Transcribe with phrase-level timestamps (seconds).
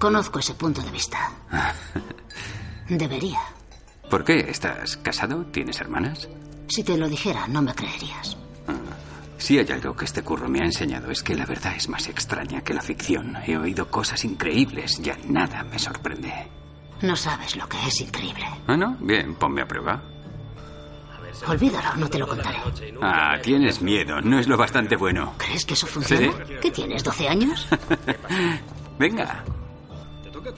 [0.00, 1.30] Conozco ese punto de vista.
[2.88, 3.38] Debería.
[4.08, 4.38] ¿Por qué?
[4.48, 5.44] ¿Estás casado?
[5.52, 6.26] ¿Tienes hermanas?
[6.68, 8.34] Si te lo dijera, no me creerías.
[9.36, 12.08] Si hay algo que este curro me ha enseñado es que la verdad es más
[12.08, 13.36] extraña que la ficción.
[13.46, 16.32] He oído cosas increíbles, ya nada me sorprende.
[17.02, 18.46] No sabes lo que es increíble.
[18.68, 18.96] ¿Ah, no?
[19.00, 20.02] Bien, ponme a prueba.
[21.46, 22.58] Olvídalo, no te lo contaré.
[23.02, 25.34] Ah, tienes miedo, no es lo bastante bueno.
[25.36, 26.32] ¿Crees que eso funciona?
[26.32, 26.54] ¿Sí?
[26.62, 27.68] ¿Qué tienes, 12 años?
[28.98, 29.44] Venga,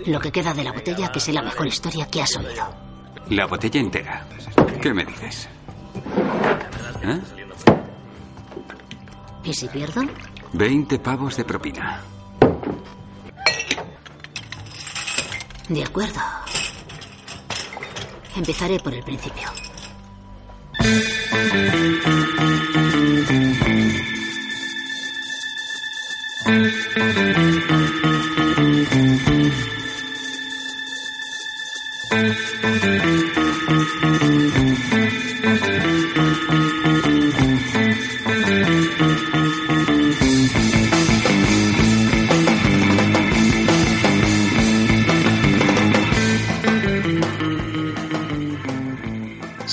[0.07, 2.75] Lo que queda de la botella que sea la mejor historia que has oído.
[3.29, 4.27] la botella entera.
[4.81, 5.49] ¿Qué me dices?
[7.03, 7.21] ¿Eh?
[9.45, 10.03] ¿Y si pierdo?
[10.53, 12.01] 20 pavos de propina.
[15.69, 16.21] De acuerdo.
[18.37, 19.49] Empezaré por el principio.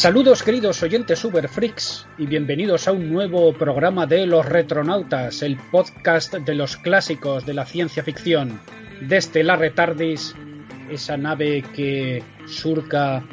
[0.09, 5.55] Saludos queridos oyentes Uber Freaks y bienvenidos a un nuevo programa de Los Retronautas, el
[5.71, 8.59] podcast de los clásicos de la ciencia ficción.
[9.01, 10.33] Desde la Retardis,
[10.89, 13.23] esa nave que surca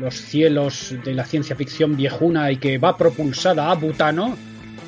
[0.00, 4.36] los cielos de la ciencia ficción viejuna y que va propulsada a Butano,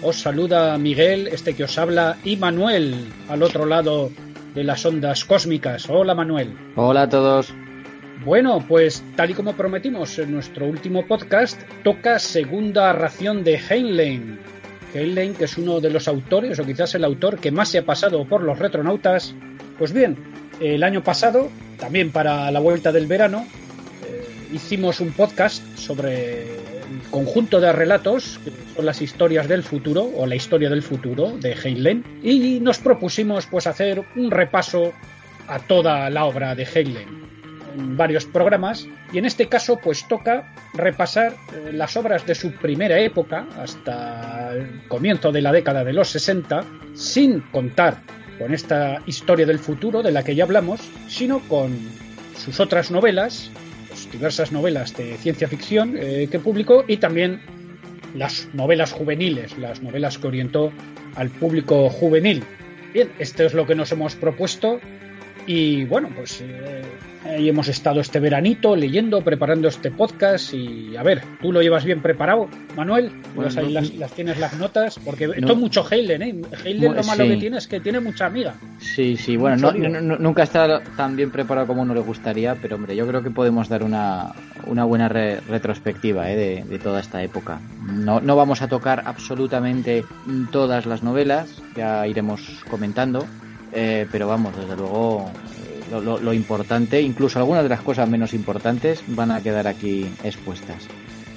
[0.02, 2.96] os saluda Miguel, este que os habla, y Manuel,
[3.30, 4.10] al otro lado
[4.54, 5.88] de las ondas cósmicas.
[5.88, 6.54] Hola Manuel.
[6.76, 7.54] Hola a todos.
[8.24, 14.38] Bueno, pues tal y como prometimos en nuestro último podcast, toca segunda ración de Heinlein.
[14.94, 17.84] Heinlein, que es uno de los autores, o quizás el autor que más se ha
[17.84, 19.34] pasado por los retronautas.
[19.78, 20.16] Pues bien,
[20.58, 23.44] el año pasado, también para la vuelta del verano,
[24.08, 30.02] eh, hicimos un podcast sobre el conjunto de relatos, que son las historias del futuro,
[30.16, 34.94] o la historia del futuro de Heinlein, y nos propusimos pues hacer un repaso
[35.46, 37.33] a toda la obra de Heinlein
[37.76, 42.98] varios programas y en este caso pues toca repasar eh, las obras de su primera
[43.00, 46.64] época hasta el comienzo de la década de los 60
[46.94, 47.98] sin contar
[48.38, 51.76] con esta historia del futuro de la que ya hablamos sino con
[52.36, 53.50] sus otras novelas
[53.88, 57.40] pues, diversas novelas de ciencia ficción eh, que publicó y también
[58.14, 60.72] las novelas juveniles las novelas que orientó
[61.16, 62.42] al público juvenil.
[62.92, 64.80] Bien esto es lo que nos hemos propuesto
[65.46, 66.82] y bueno, pues eh,
[67.24, 71.84] ahí hemos estado este veranito leyendo, preparando este podcast y a ver, ¿tú lo llevas
[71.84, 73.10] bien preparado, Manuel?
[73.34, 75.32] Bueno, Pues ahí las, las tienes las notas, porque No.
[75.34, 76.40] esto es mucho Heilen, ¿eh?
[76.64, 77.30] Heilen lo malo sí.
[77.30, 78.54] que tiene es que tiene mucha amiga.
[78.78, 82.96] Sí, sí, bueno, no- nunca está tan bien preparado como uno le gustaría, pero hombre,
[82.96, 84.32] yo creo que podemos dar una,
[84.66, 86.36] una buena re- retrospectiva ¿eh?
[86.36, 87.60] de, de toda esta época.
[87.86, 90.04] No, no vamos a tocar absolutamente
[90.50, 92.40] todas las novelas, ya iremos
[92.70, 93.26] comentando,
[93.74, 95.30] eh, pero vamos, desde luego
[95.90, 100.86] eh, lo, importante, incluso algunas de las cosas menos importantes, van a quedar aquí expuestas.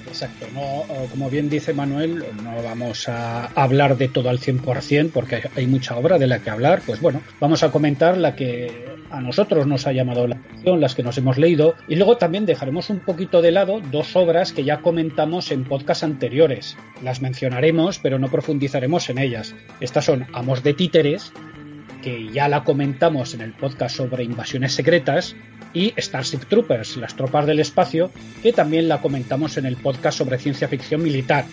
[0.06, 5.42] Exacto, no, como bien dice Manuel, no vamos a hablar de todo al 100% porque
[5.54, 6.80] hay- mucha obra de la que hablar.
[6.86, 10.94] Pues bueno, vamos a comentar la que a nosotros nos ha llamado la atención, las
[10.94, 14.64] que nos hemos leído, y luego también dejaremos un poquito de lado dos obras que
[14.64, 16.76] ya comentamos en podcasts anteriores.
[17.02, 19.54] Las mencionaremos, pero no profundizaremos en ellas.
[19.80, 21.32] Estas son Amos de Títeres,
[22.02, 25.34] que ya la comentamos en el podcast sobre invasiones secretas,
[25.72, 28.10] y Starship Troopers, las tropas del espacio,
[28.42, 31.44] que también la comentamos en el podcast sobre ciencia ficción militar.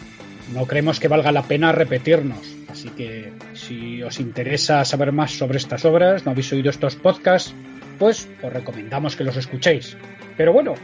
[0.54, 2.40] No creemos que valga la pena repetirnos,
[2.70, 7.54] así que si os interesa saber más sobre estas obras, no habéis oído estos podcasts,
[7.98, 9.98] pues os recomendamos que los escuchéis.
[10.38, 10.76] Pero bueno,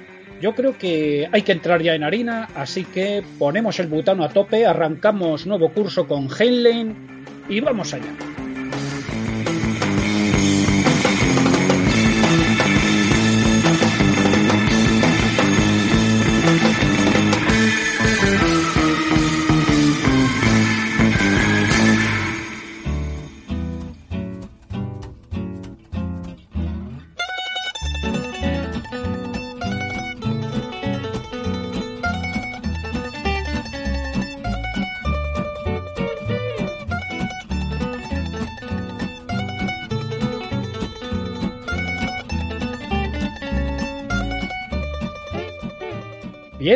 [0.41, 4.29] yo creo que hay que entrar ya en harina, así que ponemos el butano a
[4.29, 6.95] tope, arrancamos nuevo curso con Heinlein
[7.47, 8.50] y vamos allá.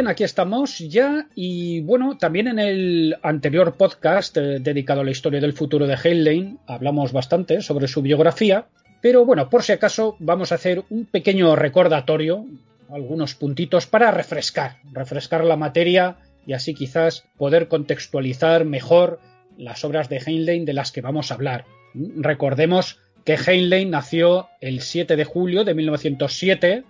[0.08, 5.40] Aquí estamos ya y bueno, también en el anterior podcast eh, dedicado a la historia
[5.40, 8.68] del futuro de Heinlein hablamos bastante sobre su biografía,
[9.02, 12.46] Pero bueno, por si acaso vamos a hacer un pequeño recordatorio,
[12.90, 19.20] algunos puntitos para refrescar, refrescar la materia y así quizás poder contextualizar mejor
[19.58, 21.66] las obras de Heinlein de las que vamos a hablar.
[21.94, 26.84] Recordemos que Heinlein nació el 7 de julio de 1907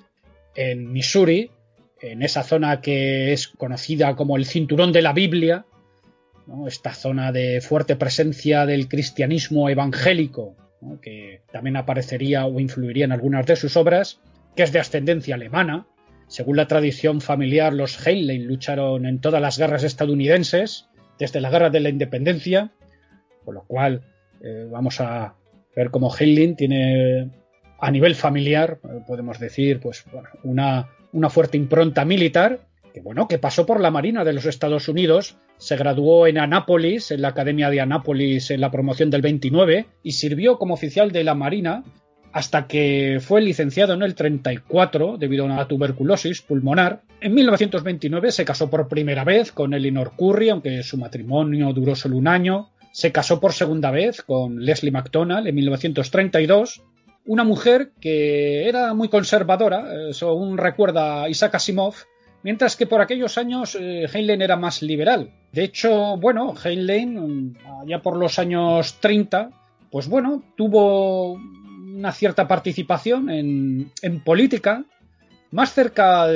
[0.56, 1.52] en Missouri,
[2.02, 5.66] en esa zona que es conocida como el cinturón de la Biblia,
[6.68, 10.56] esta zona de fuerte presencia del cristianismo evangélico,
[11.02, 14.20] que también aparecería o influiría en algunas de sus obras,
[14.56, 15.88] que es de ascendencia alemana.
[16.28, 20.88] Según la tradición familiar, los Heinlein lucharon en todas las guerras estadounidenses,
[21.18, 22.72] desde la guerra de la independencia,
[23.44, 24.02] con lo cual
[24.44, 25.36] eh, vamos a
[25.76, 27.32] ver cómo Heinlein tiene
[27.80, 30.06] a nivel familiar, eh, podemos decir, pues
[30.44, 34.90] una, una fuerte impronta militar, que bueno, que pasó por la Marina de los Estados
[34.90, 39.86] Unidos, se graduó en Anápolis, en la Academia de Anápolis en la promoción del 29,
[40.04, 41.84] y sirvió como oficial de la Marina
[42.34, 47.04] hasta que fue licenciado en el 34 debido a una tuberculosis pulmonar.
[47.22, 52.18] En 1929 se casó por primera vez con Elinor Curry, aunque su matrimonio duró solo
[52.18, 52.72] un año.
[52.92, 56.84] Se casó por segunda vez con Leslie McDonald en 1932,
[57.26, 61.96] una mujer que era muy conservadora, según recuerda Isaac Asimov,
[62.44, 65.32] mientras que por aquellos años eh, Heinlein era más liberal.
[65.52, 69.50] De hecho, bueno, Heinlein, allá por los años 30,
[69.90, 74.84] pues bueno, tuvo una cierta participación en, política,
[75.50, 76.28] más cerca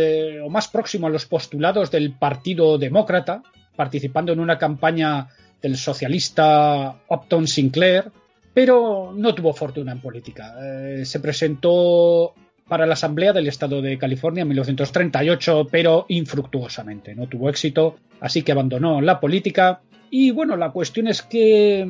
[0.44, 3.44] o más próximo a los postulados del Partido Demócrata,
[3.76, 5.28] participando en una campaña
[5.62, 8.12] del socialista Upton Sinclair,
[8.62, 10.54] pero no tuvo fortuna en política.
[10.62, 12.34] Eh, se presentó
[12.68, 17.16] para la Asamblea del Estado de California en 1938, pero infructuosamente.
[17.16, 19.80] No tuvo éxito, así que abandonó la política
[20.12, 21.90] y bueno, la cuestión es que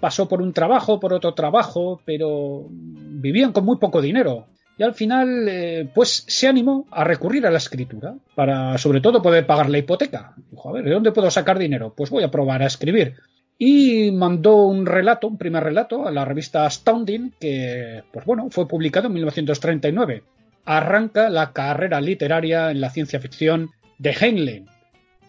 [0.00, 4.48] pasó por un trabajo, por otro trabajo, pero vivían con muy poco dinero.
[4.76, 9.22] Y al final, eh, pues se animó a recurrir a la escritura para, sobre todo,
[9.22, 10.34] poder pagar la hipoteca.
[10.50, 11.94] Dijo, a ver, ¿de dónde puedo sacar dinero?
[11.96, 13.14] Pues voy a probar a escribir.
[13.58, 18.66] Y mandó un relato, un primer relato, a la revista Astounding, que, pues bueno, fue
[18.66, 20.24] publicado en 1939.
[20.64, 24.66] Arranca la carrera literaria en la ciencia ficción de Heinlein,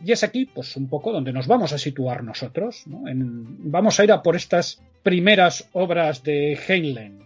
[0.05, 2.83] y es aquí, pues, un poco donde nos vamos a situar nosotros.
[2.85, 7.19] vamos a ir a por estas primeras obras de Heinlein.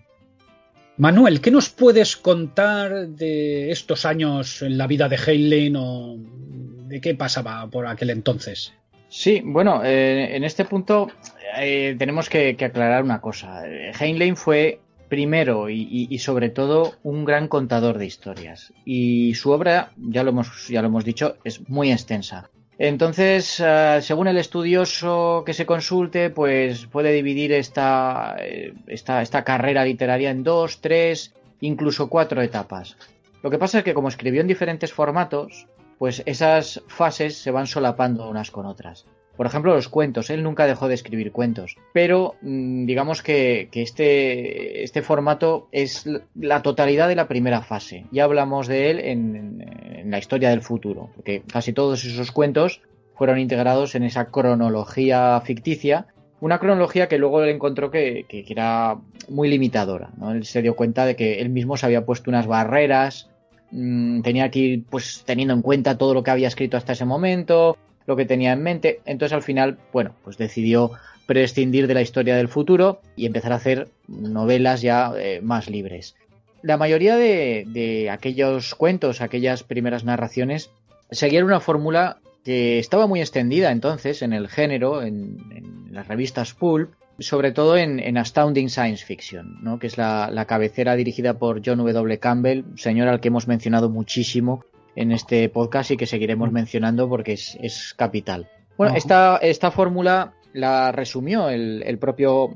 [0.98, 7.02] Manuel, ¿qué nos puedes contar de estos años en la vida de Heinlein o de
[7.02, 8.74] qué pasaba por aquel entonces?
[9.09, 11.09] Sí, bueno, eh, en este punto
[11.57, 13.63] eh, tenemos que, aclarar una cosa.
[14.00, 18.74] Heinlein fue primero y, y, sobre todo un gran contador de historias.
[18.83, 22.50] Y su obra, ya lo hemos, ya lo hemos dicho, es muy extensa.
[22.80, 29.44] Entonces, eh, según el estudioso que se consulte, pues puede dividir esta, eh, esta, esta,
[29.44, 32.95] carrera literaria en dos, tres, incluso cuatro etapas.
[33.42, 35.65] Lo que pasa es que como escribió en diferentes formatos,
[35.98, 39.06] pues esas fases se van solapando unas con otras.
[39.38, 40.32] Por ejemplo, los cuentos.
[40.32, 41.78] Él nunca dejó de escribir cuentos.
[41.94, 48.08] Pero mm, digamos que, este, este, formato es la totalidad de la primera fase.
[48.12, 51.12] Ya hablamos de él en, la historia del futuro.
[51.16, 52.82] Porque casi todos esos cuentos
[53.14, 56.08] fueron integrados en esa cronología ficticia.
[56.40, 58.98] Una cronología que luego él encontró que, era
[59.30, 60.10] muy limitadora.
[60.32, 63.30] Él se dio cuenta de que él mismo se había puesto unas barreras.
[63.71, 67.06] Mm, tenía que ir pues teniendo en cuenta todo lo que había escrito hasta ese
[67.06, 69.02] momento lo que tenía en mente.
[69.06, 70.94] Entonces al final, bueno, pues decidió
[71.28, 76.16] prescindir de la historia del futuro y empezar a hacer novelas ya eh, más libres.
[76.64, 80.71] La mayoría de, aquellos cuentos, aquellas primeras narraciones,
[81.12, 86.94] seguían una fórmula que estaba muy extendida entonces en el género, en, las revistas pulp,
[87.19, 89.80] sobre todo en, Astounding Science Fiction, ¿no?
[89.80, 92.19] que es la, la, cabecera dirigida por John W.
[92.19, 94.64] Campbell, señor al que hemos mencionado muchísimo
[94.95, 98.50] en este podcast y que seguiremos mencionando porque es, capital.
[98.78, 102.56] Bueno, esta, esta fórmula la resumió el, propio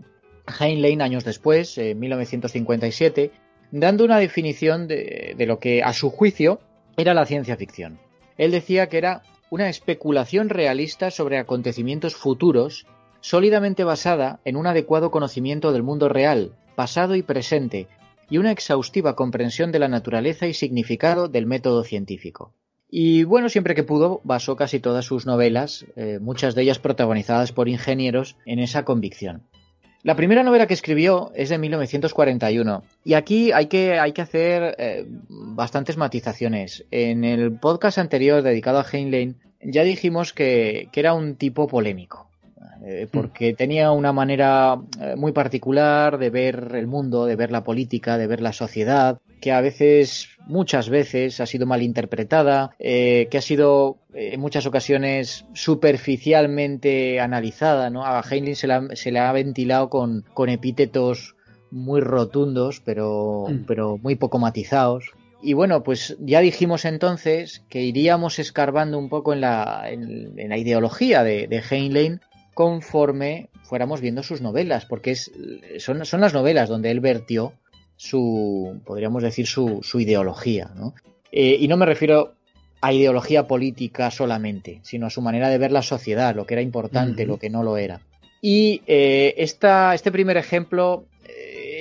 [0.60, 3.32] Heinlein años después, en 1957,
[3.72, 6.60] dando una definición de, de lo que a su juicio
[6.98, 8.00] era la ciencia ficción.
[8.38, 12.86] Él decía que era una especulación realista sobre acontecimientos futuros
[13.22, 17.88] sólidamente basada en un adecuado conocimiento del mundo real, pasado y presente,
[18.30, 22.54] y una exhaustiva comprensión de la naturaleza y significado del método científico.
[22.90, 27.54] Y bueno, siempre que pudo, basó casi todas sus novelas, eh, muchas de ellas protagonizadas
[27.54, 29.44] por ingenieros, en esa convicción.
[30.04, 35.96] La primera novela que escribió es de 1941 y aquí hay que, hacer eh, bastantes
[35.96, 36.86] matizaciones.
[36.90, 42.31] En el podcast anterior dedicado a Heinlein ya dijimos que era un tipo polémico.
[42.84, 47.64] Eh, porque tenía una manera eh, muy particular de ver el mundo, de ver la
[47.64, 53.36] política, de ver la sociedad, que a veces, muchas veces, ha sido mal interpretada, que
[53.36, 57.90] ha sido en muchas ocasiones superficialmente analizada.
[57.90, 58.06] ¿no?
[58.06, 61.36] A Heinlein se, se le ha ventilado con, con epítetos
[61.72, 63.66] muy rotundos, pero, mm.
[63.66, 65.12] pero muy poco matizados.
[65.42, 70.58] Y bueno, pues ya dijimos entonces que iríamos escarbando un poco en la, en, la
[70.58, 72.22] ideología de, de, Heinlein
[72.62, 75.32] conforme fuéramos viendo sus novelas, porque es,
[75.80, 77.54] son, son las novelas donde él vertió
[77.96, 80.72] su, podríamos decir, su, su ideología.
[80.76, 80.94] ¿no?
[81.32, 82.34] Eh, y no me refiero
[82.82, 86.62] a ideología política solamente, sino a su manera de ver la sociedad, lo que era
[86.62, 88.02] importante, lo que no lo era.
[88.42, 91.06] Y eh, esta, este primer ejemplo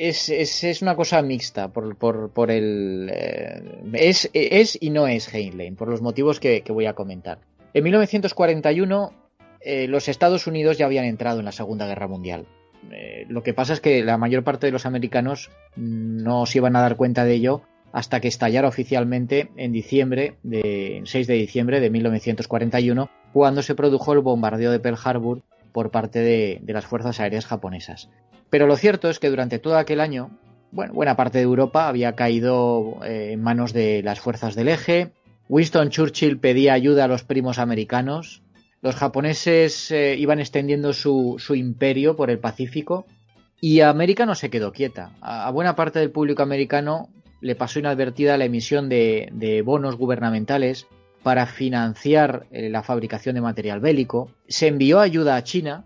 [0.01, 3.11] es, una cosa mixta por, por, el...
[3.13, 7.39] Eh, es, es, y no es Heinlein, por los motivos que, voy a comentar.
[7.75, 9.13] En 1941
[9.61, 12.47] eh, los Estados Unidos ya habían entrado en la Segunda Guerra Mundial.
[12.91, 16.77] Eh, lo que pasa es que la mayor parte de los americanos no se iban
[16.77, 17.63] a dar cuenta de ello
[17.93, 24.13] hasta que estallara oficialmente en diciembre, de, 6 de diciembre de 1941, cuando se produjo
[24.13, 28.09] el bombardeo de Pearl Harbor por parte de las fuerzas aéreas japonesas.
[28.51, 30.31] Pero lo cierto es que durante todo aquel año,
[30.73, 35.13] bueno, buena parte de Europa había caído eh, en manos de las fuerzas del eje.
[35.49, 38.43] Winston Churchill pedía ayuda a los primos americanos.
[38.83, 43.07] Los japoneses eh, iban extendiendo su, imperio por el Pacífico.
[43.61, 45.13] Y América no se quedó quieta.
[45.21, 47.11] A, buena parte del público americano
[47.43, 50.87] le pasó inadvertida la emisión de, bonos gubernamentales
[51.23, 54.31] para financiar eh, la fabricación de material bélico.
[54.49, 55.85] Se envió ayuda a China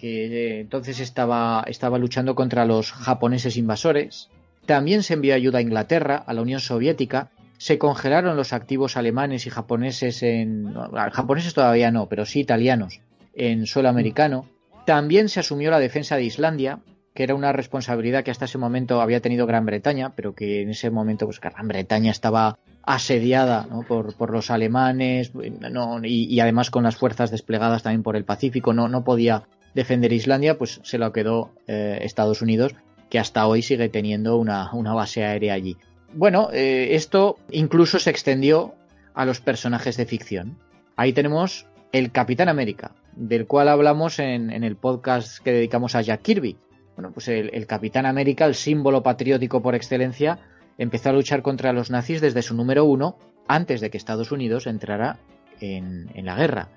[0.00, 4.30] que eh, entonces estaba, estaba luchando contra los japoneses invasores.
[4.64, 7.30] También se envió ayuda a Inglaterra, a la Unión Soviética.
[7.60, 10.72] Se congelaron los activos alemanes y japoneses en.
[11.12, 13.02] japoneses todavía no, pero sí italianos,
[13.34, 14.46] en suelo americano.
[14.86, 16.80] También se asumió la defensa de Islandia,
[17.12, 20.70] que era una responsabilidad que hasta ese momento había tenido Gran Bretaña, pero que en
[20.70, 25.30] ese momento pues, Gran Bretaña estaba asediada por, los alemanes
[26.02, 30.14] y, y, además con las fuerzas desplegadas también por el Pacífico, no, no podía defender
[30.14, 32.74] Islandia, pues se lo quedó eh, Estados Unidos,
[33.10, 35.76] que hasta hoy sigue teniendo una, base aérea allí.
[36.12, 38.74] Bueno, eh, esto incluso se extendió
[39.14, 40.56] a los personajes de ficción.
[40.96, 46.22] Ahí tenemos el Capitán América, del cual hablamos en, el podcast que dedicamos a Jack
[46.22, 46.56] Kirby.
[46.96, 50.38] Bueno, pues el, Capitán América, el símbolo patriótico por excelencia,
[50.78, 53.16] empezó a luchar contra los nazis desde su número uno,
[53.48, 55.18] antes de que Estados Unidos entrara
[55.60, 56.68] en la guerra.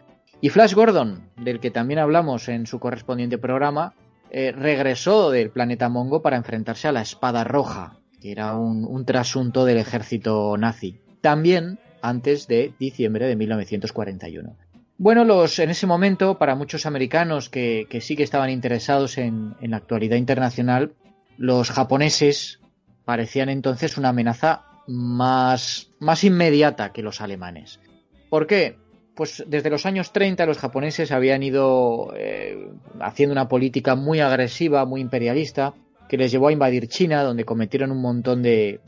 [0.44, 3.94] Y Flash Gordon, del que también hablamos en su correspondiente programa,
[4.30, 9.65] eh, regresó del planeta Mongo para enfrentarse a la Espada Roja, que era un, trasunto
[9.65, 14.56] del ejército nazi, también antes de diciembre de 1941.
[14.98, 19.75] Bueno, los, en ese momento, para muchos americanos que, sí que estaban interesados en, la
[19.75, 20.94] actualidad internacional,
[21.38, 22.62] los japoneses
[23.03, 27.82] parecían entonces una amenaza más, más inmediata que los alemanes.
[28.30, 28.77] ¿Por qué?
[29.15, 34.86] pues desde los años 30 los japoneses habían ido eh, haciendo una política muy agresiva,
[34.86, 35.75] muy imperialista,
[36.13, 38.82] que les llevó a invadir China, donde cometieron un montón de,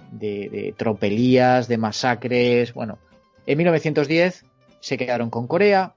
[0.77, 2.71] tropelías, de masacres.
[2.75, 2.99] Bueno,
[3.47, 4.45] en 1910
[4.79, 5.95] se quedaron con Corea,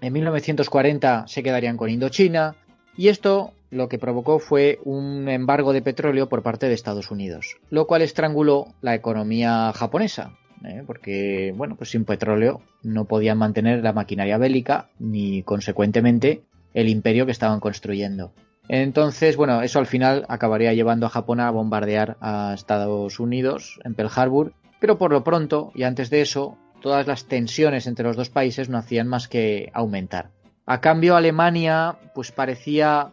[0.00, 2.56] en 1940 se quedarían con Indochina,
[2.96, 7.58] y esto lo que provocó fue un embargo de petróleo por parte de Estados Unidos,
[7.70, 10.32] lo cual estranguló la economía japonesa.
[10.64, 10.82] ¿eh?
[10.84, 16.42] porque bueno, pues sin petróleo no podían mantener la maquinaria bélica ni consecuentemente
[16.74, 18.32] el imperio que estaban construyendo.
[18.68, 23.94] Entonces, bueno, eso al final acabaría llevando a Japón a bombardear a Estados Unidos en
[23.94, 28.16] Pearl Harbor, pero por lo pronto, y antes de eso, todas las tensiones entre los
[28.16, 30.30] dos países no hacían más que aumentar.
[30.66, 33.12] A cambio, Alemania pues parecía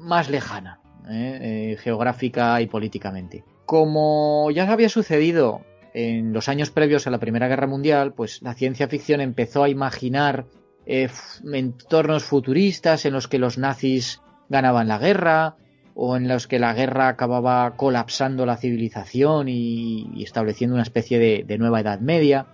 [0.00, 1.38] más lejana, ¿eh?
[1.72, 3.44] Eh, geográfica y políticamente.
[3.66, 8.54] Como ya había sucedido en los años previos a la Primera Guerra Mundial, pues la
[8.54, 10.46] ciencia ficción empezó a imaginar
[10.86, 11.08] eh,
[11.52, 15.56] entornos futuristas en los que los nazis ganaban la guerra
[15.94, 21.58] o en los que la guerra acababa colapsando la civilización y, estableciendo una especie de,
[21.58, 22.46] nueva Edad Media.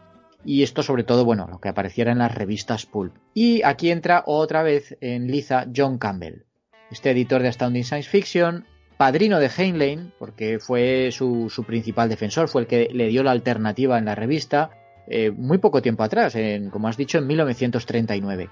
[0.45, 3.15] Y esto sobre todo, bueno, lo que apareciera en las revistas pulp.
[3.35, 6.45] Y aquí entra otra vez en liza John Campbell,
[6.91, 8.65] este editor de Astounding Science Fiction,
[8.97, 13.99] padrino de Heinlein, porque fue su, principal defensor, fue el que le dio la alternativa
[13.99, 14.71] en la revista,
[15.09, 18.51] eh, muy poco tiempo atrás, en, como has dicho, en 1939.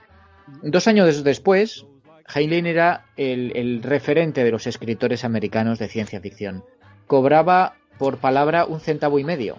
[0.62, 1.86] Dos años después,
[2.34, 6.64] Heinlein era el, referente de los escritores americanos de ciencia ficción.
[7.06, 9.56] Cobraba por palabra un centavo y medio,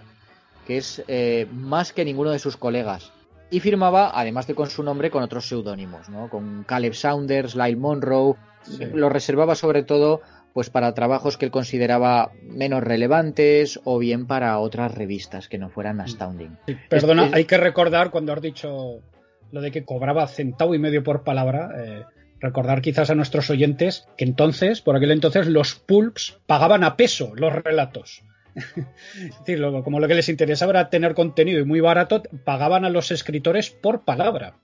[0.67, 3.11] que es eh, más que ninguno de sus colegas.
[3.51, 6.29] y firmaba, además de con su nombre, con otros seudónimos, ¿no?
[6.29, 8.35] Con Caleb Saunders, Lyle Monroe,
[8.93, 10.21] lo reservaba sobre todo
[10.53, 15.69] pues para trabajos que él consideraba menos relevantes o bien para otras revistas que no
[15.69, 16.57] fueran Astounding.
[16.89, 18.99] perdona, hay que recordar cuando has dicho
[19.51, 22.03] lo de que cobraba centavo y medio por palabra, eh,
[22.39, 27.33] recordar quizás a nuestros oyentes que entonces, por aquel entonces, los pulps pagaban a peso
[27.35, 28.23] los relatos.
[28.55, 32.89] es decir, como lo que les interesaba era tener contenido y muy barato, pagaban a
[32.89, 34.55] los escritores por palabra.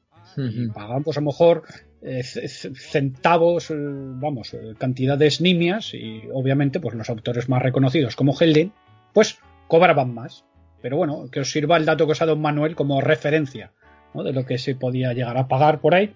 [0.73, 1.63] Pagaban, pues a lo mejor
[2.01, 8.35] eh, centavos, eh, vamos, eh, cantidades nimias y obviamente, pues los autores más reconocidos como
[8.37, 8.73] Helding,
[9.13, 10.43] pues cobraban más.
[10.81, 13.71] Pero bueno, que os sirva el dato que os ha dado Manuel como referencia
[14.13, 16.13] de lo que se podía llegar a pagar por ahí,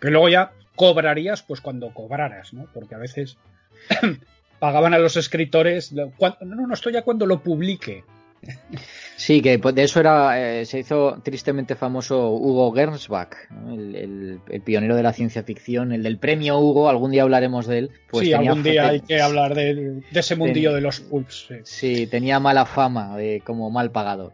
[0.00, 2.66] que luego ya cobrarías pues cuando cobraras, ¿no?
[2.72, 3.36] Porque a veces
[4.58, 8.04] pagaban a los escritores, no, no, estoy ya cuando lo publique.
[9.16, 15.02] Sí, que de eso era, eh, se hizo tristemente famoso Hugo Gernsback, el, pionero de
[15.04, 17.90] la ciencia ficción, el del premio Hugo, algún día hablaremos de él.
[18.10, 21.48] Pues sí, algún día hay que hablar de, ese mundillo de los pulps.
[21.62, 22.08] Sí.
[22.08, 24.32] tenía mala fama de como mal pagado.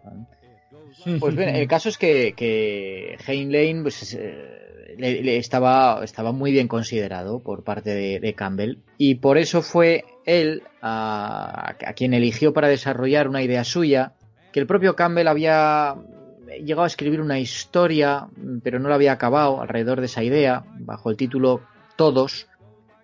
[1.21, 4.68] Pues bien, el caso es que, que Heinlein pues, eh,
[4.99, 10.63] le, estaba, estaba muy bien considerado por parte de, Campbell y por eso fue él
[10.83, 14.13] a, quien eligió para desarrollar una idea suya
[14.53, 15.95] que el propio Campbell había
[16.63, 18.29] llegado a escribir una historia
[18.63, 21.63] pero no la había acabado alrededor de esa idea bajo el título
[21.97, 22.49] Todos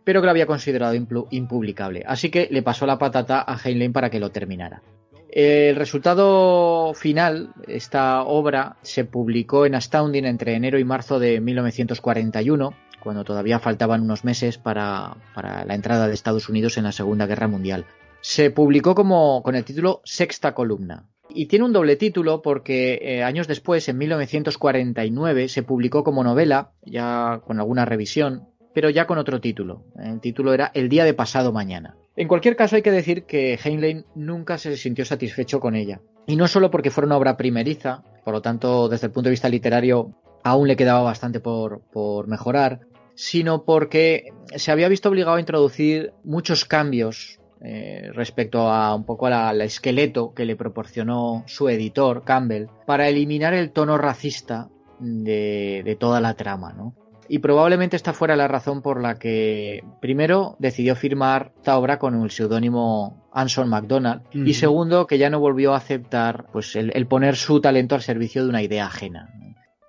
[0.04, 2.04] pero que la había considerado impublicable.
[2.06, 4.82] Así que le pasó la patata a Heinlein para que lo terminara.
[5.28, 12.74] El resultado final, esta obra, se publicó en Astounding entre enero y marzo de 1941,
[13.00, 17.48] cuando todavía faltaban unos meses para, la entrada de Estados Unidos en la Segunda Guerra
[17.48, 17.86] Mundial.
[18.20, 21.08] Se publicó como, con el título Sexta Columna.
[21.28, 26.72] Y tiene un doble título porque eh, años después, en 1949, se publicó como novela,
[26.82, 29.84] ya con alguna revisión, pero ya con otro título.
[29.98, 31.96] El título era El día de pasado mañana.
[32.16, 36.00] En cualquier caso hay que decir que Heinlein nunca se sintió satisfecho con ella.
[36.26, 39.32] Y no solo porque fuera una obra primeriza, por lo tanto desde el punto de
[39.32, 41.82] vista literario aún le quedaba bastante por,
[42.28, 42.80] mejorar,
[43.14, 49.26] sino porque se había visto obligado a introducir muchos cambios eh, respecto a un poco
[49.26, 55.96] al esqueleto que le proporcionó su editor, Campbell, para eliminar el tono racista de, de
[55.96, 56.94] toda la trama, ¿no?
[57.28, 62.22] Y probablemente esta fuera la razón por la que primero decidió firmar esta obra con
[62.22, 67.36] el seudónimo Anson MacDonald y segundo que ya no volvió a aceptar pues el, poner
[67.36, 69.30] su talento al servicio de una idea ajena.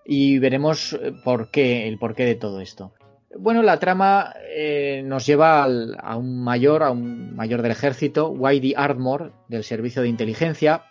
[0.06, 2.94] Y veremos eh, por qué, el porqué de todo esto.
[3.38, 8.76] Bueno, la trama eh, nos lleva a un mayor, a un mayor del ejército, Whitey
[8.78, 10.84] Ardmore, del servicio de inteligencia.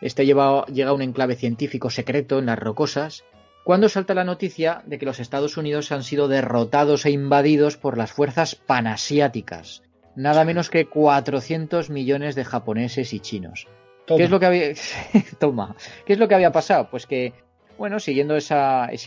[0.00, 3.24] Este lleva, llega a un enclave científico secreto en las rocosas
[3.64, 7.96] cuando salta la noticia de que los Estados Unidos han sido derrotados e invadidos por
[7.96, 9.82] las fuerzas panasiáticas,
[10.16, 13.68] nada menos que 400 millones de japoneses y chinos.
[14.06, 14.72] ¿Qué es lo que había
[15.38, 15.76] Toma.
[16.04, 16.88] ¿Qué es lo que había pasado?
[16.90, 17.34] Pues que
[17.78, 18.54] bueno, siguiendo ese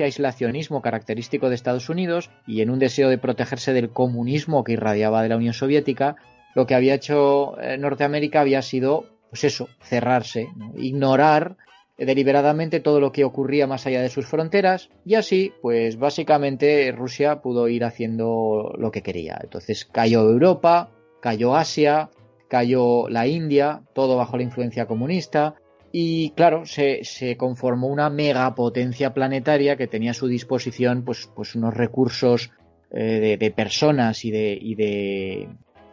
[0.03, 5.21] aislacionismo característico de Estados Unidos y en un deseo de protegerse del comunismo que irradiaba
[5.21, 6.15] de la Unión Soviética,
[6.55, 11.57] lo que había hecho eh, Norteamérica había sido, pues eso, cerrarse, ignorar
[11.97, 17.41] deliberadamente todo lo que ocurría más allá de sus fronteras y así pues básicamente Rusia
[17.41, 19.39] pudo ir haciendo lo que quería.
[19.41, 22.10] Entonces cayó Europa, cayó Asia,
[22.49, 25.55] cayó la India, todo bajo la influencia comunista
[25.97, 27.03] y claro, se,
[27.38, 32.51] conformó una megapotencia planetaria que tenía a su disposición pues, pues unos recursos
[32.91, 35.47] eh, de, personas y de, y de,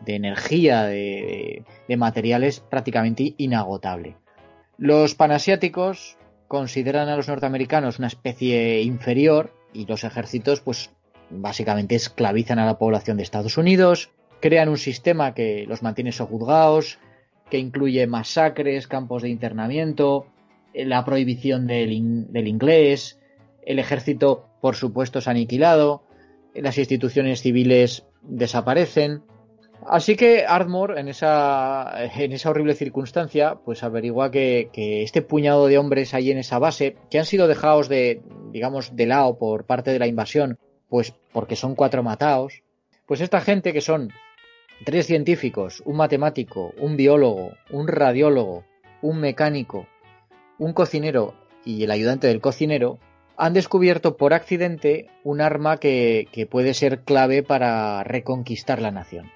[0.05, 4.17] de energía, de, de materiales prácticamente inagotable.
[4.83, 6.17] Los panasiáticos
[6.49, 10.91] consideran a los norteamericanos una especie inferior y los ejércitos pues
[11.31, 16.99] básicamente esclavizan a la población de Estados Unidos, crean un sistema que los mantiene sojuzgados,
[17.49, 20.27] que incluye masacres, campos de internamiento,
[20.75, 23.21] la prohibición del, del inglés,
[23.65, 26.03] el ejército por supuesto es aniquilado,
[26.57, 29.23] las instituciones civiles desaparecen,
[29.87, 34.71] Así que Ardmore, en esa, en esa horrible circunstancia, pues averigua que,
[35.03, 39.07] este puñado de hombres ahí en esa base, que han sido dejados de, digamos, de
[39.07, 42.63] lado por parte de la invasión, pues porque son cuatro mataos,
[43.07, 44.13] pues esta gente que son
[44.85, 48.65] tres científicos, un matemático, un biólogo, un radiólogo,
[49.01, 49.87] un mecánico,
[50.59, 52.99] un cocinero y el ayudante del cocinero,
[53.37, 59.31] han descubierto por accidente un arma que puede ser clave para reconquistar la nación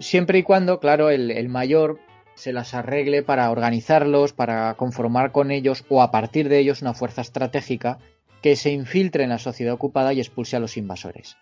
[0.00, 2.00] siempre y cuando, claro, el, mayor
[2.34, 6.94] se las arregle para organizarlos, para conformar con ellos o a partir de ellos una
[6.94, 7.98] fuerza estratégica
[8.42, 11.36] que se infiltre en la sociedad ocupada y expulse a los invasores.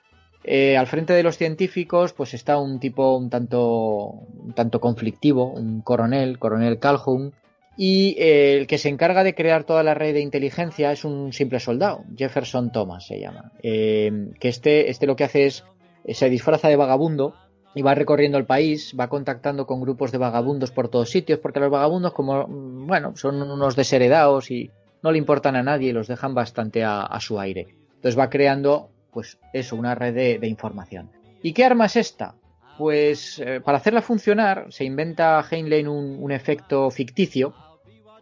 [0.45, 5.53] Eh, al frente de los científicos, pues está un tipo un tanto, un tanto conflictivo,
[5.53, 7.35] un coronel, coronel Calhoun,
[7.77, 11.33] y eh, el que se encarga de crear toda la red de inteligencia es un
[11.33, 15.65] simple soldado, Jefferson Thomas se llama, eh, que este, este lo que hace es,
[16.09, 17.35] se disfraza de vagabundo
[17.75, 21.61] y va recorriendo el país, va contactando con grupos de vagabundos por todos sitios, porque
[21.61, 24.71] los vagabundos, como, bueno, son unos desheredados y
[25.03, 27.69] no le importan a nadie y los dejan bastante a, su aire.
[27.97, 31.11] Entonces va creando, pues eso, una red de, información.
[31.43, 32.35] ¿Y qué arma es esta?
[32.79, 37.55] Pues eh, para hacerla funcionar se inventa Heinlein un, un efecto ficticio,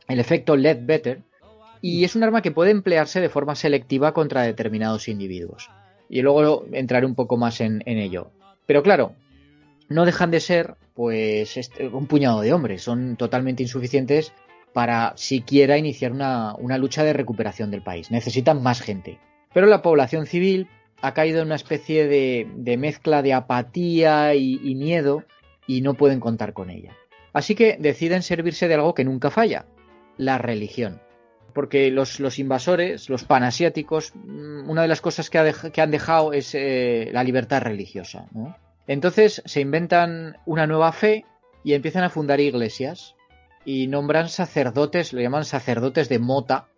[0.09, 1.23] el efecto Better,
[1.83, 5.71] y es un arma que puede emplearse de forma selectiva contra determinados individuos.
[6.09, 8.31] Y luego entraré un poco más en ello.
[8.67, 9.13] Pero claro,
[9.89, 14.33] no dejan de ser pues este, un puñado de hombres, son totalmente insuficientes
[14.73, 18.11] para siquiera iniciar una, lucha de recuperación del país.
[18.11, 19.19] Necesitan más gente.
[19.55, 20.69] Pero la población civil
[21.01, 25.25] ha caído en una especie de, mezcla de apatía y, miedo
[25.67, 26.93] y no pueden contar con ella.
[27.33, 29.65] Así que deciden servirse de algo que nunca falla,
[30.19, 31.01] la religión.
[31.55, 37.09] Porque los, invasores, los panasiáticos, mm, una de las cosas que, han dejado es eh,
[37.13, 38.27] la libertad religiosa.
[38.33, 38.55] ¿no?
[38.87, 41.25] Entonces se inventan una nueva fe
[41.65, 43.15] y empiezan a fundar iglesias
[43.65, 46.69] y nombran sacerdotes, lo llaman sacerdotes de mota,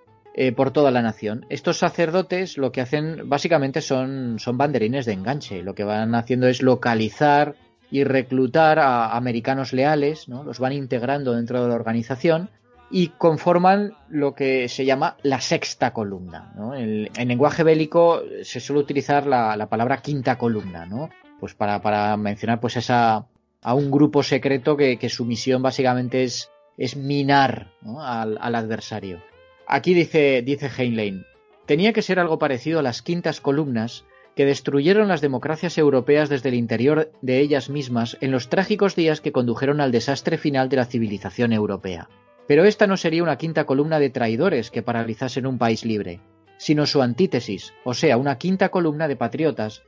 [0.41, 1.47] eh, por toda la nación.
[1.49, 5.65] Estos sacerdotes lo que hacen básicamente son, son banderines de enganche.
[5.65, 7.57] Lo que van haciendo es localizar
[7.91, 10.45] y reclutar a americanos leales, ¿no?
[10.45, 12.51] los van integrando dentro de la organización
[12.89, 16.53] y conforman lo que se llama la sexta columna.
[16.77, 21.11] En, lenguaje bélico se suele utilizar la, la palabra quinta columna, ¿no?
[21.41, 23.27] Pues para, mencionar pues esa
[23.63, 29.23] a un grupo secreto que, su misión básicamente es, es minar al, adversario.
[29.67, 31.25] Aquí dice, dice Heinlein,
[31.67, 34.05] tenía que ser algo parecido a las quintas columnas
[34.39, 39.21] que destruyeron las democracias europeas desde el interior de ellas mismas en los trágicos días
[39.21, 42.09] que condujeron al desastre final de la civilización europea.
[42.47, 46.21] Pero esta no sería una quinta columna de traidores que paralizasen un país libre,
[46.57, 49.83] sino su antítesis, o sea, una quinta columna de patriotas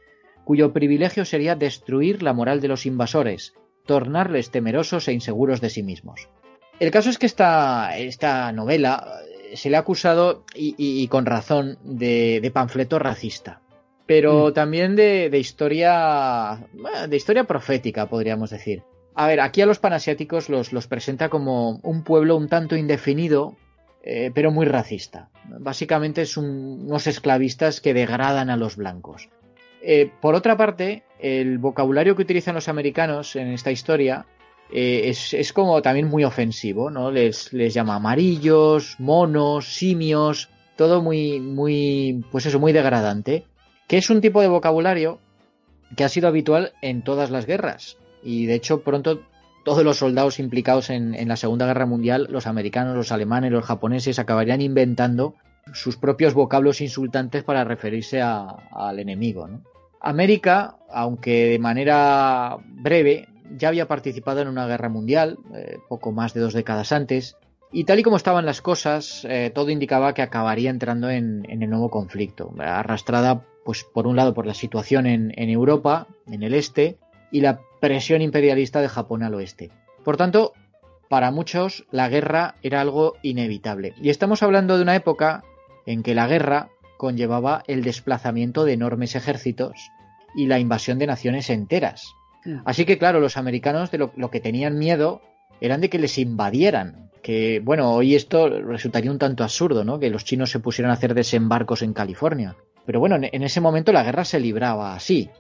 [0.45, 3.55] cuyo privilegio sería destruir la moral de los invasores,
[3.87, 6.29] tornarles temerosos e inseguros de sí mismos.
[6.79, 9.05] El caso es que esta, esta novela
[9.51, 13.61] eh, se le ha acusado, y, con razón, de, panfleto racista,
[14.07, 14.53] pero mm.
[14.55, 16.67] también de, historia
[17.09, 18.83] de historia profética, podríamos decir.
[19.15, 23.57] A ver, aquí a los panasiáticos los, los presenta como un pueblo un tanto indefinido,
[24.03, 25.29] eh, pero muy racista.
[25.45, 29.29] Básicamente es unos esclavistas que degradan a los blancos.
[29.83, 34.27] Eh, por otra parte, el vocabulario que utilizan los americanos en esta historia
[34.73, 37.11] eh, es, como también muy ofensivo, ¿no?
[37.11, 43.45] Les, llama amarillos, monos, simios, todo muy, muy, pues eso, muy degradante,
[43.89, 45.19] que es un tipo de vocabulario
[45.97, 47.97] que ha sido habitual en todas las guerras.
[48.23, 49.23] Y de hecho, pronto
[49.65, 54.19] todos los soldados implicados en, la Segunda Guerra Mundial, los americanos, los alemanes, los japoneses,
[54.19, 55.35] acabarían inventando
[55.73, 59.49] sus propios vocablos insultantes para referirse al enemigo.
[59.49, 59.63] ¿no?
[60.01, 66.35] América, aunque de manera breve, ya había participado en una guerra mundial, eh, poco más
[66.35, 67.37] de dos décadas antes,
[67.73, 71.71] y tal y como estaban las cosas, eh, todo indicaba que acabaría entrando en, el
[71.71, 76.55] nuevo conflicto, arrastrada, pues, por un lado por la situación en, en Europa, en el
[76.55, 76.99] este,
[77.31, 79.71] y la presión imperialista de Japón al oeste.
[80.05, 80.53] Por tanto,
[81.09, 83.95] para muchos la guerra era algo inevitable.
[84.01, 85.45] Y estamos hablando de una época
[85.87, 89.91] en que la guerra conllevaba el desplazamiento de enormes ejércitos
[90.35, 92.13] y la invasión de naciones enteras.
[92.45, 92.59] Mm.
[92.67, 95.23] Así que, claro, los americanos de lo, que tenían miedo
[95.63, 97.11] eran de que les invadieran.
[97.23, 99.99] Que, bueno, hoy esto resultaría un tanto absurdo, ¿no?
[99.99, 102.55] Que los chinos se pusieran a hacer desembarcos en California.
[102.85, 105.31] Pero bueno, en, ese momento la guerra se libraba así.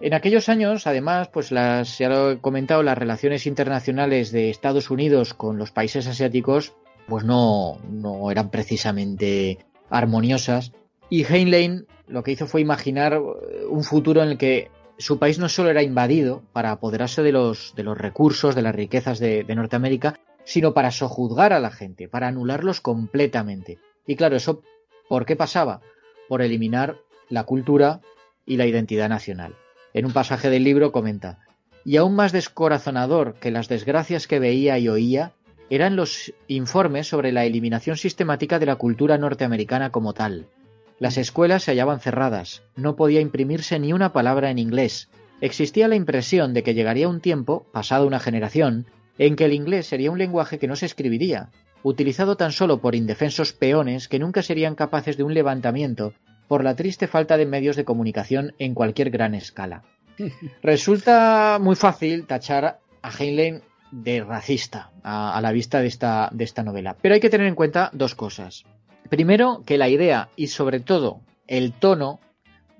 [0.00, 4.90] En aquellos años, además, pues las, ya lo he comentado, las relaciones internacionales de Estados
[4.90, 6.74] Unidos con los países asiáticos,
[7.06, 9.58] pues no, no eran precisamente
[9.90, 10.72] armoniosas
[11.10, 15.38] y Heinlein lo que hizo fue imaginar eh, un futuro en el que su país
[15.38, 19.44] no solo era invadido para apoderarse de los, de los recursos, de las riquezas de,
[19.44, 23.78] Norteamérica, sino para sojuzgar a la gente, para anularlos completamente.
[24.06, 24.62] Y claro, eso,
[25.08, 25.80] ¿por qué pasaba?
[26.28, 26.96] Por eliminar
[27.28, 28.00] la cultura
[28.44, 29.54] y la identidad nacional.
[29.94, 31.38] En un pasaje del libro comenta,
[31.84, 35.32] y aún más descorazonador que las desgracias que veía y oía
[35.70, 40.48] eran los informes sobre la eliminación sistemática de la cultura norteamericana como tal.
[40.98, 45.08] Las escuelas se hallaban cerradas, no podía imprimirse ni una palabra en inglés.
[45.40, 49.86] Existía la impresión de que llegaría un tiempo, pasada una generación, en que el inglés
[49.86, 51.50] sería un lenguaje que no se escribiría,
[51.84, 56.14] utilizado tan solo por indefensos peones que nunca serían capaces de un levantamiento
[56.48, 59.84] por la triste falta de medios de comunicación en cualquier gran escala.
[60.62, 66.62] Resulta muy fácil tachar a Heinlein de racista a, la vista de esta, de esta
[66.62, 68.64] novela, pero hay que tener en cuenta dos cosas.
[69.08, 72.20] Primero, que la idea y sobre todo el tono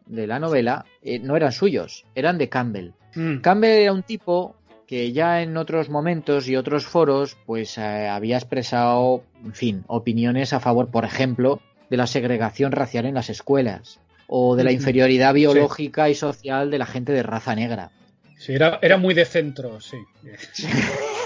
[0.06, 2.92] de la novela eh, no eran suyos, eran de Campbell.
[3.14, 3.38] Mm.
[3.38, 8.36] Campbell era un tipo que ya en otros momentos y otros foros pues eh, había
[8.36, 11.60] expresado, en fin, opiniones a favor, por ejemplo,
[11.90, 16.78] de la segregación racial en las escuelas o de la inferioridad biológica y social de
[16.78, 17.90] la gente de raza negra.
[18.36, 19.96] Sí, era, era muy de centro, sí.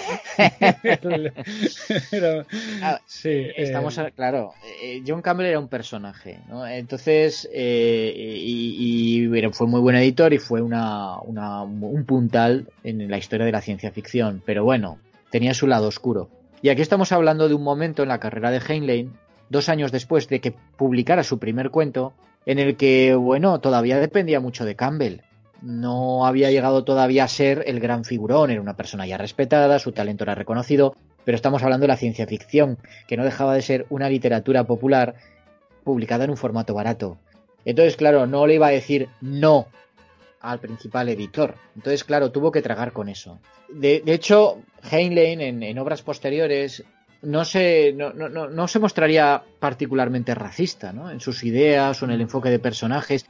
[2.83, 6.67] Ah, sí, estamos, eh, claro, eh, John Campbell era un personaje, ¿no?
[6.67, 13.47] Entonces, eh, y, fue muy buen editor y fue una, un puntal en la historia
[13.47, 14.99] de la ciencia ficción, pero bueno,
[15.31, 16.29] tenía su lado oscuro.
[16.63, 19.13] Y aquí estamos hablando de un momento en la carrera de Heinlein,
[19.49, 22.13] dos años después de que publicara su primer cuento,
[22.47, 25.21] en el que, bueno, todavía dependía mucho de Campbell
[25.63, 29.93] no había llegado todavía a ser el gran figurón, era una persona ya respetada, su
[29.93, 33.87] talento era reconocido, pero estamos hablando de la ciencia ficción, que no dejaba de ser
[33.89, 35.15] una literatura popular
[35.85, 37.19] publicada en un formato barato.
[37.65, 39.69] Entonces, claro, no le iba a decir no
[40.41, 41.55] al principal editor.
[41.77, 43.39] Entonces, claro, tuvo que tragar con eso.
[43.69, 44.59] De, hecho,
[44.91, 46.85] Heinlein en, en, obras posteriores
[47.23, 51.11] no se, no, no, no se mostraría particularmente racista ¿no?
[51.11, 53.27] en sus ideas o en el enfoque de personajes.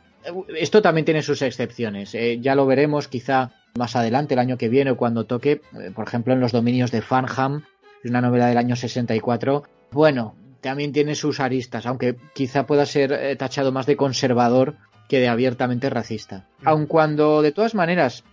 [0.56, 2.14] Esto también tiene sus excepciones.
[2.14, 5.90] Eh, ya lo veremos quizá más adelante, el año que viene, o cuando toque, eh,
[5.94, 7.64] por ejemplo, en los dominios de Farnham,
[8.04, 9.64] una novela del año 64.
[9.90, 14.76] Bueno, también tiene sus aristas, aunque quizá pueda ser eh, tachado más de conservador
[15.08, 16.46] que de abiertamente racista.
[16.60, 16.68] Mm.
[16.68, 18.24] Aun cuando, de todas maneras,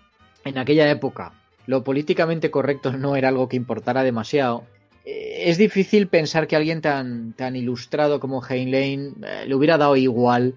[0.45, 1.33] en aquella época
[1.65, 4.63] lo políticamente correcto no era algo que importara demasiado,
[5.05, 9.15] es difícil pensar que alguien tan, tan ilustrado como Heinlein
[9.47, 10.55] le hubiera dado igual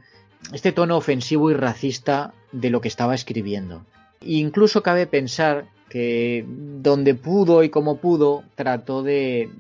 [0.52, 3.85] este tono ofensivo y racista de lo que estaba escribiendo.
[4.20, 9.50] incluso cabe pensar que donde pudo y como pudo trató de,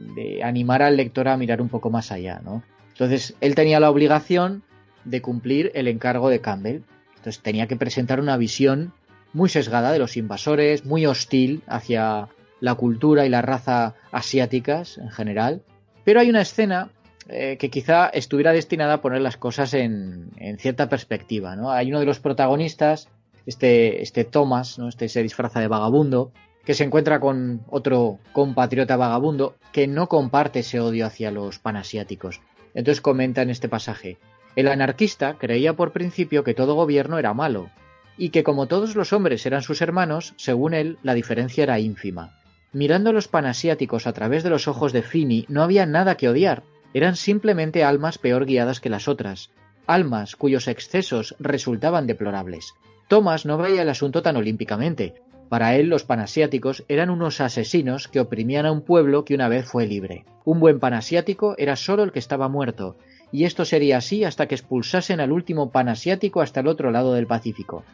[0.42, 2.62] animar al lector a mirar un poco más allá, ¿no?
[2.92, 4.62] Entonces él tenía la obligación
[5.04, 6.82] de cumplir el encargo de Campbell.
[7.16, 8.92] Entonces tenía que presentar una visión
[9.34, 12.28] muy sesgada de los invasores, muy hostil hacia
[12.60, 15.62] la cultura y la raza asiáticas en general.
[16.04, 16.90] Pero hay una escena
[17.28, 21.56] eh, que quizá estuviera destinada a poner las cosas en, cierta perspectiva.
[21.74, 23.08] Hay uno de los protagonistas,
[23.46, 24.88] este, este Thomas, ¿no?
[24.88, 26.32] este se disfraza de vagabundo,
[26.64, 32.40] que se encuentra con otro compatriota vagabundo que no comparte ese odio hacia los panasiáticos.
[32.74, 34.18] Entonces comenta en este pasaje,
[34.54, 37.70] el anarquista creía por principio que todo gobierno era malo,
[38.16, 42.38] y que como todos los hombres eran sus hermanos, según él, la diferencia era ínfima.
[42.72, 46.28] Mirando a los panasiáticos a través de los ojos de Fini, no había nada que
[46.28, 46.62] odiar,
[46.94, 49.50] eran simplemente almas peor guiadas que las otras,
[49.86, 52.74] almas cuyos excesos resultaban deplorables.
[53.08, 55.14] Thomas no veía el asunto tan olímpicamente.
[55.48, 59.66] Para él los panasiáticos eran unos asesinos que oprimían a un pueblo que una vez
[59.66, 60.24] fue libre.
[60.46, 62.96] Un buen panasiático era solo el que estaba muerto,
[63.32, 67.26] y esto sería así hasta que expulsasen al último panasiático hasta el otro lado del
[67.26, 67.84] Pacífico.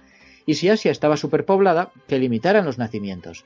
[0.47, 3.45] Y si Asia estaba superpoblada, que limitaran los nacimientos.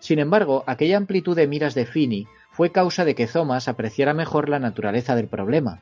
[0.00, 4.48] Sin embargo, aquella amplitud de miras de Fini fue causa de que Thomas apreciara mejor
[4.48, 5.80] la naturaleza del problema.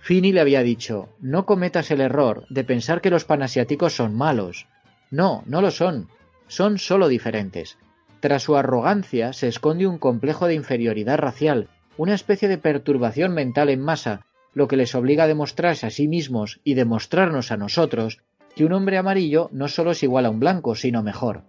[0.00, 4.66] Finney le había dicho No cometas el error de pensar que los panasiáticos son malos.
[5.10, 6.08] No, no lo son.
[6.46, 7.78] Son solo diferentes.
[8.20, 13.68] Tras su arrogancia se esconde un complejo de inferioridad racial, una especie de perturbación mental
[13.68, 18.20] en masa, lo que les obliga a demostrarse a sí mismos y demostrarnos a nosotros
[18.54, 21.42] que un hombre amarillo no solo es igual a un blanco, sino mejor.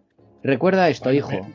[0.44, 1.48] Recuerda esto, hijo.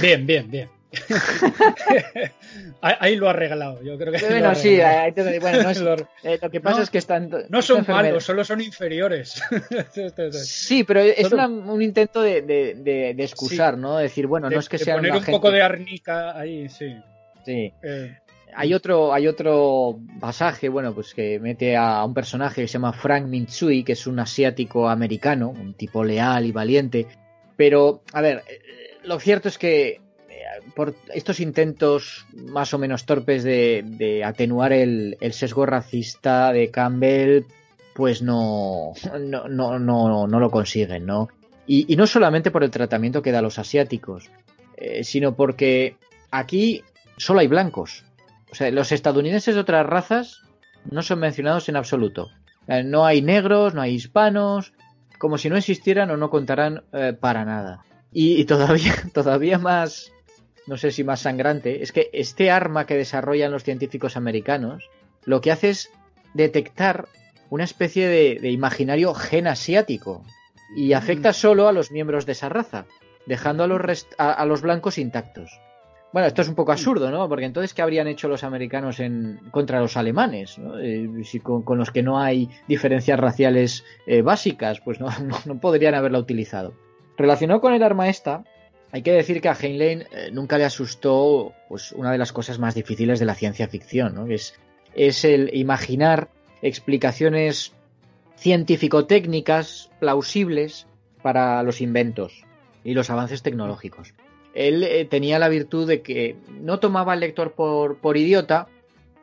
[0.00, 0.79] Bien, bien, bien.
[2.80, 4.26] ahí lo ha regalado, yo creo que.
[4.26, 4.78] Bueno, sí,
[5.40, 5.70] bueno,
[6.24, 7.30] eh, lo que pasa es que están.
[7.48, 9.40] No son malos, solo son inferiores.
[10.32, 13.98] sí, pero es un intento de, de, excusar, ¿no?
[13.98, 14.96] Decir, bueno, no es que sea.
[14.96, 16.96] Poner un poco de arnica ahí, sí.
[17.44, 17.72] Sí.
[17.82, 18.18] Eh,
[18.54, 22.92] hay otro, hay otro pasaje, bueno, pues que mete a un personaje que se llama
[22.92, 27.06] Frank Mintsui, que es un asiático americano, un tipo leal y valiente.
[27.56, 28.60] Pero, a ver, eh,
[29.04, 30.00] lo cierto es que
[30.74, 37.44] por estos intentos más o menos torpes de, atenuar el, sesgo racista de Campbell,
[37.94, 41.28] pues no, no, no, no, no lo consiguen, ¿no?
[41.72, 44.28] Y, no solamente por el tratamiento que da a los asiáticos,
[44.76, 45.96] eh, sino porque
[46.32, 46.82] aquí
[47.16, 48.04] solo hay blancos.
[48.50, 50.42] O sea, los estadounidenses de otras razas
[50.90, 52.28] no son mencionados en absoluto.
[52.66, 54.72] Eh, no hay negros, no hay hispanos,
[55.18, 57.84] como si no existieran o no contaran eh, para nada.
[58.12, 60.10] Y, y, todavía, todavía más,
[60.66, 64.90] no sé si más sangrante, es que este arma que desarrollan los científicos americanos
[65.24, 65.90] lo que hace es
[66.34, 67.08] detectar
[67.50, 70.24] una especie de, imaginario gen asiático
[70.76, 72.86] y afecta solo a los miembros de esa raza,
[73.26, 75.60] dejando a los, a los blancos intactos.
[76.12, 77.28] Bueno, esto es un poco absurdo, ¿no?
[77.28, 80.56] Porque entonces, ¿qué habrían hecho los americanos en, contra los alemanes?
[80.80, 85.08] Eh, si con, los que no hay diferencias raciales eh, básicas, pues no,
[85.46, 86.74] no, podrían haberla utilizado.
[87.16, 88.44] Relacionado con el arma esta,
[88.92, 92.58] hay que decir que a Heinlein eh, nunca le asustó pues, una de las cosas
[92.58, 94.26] más difíciles de la ciencia ficción, ¿no?
[94.26, 96.28] Es, el imaginar
[96.62, 97.72] explicaciones
[98.36, 100.86] científico-técnicas plausibles
[101.22, 102.44] para los inventos
[102.82, 104.14] y los avances tecnológicos
[104.54, 108.68] él eh, tenía la virtud de que no tomaba al lector por, por idiota,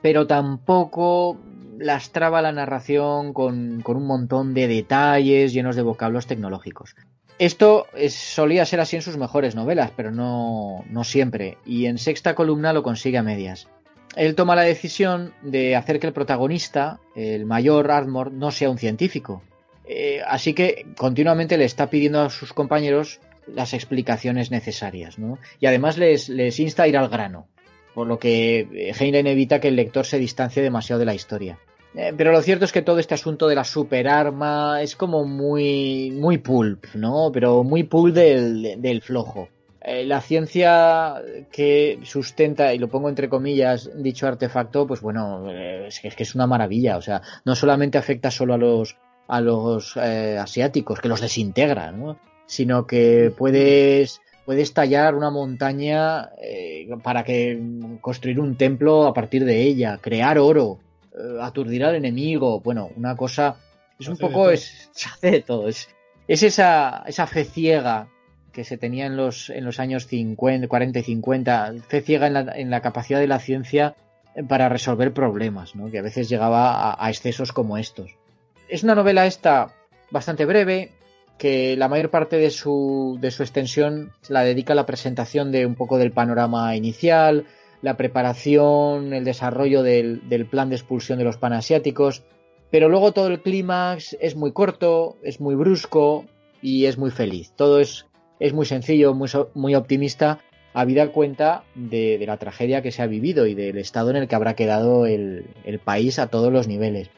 [0.01, 1.37] pero tampoco
[1.77, 6.95] lastraba la narración con, con, un montón de detalles llenos de vocablos tecnológicos.
[7.39, 12.33] Esto solía ser así en sus mejores novelas, pero no, no siempre, y en sexta
[12.33, 13.67] columna lo consigue a medias.
[14.15, 18.79] Él toma la decisión de hacer que el protagonista, el mayor Ardmore, no sea un
[18.79, 19.43] científico.
[19.85, 25.37] Eh, así que continuamente le está pidiendo a sus compañeros las explicaciones necesarias, ¿no?
[25.59, 27.47] Y además les, les insta a ir al grano,
[27.93, 31.59] por lo que eh, Heinlein evita que el lector se distancie demasiado de la historia.
[31.97, 36.11] Eh, pero lo cierto es que todo este asunto de la superarma es como muy,
[36.11, 37.31] muy pulp, ¿no?
[37.33, 39.49] Pero muy pulp del, flojo.
[39.81, 41.15] Eh, la ciencia
[41.51, 46.45] que sustenta, y lo pongo entre comillas, dicho artefacto, pues bueno, es que, es una
[46.45, 46.97] maravilla.
[46.97, 48.95] O sea, no solamente afecta solo a los,
[49.27, 52.19] a los asiáticos, que los desintegra, ¿no?
[52.47, 57.61] sino que puedes, puedes tallar una montaña eh, para que
[58.01, 60.86] construir un templo a partir de ella, crear oro, eh,
[61.41, 63.57] aturdir al enemigo, bueno, una cosa
[63.99, 65.89] es un poco es, se hace de todo, es,
[66.27, 68.09] es esa, esa fe ciega
[68.51, 72.33] que se tenía en los, en los años 50, 40 y 50, fe ciega en
[72.33, 73.95] la, en la capacidad de la ciencia
[74.47, 75.89] para resolver problemas, ¿no?
[75.91, 78.15] que a veces llegaba a, a excesos como estos.
[78.69, 79.73] Es una novela esta
[80.11, 80.91] bastante breve,
[81.37, 85.65] que la mayor parte de su, de su extensión la dedica a la presentación de
[85.65, 87.45] un poco del panorama inicial,
[87.81, 92.23] la preparación, el desarrollo del, plan de expulsión de los panasiáticos,
[92.71, 96.25] pero luego todo el clímax es muy corto, es muy brusco
[96.61, 97.53] y es muy feliz.
[97.55, 98.07] Todo es,
[98.39, 100.39] es muy sencillo, muy, muy optimista,
[100.73, 104.35] habida cuenta de, la tragedia que se ha vivido y del estado en el que
[104.35, 105.45] habrá quedado el,
[105.83, 107.09] país a todos los niveles.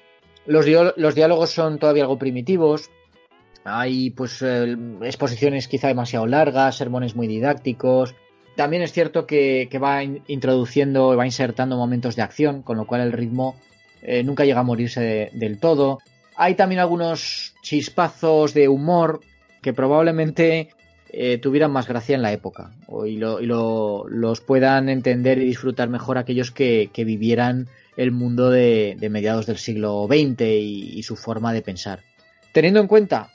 [0.45, 2.89] Los, los diálogos son todavía algo primitivos,
[3.63, 8.15] hay pues eh, exposiciones quizá demasiado largas, sermones muy didácticos.
[8.59, 13.13] También es cierto que, va introduciendo, va insertando momentos de acción, con lo cual el
[13.13, 13.55] ritmo
[14.01, 15.99] eh, nunca llega a morirse del todo.
[16.35, 19.21] Hay también algunos chispazos de humor
[19.61, 20.71] que probablemente
[21.09, 22.71] eh, tuvieran más gracia en la época
[23.07, 29.57] y, los puedan entender y disfrutar mejor aquellos que, vivieran el mundo de, mediados del
[29.57, 32.01] siglo XX y, su forma de pensar.
[32.51, 33.29] Teniendo en cuenta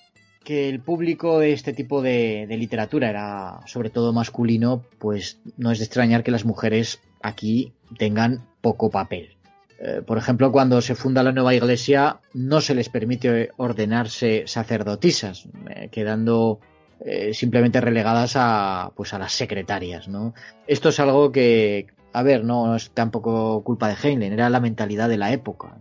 [0.44, 5.78] que el público de este tipo de, literatura era sobre todo masculino, pues no es
[5.78, 9.37] de extrañar que las mujeres aquí tengan poco papel.
[9.80, 15.48] Eh, por ejemplo, cuando se funda la nueva iglesia no se les permite ordenarse sacerdotisas,
[15.70, 16.61] eh, quedando
[17.04, 20.35] eh, simplemente relegadas a, pues a las secretarias, ¿no?
[20.66, 25.09] Esto es algo que, a ver, no es tampoco culpa de Heinlein, era la mentalidad
[25.09, 25.77] de la época.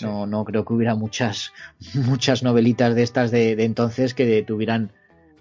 [0.00, 1.52] No, no creo que hubiera muchas,
[1.94, 4.90] muchas novelitas de estas de, entonces que tuvieran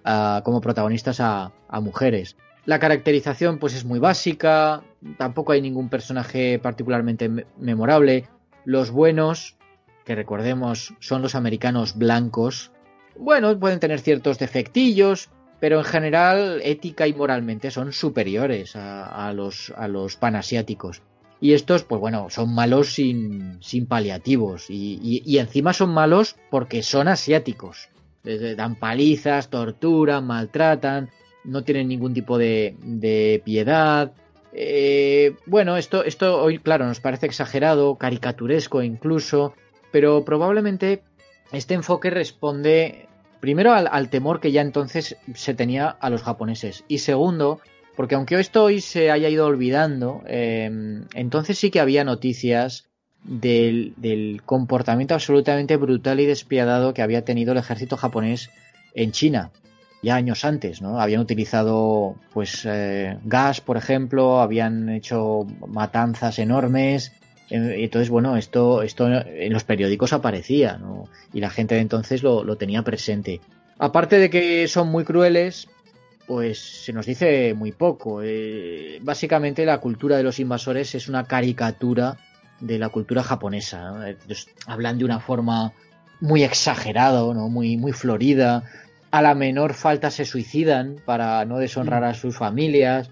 [0.05, 2.37] ah, como protagonistas a, mujeres.
[2.65, 4.83] La caracterización pues es muy básica,
[5.17, 8.29] tampoco hay ningún personaje particularmente memorable.
[8.63, 9.57] Los buenos,
[10.05, 12.71] que recordemos son los americanos blancos,
[13.17, 15.29] bueno, pueden tener ciertos defectillos,
[15.61, 21.03] pero en general ética y moralmente son superiores a, los, a los panasiáticos.
[21.39, 24.65] Y estos, pues bueno, son malos sin, sin paliativos.
[24.69, 27.89] Y, encima son malos porque son asiáticos.
[28.23, 31.11] dan palizas, torturan, maltratan,
[31.43, 34.13] no tienen ningún tipo de, de piedad.
[34.53, 39.53] Eh, bueno, esto, esto hoy, claro, nos parece exagerado, caricaturesco incluso,
[39.91, 41.03] pero probablemente
[41.51, 43.09] este enfoque responde
[43.41, 47.59] primero al, temor que ya entonces se tenía a los japoneses y segundo
[47.97, 52.87] porque aunque esto hoy se haya ido olvidando, em, entonces sí que había noticias
[53.23, 58.49] del, comportamiento absolutamente brutal y despiadado que había tenido el ejército japonés
[58.95, 59.51] en China
[60.01, 60.99] ya años antes, ¿no?
[60.99, 67.11] Habían utilizado, pues, eh, gas, por ejemplo, habían hecho matanzas enormes.
[67.51, 71.09] Entonces, bueno, esto, esto en los periódicos aparecía, ¿no?
[71.33, 73.41] Y la gente de entonces lo, lo tenía presente.
[73.77, 75.67] Aparte de que son muy crueles,
[76.27, 78.21] pues se nos dice muy poco.
[78.23, 82.17] Eh, básicamente la cultura de los invasores es una caricatura
[82.61, 84.15] de la cultura japonesa.
[84.65, 85.73] hablan de una forma
[86.21, 87.49] muy exagerada, ¿no?
[87.49, 88.63] muy, muy florida.
[89.09, 93.09] A la menor falta se suicidan para no deshonrar a sus familias.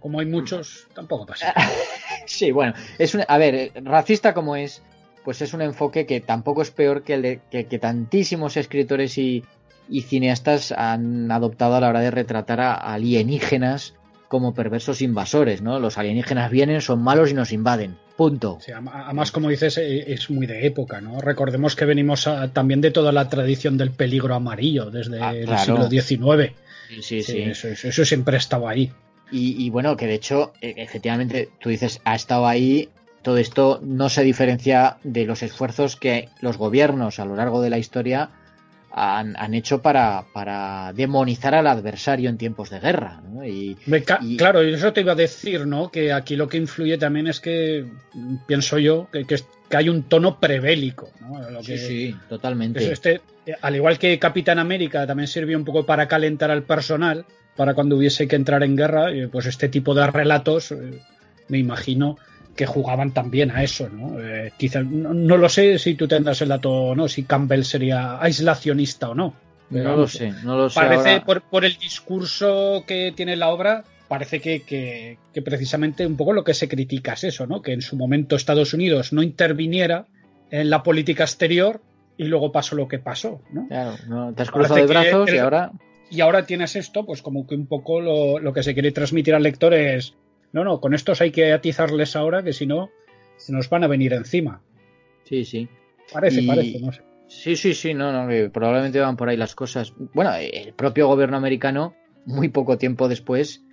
[0.00, 1.54] Como hay muchos, tampoco pasa.
[2.26, 4.82] sí, bueno, es a ver, racista como es,
[5.24, 9.44] pues es un enfoque que tampoco es peor que el de que tantísimos escritores y,
[9.88, 13.94] y cineastas han adoptado a la hora de retratar a alienígenas
[14.32, 15.78] como perversos invasores, ¿no?
[15.78, 17.98] Los alienígenas vienen, son malos y nos invaden.
[18.16, 18.58] Punto.
[18.90, 21.20] además, como dices, e, es muy de época, ¿no?
[21.20, 25.86] Recordemos que venimos también de toda la tradición del peligro amarillo desde ah, el siglo
[25.86, 26.54] XIX.
[27.02, 28.90] Sí, sí, Eso, siempre ha estado ahí.
[29.32, 32.88] Y, y, bueno, que de hecho, e, efectivamente, tú dices, ha estado ahí.
[33.22, 37.70] Todo esto no se diferencia de los esfuerzos que los gobiernos a lo largo de
[37.70, 38.30] la historia
[38.94, 43.22] han, hecho para, para, demonizar al adversario en tiempos de guerra.
[43.32, 43.44] ¿no?
[43.44, 43.76] Y,
[44.36, 45.90] Claro, eso te iba a decir, ¿no?
[45.90, 47.86] Que aquí lo que influye también es que,
[48.46, 49.36] pienso yo, que, que,
[49.74, 51.10] hay un tono prebélico.
[51.20, 51.62] ¿no?
[51.62, 52.92] sí, sí, totalmente.
[52.92, 53.22] Este,
[53.62, 57.24] al igual que Capitán América también sirvió un poco para calentar al personal,
[57.56, 61.00] para cuando hubiese que entrar en guerra, eh, pues este tipo de relatos, eh,
[61.48, 62.16] me imagino,
[62.56, 64.20] que jugaban también a eso, ¿no?
[64.20, 68.20] Eh, quizá, no, lo sé si tú tendrás el dato o no, si Campbell sería
[68.20, 69.34] aislacionista o no.
[69.70, 70.80] no lo sé, no lo sé.
[70.80, 76.44] Parece, por, el discurso que tiene la obra, parece que, que, precisamente un poco lo
[76.44, 77.62] que se critica es eso, ¿no?
[77.62, 80.06] Que en su momento Estados Unidos no interviniera
[80.50, 81.80] en la política exterior
[82.18, 83.66] y luego pasó lo que pasó, ¿no?
[83.68, 85.72] Claro, no, te has cruzado de brazos y ahora...
[86.12, 89.34] Y ahora tienes esto, pues como que un poco lo, lo que se quiere transmitir
[89.34, 90.14] al lector es
[90.52, 92.90] no, no, con estos hay que atizarles ahora, que si no,
[93.36, 94.60] se nos van a venir encima.
[95.24, 95.68] Sí, sí.
[96.12, 97.02] Parece, parece, no sé.
[97.26, 99.94] Sí, sí, sí, no, no, probablemente van por ahí las cosas.
[100.12, 101.94] Bueno, el propio gobierno americano,
[102.26, 103.64] muy poco tiempo después,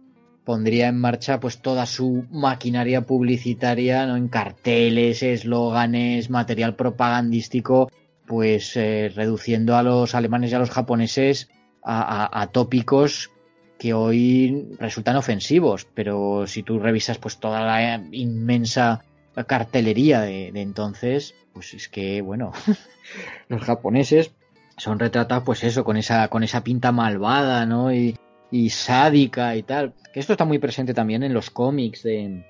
[0.46, 4.16] pondría en marcha pues toda su maquinaria publicitaria, ¿no?
[4.16, 7.92] En carteles, eslóganes, material propagandístico,
[8.26, 11.50] pues eh, reduciendo a los alemanes y a los japoneses
[11.90, 13.32] a, tópicos
[13.78, 19.04] que hoy resultan ofensivos, pero si tú revisas pues toda la inmensa
[19.48, 22.52] cartelería de, entonces, pues es que bueno,
[23.48, 24.32] los japoneses
[24.78, 27.94] son retratados pues eso, con esa, con esa pinta malvada, ¿no?
[27.94, 28.18] Y,
[28.52, 29.94] y sádica y tal.
[30.14, 32.46] Que esto está muy presente también en los cómics de,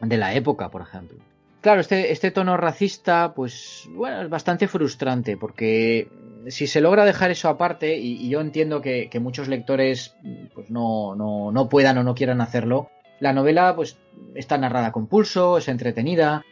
[0.00, 1.18] de la época, por ejemplo.
[1.60, 6.08] Claro, este, este tono racista, pues bueno, es bastante frustrante porque
[6.48, 10.14] si se logra dejar eso aparte, y, yo entiendo que, muchos lectores
[10.54, 12.90] pues no, no, no, puedan o no quieran hacerlo,
[13.20, 13.98] la novela pues
[14.34, 16.44] está narrada con pulso, es entretenida,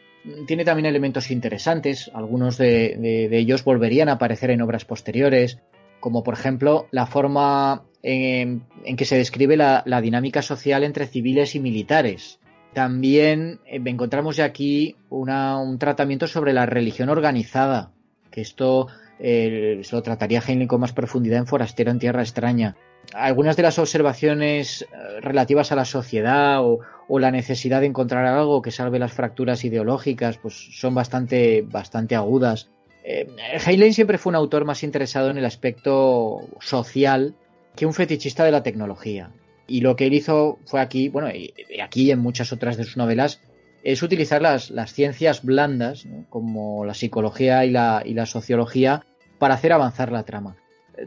[0.47, 5.59] tiene también elementos interesantes, algunos de, ellos volverían a aparecer en obras posteriores,
[5.99, 8.65] como por ejemplo la forma en,
[8.97, 12.39] que se describe la, dinámica social entre civiles y militares.
[12.73, 17.91] También eh, encontramos ya aquí un tratamiento sobre la religión organizada,
[18.31, 18.87] que esto
[19.19, 22.75] se lo trataría Heinlein con más profundidad en Forastero en Tierra Extraña.
[23.13, 24.85] Algunas de las observaciones eh,
[25.21, 26.79] relativas a la sociedad o,
[27.19, 32.71] la necesidad de encontrar algo que salve las fracturas ideológicas, pues son bastante, bastante agudas.
[33.03, 33.27] Eh,
[33.65, 37.35] Heinlein siempre fue un autor más interesado en el aspecto social
[37.75, 39.29] que un fetichista de la tecnología.
[39.67, 42.97] Y lo que él hizo fue aquí, bueno, y aquí en muchas otras de sus
[42.97, 43.41] novelas,
[43.85, 49.05] es utilizar las, ciencias blandas, como la psicología y la, y la, sociología,
[49.37, 50.55] para hacer avanzar la trama.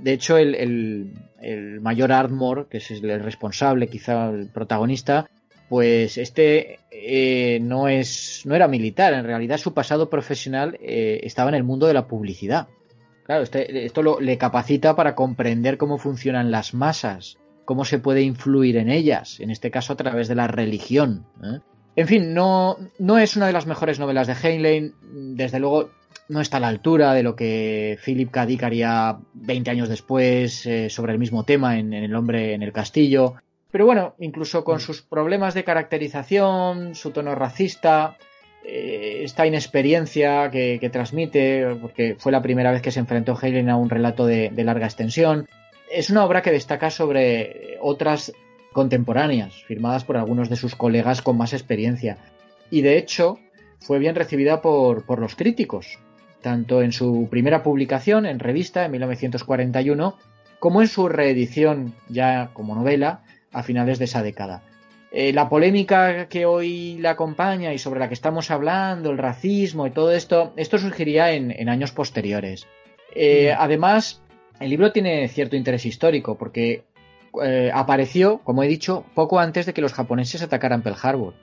[0.01, 1.13] De hecho, el,
[1.81, 5.29] mayor Ardmore, que es el responsable, quizá el protagonista,
[5.69, 11.51] pues este eh, no es no era militar, en realidad su pasado profesional eh, estaba
[11.51, 12.69] en el mundo de la publicidad.
[13.25, 18.77] Claro, este, esto le capacita para comprender cómo funcionan las masas, cómo se puede influir
[18.77, 21.27] en ellas, en este caso a través de la religión.
[21.43, 21.59] ¿eh?
[21.99, 24.95] En fin, no, no es una de las mejores novelas de Heinlein.
[25.35, 25.91] Desde luego,
[26.29, 28.47] no está a la altura de lo que Philip K.
[28.47, 32.73] Dick haría 20 años después eh, sobre el mismo tema en, El hombre en el
[32.73, 33.35] castillo.
[33.73, 34.81] Pero bueno, incluso con mm.
[34.81, 38.17] sus problemas de caracterización, su tono racista,
[38.65, 43.77] eh, esta inexperiencia que, transmite, porque fue la primera vez que se enfrentó Heinlein a
[43.77, 45.49] un relato de larga extensión,
[45.91, 48.33] es una obra que destaca sobre otras
[48.79, 52.17] contemporáneas, firmadas por algunos de sus colegas con más experiencia.
[52.71, 53.41] Y de hecho,
[53.81, 55.99] fue bien recibida por, los críticos,
[56.43, 60.17] tanto en su primera publicación en revista en 1941,
[60.61, 64.63] como en su reedición ya como novela a finales de esa década.
[65.11, 69.89] Eh, la polémica que hoy la acompaña y sobre la que estamos hablando, el racismo
[69.89, 72.69] y todo esto, esto surgiría en, años posteriores.
[73.13, 73.57] Eh, mm.
[73.61, 74.23] Además,
[74.61, 76.85] el libro tiene cierto interés histórico porque
[77.43, 81.35] eh, apareció, como he dicho, poco antes de que los japoneses atacaran Pearl Harbor.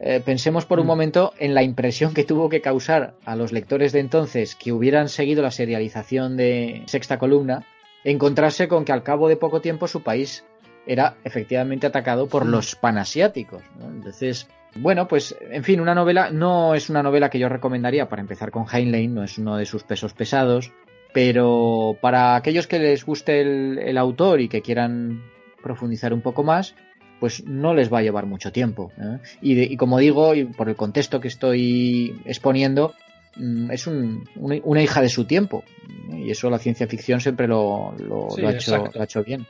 [0.00, 0.88] Eh, pensemos por un mm.
[0.88, 5.08] momento en la impresión que tuvo que causar a los lectores de entonces que hubieran
[5.08, 7.64] seguido la serialización de Sexta Columna,
[8.02, 10.44] encontrarse con que al cabo de poco tiempo su país
[10.86, 13.62] era efectivamente atacado por los panasiáticos.
[13.80, 18.20] Entonces, bueno, pues en fin, una novela no es una novela que yo recomendaría para
[18.20, 20.72] empezar con Heinlein, no es uno de sus pesos pesados,
[21.14, 25.22] pero para aquellos que les guste el autor y que quieran
[25.64, 26.76] profundizar un poco más,
[27.18, 28.92] pues no les va a llevar mucho tiempo.
[28.98, 29.18] ¿eh?
[29.40, 32.94] Y, como digo, y por el contexto que estoy exponiendo,
[33.36, 35.64] mm, es una hija de su tiempo.
[36.12, 39.46] Y eso la ciencia ficción siempre lo, ha, hecho, bien.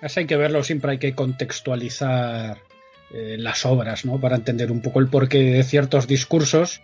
[0.00, 2.58] Eso hay que verlo, siempre hay que contextualizar
[3.12, 4.20] eh, las obras, ¿no?
[4.20, 6.80] Para entender un poco el porqué de ciertos discursos.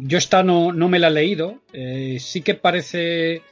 [0.00, 1.60] Yo esta no, no me la he leído.
[1.72, 3.42] Eh, sí que parece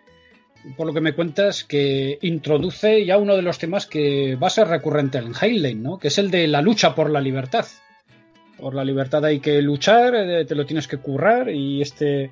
[0.77, 4.51] por lo que me cuentas, que introduce ya uno de los temas que va a
[4.51, 5.99] ser recurrente en Heinlein, ¿no?
[5.99, 7.67] Que es el de la lucha por la libertad.
[8.59, 12.31] Por la libertad hay que luchar, eh, te lo tienes que currar y este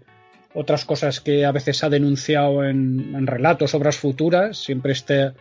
[0.55, 5.33] otras cosas que a veces ha denunciado en, relatos, obras futuras, siempre este,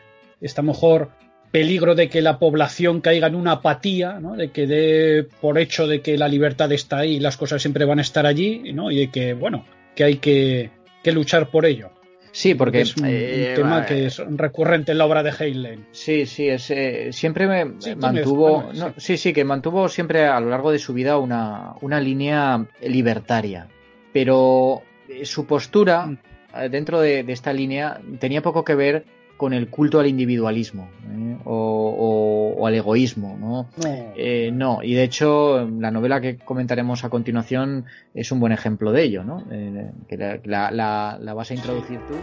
[0.41, 1.09] este mejor
[1.51, 4.35] peligro de que la población caiga en una apatía, ¿no?
[4.35, 7.85] de que dé por hecho de que la libertad está ahí y las cosas siempre
[7.85, 8.91] van a estar allí, ¿no?
[8.91, 9.65] y de que, bueno,
[9.95, 10.71] que hay que,
[11.03, 11.96] que luchar por ello.
[12.38, 15.88] Sí, porque es un, eh, tema que es recurrente en la obra de Heinlein.
[15.89, 17.65] Sí, sí, es, eh, siempre me
[17.95, 19.17] mantuvo, sí.
[19.17, 19.33] sí.
[19.33, 23.67] que mantuvo siempre a lo largo de su vida una, una línea libertaria,
[24.13, 26.17] pero eh, su postura mm.
[26.69, 29.05] dentro de, esta línea tenía poco que ver
[29.38, 31.38] con el culto al individualismo ¿eh?
[31.45, 33.38] o, al egoísmo.
[33.39, 33.69] ¿no?
[34.15, 34.79] Eh, no.
[34.83, 39.23] y de hecho la novela que comentaremos a continuación es un buen ejemplo de ello,
[39.23, 39.45] ¿no?
[39.51, 42.15] Eh, que la, la, vas a introducir tú.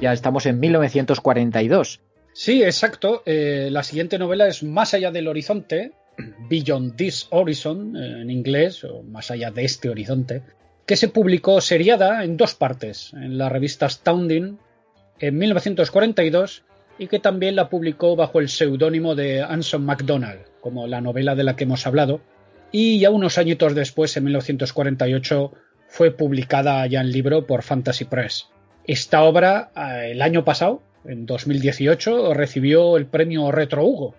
[0.00, 2.00] Ya estamos en 1942.
[2.34, 3.22] Sí, exacto.
[3.24, 5.92] la siguiente novela es Más allá del horizonte,
[6.48, 10.42] Beyond This Horizon, eh, en inglés, o más allá de este horizonte,
[10.86, 14.58] que se publicó seriada en dos partes, en la revista Astounding
[15.18, 16.62] en 1942
[16.98, 21.44] y que también la publicó bajo el seudónimo de Anson MacDonald, como la novela de
[21.44, 22.20] la que hemos hablado,
[22.70, 25.52] y ya unos añitos después, en 1948,
[25.88, 28.48] fue publicada ya en libro por Fantasy Press.
[28.86, 34.14] Esta obra, eh, el año pasado, en 2018, recibió el premio Retro Hugo,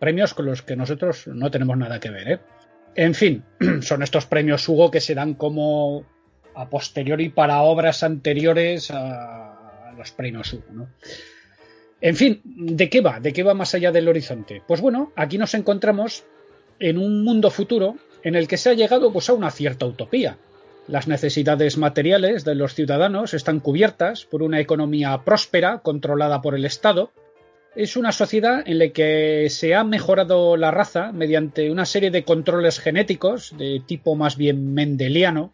[0.00, 2.28] premios con los que nosotros no tenemos nada que ver.
[2.28, 2.40] ¿eh?
[2.96, 3.44] En fin,
[3.82, 6.04] son estos premios Hugo que se dan como
[6.56, 10.64] a posteriori para obras anteriores a los premios Hugo.
[10.72, 10.88] ¿no?
[12.00, 13.20] En fin, ¿de qué va?
[13.20, 14.62] ¿De qué va más allá del horizonte?
[14.66, 16.24] Pues bueno, aquí nos encontramos
[16.78, 20.38] en un mundo futuro en el que se ha llegado pues, a una cierta utopía.
[20.88, 26.64] Las necesidades materiales de los ciudadanos están cubiertas por una economía próspera controlada por el
[26.64, 27.12] Estado,
[27.74, 32.24] es una sociedad en la que se ha mejorado la raza mediante una serie de
[32.24, 35.52] controles genéticos de tipo más bien mendeliano.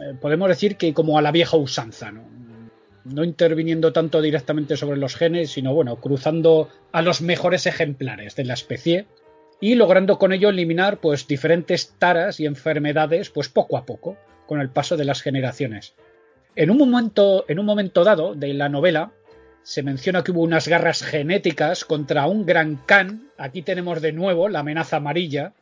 [0.00, 2.38] Eh, podemos decir que como a la vieja usanza, ¿no?
[3.04, 8.44] no interviniendo tanto directamente sobre los genes, sino bueno, cruzando a los mejores ejemplares de
[8.44, 9.06] la especie
[9.60, 14.60] y logrando con ello eliminar pues diferentes taras y enfermedades pues poco a poco con
[14.60, 15.94] el paso de las generaciones.
[16.54, 19.12] En un momento, en un momento dado de la novela,
[19.62, 23.30] se menciona que hubo unas garras genéticas contra un gran Khan.
[23.36, 25.52] Aquí tenemos de nuevo la amenaza amarilla,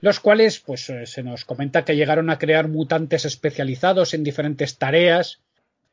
[0.00, 4.78] los cuales, pues eh, se nos comenta que llegaron a crear mutantes especializados en diferentes
[4.78, 5.40] tareas,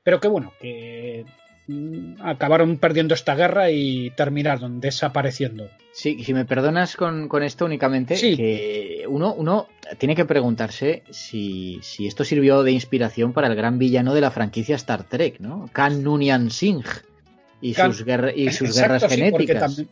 [0.04, 1.26] pero que bueno, que
[1.68, 5.70] mm, acabaron perdiendo esta guerra y terminaron desapareciendo.
[5.94, 9.68] Sí, si me perdonas con, esto únicamente, que uno, uno
[10.00, 14.32] tiene que preguntarse si, si, esto sirvió de inspiración para el gran villano de la
[14.32, 15.70] franquicia Star Trek, ¿no?
[15.72, 17.13] Khan Noonien Singh
[17.64, 18.06] y sus,
[18.36, 19.84] y sus guerras genéticas.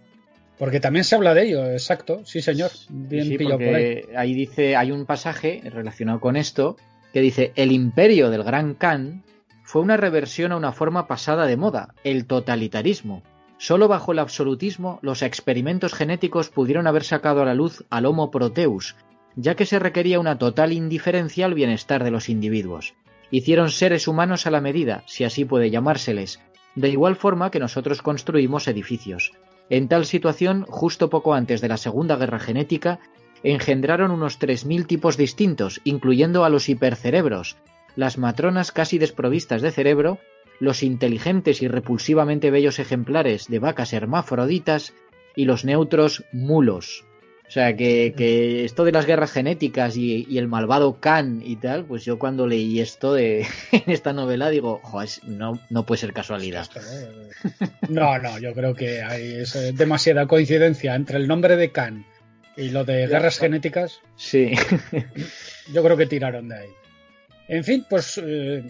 [0.57, 4.01] porque, también, se habla de ello, exacto, sí señor, bien por ahí.
[4.15, 6.75] ahí dice, hay un pasaje relacionado con esto
[7.13, 9.23] que dice, el imperio del Gran Khan
[9.63, 13.23] fue una reversión a una forma pasada de moda, el totalitarismo.
[13.57, 18.31] Solo bajo el absolutismo los experimentos genéticos pudieron haber sacado a la luz al Homo
[18.31, 18.95] Proteus,
[19.35, 22.95] ya que se requería una total indiferencia al bienestar de los individuos.
[23.29, 26.41] Hicieron seres humanos a la medida, si así puede llamárseles,
[26.75, 29.31] de igual forma que nosotros construimos edificios.
[29.69, 32.99] En tal situación, justo poco antes de la Segunda Guerra Genética,
[33.43, 37.57] engendraron unos 3.000 tipos distintos, incluyendo a los hipercerebros,
[37.95, 40.19] las matronas casi desprovistas de cerebro,
[40.59, 44.93] los inteligentes y repulsivamente bellos ejemplares de vacas hermafroditas
[45.35, 47.03] y los neutros mulos.
[47.51, 52.05] O sea, que, esto de las guerras genéticas y, el malvado Khan y tal, pues
[52.05, 53.41] yo cuando leí esto de,
[53.73, 56.69] en esta novela digo, joder, no, no puede ser casualidad.
[57.89, 59.43] No, no, yo creo que hay
[59.73, 62.05] demasiada coincidencia entre el nombre de Khan
[62.55, 63.99] y lo de guerras genéticas.
[64.15, 64.53] Sí.
[65.73, 66.69] Yo creo que tiraron de ahí.
[67.49, 68.63] En fin, pues eh,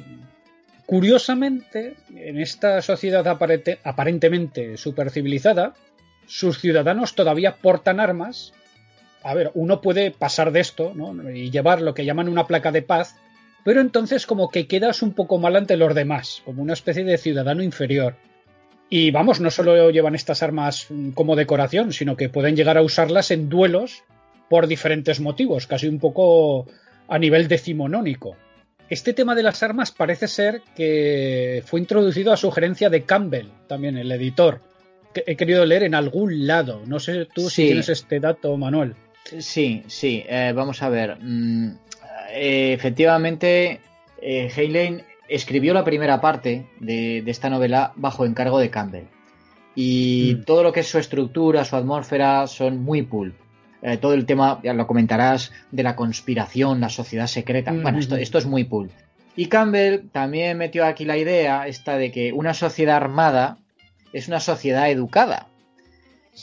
[0.87, 5.75] curiosamente, en esta sociedad aparentemente supercivilizada,
[6.25, 8.53] sus ciudadanos todavía portan armas
[9.23, 11.29] a ver, uno puede pasar de esto ¿no?
[11.31, 13.15] y llevar lo que llaman una placa de paz,
[13.63, 17.17] pero entonces como que quedas un poco mal ante los demás, como una especie de
[17.17, 18.15] ciudadano inferior.
[18.89, 23.31] Y vamos, no solo llevan estas armas como decoración, sino que pueden llegar a usarlas
[23.31, 24.03] en duelos
[24.49, 26.67] por diferentes motivos, casi un poco
[27.07, 28.35] a nivel decimonónico.
[28.89, 33.97] Este tema de las armas parece ser que fue introducido a sugerencia de Campbell, también
[33.97, 34.59] el editor,
[35.13, 36.81] que he querido leer en algún lado.
[36.85, 38.95] No sé tú si tienes este dato, Manuel.
[39.39, 41.17] Sí, sí, eh, vamos a ver.
[41.21, 41.75] Mm,
[42.33, 43.81] eh, efectivamente,
[44.21, 49.05] eh, escribió la primera parte de, esta novela bajo encargo de Campbell.
[49.75, 50.43] Y mm.
[50.43, 53.35] todo lo que es su estructura, su atmósfera, son muy pulp.
[53.81, 57.71] Eh, todo el tema, ya lo comentarás, de la conspiración, la sociedad secreta.
[57.71, 58.91] Bueno, esto, esto es muy pulp.
[59.35, 63.57] Y Campbell también metió aquí la idea esta de que una sociedad armada
[64.13, 65.47] es una sociedad educada.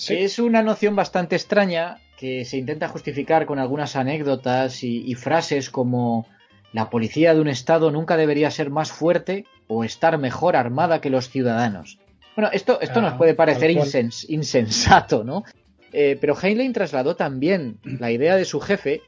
[0.09, 6.27] Es una noción bastante extraña que se intenta justificar con algunas anécdotas y, frases como
[6.73, 11.11] la policía de un estado nunca debería ser más fuerte o estar mejor armada que
[11.11, 11.99] los ciudadanos.
[12.35, 15.45] Bueno, esto, esto nos ah, puede parecer insensato, ¿no?
[15.93, 19.01] Eh, pero Heinlein trasladó también la idea de su jefe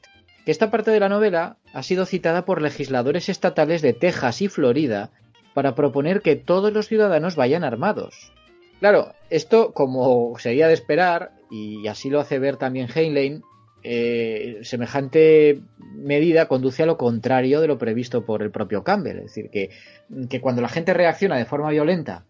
[0.44, 4.48] que esta parte de la novela ha sido citada por legisladores estatales de Texas y
[4.48, 5.10] Florida
[5.52, 8.32] para proponer que todos los ciudadanos vayan armados.
[8.78, 13.42] Claro, esto, como sería de esperar, y así lo hace ver también Heinlein,
[13.82, 15.62] eh, semejante
[15.94, 19.18] medida conduce a lo contrario de lo previsto por el propio Campbell.
[19.18, 19.70] Es decir, que,
[20.28, 22.24] que cuando la gente reacciona de forma violenta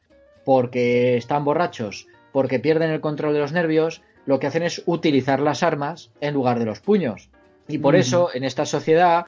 [0.45, 5.41] porque están borrachos, porque pierden el control de los nervios, lo que hacen es utilizar
[5.41, 7.31] las armas en lugar de los puños.
[7.69, 9.27] Y por eso, en esta sociedad,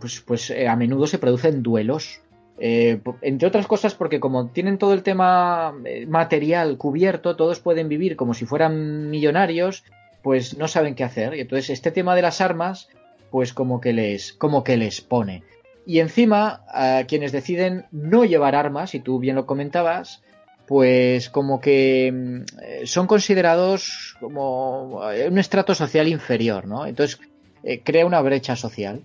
[0.00, 2.20] pues, pues eh, a menudo se producen duelos
[2.64, 7.88] eh, entre otras cosas porque como tienen todo el tema eh, material cubierto, todos pueden
[7.88, 9.82] vivir como si fueran millonarios,
[10.22, 11.34] pues no saben qué hacer.
[11.34, 12.88] Y entonces este tema de las armas,
[13.32, 15.42] pues como que les, como que les pone.
[15.86, 20.22] Y encima, a quienes deciden no llevar armas, y tú bien lo comentabas,
[20.68, 26.86] pues como que mm, son considerados como un estrato social inferior, ¿no?
[26.86, 27.18] Entonces
[27.64, 29.02] eh, crea una brecha social.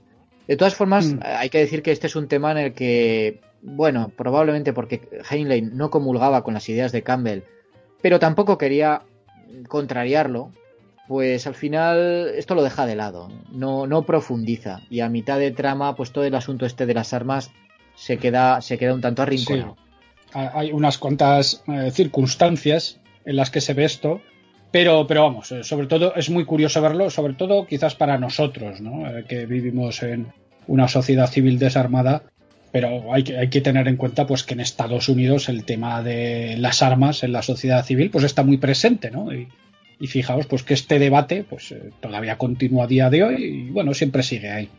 [0.48, 1.20] De todas formas, mm.
[1.24, 5.76] hay que decir que este es un tema en el que, bueno, probablemente porque Heinlein
[5.76, 7.42] no comulgaba con las ideas de Campbell,
[8.02, 9.04] pero tampoco quería
[9.68, 10.52] contrariarlo,
[11.08, 15.52] pues al final esto lo deja de lado, no, no profundiza y a mitad de
[15.52, 17.52] trama, pues todo el asunto este de las armas
[17.96, 19.78] se queda, se queda un tanto arrinconado.
[20.34, 24.22] Hay unas cuantas eh, circunstancias en las que se ve esto
[24.72, 28.82] pero, pero vamos, eh, sobre todo es muy curioso verlo, sobre todo quizás para nosotros,
[28.82, 29.08] ¿no?
[29.08, 30.34] Eh, que vivimos en
[30.68, 32.24] una sociedad civil desarmada,
[32.72, 36.04] pero hay que, hay que tener en cuenta pues que en Estados Unidos el tema
[36.04, 39.34] de las armas en la sociedad civil pues está muy presente, ¿no?
[39.34, 39.48] Y,
[40.08, 43.96] fijaos pues que este debate pues eh, todavía continúa a día de hoy y bueno,
[43.96, 44.70] siempre sigue ahí.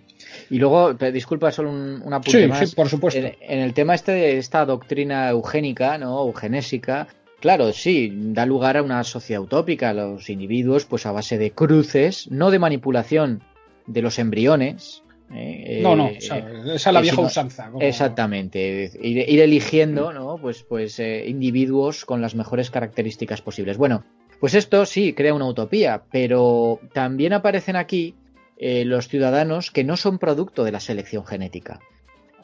[0.49, 2.71] Y luego, disculpa, solo un, una apunte más.
[2.71, 3.19] Sí, por supuesto.
[3.19, 6.23] En, en, el tema este de esta doctrina eugénica, ¿no?
[6.23, 7.09] Eugenésica,
[7.41, 9.93] Claro, sí, da lugar a una sociedad utópica.
[9.93, 13.43] Los individuos, pues a base de cruces, no de manipulación
[13.87, 15.05] de los embriones.
[15.33, 15.81] ¿Eh?
[15.83, 17.71] no, no, esa, es la vieja usanza.
[17.81, 20.39] Exactamente, ir, eligiendo, ¿no?
[20.41, 23.77] Pues, pues eh, individuos con las mejores características posibles.
[23.77, 24.05] Bueno,
[24.41, 28.15] pues esto sí crea una utopía, pero también aparecen aquí
[28.57, 31.81] eh, los ciudadanos que no son producto de la selección genética.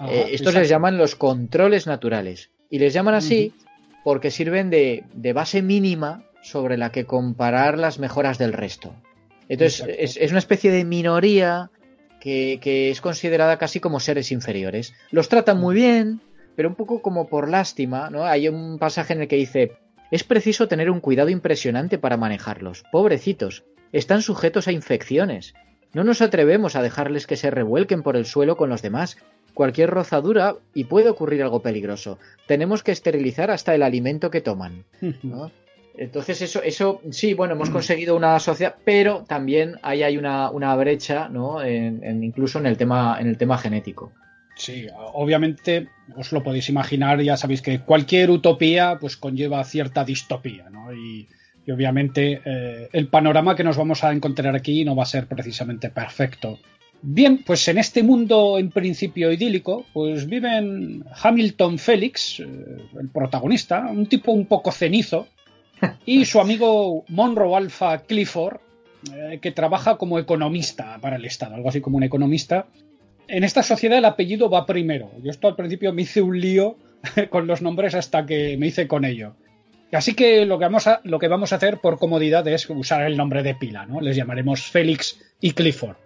[0.08, 2.50] estos les llaman los controles naturales.
[2.70, 3.52] Y les llaman así
[4.04, 8.94] porque sirven de, base mínima sobre la que comparar las mejoras del resto.
[9.48, 11.70] Entonces, es, una especie de minoría
[12.24, 14.94] que, es considerada casi como seres inferiores.
[15.10, 16.20] Los tratan muy bien,
[16.56, 18.24] pero un poco como por lástima, ¿no?
[18.24, 19.72] Hay un pasaje en el que dice,
[20.10, 22.84] es preciso tener un cuidado impresionante para manejarlos.
[22.90, 25.54] Pobrecitos, están sujetos a infecciones.
[25.92, 29.18] No nos atrevemos a dejarles que se revuelquen por el suelo con los demás,
[29.52, 32.18] cualquier rozadura y puede ocurrir algo peligroso.
[32.46, 34.84] Tenemos que esterilizar hasta el alimento que toman.
[35.96, 41.28] Entonces eso, eso sí, bueno, hemos conseguido una sociedad, pero también ahí hay una, brecha,
[41.28, 41.62] ¿no?
[41.62, 44.12] En, incluso en el tema, en el tema genético.
[44.56, 50.70] Sí, obviamente os lo podéis imaginar, ya sabéis que cualquier utopía pues conlleva cierta distopía,
[50.70, 50.92] ¿no?
[50.92, 51.28] Y
[51.66, 55.26] y obviamente eh, el panorama que nos vamos a encontrar aquí no va a ser
[55.26, 56.58] precisamente perfecto.
[57.00, 62.46] Bien, pues en este mundo en principio idílico, pues viven Hamilton Félix, eh,
[62.98, 65.28] el protagonista, un tipo un poco cenizo,
[66.06, 68.60] y su amigo Monroe Alpha Clifford,
[69.14, 72.66] eh, que trabaja como economista para el Estado, algo así como un economista.
[73.28, 75.10] En esta sociedad el apellido va primero.
[75.22, 76.76] Yo esto al principio me hice un lío
[77.30, 79.34] con los nombres hasta que me hice con ello.
[79.92, 83.02] Así que lo que vamos a, lo que vamos a hacer por comodidad es usar
[83.02, 84.00] el nombre de pila, ¿no?
[84.00, 85.96] Les llamaremos Félix y Clifford.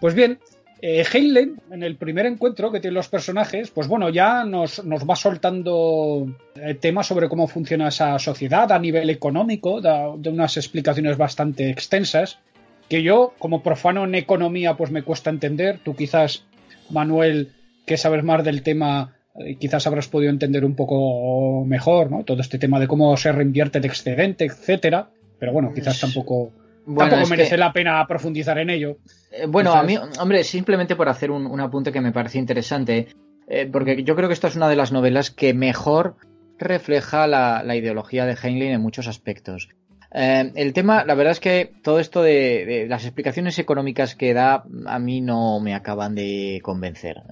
[0.00, 0.38] Pues bien,
[0.84, 1.04] eh,
[1.70, 6.26] en el primer encuentro que tienen los personajes, pues bueno, ya nos, nos va soltando
[6.56, 11.70] eh, temas sobre cómo funciona esa sociedad a nivel económico, da, de unas explicaciones bastante
[11.70, 12.40] extensas,
[12.88, 15.78] que yo, como profano en economía, pues me cuesta entender.
[15.84, 16.44] Tú quizás,
[16.90, 17.52] Manuel,
[17.86, 22.24] que sabes más del tema, eh, quizás habrás podido entender un poco mejor, ¿no?
[22.24, 25.10] Todo este tema de cómo se reinvierte el excedente, etcétera.
[25.38, 26.52] Pero bueno, quizás tampoco,
[26.84, 28.96] tampoco merece la pena profundizar en ello.
[29.30, 33.08] Eh, bueno, a mí, hombre, simplemente por hacer un, apunte que me parece interesante,
[33.48, 36.16] eh, porque yo creo que esta es una de las novelas que mejor
[36.58, 39.68] refleja la, ideología de Heinlein en muchos aspectos.
[40.12, 44.98] el tema, la verdad es que todo esto de, las explicaciones económicas que da a
[44.98, 47.22] mí no me acaban de convencer.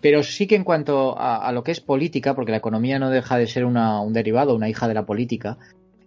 [0.00, 3.36] Pero sí que en cuanto a, lo que es política, porque la economía no deja
[3.36, 5.58] de ser un derivado, una hija de la política,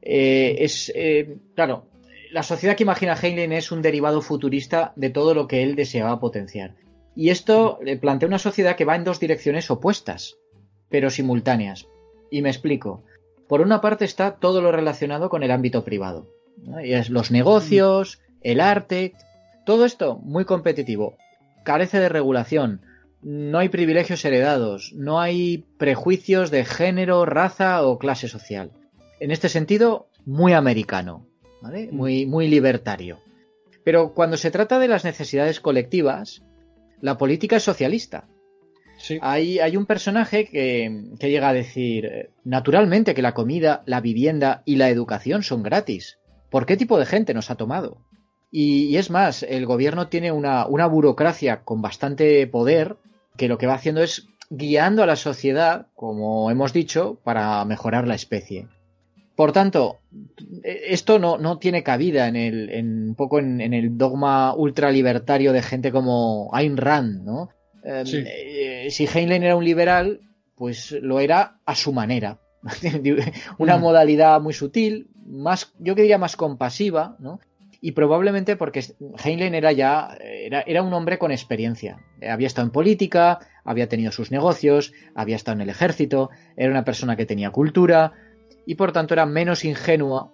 [0.01, 1.85] eh, es, eh, claro,
[2.32, 6.19] la sociedad que imagina Heinlein es un derivado futurista de todo lo que él deseaba
[6.19, 6.75] potenciar.
[7.13, 10.38] Y esto le plantea una sociedad que va en dos direcciones opuestas,
[10.89, 11.88] pero simultáneas.
[12.32, 13.03] Y me explico.
[13.49, 16.29] Por una parte está todo lo relacionado con el ámbito privado.
[16.82, 19.13] Es los negocios, el arte,
[19.65, 21.17] todo esto muy competitivo.
[21.63, 22.82] Carece de regulación,
[23.21, 28.71] no hay privilegios heredados, no hay prejuicios de género, raza o clase social.
[29.19, 31.27] En este sentido, muy americano,
[31.62, 31.95] mm.
[31.95, 33.20] muy, muy libertario.
[33.84, 36.43] Pero cuando se trata de las necesidades colectivas,
[37.01, 38.28] la política es socialista.
[39.22, 44.76] Hay, hay, un personaje que, llega a decir, naturalmente que la comida, la vivienda y
[44.76, 46.20] la educación son gratis.
[46.51, 47.97] ¿Por qué tipo de gente nos ha tomado?
[48.51, 52.97] Y, y es más, el gobierno tiene una, una burocracia con bastante poder
[53.38, 58.07] que lo que va haciendo es guiando a la sociedad, como hemos dicho, para mejorar
[58.07, 58.68] la especie.
[59.36, 59.99] Por tanto,
[60.63, 65.91] esto no, tiene cabida en el, en, un poco en, el dogma ultralibertario de gente
[65.91, 67.49] como Ayn Rand, ¿no?
[67.84, 70.21] Em, eh, si Heinlein era un liberal,
[70.55, 72.39] pues lo era a su manera.
[73.57, 73.82] Una mm.
[73.82, 77.39] modalidad muy sutil, más, yo diría más compasiva, ¿no?
[77.84, 78.86] y probablemente porque
[79.23, 81.97] Heinlein era ya era, era, un hombre con experiencia.
[82.21, 86.86] Había estado en política, había tenido sus negocios, había estado en el ejército, era una
[86.86, 88.13] persona que tenía cultura
[88.66, 90.34] y por tanto era menos ingenua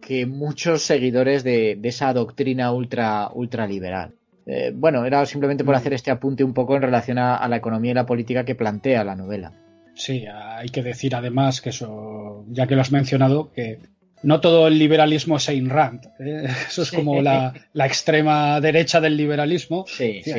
[0.00, 4.14] que muchos seguidores de, esa doctrina ultra, ultraliberal.
[4.46, 5.78] Eh, bueno, era simplemente por mm.
[5.78, 9.04] hacer este apunte un poco en relación a, la economía y la política que plantea
[9.04, 9.52] la novela.
[9.94, 13.78] Sí, hay que decir además que eso, ya que lo has mencionado, que
[14.22, 16.06] no todo el liberalismo es Ayn Rand.
[16.18, 16.46] ¿eh?
[16.68, 19.84] Eso es como la, extrema derecha del liberalismo.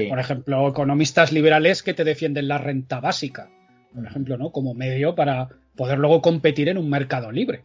[0.10, 3.50] Por ejemplo, economistas liberales que te defienden la renta básica,
[3.94, 4.52] por ejemplo, ¿no?
[4.52, 7.64] Como medio para poder luego competir en un mercado libre.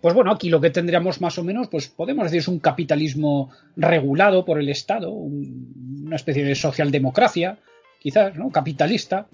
[0.00, 3.50] Pues bueno, aquí lo que tendríamos más o menos, pues podemos decir es un capitalismo
[3.76, 7.58] regulado por el Estado, una especie de socialdemocracia,
[7.98, 8.50] quizás, ¿no?
[8.50, 9.26] Capitalista.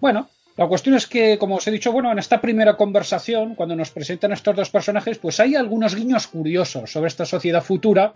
[0.00, 3.76] Bueno, la cuestión es que, como os he dicho, bueno, en esta primera conversación, cuando
[3.76, 8.14] nos presentan estos dos personajes, pues hay algunos guiños curiosos sobre esta sociedad futura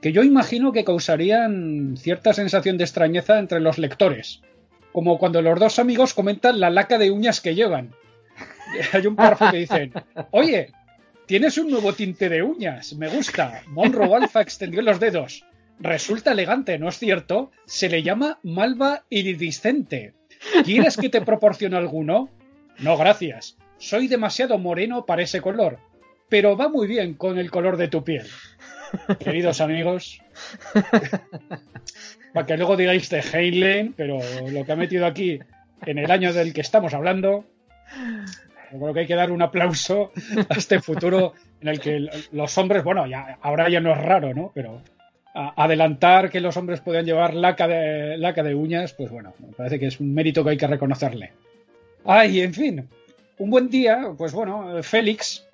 [0.00, 4.40] que yo imagino que causarían cierta sensación de extrañeza entre los lectores.
[4.92, 7.94] Como cuando los dos amigos comentan la laca de uñas que llevan.
[8.92, 9.92] Hay un párrafo que dicen,
[10.30, 10.72] oye,
[11.26, 13.62] tienes un nuevo tinte de uñas, me gusta.
[13.68, 15.44] Monroe Alpha extendió los dedos.
[15.80, 17.50] Resulta elegante, ¿no es cierto?
[17.66, 20.14] Se le llama malva iridiscente.
[20.64, 22.30] ¿Quieres que te proporcione alguno?
[22.78, 23.56] No, gracias.
[23.78, 25.78] Soy demasiado moreno para ese color,
[26.28, 28.26] pero va muy bien con el color de tu piel.
[29.18, 30.20] Queridos amigos,
[32.32, 35.40] para que luego digáis de Heinlein, pero lo que ha metido aquí
[35.84, 37.44] en el año del que estamos hablando,
[38.70, 40.12] creo que hay que dar un aplauso
[40.48, 44.34] a este futuro en el que los hombres, bueno, ya ahora ya no es raro,
[44.34, 44.52] ¿no?
[44.54, 44.82] Pero
[45.34, 49.80] adelantar que los hombres puedan llevar laca de, laca de uñas, pues bueno, me parece
[49.80, 51.32] que es un mérito que hay que reconocerle.
[52.04, 52.88] Ay, en fin,
[53.38, 55.44] un buen día, pues bueno, Félix,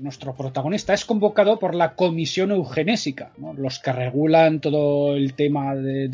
[0.00, 6.08] nuestro protagonista, es convocado por la Comisión Eugenésica, los que regulan todo el tema de,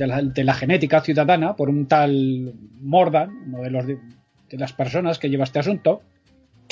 [0.44, 3.98] la, genética ciudadana, por un tal Mordan, uno de, los, de
[4.50, 6.02] las personas que lleva este asunto,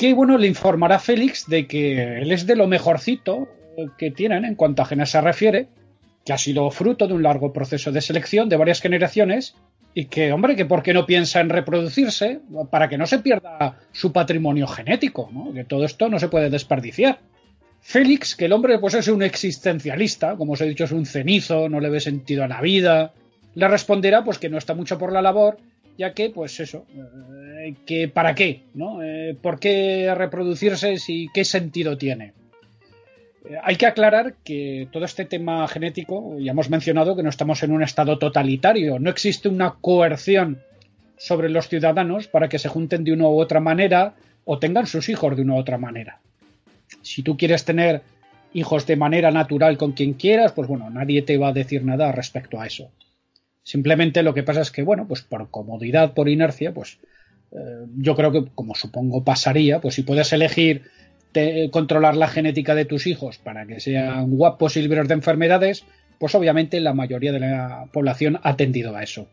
[0.01, 3.47] que bueno, le informará a Félix de que él es de lo mejorcito
[3.99, 5.67] que tienen en cuanto a genes se refiere,
[6.25, 9.53] que ha sido fruto de un largo proceso de selección de varias generaciones
[9.93, 12.39] y que, hombre, que por qué no piensa en reproducirse
[12.71, 15.53] para que no se pierda su patrimonio genético, ¿no?
[15.53, 17.19] que todo esto no se puede desperdiciar.
[17.81, 21.69] Félix, que el hombre pues es un existencialista, como os he dicho, es un cenizo,
[21.69, 23.13] no le ve sentido a la vida,
[23.53, 25.59] le responderá pues que no está mucho por la labor,
[25.97, 29.03] ya que, pues eso, eh, que para qué, ¿no?
[29.03, 32.33] Eh, ¿Por qué reproducirse si qué sentido tiene?
[33.45, 37.61] Eh, hay que aclarar que todo este tema genético, ya hemos mencionado que no estamos
[37.63, 40.61] en un estado totalitario, no existe una coerción
[41.17, 44.15] sobre los ciudadanos para que se junten de una u otra manera
[44.45, 46.19] o tengan sus hijos de una u otra manera.
[47.01, 48.01] Si tú quieres tener
[48.53, 52.11] hijos de manera natural con quien quieras, pues bueno, nadie te va a decir nada
[52.11, 52.89] respecto a eso.
[53.63, 56.99] Simplemente lo que pasa es que, bueno, pues por comodidad, por inercia, pues
[57.51, 60.83] eh, yo creo que, como supongo pasaría, pues si puedes elegir
[61.71, 65.85] controlar la genética de tus hijos para que sean guapos y libres de enfermedades,
[66.19, 69.27] pues obviamente la mayoría de la población ha tendido a eso.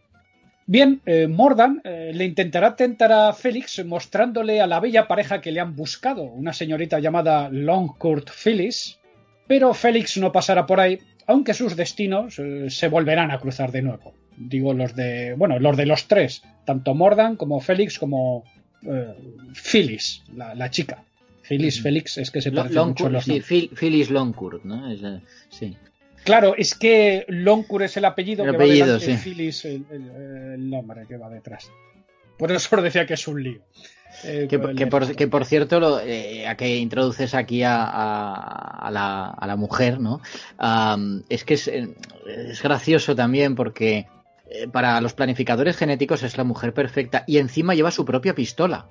[0.70, 5.50] Bien, eh, Mordan eh, le intentará tentar a Félix mostrándole a la bella pareja que
[5.50, 8.98] le han buscado, una señorita llamada Longcourt Phyllis,
[9.46, 10.98] pero Félix no pasará por ahí,
[11.28, 14.14] aunque sus destinos eh, se volverán a cruzar de nuevo.
[14.36, 18.44] Digo los de, bueno, los de los tres, tanto Mordan como Félix como
[19.52, 21.04] Phyllis, la chica.
[21.48, 24.84] Phyllis Félix es que se parece mucho los sí, Phyllis Longcourt, ¿no?
[25.48, 25.76] sí.
[26.24, 31.30] Claro, es que Longcourt es el apellido, que va delante, Phyllis el, nombre que va
[31.30, 31.70] detrás.
[32.36, 33.62] Por eso os decía que es un lío.
[34.24, 34.58] Eh, que,
[35.28, 40.20] por, cierto, eh, a que introduces aquí a, la, mujer, ¿no?
[41.28, 44.06] es que es, es, gracioso también porque
[44.50, 48.86] eh, para los planificadores genéticos es la mujer perfecta y encima lleva su propia pistola.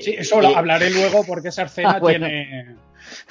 [0.00, 2.76] Sí, eso lo hablaré luego porque esa escena ah, tiene,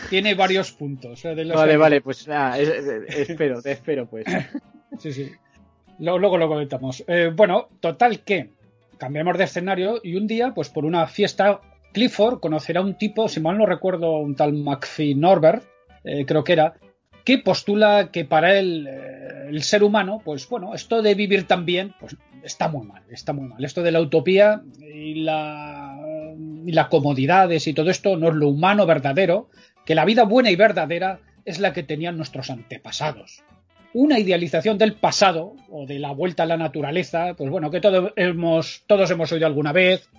[0.09, 1.25] tiene varios puntos.
[1.25, 4.25] Eh, vale, vale, pues nada, espero, te espero pues.
[4.99, 5.31] Sí, sí.
[5.99, 7.03] Luego, lo comentamos.
[7.07, 8.51] Eh, bueno, total que
[8.97, 11.61] cambiamos de escenario y un día, pues por una fiesta,
[11.93, 15.63] Clifford conocerá a un tipo, si mal no recuerdo, un tal McPhee Norbert,
[16.03, 16.75] eh, creo que era,
[17.23, 21.93] que postula que para él, el ser humano, pues bueno, esto de vivir tan bien,
[21.99, 23.63] pues está muy mal, está muy mal.
[23.63, 25.97] Esto de la utopía y la
[26.65, 29.49] y las comodidades y todo esto no es lo humano verdadero,
[29.85, 33.43] que la vida buena y verdadera es la que tenían nuestros antepasados.
[33.93, 38.13] Una idealización del pasado o de la vuelta a la naturaleza, pues bueno, que todos
[38.15, 40.09] hemos, todos hemos oído alguna vez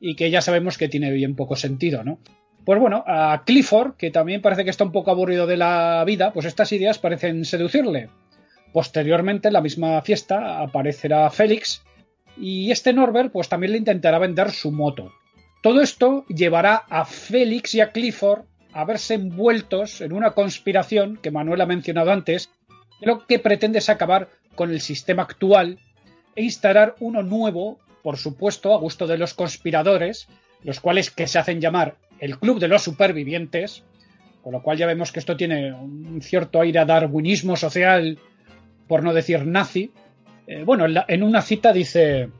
[0.00, 2.18] y que ya sabemos que tiene bien poco sentido, ¿no?
[2.64, 6.32] Pues bueno, a Clifford, que también parece que está un poco aburrido de la vida,
[6.32, 8.10] pues estas ideas parecen seducirle.
[8.72, 11.82] Posteriormente, en la misma fiesta, aparecerá Félix
[12.36, 15.12] y este Norbert pues también le intentará vender su moto.
[15.62, 21.30] Todo esto llevará a Félix y a Clifford a verse envueltos en una conspiración que
[21.30, 22.50] Manuel ha mencionado antes,
[23.00, 25.78] lo que pretende es acabar con el sistema actual
[26.34, 30.28] e instalar uno nuevo, por supuesto, a gusto de los conspiradores,
[30.62, 33.84] los cuales que se hacen llamar el Club de los Supervivientes,
[34.42, 38.18] con lo cual ya vemos que esto tiene un cierto aire a darwinismo social,
[38.86, 39.92] por no decir nazi.
[40.46, 42.30] Eh, bueno, en una cita dice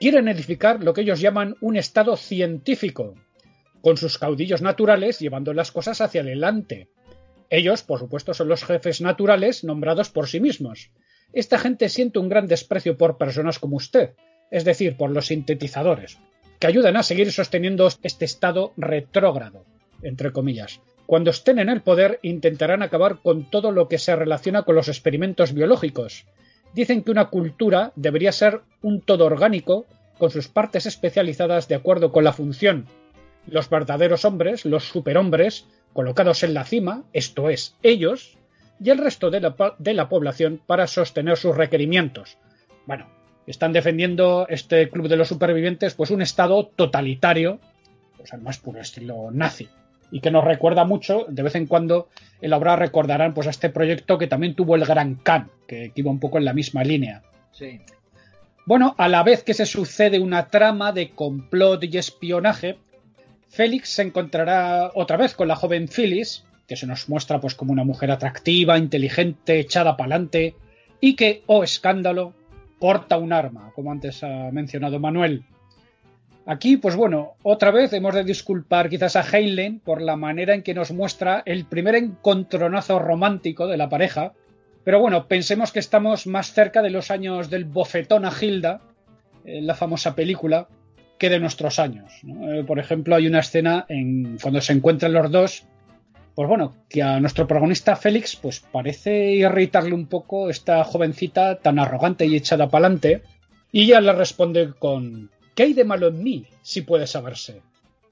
[0.00, 3.14] quieren edificar lo que ellos llaman un Estado científico,
[3.80, 6.88] con sus caudillos naturales llevando las cosas hacia adelante.
[7.50, 10.90] Ellos, por supuesto, son los jefes naturales nombrados por sí mismos.
[11.32, 14.14] Esta gente siente un gran desprecio por personas como usted,
[14.50, 16.18] es decir, por los sintetizadores,
[16.58, 19.64] que ayudan a seguir sosteniendo este estado retrógrado,
[20.02, 20.80] entre comillas.
[21.06, 24.88] Cuando estén en el poder intentarán acabar con todo lo que se relaciona con los
[24.88, 26.24] experimentos biológicos,
[26.72, 29.86] dicen que una cultura debería ser un todo orgánico
[30.18, 32.86] con sus partes especializadas de acuerdo con la función.
[33.46, 38.36] Los verdaderos hombres, los superhombres, colocados en la cima, esto es, ellos,
[38.78, 42.36] y el resto de la, población para sostener sus requerimientos.
[42.84, 43.06] Bueno,
[43.46, 47.60] están defendiendo este club de los supervivientes, pues un estado totalitario,
[48.18, 49.68] pues al más puro estilo nazi
[50.10, 52.08] y que nos recuerda mucho, de vez en cuando
[52.40, 55.92] en la obra recordarán pues a este proyecto que también tuvo el Gran Khan, que,
[55.94, 57.22] iba un poco en la misma línea.
[57.52, 57.80] Sí.
[58.66, 62.78] Bueno, a la vez que se sucede una trama de complot y espionaje,
[63.54, 67.72] Félix se encontrará otra vez con la joven Phyllis, que se nos muestra pues como
[67.72, 70.56] una mujer atractiva, inteligente, echada para adelante,
[71.00, 72.34] y que, oh escándalo,
[72.80, 75.44] porta un arma, como antes ha mencionado Manuel.
[76.46, 80.64] Aquí, pues bueno, otra vez hemos de disculpar quizás a Heinlein por la manera en
[80.64, 84.32] que nos muestra el primer encontronazo romántico de la pareja,
[84.82, 88.80] pero bueno, pensemos que estamos más cerca de los años del bofetón a Hilda,
[89.44, 90.66] en la famosa película,
[91.28, 92.12] de nuestros años.
[92.24, 95.64] Eh, por ejemplo, hay una escena en cuando se encuentran los dos
[96.34, 101.78] Pues bueno, que a nuestro protagonista Félix, pues parece irritarle un poco esta jovencita tan
[101.78, 103.22] arrogante y echada para adelante,
[103.70, 107.62] y ella le responde con ¿Qué hay de malo en mí, si puede saberse?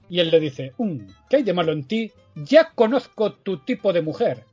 [0.09, 2.11] Y él le dice, um, ¿qué hay de malo en ti?
[2.35, 4.45] Ya conozco tu tipo de mujer.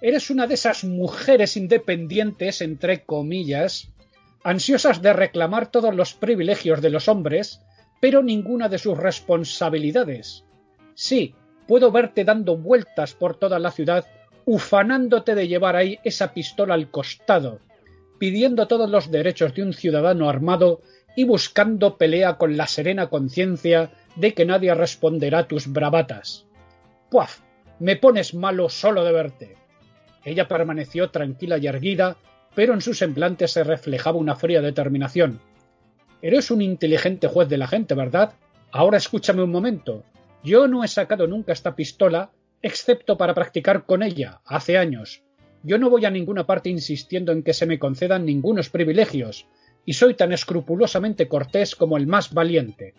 [0.00, 3.88] Eres una de esas mujeres independientes, entre comillas,
[4.42, 7.60] ansiosas de reclamar todos los privilegios de los hombres,
[8.00, 10.44] pero ninguna de sus responsabilidades.
[10.94, 11.34] Sí,
[11.66, 14.06] puedo verte dando vueltas por toda la ciudad,
[14.44, 17.60] ufanándote de llevar ahí esa pistola al costado,
[18.18, 20.80] pidiendo todos los derechos de un ciudadano armado
[21.14, 26.46] y buscando pelea con la serena conciencia de que nadie responderá a tus bravatas.
[27.10, 27.40] ¡Puaf!
[27.80, 29.56] Me pones malo solo de verte.
[30.24, 32.16] Ella permaneció tranquila y erguida,
[32.54, 35.40] pero en su semblante se reflejaba una fría determinación.
[36.20, 38.34] Eres un inteligente juez de la gente, ¿verdad?
[38.72, 40.04] Ahora escúchame un momento.
[40.42, 42.30] Yo no he sacado nunca esta pistola,
[42.62, 45.22] excepto para practicar con ella, hace años.
[45.62, 49.46] Yo no voy a ninguna parte insistiendo en que se me concedan ningunos privilegios,
[49.84, 52.94] y soy tan escrupulosamente cortés como el más valiente.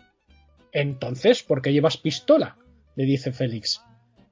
[0.72, 2.56] Entonces, ¿por qué llevas pistola?
[2.96, 3.82] le dice Félix.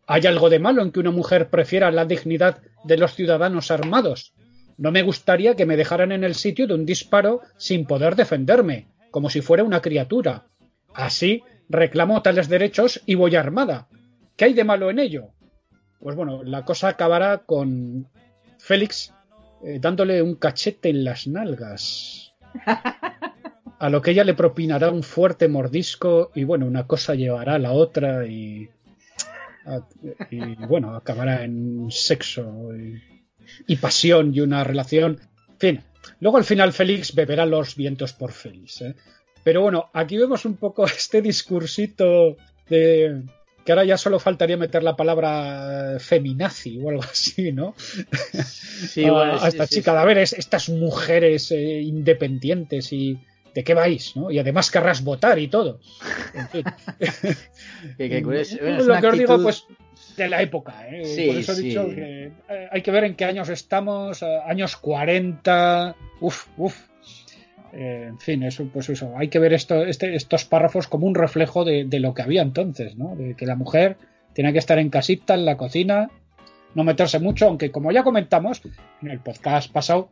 [0.07, 4.33] ¿Hay algo de malo en que una mujer prefiera la dignidad de los ciudadanos armados?
[4.79, 8.87] No me gustaría que me dejaran en el sitio de un disparo sin poder defenderme,
[9.11, 10.47] como si fuera una criatura.
[10.95, 13.89] Así reclamo tales derechos y voy armada.
[14.37, 15.33] ¿Qué hay de malo en ello?
[15.99, 18.09] Pues bueno, la cosa acabará con
[18.59, 19.13] Félix
[19.65, 22.33] eh, dándole un cachete en las nalgas.
[23.81, 27.59] A lo que ella le propinará un fuerte mordisco y bueno, una cosa llevará a
[27.59, 28.71] la otra y,
[30.31, 32.75] y bueno, acabará en sexo.
[32.77, 33.18] Y,
[33.67, 35.21] y pasión y una relación.
[35.51, 35.85] En fin,
[36.21, 38.83] luego al final Félix beberá los vientos por Félix.
[38.83, 38.95] ¿eh?
[39.45, 42.37] Pero bueno, aquí vemos un poco este discursito
[42.69, 43.23] de
[43.65, 47.75] que ahora ya solo faltaría meter la palabra feminazi o algo así, ¿no?
[47.77, 53.19] Sí, bueno, a, esta chica, a ver, estas mujeres eh, independientes y
[53.55, 54.17] ¿de qué vais?
[54.17, 54.31] ¿no?
[54.31, 55.81] Y además querrás votar y todo.
[56.33, 56.65] En fin.
[58.25, 59.67] bueno, Lo que os digo, pues
[60.19, 60.87] de la época.
[60.89, 61.27] ¿eh?
[61.29, 64.77] Por eso he dicho que eh, hay que ver en qué años estamos, eh, años
[64.77, 66.89] 40, uff, uff.
[67.73, 71.15] Eh, en fin, eso, pues eso, hay que ver esto, este, estos párrafos como un
[71.15, 73.15] reflejo de, de, lo que había entonces, ¿no?
[73.15, 73.97] De que la mujer
[74.33, 76.11] tiene que estar en casita, en la cocina,
[76.75, 78.63] no meterse mucho, aunque como ya comentamos
[79.03, 80.11] en el podcast pasado,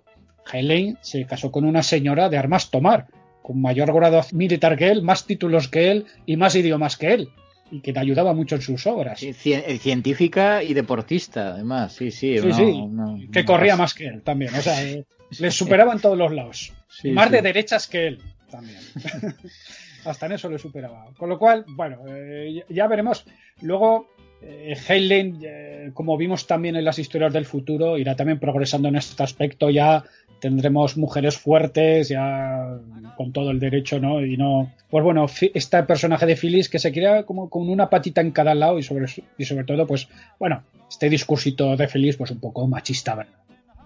[0.52, 3.06] Helen se casó con una señora de armas tomar,
[3.42, 7.30] con mayor grado militar que él, más títulos que él y más idiomas que él
[7.70, 9.18] y que te ayudaba mucho en sus obras.
[9.18, 12.38] Sí, científica y deportista, además, sí, sí.
[12.38, 13.28] sí, sí.
[13.32, 15.04] que corría más que él también, o sea, eh,
[15.38, 16.72] les superaba en todos los lados.
[17.04, 18.78] Más de derechas que él también.
[20.04, 21.06] Hasta en eso le superaba.
[21.18, 23.24] Con lo cual, bueno, eh, ya veremos.
[23.60, 28.88] Luego, eh, Heinlein, eh, como vimos también en las historias del futuro, irá también progresando
[28.88, 30.04] en este aspecto ya
[30.40, 32.78] tendremos mujeres fuertes ya
[33.16, 34.24] con todo el derecho, ¿no?
[34.24, 38.20] Y no, pues bueno, este personaje de Phyllis que se crea como con una patita
[38.20, 39.06] en cada lado y sobre
[39.38, 40.08] y sobre todo, pues
[40.38, 43.32] bueno, este discursito de Phyllis pues un poco machista ¿verdad?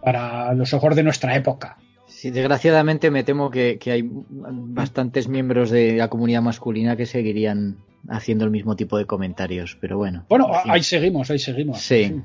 [0.03, 1.79] para los ojos de nuestra época.
[2.07, 7.77] Sí, desgraciadamente me temo que, hay bastantes miembros de la comunidad masculina que seguirían
[8.09, 10.25] haciendo el mismo tipo de comentarios, pero bueno.
[10.29, 11.81] Bueno, ahí seguimos, ahí seguimos.
[11.81, 12.21] Sí.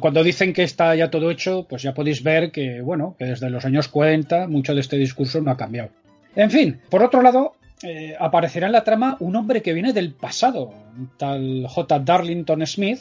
[0.00, 3.48] Cuando dicen que está ya todo hecho, pues ya podéis ver que, bueno, que desde
[3.48, 5.90] los años 40 mucho de este discurso no ha cambiado.
[6.36, 10.12] En fin, por otro lado, eh, aparecerá en la trama un hombre que viene del
[10.12, 11.98] pasado, un tal J.
[12.00, 13.00] Darlington Smith,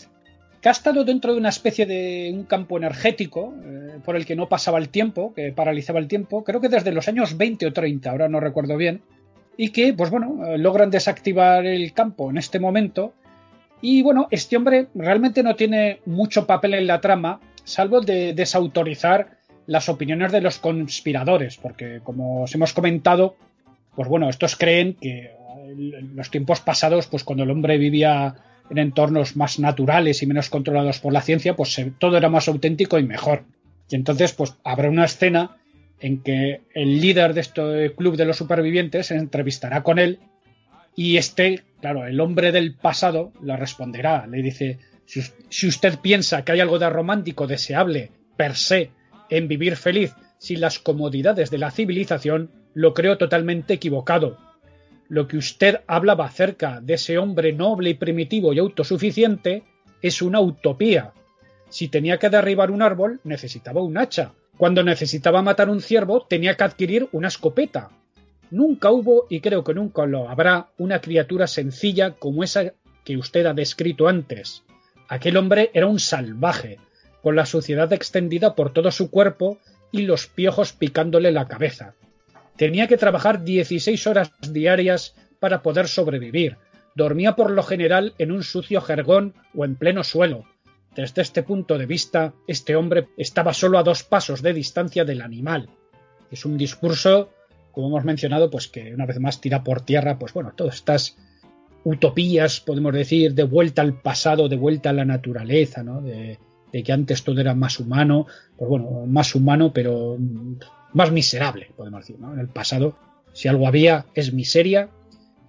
[0.62, 4.36] que ha estado dentro de una especie de un campo energético eh, por el que
[4.36, 7.74] no pasaba el tiempo, que paralizaba el tiempo, creo que desde los años 20 o
[7.74, 9.02] 30, ahora no recuerdo bien,
[9.58, 13.14] y que, pues bueno, eh, logran desactivar el campo en este momento
[13.82, 19.38] y bueno, este hombre realmente no tiene mucho papel en la trama, salvo de desautorizar
[19.68, 23.36] las opiniones de los conspiradores, porque como os hemos comentado,
[23.94, 25.32] pues bueno, estos creen que
[25.68, 28.36] en los tiempos pasados, pues cuando el hombre vivía
[28.70, 32.98] en entornos más naturales y menos controlados por la ciencia, pues todo era más auténtico
[33.00, 33.44] y mejor.
[33.90, 35.58] Y entonces, pues habrá una escena
[36.04, 40.20] en que el líder de este club de los supervivientes se entrevistará con él
[40.98, 46.52] y este, claro, el hombre del pasado le responderá, le dice, si, usted piensa que
[46.52, 48.92] hay algo de romántico deseable per se
[49.30, 54.38] en vivir feliz sin las comodidades de la civilización, lo creo totalmente equivocado.
[55.08, 59.64] Lo que usted hablaba acerca de ese hombre noble y primitivo y autosuficiente
[60.02, 61.14] es una utopía.
[61.70, 64.34] Si tenía que derribar un árbol, necesitaba un hacha.
[64.64, 67.90] Cuando necesitaba matar un ciervo, tenía que adquirir una escopeta.
[68.50, 72.72] Nunca hubo, y creo que nunca lo habrá, una criatura sencilla como esa
[73.04, 74.64] que usted ha descrito antes.
[75.10, 76.80] Aquel hombre era un salvaje,
[77.22, 79.58] con la suciedad extendida por todo su cuerpo
[79.92, 81.96] y los piojos picándole la cabeza.
[82.56, 86.56] Tenía que trabajar 16 horas diarias para poder sobrevivir.
[86.96, 90.46] Dormía por lo general en un sucio jergón o en pleno suelo.
[90.96, 95.22] Desde este punto de vista, este hombre estaba solo a dos pasos de distancia del
[95.22, 95.70] animal.
[96.30, 97.30] Es un discurso,
[97.72, 101.18] como hemos mencionado, pues que una vez más tira por tierra, pues bueno, todas estas
[101.84, 106.02] utopías, podemos decir, de vuelta al pasado, de vuelta a la naturaleza, ¿no?
[106.02, 106.40] De,
[106.72, 108.26] que antes todo era más humano,
[108.58, 110.18] pues bueno, más humano, pero
[110.94, 112.34] más miserable, podemos decir, ¿no?
[112.34, 112.98] En el pasado,
[113.32, 114.90] si algo había, es miseria,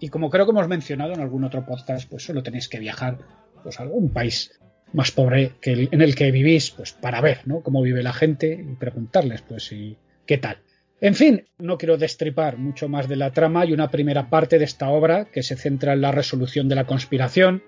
[0.01, 3.19] y como creo que hemos mencionado en algún otro podcast, pues solo tenéis que viajar
[3.63, 4.61] pues, a algún país
[4.95, 7.61] más pobre que en el que vivís, pues para ver, ¿no?
[7.61, 10.59] Cómo vive la gente y preguntarles, pues, y, ¿qué tal?
[11.01, 13.63] En fin, no quiero destripar mucho más de la trama.
[13.63, 16.87] Hay una primera parte de esta obra que se centra en la resolución de la
[16.87, 17.63] conspiración,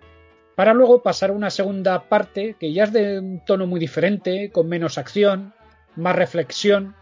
[0.55, 4.51] para luego pasar a una segunda parte que ya es de un tono muy diferente,
[4.51, 5.53] con menos acción,
[5.97, 6.95] más reflexión,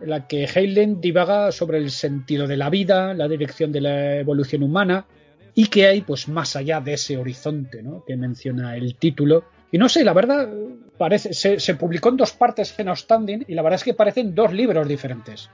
[0.00, 4.16] en la que Heinlein divaga sobre el sentido de la vida, la dirección de la
[4.16, 5.06] evolución humana
[5.54, 8.04] y que hay pues más allá de ese horizonte ¿no?
[8.04, 9.44] que menciona el título.
[9.72, 10.48] Y no sé, la verdad,
[10.96, 14.52] parece, se, publicó en dos partes en Outstanding y la verdad es que parecen dos
[14.52, 15.50] libros diferentes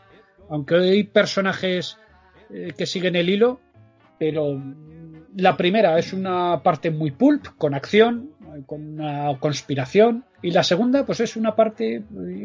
[0.52, 1.96] aunque hay personajes
[2.50, 3.58] eh, que siguen el hilo,
[4.18, 4.62] pero
[5.34, 8.32] la primera es una parte muy pulp, con acción,
[8.66, 12.02] con una conspiración, y la segunda pues es una parte,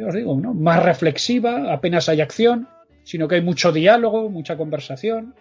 [0.08, 2.70] os digo, más reflexiva, apenas hay acción,
[3.04, 5.36] sino que hay mucho diálogo, mucha conversación.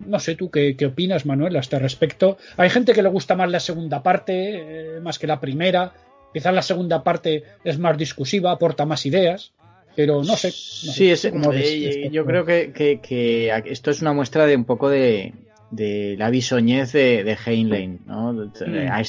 [0.00, 2.38] No sé tú qué, opinas, Manuel, a este respecto.
[2.56, 5.92] Hay gente que le gusta más la segunda parte, eh, más que la primera.
[6.32, 9.52] Quizás la segunda parte es más discusiva, aporta más ideas
[9.96, 10.50] pero no sé.
[10.52, 15.32] sí, es, eh, yo creo que, esto es una muestra de un poco de,
[15.72, 18.32] la bisoñez de, de Heinlein ¿no?
[18.34, 18.52] Mm.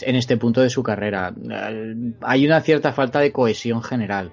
[0.01, 1.35] en este punto de su carrera.
[2.21, 4.31] Hay una cierta falta de cohesión general.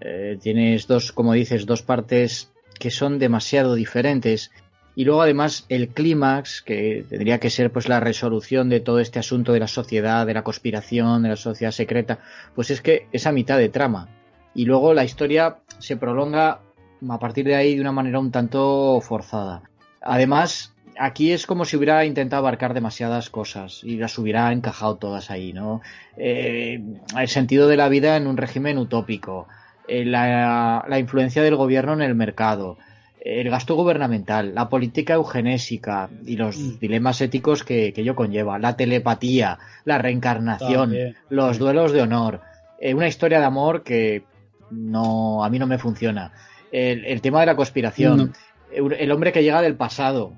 [0.00, 4.52] Eh, tienes dos, como dices, dos partes que son demasiado diferentes.
[4.96, 9.18] Y luego además el clímax, que tendría que ser pues la resolución de todo este
[9.18, 12.20] asunto de la sociedad, de la conspiración, de la sociedad secreta,
[12.54, 14.08] pues es que esa mitad de trama
[14.54, 16.60] y luego la historia se prolonga
[17.08, 19.62] a partir de ahí de una manera un tanto forzada.
[20.00, 25.30] Además, aquí es como si hubiera intentado abarcar demasiadas cosas y las hubiera encajado todas
[25.30, 25.80] ahí, ¿no?
[26.16, 26.82] Eh,
[27.18, 29.48] el sentido de la vida en un régimen utópico,
[29.88, 32.78] eh, la, influencia del gobierno en el mercado,
[33.24, 36.78] el gasto gubernamental, la política eugenésica y los mm.
[36.78, 40.94] dilemas éticos que, que ello conlleva, la telepatía, la reencarnación,
[41.30, 42.42] los duelos de honor,
[42.78, 44.24] eh, una historia de amor que
[44.70, 46.32] no, a mí no me funciona.
[46.70, 48.34] El, tema de la conspiración,
[48.72, 50.32] el hombre que llega del pasado.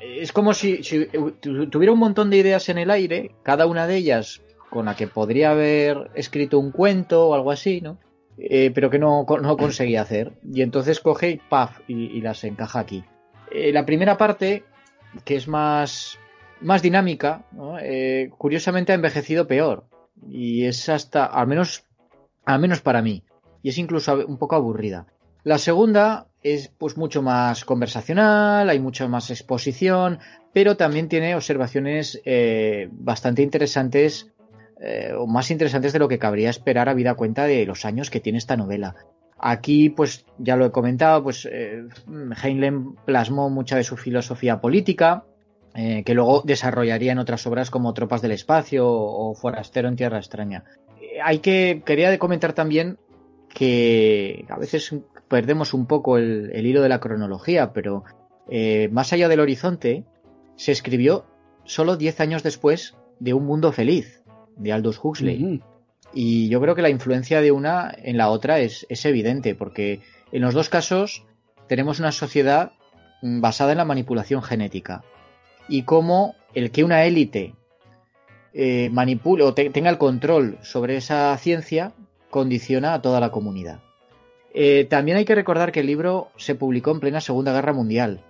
[0.00, 0.80] Es como si,
[1.40, 5.06] tuviera un montón de ideas en el aire, cada una de ellas con la que
[5.06, 7.98] podría haber escrito un cuento o algo así, ¿no?
[8.38, 10.32] Eh, pero que no, no, conseguía hacer.
[10.52, 11.80] Y entonces coge y ¡paf!
[11.88, 13.04] y, las encaja aquí.
[13.50, 14.64] Eh, la primera parte,
[15.24, 16.18] que es más,
[16.60, 17.44] más dinámica,
[17.80, 19.84] eh, curiosamente ha envejecido peor.
[20.28, 21.84] Y es hasta, al menos,
[22.44, 23.22] al menos para mí
[23.62, 25.06] y es incluso un poco aburrida.
[25.42, 30.20] La segunda es pues mucho más conversacional, hay mucha más exposición,
[30.52, 32.20] pero también tiene observaciones
[32.92, 34.32] bastante interesantes
[34.80, 38.10] eh, o más interesantes de lo que cabría esperar a vida cuenta de los años
[38.10, 38.94] que tiene esta novela.
[39.38, 41.84] Aquí, pues ya lo he comentado, pues eh,
[42.42, 45.24] Heinlein plasmó mucha de su filosofía política,
[45.74, 50.64] que luego desarrollaría en otras obras como Tropas del Espacio o Forastero en Tierra Extraña.
[51.22, 52.96] hay que, quería comentar también
[53.56, 54.94] que a veces
[55.28, 58.04] perdemos un poco el, hilo de la cronología, pero
[58.48, 60.04] eh, Más allá del horizonte
[60.56, 61.24] se escribió
[61.64, 64.22] solo 10 años después de Un mundo feliz,
[64.56, 65.62] de Aldous Huxley.
[66.12, 70.00] Y yo creo que la influencia de una en la otra es, evidente, porque
[70.32, 71.24] en los dos casos
[71.68, 72.72] tenemos una sociedad
[73.22, 75.04] mm, basada en la manipulación genética.
[75.68, 77.54] Y cómo el que una élite
[78.54, 81.92] eh, manipule o tenga el control sobre esa ciencia
[82.30, 83.80] condiciona a toda la comunidad.
[84.54, 88.24] Eh, también hay que recordar que el libro se publicó en plena Segunda Guerra Mundial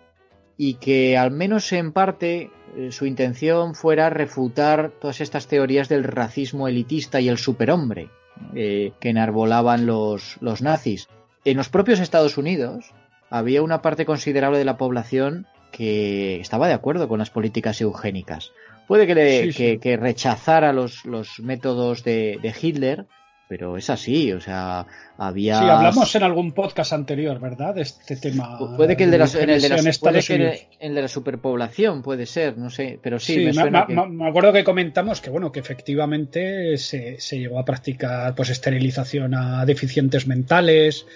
[0.56, 6.04] y que al menos en parte eh, su intención fuera refutar todas estas teorías del
[6.04, 8.10] racismo elitista y el superhombre
[8.54, 11.08] eh, que enarbolaban los, los nazis.
[11.44, 12.92] En los propios Estados Unidos
[13.30, 18.52] había una parte considerable de la población que estaba de acuerdo con las políticas eugénicas.
[18.86, 21.04] Puede que, rechazara los,
[21.42, 23.06] métodos de, Hitler,
[23.48, 24.86] pero es así, o sea,
[25.16, 25.58] había...
[25.58, 27.74] Sí, hablamos en algún podcast anterior, ¿verdad?
[27.74, 28.58] De este tema.
[28.76, 32.02] Puede que el de la, en el de la, puede que en de la superpoblación,
[32.02, 35.60] puede ser, no sé, pero sí, me, suena me, acuerdo que comentamos que, bueno, que
[35.60, 41.06] efectivamente se, se llegó a practicar pues esterilización a deficientes mentales,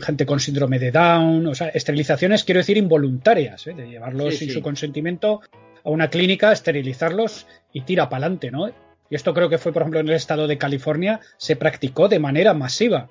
[0.00, 3.74] gente con síndrome de Down, o sea, esterilizaciones quiero decir involuntarias, ¿eh?
[3.74, 5.40] de llevarlos sin su consentimiento
[5.84, 8.68] a una clínica, esterilizarlos y tira para adelante, ¿no?
[9.10, 12.18] Y esto creo que fue, por ejemplo, en el estado de California, se practicó de
[12.18, 13.08] manera masiva.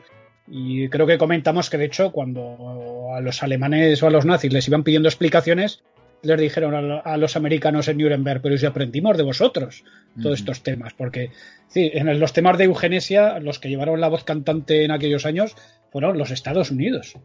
[0.47, 4.53] Y creo que comentamos que, de hecho, cuando a los alemanes o a los nazis
[4.53, 5.83] les iban pidiendo explicaciones,
[6.21, 9.83] les dijeron a, los americanos en Nuremberg, pero si aprendimos de vosotros
[10.21, 11.31] todos estos temas, porque
[11.67, 15.55] sí, en los temas de eugenesia, los que llevaron la voz cantante en aquellos años
[15.91, 17.15] fueron los Estados Unidos.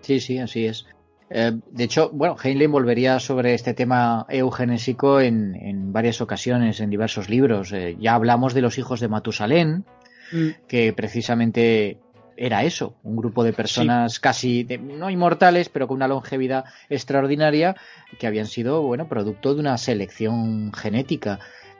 [0.00, 0.86] Sí, sí, así es.
[1.30, 7.28] Eh, de hecho, bueno, Heinlein volvería sobre este tema eugenésico en, varias ocasiones, en diversos
[7.28, 7.72] libros.
[7.72, 9.84] Eh, ya hablamos de los hijos de Matusalén,
[10.32, 10.48] mm.
[10.68, 11.98] que precisamente
[12.36, 17.76] era eso, un grupo de personas casi no inmortales, pero con una longevidad extraordinaria,
[18.18, 21.38] que habían sido, bueno, producto de una selección genética.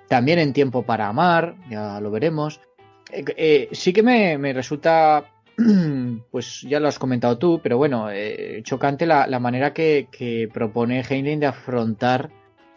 [0.09, 2.61] También en Tiempo para Amar, ya lo veremos.
[3.11, 5.34] Eh, sí que me, me resulta
[6.31, 11.41] pues ya lo has comentado tú, pero bueno, eh, chocante la, manera que, propone Heinlein
[11.41, 12.31] de afrontar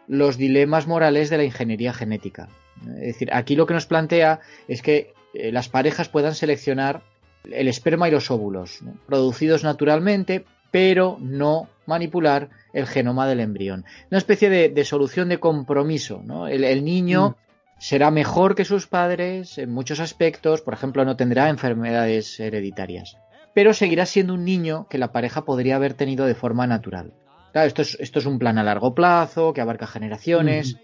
[0.08, 2.50] los dilemas morales de la ingeniería genética.
[2.98, 7.04] Es decir, aquí lo que nos plantea es que eh, las parejas puedan seleccionar
[7.52, 13.86] el esperma y los óvulos, producidos naturalmente, pero no manipular el genoma del embrión.
[14.12, 16.22] Una especie de, solución de compromiso.
[16.48, 17.47] El, niño mm
[17.80, 23.18] será mejor que sus padres en muchos aspectos, por ejemplo, no tendrá enfermedades hereditarias,
[23.54, 27.14] pero seguirá siendo un niño que la pareja podría haber tenido de forma natural.
[27.52, 30.78] Claro, esto es, esto es un plan a largo plazo, que abarca generaciones,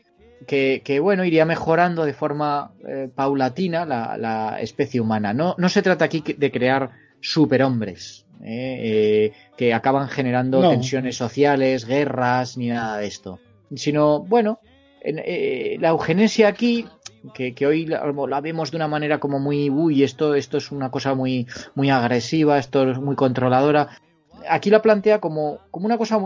[0.45, 5.33] que, bueno, iría mejorando de forma eh, paulatina la, especie humana.
[5.33, 6.91] No, no se trata aquí de crear
[7.21, 13.39] superhombres, eh, eh, que acaban generando tensiones sociales, guerras, ni nada de esto.
[13.75, 14.59] Sino, bueno,
[15.03, 16.87] eh, la eugenesia aquí,
[17.33, 21.13] que, hoy la, vemos de una manera como muy, uy, esto, esto es una cosa
[21.13, 23.89] muy, muy agresiva, esto es muy controladora.
[24.49, 26.19] Aquí la plantea como, como una cosa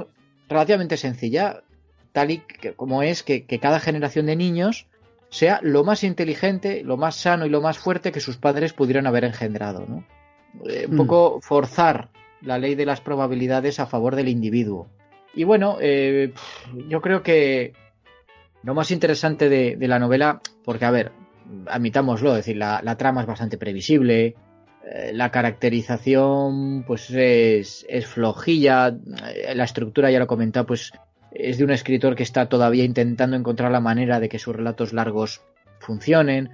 [0.50, 1.62] relativamente sencilla,
[2.12, 2.44] tal y
[2.76, 4.88] como es que, cada generación de niños
[5.30, 9.08] sea lo más inteligente, lo más sano y lo más fuerte que sus padres pudieran
[9.08, 9.86] haber engendrado.
[9.88, 10.04] ¿no?
[10.70, 10.98] Eh, un mm.
[10.98, 12.10] poco forzar
[12.42, 14.88] la ley de las probabilidades a favor del individuo.
[15.34, 16.34] Y bueno, eh,
[16.88, 17.74] yo creo que,
[18.68, 21.14] lo más interesante de, la novela, porque a ver,
[21.68, 24.36] admitámoslo, es decir, la, trama es bastante previsible,
[24.84, 30.92] eh, la caracterización pues es, flojilla, eh, la estructura ya lo he comentado, pues
[31.32, 34.92] es de un escritor que está todavía intentando encontrar la manera de que sus relatos
[34.92, 35.40] largos
[35.80, 36.50] funcionen.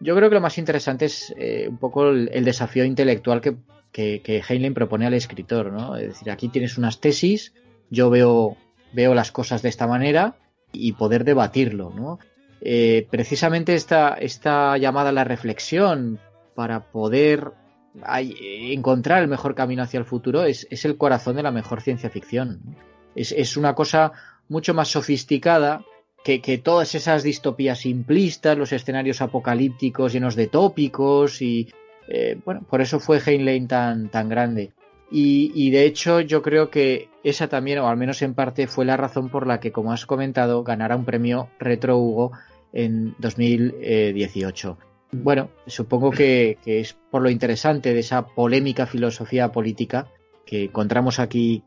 [0.00, 3.56] Yo creo que lo más interesante es eh, un poco el, desafío intelectual que,
[3.92, 5.96] que, que Heinlein propone al escritor, ¿no?
[5.96, 7.52] Es decir, aquí tienes unas tesis,
[7.90, 8.56] yo veo,
[8.94, 10.38] veo las cosas de esta manera,
[10.72, 12.18] y poder debatirlo, ¿no?
[12.60, 16.18] Eh, precisamente esta, esta llamada a la reflexión
[16.54, 17.52] para poder
[18.04, 22.60] encontrar el mejor camino hacia el futuro es, el corazón de la mejor ciencia ficción.
[23.14, 24.12] Es, una cosa
[24.48, 25.84] mucho más sofisticada
[26.24, 31.68] que, todas esas distopías simplistas, los escenarios apocalípticos llenos de tópicos y
[32.08, 34.72] eh, bueno, por eso fue Heinlein tan, tan grande.
[35.10, 38.96] Y, de hecho yo creo que esa también, o al menos en parte, fue la
[38.96, 42.32] razón por la que, como has comentado, ganara un premio Retro Hugo
[42.72, 44.78] en 2018.
[45.12, 50.08] Bueno, supongo que, es por lo interesante de esa polémica filosofía política
[50.44, 51.64] que encontramos aquí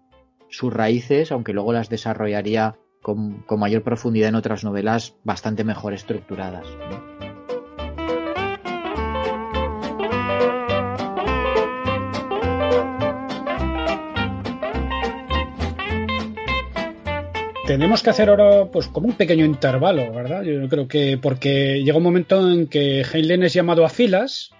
[0.49, 6.67] sus raíces, aunque luego las desarrollaría con, mayor profundidad en otras novelas bastante mejor estructuradas.
[17.71, 20.43] Tenemos que hacer ahora pues como un pequeño intervalo, ¿verdad?
[20.43, 24.51] Yo creo que porque llega un momento en que Heinlein es llamado a filas,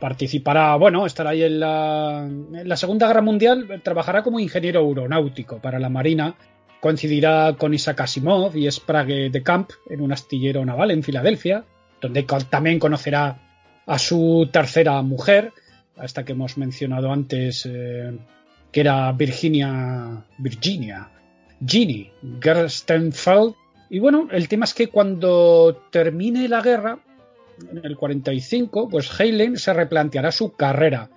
[0.00, 2.28] participará, bueno, estará ahí en la,
[2.74, 6.34] Segunda Guerra Mundial, trabajará como ingeniero aeronáutico para la Marina,
[6.80, 11.64] coincidirá con Isaac Asimov y Sprague de Camp en un astillero naval en Filadelfia,
[12.00, 13.38] donde también conocerá
[13.86, 15.52] a su tercera mujer,
[16.02, 18.18] esta que hemos mencionado antes, eh,
[18.72, 21.10] que era Virginia, Virginia
[21.66, 22.10] Ginny
[22.40, 23.54] Gerstenfeld.
[23.90, 26.98] Y bueno, el tema es que cuando termine la guerra,
[27.72, 31.10] en el 45, pues Heinlein se replanteará su carrera.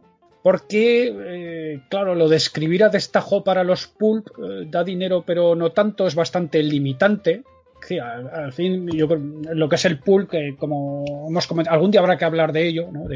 [0.43, 5.55] Porque, eh, claro, lo de escribir a destajo para los pulp eh, da dinero, pero
[5.55, 7.43] no tanto, es bastante limitante.
[7.87, 12.01] Sí, al, fin, yo lo que es el pulp, que como hemos comentado, algún día
[12.01, 13.07] habrá que hablar de ello, ¿no?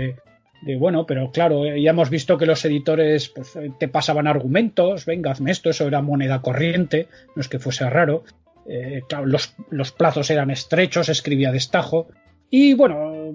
[0.66, 4.26] De bueno, pero claro, eh, ya hemos visto que los editores pues, eh, te pasaban
[4.26, 8.24] argumentos, venga, hazme esto, eso era moneda corriente, no es que fuese raro.
[8.68, 12.08] Eh, los, los, plazos eran estrechos, escribía destajo.
[12.50, 13.32] Y bueno,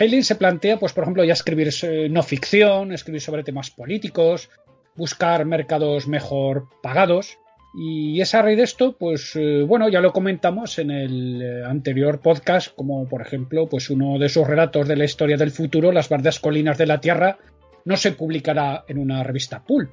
[0.00, 1.68] Heinlein se plantea, pues por ejemplo, ya escribir
[2.10, 4.48] no ficción, escribir sobre temas políticos,
[4.96, 7.38] buscar mercados mejor pagados.
[7.74, 11.64] Y es a raíz de esto, pues eh, bueno, ya lo comentamos en el eh,
[11.64, 15.92] anterior podcast, como por ejemplo, pues uno de sus relatos de la historia del futuro,
[15.92, 17.38] Las verdes colinas de la Tierra,
[17.84, 19.92] no se publicará en una revista pulp,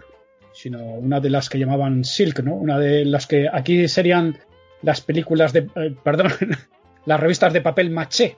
[0.54, 2.56] sino una de las que llamaban Silk, ¿no?
[2.56, 4.38] Una de las que aquí serían
[4.82, 6.32] las películas de, eh, perdón,
[7.06, 8.38] las revistas de papel maché.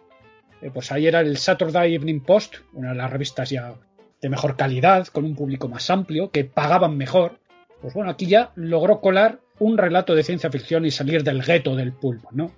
[0.73, 3.75] pues ahí era el Saturday Evening Post, una de las revistas ya
[4.19, 7.39] de mejor calidad, con un público más amplio, que pagaban mejor
[7.81, 11.75] pues bueno, aquí ya logró colar un relato de ciencia ficción y salir del gueto
[11.75, 12.51] del pulpo, ¿no?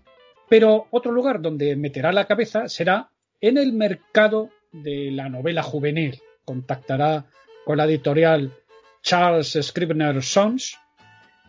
[0.50, 6.20] Pero otro lugar donde meterá la cabeza será en el mercado de la novela juvenil.
[6.44, 7.26] Contactará
[7.66, 8.52] con la editorial
[9.02, 10.78] Charles Scribner Sons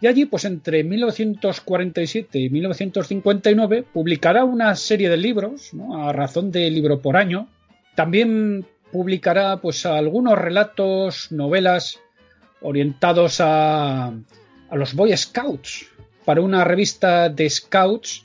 [0.01, 6.02] y allí, pues entre 1947 y 1959, publicará una serie de libros, ¿no?
[6.02, 7.48] a razón de libro por año.
[7.94, 12.01] También publicará pues algunos relatos, novelas
[12.62, 15.86] orientados a, a los Boy Scouts
[16.24, 18.24] para una revista de Scouts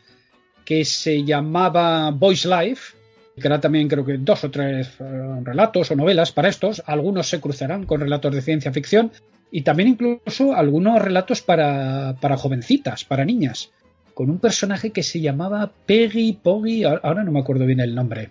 [0.64, 2.96] que se llamaba Boys Life,
[3.40, 7.28] que era también creo que dos o tres eh, relatos o novelas para estos, algunos
[7.30, 9.12] se cruzarán con relatos de ciencia ficción
[9.52, 13.72] y también incluso algunos relatos para, para jovencitas, para niñas,
[14.14, 18.30] con un personaje que se llamaba Peggy Poggy, ahora no me acuerdo bien el nombre,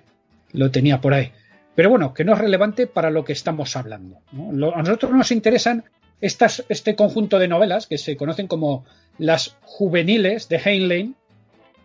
[0.52, 1.30] lo tenía por ahí.
[1.74, 4.18] Pero bueno, que no es relevante para lo que estamos hablando.
[4.32, 5.84] a nosotros nos interesan
[6.20, 8.84] este conjunto de novelas que se conocen como
[9.18, 11.16] las juveniles de Heinlein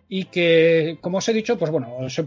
[0.08, 2.26] y que, como os he dicho, pues bueno, se,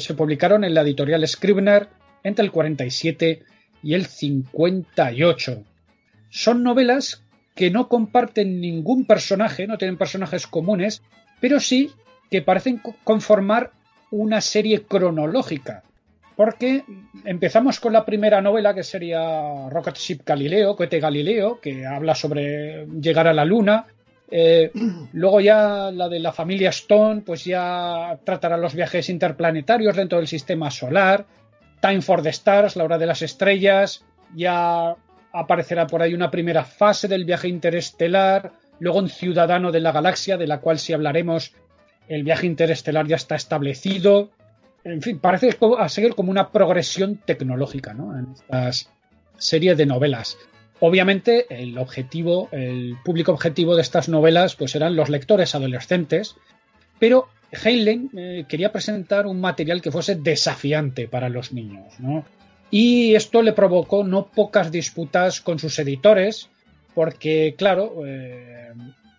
[0.00, 1.88] se publicaron en la editorial Scribner
[2.22, 3.42] entre el 47
[3.82, 5.64] y el 58.
[6.30, 7.22] Son novelas
[7.54, 11.02] que no comparten ningún personaje, no tienen personajes comunes,
[11.40, 11.90] pero sí
[12.30, 13.70] que parecen conformar
[14.10, 15.84] una serie cronológica
[16.36, 16.84] porque
[17.24, 22.86] empezamos con la primera novela que sería Rocket Ship Galileo, Cohete Galileo, que habla sobre
[23.00, 23.86] llegar a la Luna.
[24.30, 24.70] Eh,
[25.14, 30.28] luego ya la de la familia Stone, pues ya tratará los viajes interplanetarios dentro del
[30.28, 31.24] sistema solar.
[31.80, 34.04] Time for the Stars, la hora de las estrellas.
[34.34, 34.94] Ya
[35.32, 38.52] aparecerá por ahí una primera fase del viaje interestelar.
[38.78, 41.54] Luego un ciudadano de la galaxia, de la cual si hablaremos,
[42.08, 44.30] el viaje interestelar ya está establecido
[44.86, 48.16] en fin, parece a seguir como una progresión tecnológica ¿no?
[48.16, 48.88] en estas
[49.36, 50.38] series de novelas.
[50.78, 56.36] Obviamente, el objetivo, el público objetivo de estas novelas, pues eran los lectores adolescentes,
[56.98, 62.24] pero Heinlein eh, quería presentar un material que fuese desafiante para los niños, ¿no?
[62.70, 66.48] Y esto le provocó no pocas disputas con sus editores,
[66.94, 68.72] porque, claro, eh,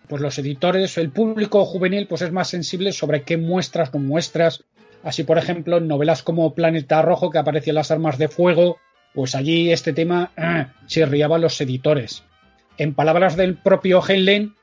[0.07, 4.63] pues los editores, el público juvenil, pues es más sensible sobre qué muestras, no muestras,
[5.03, 8.77] Así, por ejemplo, en novelas como Planeta Rojo, que aparecían las armas de fuego,
[9.13, 12.23] pues allí este tema eh, chirriaba a los editores.
[12.77, 14.55] En palabras del propio Heinlein,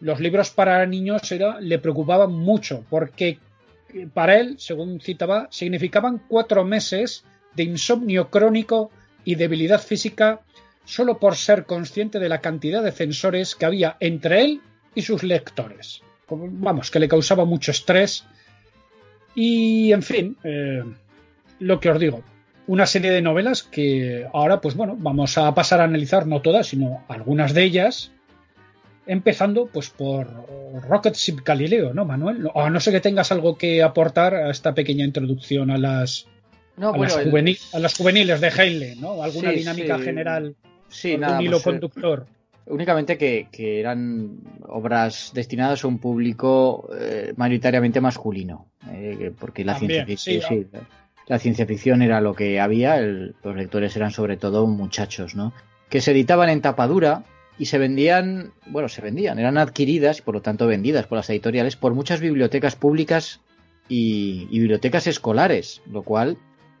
[0.00, 3.38] los libros para niños era, le preocupaban mucho, porque
[4.12, 7.24] para él, según citaba, significaban cuatro meses
[7.54, 8.90] de insomnio crónico
[9.24, 10.40] y debilidad física
[10.84, 14.60] solo por ser consciente de la cantidad de censores que había entre él
[14.94, 16.02] y sus lectores.
[16.28, 18.26] Vamos, que le causaba mucho estrés
[19.34, 20.82] y, en fin, eh,
[21.58, 22.22] lo que os digo,
[22.66, 26.68] una serie de novelas que ahora, pues bueno, vamos a pasar a analizar, no todas,
[26.68, 28.12] sino algunas de ellas,
[29.06, 30.28] empezando pues por
[30.88, 32.48] Rocket Ship Galileo, ¿no, Manuel?
[32.54, 36.26] O no sé que tengas algo que aportar a esta pequeña introducción a las,
[36.78, 36.96] a,
[37.78, 39.22] las juveniles de Heinlein, ¿no?
[39.22, 40.56] Alguna dinámica general,
[40.88, 42.26] sí, un hilo pues, eh, conductor.
[42.66, 43.48] Únicamente que,
[43.80, 44.38] eran
[44.68, 50.70] obras destinadas a un público eh, mayoritariamente masculino, eh, porque la ciencia ficción,
[51.26, 55.52] la ciencia ficción era lo que había, los lectores eran sobre todo muchachos, ¿no?
[55.90, 57.24] Que se editaban en tapadura
[57.58, 61.28] y se vendían, bueno, se vendían, eran adquiridas y por lo tanto vendidas por las
[61.28, 63.42] editoriales por muchas bibliotecas públicas
[63.90, 66.38] y, y bibliotecas escolares, lo cual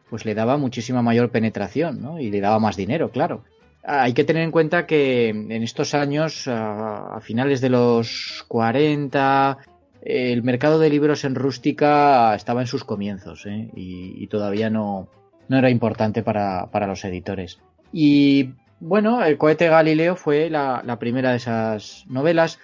[0.08, 2.20] pues le daba muchísima mayor penetración, ¿no?
[2.20, 3.44] Y le daba más dinero, claro
[3.84, 9.58] hay que tener en cuenta que en estos años, a, finales de los 40,
[10.02, 13.68] el mercado de libros en rústica estaba en sus comienzos ¿eh?
[13.74, 15.08] y, todavía no,
[15.48, 17.60] no era importante para, los editores.
[17.92, 22.58] Y bueno, el cohete Galileo fue la, primera de esas novelas.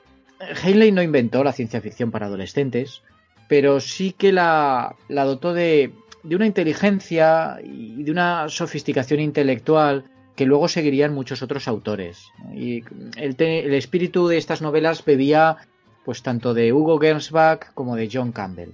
[0.65, 3.03] Heinlein no inventó la ciencia ficción para adolescentes,
[3.47, 5.93] pero sí que la, la dotó de,
[6.23, 10.05] de una inteligencia y de una sofisticación intelectual
[10.41, 12.33] que luego seguirían muchos otros autores.
[12.55, 12.83] Y
[13.19, 15.59] el, espíritu de estas novelas bebía
[16.03, 18.71] pues tanto de Hugo Gernsback como de John Campbell.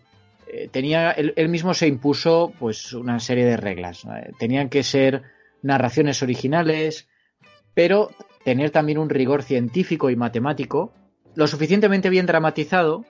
[0.47, 4.07] Eh, tenía, él, mismo se impuso pues una serie de reglas.
[4.39, 5.25] Tenían que ser
[5.61, 7.09] narraciones originales,
[7.75, 8.13] pero
[8.45, 10.93] tener también un rigor científico y matemático,
[11.35, 13.05] lo suficientemente bien dramatizado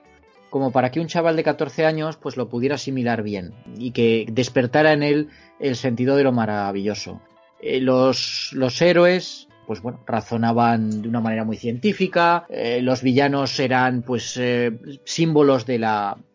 [0.49, 4.25] como para que un chaval de 14 años pues lo pudiera asimilar bien y que
[4.31, 5.29] despertara en él
[5.59, 7.21] el sentido de lo maravilloso.
[7.59, 13.59] Eh, los, los héroes pues bueno, razonaban de una manera muy científica, eh, los villanos
[13.59, 14.71] eran pues eh,
[15.03, 15.77] símbolos de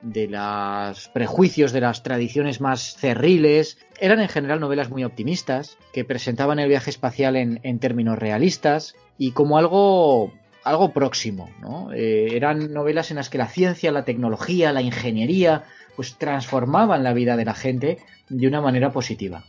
[0.03, 6.05] de los prejuicios de las tradiciones más cerriles, eran en general novelas muy optimistas, que
[6.05, 10.31] presentaban el viaje espacial en, términos realistas y como algo
[10.63, 11.91] algo próximo, ¿no?
[11.91, 15.65] Eran novelas en las que la ciencia, la tecnología, la ingeniería,
[15.97, 19.43] pues transformaban la vida de la gente de una manera positiva.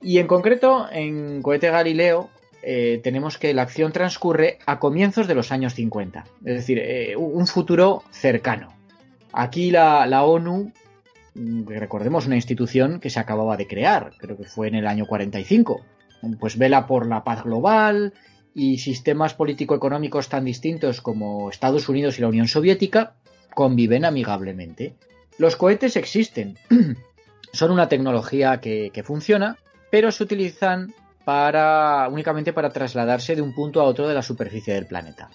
[0.00, 2.30] Y en concreto, en Cohete Galileo,
[2.62, 7.16] eh, tenemos que la acción transcurre a comienzos de los años 50, es decir, eh,
[7.16, 8.74] un futuro cercano.
[9.32, 10.72] Aquí la, ONU,
[11.34, 15.06] mm, recordemos una institución que se acababa de crear, creo que fue en el año
[15.06, 15.84] 45,
[16.40, 18.12] pues vela por la paz global
[18.54, 23.14] y sistemas político-económicos tan distintos como Estados Unidos y la Unión Soviética
[23.54, 24.94] conviven amigablemente.
[25.38, 26.58] Los cohetes existen,
[27.52, 29.58] son una tecnología que funciona,
[29.90, 30.92] pero se utilizan
[31.24, 35.28] para únicamente para trasladarse de un punto a otro de la superficie del planeta.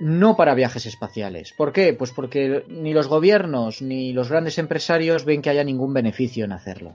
[0.00, 1.52] No para viajes espaciales.
[1.52, 1.92] ¿Por qué?
[1.92, 6.52] Pues porque ni los gobiernos ni los grandes empresarios ven que haya ningún beneficio en
[6.52, 6.94] hacerlo.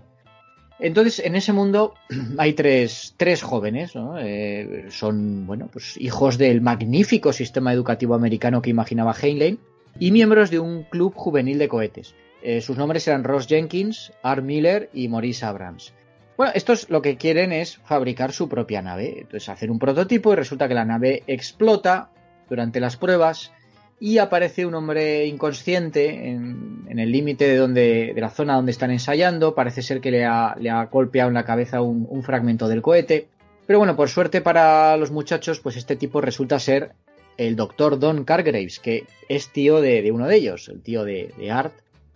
[0.80, 1.94] Entonces, en ese mundo
[2.38, 3.14] hay tres,
[3.44, 3.92] jóvenes.
[4.20, 9.60] Eh, son, bueno, pues hijos del magnífico sistema educativo americano que imaginaba Heinlein
[10.00, 12.16] y miembros de un club juvenil de cohetes.
[12.42, 15.94] Eh, sus nombres eran Ross Jenkins, Art Miller y Maurice Abrams.
[16.40, 19.14] Bueno, estos lo que quieren es fabricar su propia nave.
[19.18, 22.12] Entonces hacer un prototipo y resulta que la nave explota
[22.50, 23.52] durante las pruebas
[24.00, 29.54] y aparece un hombre inconsciente en, el límite de, de la zona donde están ensayando.
[29.54, 30.56] Parece ser que le ha,
[30.90, 33.28] golpeado en la cabeza un, fragmento del cohete.
[33.68, 36.94] Pero bueno, por suerte para los muchachos, pues este tipo resulta ser
[37.36, 41.74] el doctor Don Cargraves, que es tío de, uno de ellos, el tío de Art,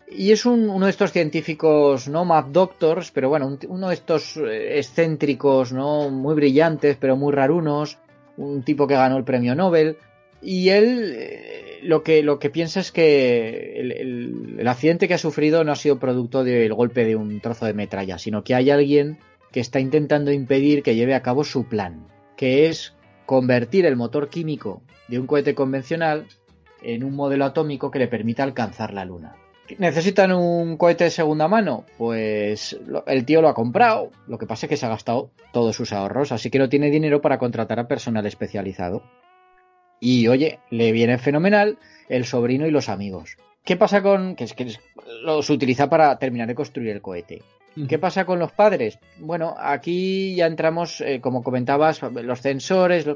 [0.09, 2.25] y es uno de estos científicos, ¿no?
[2.25, 6.09] Mad Doctors, pero bueno, uno de estos eh, excéntricos, ¿no?
[6.09, 7.97] Muy brillantes, pero muy rarunos.
[8.37, 9.97] Un tipo que ganó el premio Nobel.
[10.41, 15.63] Y él eh, lo que, lo que piensa es que el, accidente que ha sufrido
[15.63, 19.17] no ha sido producto del golpe de un trozo de metralla, sino que hay alguien
[19.51, 24.29] que está intentando impedir que lleve a cabo su plan, que es convertir el motor
[24.29, 26.27] químico de un cohete convencional
[26.81, 29.35] en un modelo atómico que le permita alcanzar la Luna.
[29.79, 31.85] ¿Necesitan un cohete de segunda mano?
[31.97, 34.11] Pues el tío lo ha comprado.
[34.27, 36.89] Lo que pasa es que se ha gastado todos sus ahorros, así que no tiene
[36.89, 39.03] dinero para contratar a personal especializado.
[39.99, 41.77] Y oye, le viene fenomenal
[42.09, 43.37] el sobrino y los amigos.
[43.63, 44.35] ¿Qué pasa con.?
[44.35, 44.67] que es que
[45.23, 47.41] los utiliza para terminar de construir el cohete.
[47.87, 48.99] ¿Qué pasa con los padres?
[49.17, 53.07] Bueno, aquí ya entramos, eh, como comentabas, los sensores.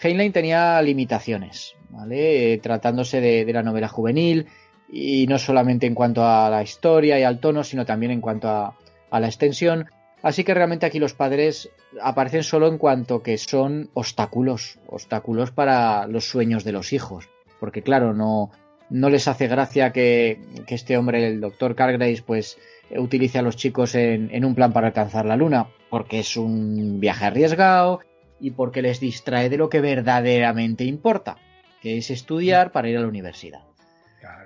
[0.00, 2.52] Heinlein tenía limitaciones, ¿vale?
[2.52, 4.46] Eh, tratándose de la novela juvenil
[4.88, 8.48] y no solamente en cuanto a la historia y al tono, sino también en cuanto
[8.48, 8.74] a,
[9.10, 9.86] la extensión.
[10.22, 11.70] Así que realmente aquí los padres
[12.02, 17.28] aparecen solo en cuanto que son obstáculos, obstáculos para los sueños de los hijos.
[17.58, 18.50] Porque claro, no,
[18.90, 22.58] no les hace gracia que, este hombre, el doctor Cargrace, pues
[22.90, 27.00] utilice a los chicos en, en un plan para alcanzar la luna, porque es un
[27.00, 28.00] viaje arriesgado
[28.38, 31.38] y porque les distrae de lo que verdaderamente importa,
[31.80, 33.65] que es estudiar para ir a la universidad.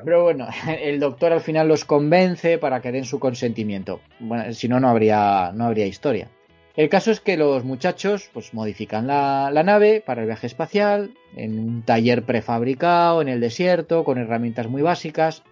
[0.04, 0.48] Pero bueno,
[0.82, 4.00] el doctor al final los convence para que den su consentimiento.
[4.18, 6.28] Bueno, si no, no habría, no habría historia.
[6.76, 11.58] El caso es que los muchachos pues modifican la, nave para el viaje espacial en
[11.58, 15.42] un taller prefabricado en el desierto con herramientas muy básicas.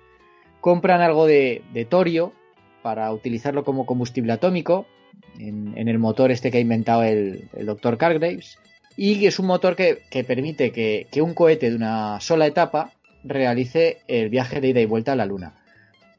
[0.61, 2.33] Compran algo de, torio
[2.83, 4.87] para utilizarlo como combustible atómico
[5.39, 8.59] en, el motor este que ha inventado el, doctor Cargraves.
[8.97, 12.93] Y es un motor que, permite que un cohete de una sola etapa
[13.25, 15.55] realice el viaje de ida y vuelta a la Luna.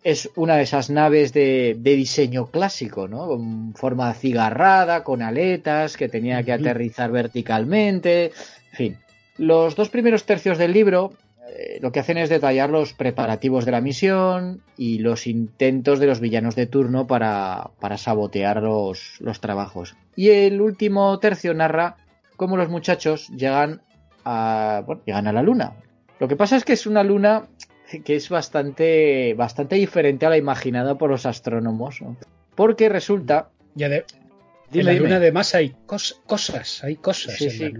[0.04, 3.28] Es una de esas naves de, diseño clásico, ¿no?
[3.28, 8.32] Con forma cigarrada, con aletas, que tenía que aterrizar verticalmente.
[8.72, 8.98] En fin.
[9.38, 11.14] Los dos primeros tercios del libro
[11.56, 16.08] eh, lo que hacen es detallar los preparativos de la misión y los intentos de
[16.08, 19.96] los villanos de turno para, sabotear los, los trabajos.
[20.16, 21.98] Y el último tercio narra
[22.38, 23.82] cómo los muchachos llegan
[24.24, 25.74] a, llegan a la Luna,
[26.20, 27.48] lo que pasa es que es una luna
[28.04, 32.00] que es bastante, bastante diferente a la imaginada por los astrónomos.
[32.56, 33.50] Porque resulta.
[33.76, 34.06] Ya de,
[34.72, 37.36] en la luna además hay cosas, hay cosas.
[37.36, 37.74] Sí, sí,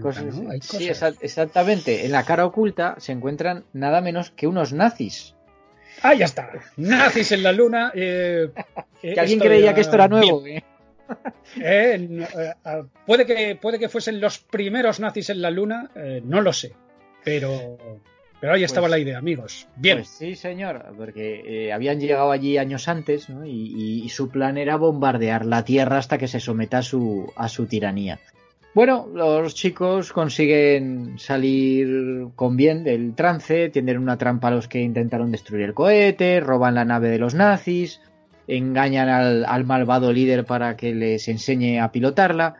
[0.60, 0.90] sí,
[1.20, 2.04] exactamente.
[2.06, 5.36] En la cara oculta se encuentran nada menos que unos nazis.
[6.02, 6.50] Ah, ya está.
[6.76, 7.92] Nazis en la luna.
[7.94, 8.48] Eh,
[9.02, 10.44] que alguien creía que esto era nuevo.
[10.46, 10.64] ¿eh?
[11.60, 12.24] Eh,
[12.64, 15.90] ah, puede, que, puede que fuesen los primeros nazis en la luna,
[16.22, 16.72] no lo sé.
[17.24, 17.76] Pero
[18.40, 19.68] pero ahí estaba pues la idea, amigos.
[19.76, 19.98] Bien.
[19.98, 23.44] Pues sí, señor, porque eh, habían llegado allí años antes ¿no?
[23.44, 27.66] y, su plan era bombardear la Tierra hasta que se someta a su, a su
[27.66, 28.18] tiranía.
[28.74, 34.80] Bueno, los chicos consiguen salir con bien del trance, tienden una trampa a los que
[34.80, 38.00] intentaron destruir el cohete, roban la nave de los nazis,
[38.46, 42.56] engañan al, al malvado líder para que les enseñe a pilotarla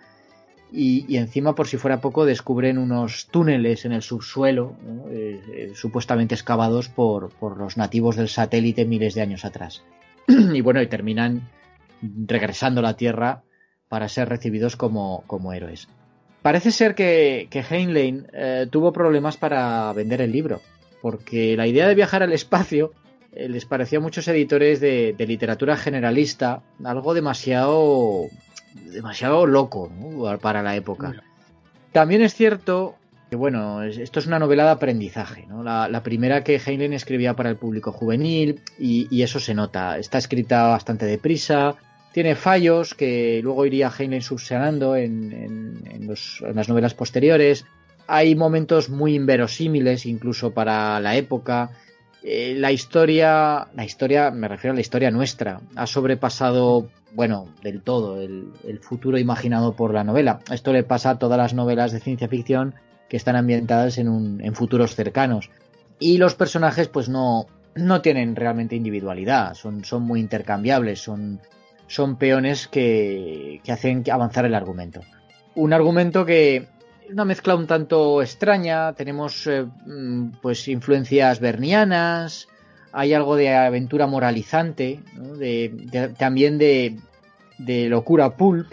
[0.73, 4.77] y, encima, por si fuera poco, descubren unos túneles en el subsuelo,
[5.11, 9.83] eh, eh, supuestamente excavados por, los nativos del satélite miles de años atrás.
[10.29, 11.49] y bueno, y terminan
[12.03, 13.43] regresando a la Tierra
[13.89, 15.89] para ser recibidos como, héroes.
[16.43, 20.61] Parece ser que, que Heinlein eh, tuvo problemas para vender el libro,
[21.03, 22.93] porque la idea de viajar al espacio
[23.33, 28.29] les pareció a muchos editores de literatura generalista algo demasiado
[28.75, 29.91] demasiado loco
[30.41, 31.15] para la época.
[31.93, 32.97] También es cierto
[33.31, 35.63] que, bueno, esto es una novela de aprendizaje, ¿no?
[35.63, 39.99] la, primera que Heinlein escribía para el público juvenil y, eso se nota.
[39.99, 41.77] Está escrita bastante deprisa,
[42.13, 47.67] tiene fallos que luego iría Heinlein subsanando en, en, las novelas posteriores.
[48.09, 51.71] Hay momentos muy inverosímiles incluso para la época.
[52.23, 57.83] Eh, la historia, la historia, me refiero a la historia nuestra, ha sobrepasado bueno, del
[57.83, 58.53] todo, el,
[58.83, 60.41] futuro imaginado por la novela.
[60.51, 62.75] Esto le pasa a todas las novelas de ciencia ficción
[63.09, 65.51] que están ambientadas en, un, en futuros cercanos.
[65.99, 71.41] Y los personajes, pues no, no tienen realmente individualidad, son, son muy intercambiables, son,
[71.89, 75.01] son peones que, que hacen avanzar el argumento.
[75.57, 76.69] Un argumento que
[77.13, 82.49] una mezcla un tanto extraña, tenemos eh, mm, pues influencias bernianas,
[82.93, 85.01] hay algo de aventura moralizante,
[85.39, 86.99] de, también de,
[87.89, 88.73] locura pulp,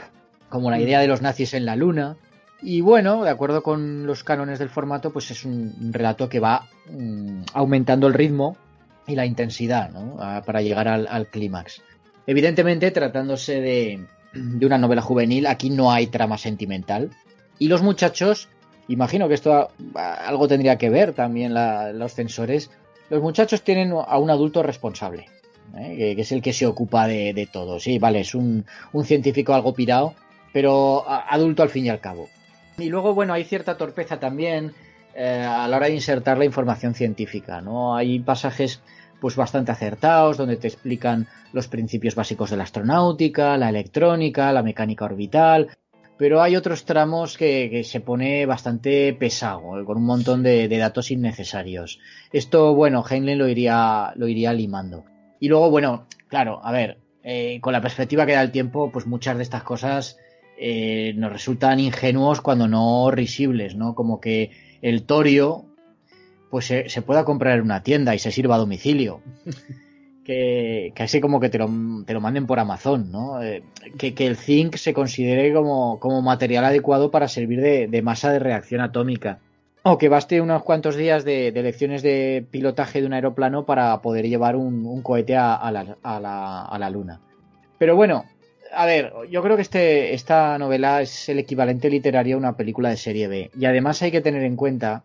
[0.49, 2.17] como la idea de los nazis en la luna.
[2.61, 6.67] Y bueno, de acuerdo con los cánones del formato, pues es un, relato que va
[6.89, 8.57] mm, aumentando el ritmo
[9.05, 9.91] y la intensidad
[10.45, 11.81] para llegar al, clímax.
[12.25, 14.05] Evidentemente, tratándose de,
[14.65, 17.11] una novela juvenil, aquí no hay trama sentimental.
[17.59, 18.49] Y los muchachos,
[18.87, 22.69] imagino que esto algo tendría que ver también los censores,
[23.09, 25.27] los muchachos tienen a un adulto responsable,
[25.77, 26.13] ¿eh?
[26.15, 27.79] que, es el que se ocupa de, todo.
[27.79, 28.65] Sí, vale, es un,
[29.03, 30.13] científico algo pirado,
[30.53, 32.27] pero adulto al fin y al cabo.
[32.77, 34.73] Y luego, bueno, hay cierta torpeza también
[35.15, 37.95] eh, a la hora de insertar la información científica, ¿no?
[37.95, 38.81] Hay pasajes
[39.19, 44.61] pues bastante acertados, donde te explican los principios básicos de la astronáutica, la electrónica, la
[44.61, 45.69] mecánica orbital,
[46.17, 51.11] pero hay otros tramos que, se pone bastante pesado, eh, con un montón de, datos
[51.11, 51.99] innecesarios.
[52.31, 55.05] Esto, bueno, Heinlein lo iría, lo iría limando.
[55.39, 59.05] Y luego, bueno, claro, a ver, eh, con la perspectiva que da el tiempo, pues
[59.05, 60.17] muchas de estas cosas
[60.57, 63.93] eh, nos resultan ingenuos cuando no risibles, ¿no?
[63.93, 65.65] Como que el torio,
[66.49, 69.21] pues se, se pueda comprar en una tienda y se sirva a domicilio.
[70.27, 71.69] que, así como que te lo,
[72.05, 73.41] te lo manden por Amazon, ¿no?
[73.41, 73.63] Eh,
[73.97, 79.39] que, el zinc se considere como, material adecuado para servir de, masa de reacción atómica.
[79.83, 84.27] O que baste unos cuantos días de, lecciones de pilotaje de un aeroplano para poder
[84.27, 87.21] llevar un, cohete a, la, luna.
[87.77, 88.25] Pero bueno,
[88.73, 92.89] a ver, yo creo que este, esta novela es el equivalente literario a una película
[92.89, 93.49] de serie B.
[93.57, 95.03] Y además hay que tener en cuenta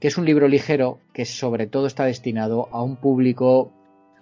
[0.00, 3.70] que es un libro ligero que sobre todo está destinado a un público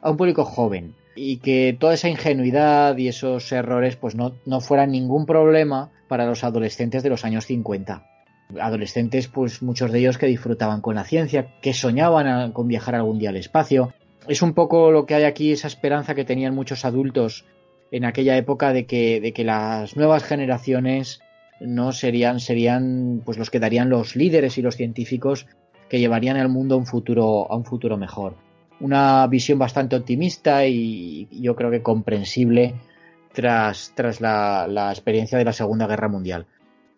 [0.03, 4.61] a un público joven y que toda esa ingenuidad y esos errores pues no, no
[4.61, 8.07] fueran ningún problema para los adolescentes de los años 50.
[8.61, 13.19] Adolescentes, pues muchos de ellos que disfrutaban con la ciencia, que soñaban con viajar algún
[13.19, 13.93] día al espacio.
[14.27, 17.45] Es un poco lo que hay aquí, esa esperanza que tenían muchos adultos
[17.93, 21.21] en aquella época de que, de que las nuevas generaciones
[21.61, 25.47] no serían, serían pues los que darían los líderes y los científicos
[25.89, 28.50] que llevarían al mundo a un futuro, a un futuro mejor
[28.81, 32.74] una visión bastante optimista y yo creo que comprensible
[33.32, 36.47] tras, tras la, experiencia de la Segunda Guerra Mundial.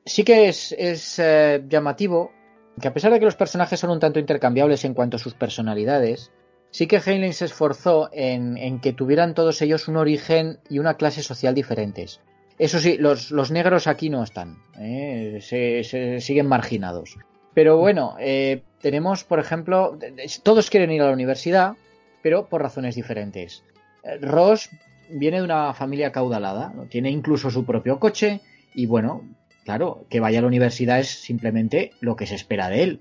[0.05, 0.75] Sí que es,
[1.19, 2.33] eh, llamativo
[2.81, 5.35] que a pesar de que los personajes son un tanto intercambiables en cuanto a sus
[5.35, 6.33] personalidades,
[6.71, 11.23] sí que Heinlein se esforzó en, que tuvieran todos ellos un origen y una clase
[11.23, 12.21] social diferentes.
[12.59, 15.39] Eso sí, los, negros aquí no están, ¿eh?
[15.43, 17.19] se, siguen marginados.
[17.55, 19.99] Pero bueno, eh, tenemos, por ejemplo,
[20.43, 21.75] todos quieren ir a la universidad,
[22.23, 23.63] pero por razones diferentes.
[24.03, 24.71] Eh, Ross
[25.11, 28.41] viene de una familia caudalada, tiene incluso su propio coche
[28.75, 29.23] y bueno,
[29.65, 33.01] claro, que vaya a la universidad es simplemente lo que se espera de él.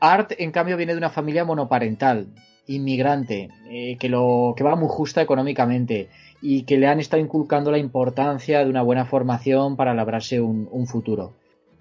[0.00, 2.28] Art, en cambio, viene de una familia monoparental,
[2.66, 6.08] inmigrante, eh, que, lo, que va muy justa económicamente
[6.40, 10.86] y que le han estado inculcando la importancia de una buena formación para labrarse un,
[10.86, 11.32] futuro.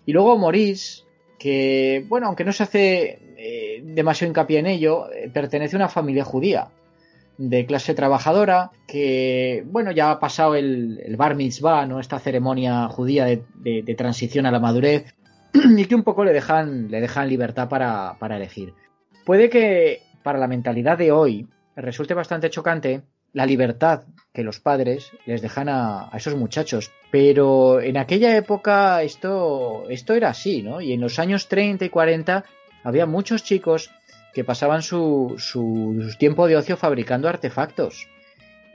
[0.06, 1.04] Y luego Maurice,
[1.44, 5.90] que, bueno, aunque no se hace eh, demasiado hincapié en ello, eh, pertenece a una
[5.90, 6.70] familia judía
[7.38, 12.00] de clase trabajadora que, bueno, ya ha pasado el, bar mitzvah, ¿no?
[12.00, 15.14] Esta ceremonia judía de, transición a la madurez
[15.54, 18.74] y que un poco le dejan, le dejan libertad para, para elegir.
[19.26, 23.02] Puede que para la mentalidad de hoy resulte bastante chocante
[23.34, 24.04] la libertad
[24.34, 26.92] que los padres les dejan a, esos muchachos.
[27.12, 30.82] Pero en aquella época esto, esto era así, ¿no?
[30.82, 32.46] Y en los años 30 y 40
[32.84, 33.92] había muchos chicos
[34.34, 38.08] que pasaban su, su, tiempo de ocio fabricando artefactos.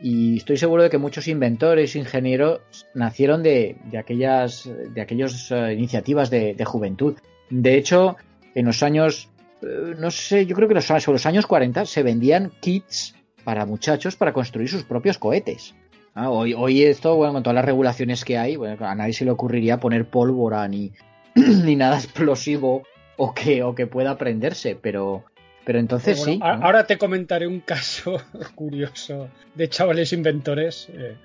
[0.01, 2.61] Y estoy seguro de que muchos inventores, ingenieros,
[2.95, 7.17] nacieron de, de aquellas de aquellas eh, iniciativas de, de, juventud.
[7.51, 8.17] De hecho,
[8.55, 9.29] en los años,
[9.61, 13.18] eh, no sé, yo creo que los, los años 40 se vendían kits
[13.49, 15.75] para muchachos para construir sus propios cohetes.
[16.15, 19.25] Ah, hoy, hoy esto, bueno, con todas las regulaciones que hay, bueno, a nadie se
[19.25, 20.93] le ocurriría poner pólvora ni,
[21.35, 22.83] ni nada explosivo
[23.17, 25.25] o que, o que pueda prenderse, pero,
[25.65, 26.39] pero entonces sí.
[26.43, 28.21] Ahora te comentaré un caso
[28.55, 30.91] curioso de chavales inventores.
[30.93, 31.17] Eh,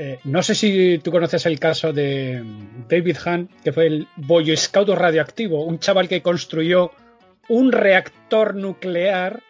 [0.00, 2.42] eh, no sé si tú conoces el caso de
[2.88, 6.90] David Hunt, que fue el Boy Scout radioactivo, un chaval que construyó
[7.48, 9.42] un reactor nuclear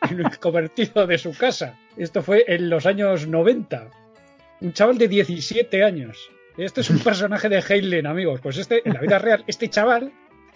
[0.40, 1.76] convertido de su casa.
[1.96, 3.90] Esto fue en los años 90.
[4.60, 6.30] Un chaval de 17 años.
[6.56, 8.40] Este es un personaje de Halen, amigos.
[8.40, 10.12] Pues este, en la vida real, este chaval,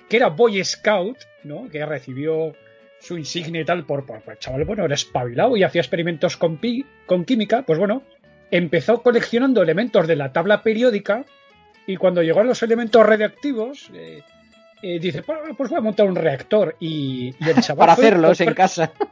[0.09, 1.69] que era Boy Scout, ¿no?
[1.69, 2.55] Que recibió
[3.01, 6.60] su insignia y tal por, por, el chaval, bueno, era espabilado y hacía experimentos con,
[7.06, 8.05] con química, pues bueno,
[8.52, 11.24] empezó coleccionando elementos de la tabla periódica
[11.86, 14.23] y cuando llegó a los elementos radiactivos, eh,
[14.82, 17.78] eh, dice, pues, pues voy a montar un reactor y, el chaval...
[17.78, 18.92] Para hacerlos en casa.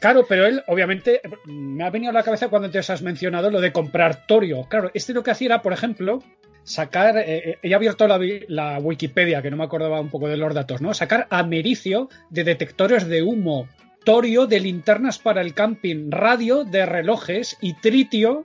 [0.00, 3.60] Claro, pero él, obviamente, me ha venido a la cabeza cuando antes has mencionado lo
[3.60, 4.62] de comprar torio.
[4.68, 6.22] Claro, este lo que hacía era, por ejemplo,
[6.62, 10.54] sacar, eh, eh, he abierto la, Wikipedia, que no me acordaba un poco de los
[10.54, 10.94] datos, ¿no?
[10.94, 13.68] Sacar americio de detectores de humo,
[14.04, 18.44] torio de linternas para el camping, radio de relojes y tritio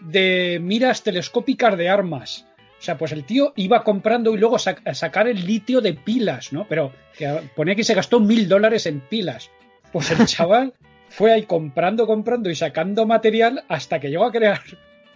[0.00, 2.46] de miras telescópicas de armas.
[2.80, 6.66] O sea, pues el tío iba comprando y luego sacar el litio de pilas, ¿no?
[6.66, 9.50] Pero que ponía que se gastó mil dólares en pilas.
[9.92, 10.72] Pues el chaval
[11.10, 14.62] fue ahí comprando, comprando y sacando material hasta que llegó a crear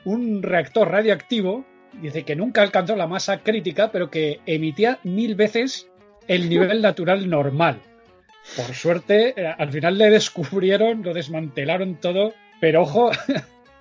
[0.05, 1.65] un reactor radioactivo.
[2.03, 5.89] Dice que nunca alcanzó la masa crítica, pero que emitía mil veces
[6.28, 7.81] el nivel natural normal.
[8.57, 13.11] Por suerte, eh, al final le descubrieron, lo desmantelaron todo, pero ojo,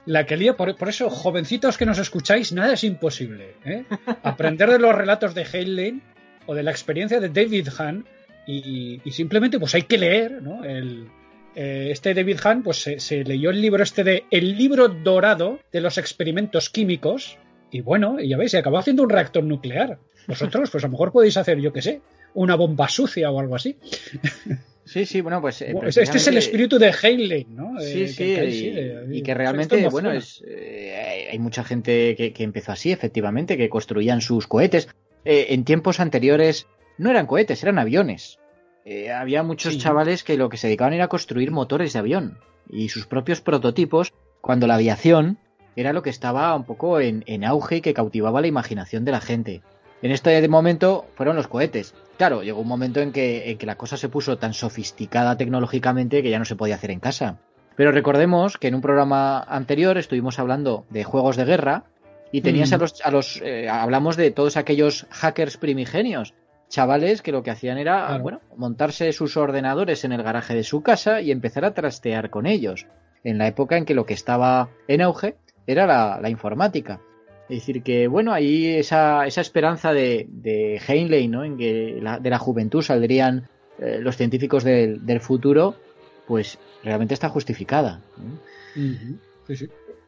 [0.06, 3.56] la que lía, por, eso, jovencitos que nos escucháis, nada es imposible.
[3.66, 3.86] ¿eh?
[4.24, 6.00] Aprender de los relatos de Hale
[6.46, 8.06] o de la experiencia de David Hahn
[8.46, 10.66] y, simplemente pues hay que leer, ¿no?
[10.66, 11.08] El,
[11.56, 15.80] eh, este David Hahn pues se, leyó el libro este de El libro dorado de
[15.80, 17.38] los experimentos químicos
[17.72, 19.98] y bueno, ya veis, se acabó haciendo un reactor nuclear.
[20.28, 22.02] Vosotros pues a lo mejor podéis hacer, yo qué sé,
[22.34, 23.78] una bomba sucia o algo así.
[24.86, 25.62] Sí, sí, bueno, pues.
[25.62, 27.80] Eh, este es el espíritu de Heinlein, ¿no?
[27.80, 28.36] Sí, sí,
[29.12, 34.22] y, que realmente, bueno, es, eh, hay mucha gente que, empezó así, efectivamente, que construían
[34.22, 34.90] sus cohetes.
[35.26, 38.40] Eh, en tiempos anteriores no eran cohetes, eran aviones.
[39.14, 42.38] había muchos chavales que lo que se dedicaban era a construir motores de avión
[42.70, 45.38] y sus propios prototipos, cuando la aviación
[45.76, 49.12] era lo que estaba un poco en, en auge y que cautivaba la imaginación de
[49.12, 49.62] la gente.
[50.04, 51.96] En este momento fueron los cohetes.
[52.18, 56.40] Claro, llegó un momento en que, la cosa se puso tan sofisticada tecnológicamente que ya
[56.40, 57.40] no se podía hacer en casa.
[57.78, 61.86] Pero recordemos que en un programa anterior estuvimos hablando de juegos de guerra
[62.34, 62.74] y tenías mm.
[62.74, 66.34] a los, a los eh, hablamos de todos aquellos hackers primigenios,
[66.68, 70.84] chavales que lo que hacían era, bueno, montarse sus ordenadores en el garaje de su
[70.84, 72.88] casa y empezar a trastear con ellos.
[73.24, 77.00] En la época en que lo que estaba en auge era la informática.
[77.54, 81.44] Es decir, que bueno, ahí esa, esa esperanza de, de Heinlein, ¿no?
[81.44, 83.48] En que de la juventud saldrían
[83.78, 85.76] eh, los científicos del, futuro,
[86.26, 88.02] pues realmente está justificada.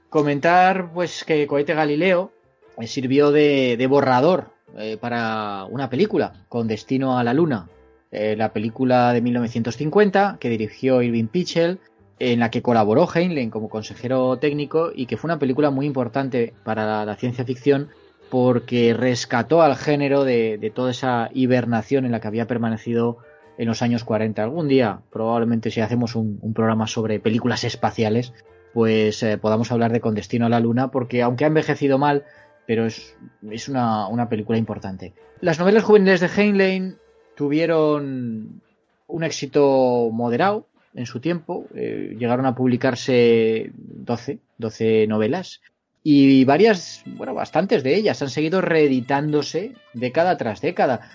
[0.09, 2.31] Comentar, pues, que Cohete Galileo
[2.79, 7.69] eh, sirvió de, borrador eh, para una película con destino a la Luna.
[8.11, 11.77] la película de 1950 que dirigió Irving Pichel
[12.19, 16.53] en la que colaboró Heinlein como consejero técnico y que fue una película muy importante
[16.63, 17.89] para la, ciencia ficción
[18.29, 23.17] porque rescató al género de, toda esa hibernación en la que había permanecido
[23.57, 24.43] en los años 40.
[24.43, 28.33] Algún día, probablemente si hacemos un, programa sobre películas espaciales,
[28.73, 32.23] pues eh, podamos hablar de Con Destino a la Luna, porque aunque ha envejecido mal,
[32.65, 33.15] pero es,
[33.49, 35.13] es una, una, película importante.
[35.39, 36.97] Las novelas juveniles de Heinlein
[37.35, 38.61] tuvieron
[39.07, 40.65] un éxito moderado
[40.95, 45.61] en su tiempo, eh, llegaron a publicarse 12, 12 novelas,
[46.07, 51.09] y varias, bueno, bastantes de ellas han seguido reeditándose década tras década,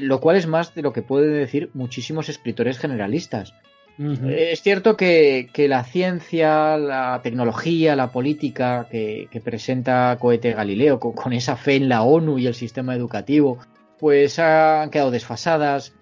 [0.00, 3.54] lo cual es más de lo que pueden decir muchísimos escritores generalistas.
[3.98, 11.56] Es cierto que, la ciencia, la tecnología, la política que, presenta Cohete Galileo, con, esa
[11.56, 13.58] fe en la ONU y el sistema educativo,
[13.98, 15.94] pues han quedado desfasadas.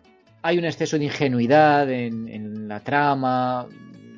[0.46, 3.66] Hay un exceso de ingenuidad en, la trama,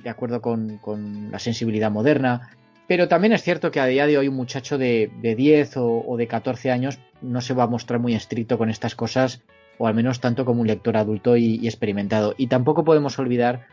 [0.03, 2.51] de acuerdo con, la sensibilidad moderna.
[2.89, 6.27] Pero también es cierto que a día de hoy un muchacho de, 10 o, de
[6.27, 9.45] 14 años no se va a mostrar muy estricto con estas cosas
[9.79, 12.35] o al menos tanto como un lector adulto y, experimentado.
[12.37, 13.69] Y tampoco podemos olvidar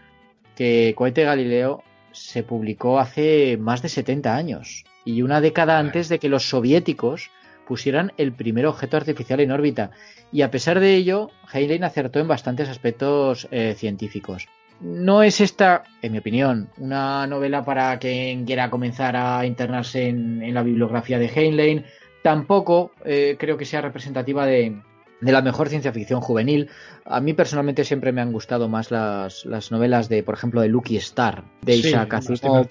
[0.56, 1.82] que Cohete Galileo
[2.12, 7.32] se publicó hace más de 70 años y una década antes de que los soviéticos
[7.68, 9.90] pusieran el primer objeto artificial en órbita.
[10.34, 14.48] Y a pesar de ello, Heinlein acertó en bastantes aspectos eh, científicos.
[14.82, 20.54] No es esta, en mi opinión, una novela para quien quiera comenzar a internarse en,
[20.54, 21.86] la bibliografía de Heinlein.
[22.24, 24.82] Tampoco eh, creo que sea representativa de,
[25.22, 26.70] de la mejor ciencia ficción juvenil.
[27.06, 30.98] A mí personalmente siempre me han gustado más las, novelas de, por ejemplo, de Lucky
[30.98, 32.68] Star, de Isaac Asimov.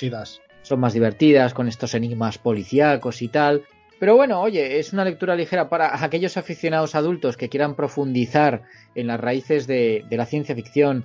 [0.62, 3.62] Son más divertidas, con estos enigmas policíacos y tal.
[4.02, 8.64] Pero bueno, oye, es una lectura ligera para aquellos aficionados adultos que quieran profundizar
[8.96, 11.04] en las raíces de, la ciencia ficción,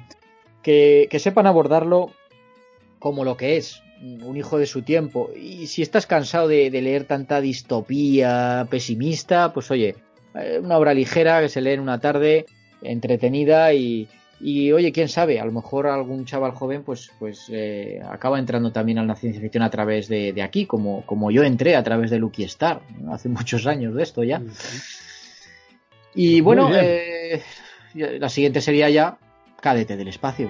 [0.64, 2.12] que, sepan abordarlo
[2.98, 5.30] como lo que es, un hijo de su tiempo.
[5.40, 9.94] Y si estás cansado de, de leer tanta distopía pesimista, pues oye,
[10.34, 12.48] eh, una obra ligera que se lee en una tarde,
[12.82, 14.08] entretenida y,
[14.42, 19.00] oye, quién sabe, a lo mejor algún chaval joven pues, pues eh, acaba entrando también
[19.00, 22.20] a la ciencia ficción a través de, aquí, como, como yo entré a través de
[22.20, 22.82] Lucky Star,
[23.12, 24.42] hace muchos años de esto ya.
[26.14, 27.42] Y bueno, eh,
[27.94, 29.18] la siguiente sería ya
[29.62, 30.50] Cadete del Espacio.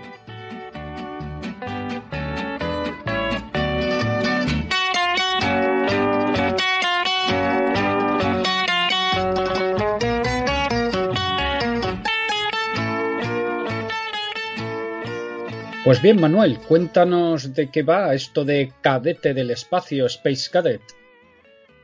[15.88, 20.82] Pues bien, Manuel, cuéntanos de qué va esto de cadete del espacio, Space Cadet.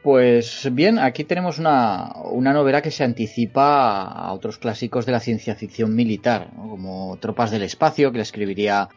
[0.02, 5.56] Pues bien, aquí tenemos una, novela que se anticipa a otros clásicos de la ciencia
[5.56, 8.90] ficción militar, como Tropas del Espacio, que la escribiría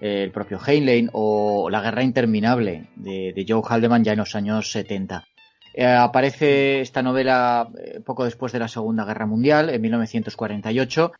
[0.00, 5.24] el propio Heinlein, o La Guerra Interminable, de, Joe Haldeman ya en los años 70.
[5.74, 11.10] Eh, aparece esta novela eh, poco después de la Segunda Guerra Mundial, en 1948,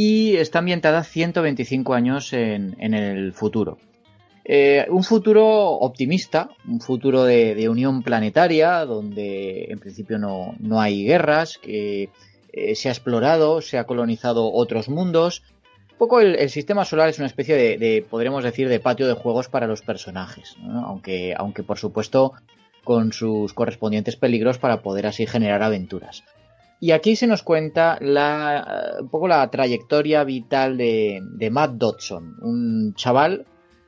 [0.00, 3.78] y está ambientada 125 años en, el futuro.
[4.44, 11.58] Eh, un futuro optimista, un futuro de, unión planetaria, donde en principio no, hay guerras,
[11.58, 12.10] que
[12.52, 15.42] eh, se ha explorado, se ha colonizado otros mundos.
[15.90, 19.48] Un poco el, sistema solar es una especie de, podríamos decir, de patio de juegos
[19.48, 20.54] para los personajes,
[20.84, 22.34] aunque, aunque por supuesto
[22.84, 26.22] con sus correspondientes peligros para poder así generar aventuras.
[26.80, 32.94] Y aquí se nos cuenta la, un poco la trayectoria vital de, Matt Dodson, un
[32.94, 33.46] chaval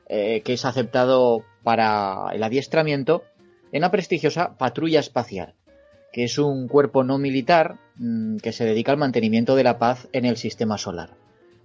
[0.09, 3.23] eh, que es aceptado para el adiestramiento
[3.71, 5.55] en la prestigiosa patrulla espacial,
[6.11, 10.09] que es un cuerpo no militar mm, que se dedica al mantenimiento de la paz
[10.11, 11.15] en el sistema solar,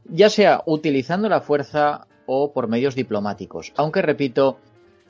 [0.04, 4.58] ya sea utilizando la fuerza o por medios diplomáticos, aunque repito,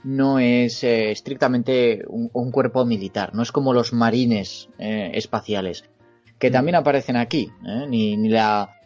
[0.03, 5.85] no es eh, estrictamente un, cuerpo militar, no es como los marines eh, espaciales,
[6.39, 6.81] que también mm.
[6.81, 7.87] aparecen aquí, ¿eh?
[7.89, 8.77] ni, ni, la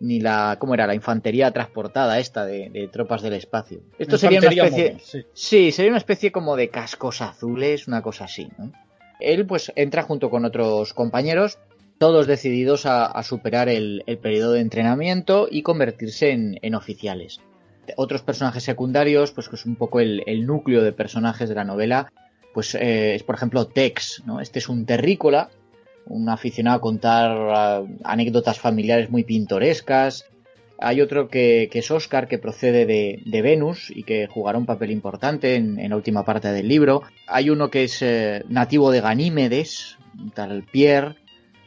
[0.00, 3.80] ni la cómo era la infantería transportada esta de, tropas del espacio.
[3.98, 4.96] Esto sería una especie
[5.34, 5.72] sí.
[5.72, 8.48] sería una especie como de cascos azules, una cosa así,
[9.20, 11.58] Él pues entra junto con otros compañeros,
[11.98, 17.40] todos decididos a, superar el, periodo de entrenamiento y convertirse en, oficiales.
[17.96, 22.10] Otros personajes secundarios, pues que es un poco el, núcleo de personajes de la novela,
[22.54, 24.40] pues eh, es por ejemplo Tex, ¿no?
[24.40, 25.50] Este es un terrícola
[26.06, 30.26] un aficionado a contar uh, anécdotas familiares muy pintorescas.
[30.78, 35.56] Hay otro que, es Oscar, que procede de, Venus y que jugará un papel importante
[35.56, 37.02] en, la última parte del libro.
[37.26, 39.98] Hay uno que es eh, nativo de Ganímedes,
[40.34, 41.16] tal Pierre.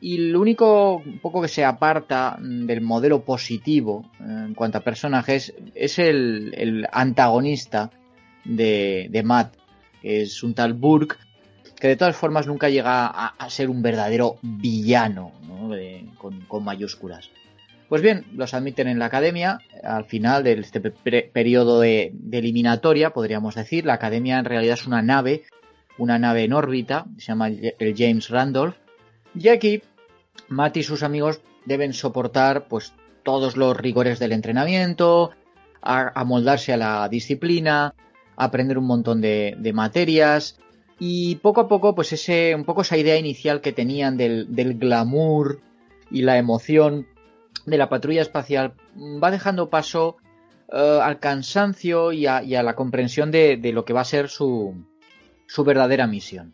[0.01, 4.81] Y lo único un poco que se aparta del modelo positivo eh, en cuanto a
[4.81, 7.91] personajes es el, antagonista
[8.43, 9.55] de, de Matt,
[10.01, 11.17] que es un tal Burke,
[11.83, 15.33] que de todas formas nunca llega a, ser un verdadero villano,
[16.17, 17.29] con, mayúsculas.
[17.89, 23.55] Pues bien, los admiten en la academia al final de este periodo de, eliminatoria, podríamos
[23.55, 23.85] decir.
[23.85, 25.43] La academia en realidad es una nave,
[25.97, 28.77] una nave en órbita, se llama el James Randolph.
[29.35, 29.81] Y aquí
[30.47, 32.93] Matt y sus amigos deben soportar pues
[33.23, 35.31] todos los rigores del entrenamiento,
[35.81, 37.93] amoldarse a, la disciplina,
[38.37, 40.57] aprender un montón de, materias
[41.05, 44.47] y poco a poco pues ese un poco esa idea inicial que tenían del,
[44.79, 45.59] glamour
[46.09, 47.07] y la emoción
[47.65, 48.75] de la patrulla espacial
[49.21, 50.15] va dejando paso
[50.71, 54.75] eh, al cansancio y a, la comprensión de, lo que va a ser su,
[55.45, 56.53] su verdadera misión.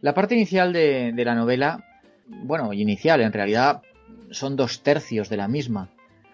[0.00, 1.84] La parte inicial de, de la novela,
[2.26, 3.82] bueno, inicial en realidad
[4.30, 5.90] son dos tercios de la misma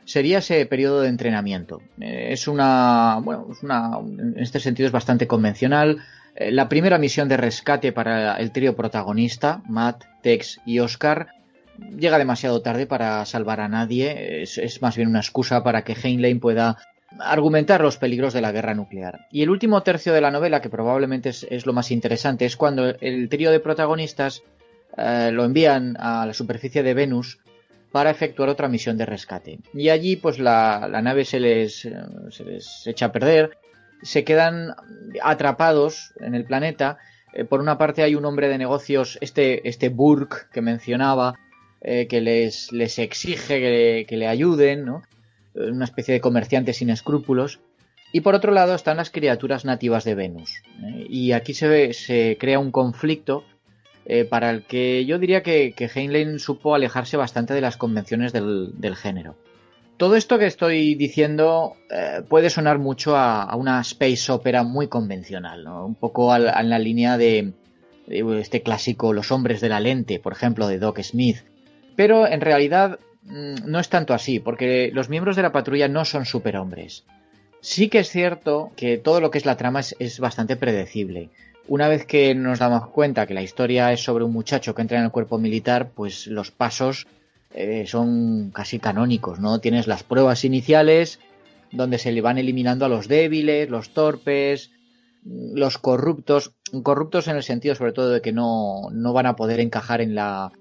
[0.08, 1.82] sería ese periodo de entrenamiento.
[2.00, 5.98] Eh, es una, bueno, es una, en este sentido es bastante convencional.
[6.38, 11.28] Eh, la primera misión de rescate para el trío protagonista, Matt, Tex y Oscar,
[11.98, 14.42] llega demasiado tarde para salvar a nadie.
[14.42, 16.76] Es, más bien una excusa para que Heinlein pueda
[17.18, 19.26] argumentar los peligros de la guerra nuclear.
[19.32, 22.86] Y el último tercio de la novela, que probablemente es, lo más interesante, es cuando
[23.00, 24.42] el trío de protagonistas
[24.96, 27.40] eh, lo envían a la superficie de Venus
[27.90, 29.58] para efectuar otra misión de rescate.
[29.74, 31.88] Y allí pues la, nave se les,
[32.30, 33.58] se les echa a perder,
[34.02, 34.74] se quedan
[35.22, 36.98] atrapados en el planeta.
[37.32, 41.34] Eh, por una parte hay un hombre de negocios, este, este Burke que mencionaba,
[41.80, 45.02] eh, que les, les exige que, le ayuden, ¿no?
[45.54, 47.60] Eh, una especie de comerciante sin escrúpulos.
[48.10, 50.62] Y por otro lado están las criaturas nativas de Venus.
[51.10, 53.44] Y aquí se, se crea un conflicto
[54.30, 58.96] para el que yo diría que, que, Heinlein supo alejarse bastante de las convenciones del,
[58.96, 59.36] género.
[59.98, 65.66] Todo esto que estoy diciendo eh, puede sonar mucho a, una space opera muy convencional,
[65.66, 67.52] un poco en la línea de,
[68.06, 71.38] este clásico Los hombres de la lente, por ejemplo, de Doc Smith.
[71.96, 76.04] Pero en realidad mm, no es tanto así, porque los miembros de la patrulla no
[76.04, 77.04] son superhombres.
[77.60, 81.30] Sí que es cierto que todo lo que es la trama es bastante predecible.
[81.66, 84.98] Una vez que nos damos cuenta que la historia es sobre un muchacho que entra
[84.98, 87.08] en el cuerpo militar, pues los pasos
[87.50, 89.60] eh, son casi canónicos, ¿no?
[89.60, 91.18] Tienes las pruebas iniciales,
[91.72, 94.70] donde se le van eliminando a los débiles, los torpes,
[95.24, 99.60] los corruptos, corruptos en el sentido sobre todo de que no, no van a poder
[99.60, 100.52] encajar en la,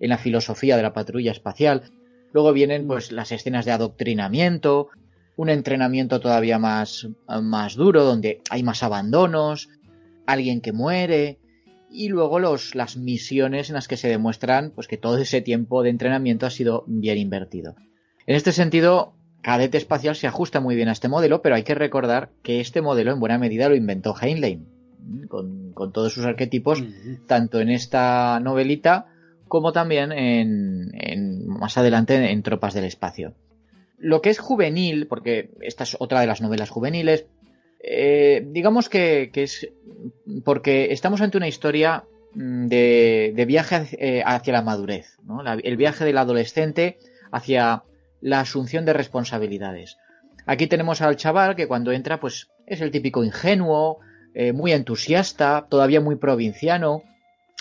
[0.00, 1.90] en la filosofía de la patrulla espacial.
[2.32, 4.88] Luego vienen pues las escenas de adoctrinamiento,
[5.36, 7.08] un entrenamiento todavía más,
[7.42, 9.68] más duro, donde hay más abandonos,
[10.26, 11.38] alguien que muere
[11.92, 15.82] y luego los, las misiones en las que se demuestran pues, que todo ese tiempo
[15.82, 17.74] de entrenamiento ha sido bien invertido.
[18.26, 21.74] En este sentido, Cadete Espacial se ajusta muy bien a este modelo, pero hay que
[21.74, 24.66] recordar que este modelo en buena medida lo inventó Heinlein,
[25.28, 26.82] con, todos sus arquetipos,
[27.26, 29.06] tanto en esta novelita
[29.48, 33.34] como también en, más adelante en Tropas del Espacio.
[33.98, 37.26] Lo que es juvenil, porque esta es otra de las novelas juveniles,
[37.82, 39.68] eh, digamos que, es
[40.44, 42.04] porque estamos ante una historia
[42.34, 45.18] mm, de, viaje eh, hacia la madurez,
[45.62, 46.98] el viaje del adolescente
[47.32, 47.82] hacia
[48.20, 49.98] la asunción de responsabilidades.
[50.46, 53.98] Aquí tenemos al chaval que cuando entra pues es el típico ingenuo,
[54.34, 57.02] eh, muy entusiasta, todavía muy provinciano,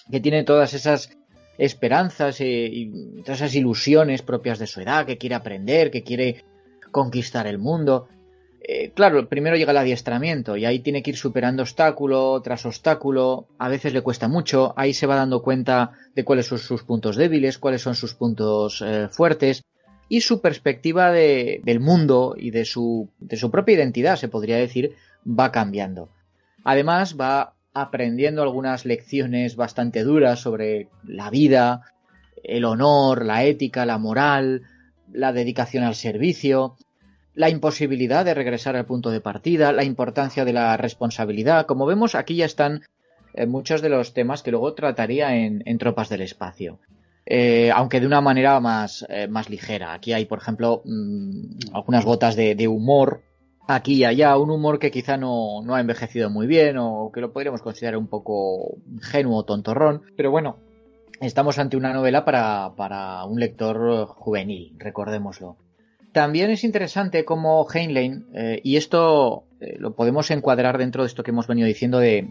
[0.09, 1.17] que tiene todas esas
[1.57, 6.43] esperanzas y todas esas ilusiones propias de su edad, que quiere aprender, que quiere
[6.91, 8.07] conquistar el mundo.
[8.63, 13.47] Eh, claro, primero llega el adiestramiento y ahí tiene que ir superando obstáculo tras obstáculo,
[13.57, 17.15] a veces le cuesta mucho, ahí se va dando cuenta de cuáles son sus puntos
[17.15, 19.63] débiles, cuáles son sus puntos eh, fuertes.
[20.09, 25.53] Y su perspectiva del mundo y de de su propia identidad, se podría decir, va
[25.53, 26.09] cambiando.
[26.65, 31.83] Además va aprendiendo algunas lecciones bastante duras sobre la vida,
[32.43, 34.63] el honor, la ética, la moral,
[35.13, 36.75] la dedicación al servicio,
[37.33, 41.65] la imposibilidad de regresar al punto de partida, la importancia de la responsabilidad.
[41.65, 42.83] Como vemos, aquí ya están
[43.33, 46.79] eh, muchos de los temas que luego trataría en, Tropas del Espacio.
[47.25, 49.93] Eh, aunque de una manera más, eh, más, ligera.
[49.93, 53.21] Aquí hay, por ejemplo, mm, algunas gotas de, humor.
[53.67, 57.21] Aquí y allá, un humor que quizá no, no, ha envejecido muy bien o que
[57.21, 60.01] lo podríamos considerar un poco ingenuo o tontorrón.
[60.17, 60.57] Pero bueno,
[61.21, 65.55] estamos ante una novela para, para un lector juvenil, recordémoslo.
[66.11, 71.23] También es interesante cómo Heinlein, eh, y esto eh, lo podemos encuadrar dentro de esto
[71.23, 72.27] que hemos venido diciendo de,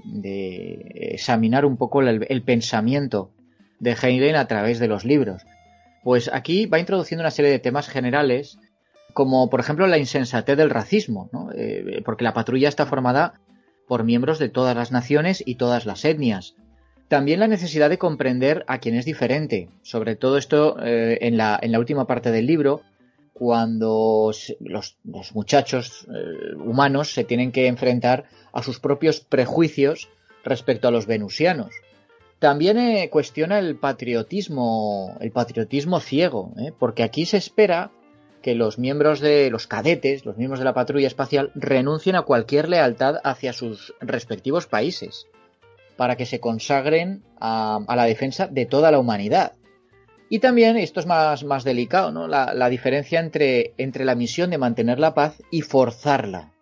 [1.13, 3.31] examinar un poco el, pensamiento
[3.79, 5.47] de Heinlein a través de los libros.
[6.03, 8.59] Pues aquí va introduciendo una serie de temas generales,
[9.15, 13.41] como por ejemplo la insensatez del racismo, eh, porque la patrulla está formada
[13.89, 16.55] por miembros de todas las naciones y todas las etnias.
[17.09, 22.07] También la necesidad de comprender a quien es diferente, sobre todo esto en la última
[22.07, 22.83] parte del libro,
[23.41, 24.31] cuando
[24.61, 24.99] los,
[25.33, 30.11] muchachos eh, humanos se tienen que enfrentar a sus propios prejuicios
[30.45, 31.71] respecto a los venusianos.
[32.39, 36.75] También eh, cuestiona el patriotismo, el patriotismo ciego, ¿eh?
[36.79, 37.91] porque aquí se espera
[38.43, 42.69] que los miembros de los cadetes, los miembros de la patrulla espacial, renuncien a cualquier
[42.69, 45.29] lealtad hacia sus respectivos países,
[45.97, 49.55] para que se consagren a, la defensa de toda la humanidad.
[50.31, 52.29] Y también, esto es más, más delicado, ¿no?
[52.29, 56.53] la, la diferencia entre, entre la misión de mantener la paz y forzarla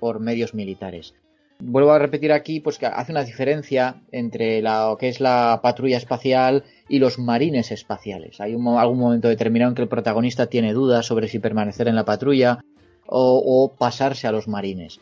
[0.00, 1.14] por medios militares.
[1.60, 5.98] Vuelvo a repetir aquí, pues que hace una diferencia entre lo que es la patrulla
[5.98, 8.40] espacial y los marines espaciales.
[8.40, 11.96] Hay un, algún momento determinado en que el protagonista tiene dudas sobre si permanecer en
[11.96, 12.60] la patrulla
[13.06, 15.00] o, pasarse a los marines.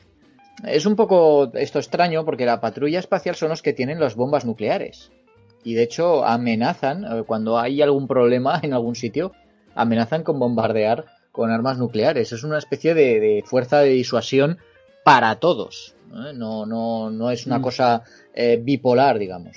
[0.65, 4.45] Es un poco esto extraño porque la patrulla espacial son los que tienen las bombas
[4.45, 5.13] nucleares.
[5.67, 9.33] Y de hecho amenazan, eh, cuando hay algún problema en algún sitio,
[9.75, 12.31] amenazan con bombardear con armas nucleares.
[12.33, 14.59] Es una especie de fuerza de disuasión
[15.03, 15.97] para todos.
[16.13, 16.33] ¿eh?
[16.37, 17.63] No, no, no es una mm.
[17.63, 19.57] cosa eh, bipolar, digamos.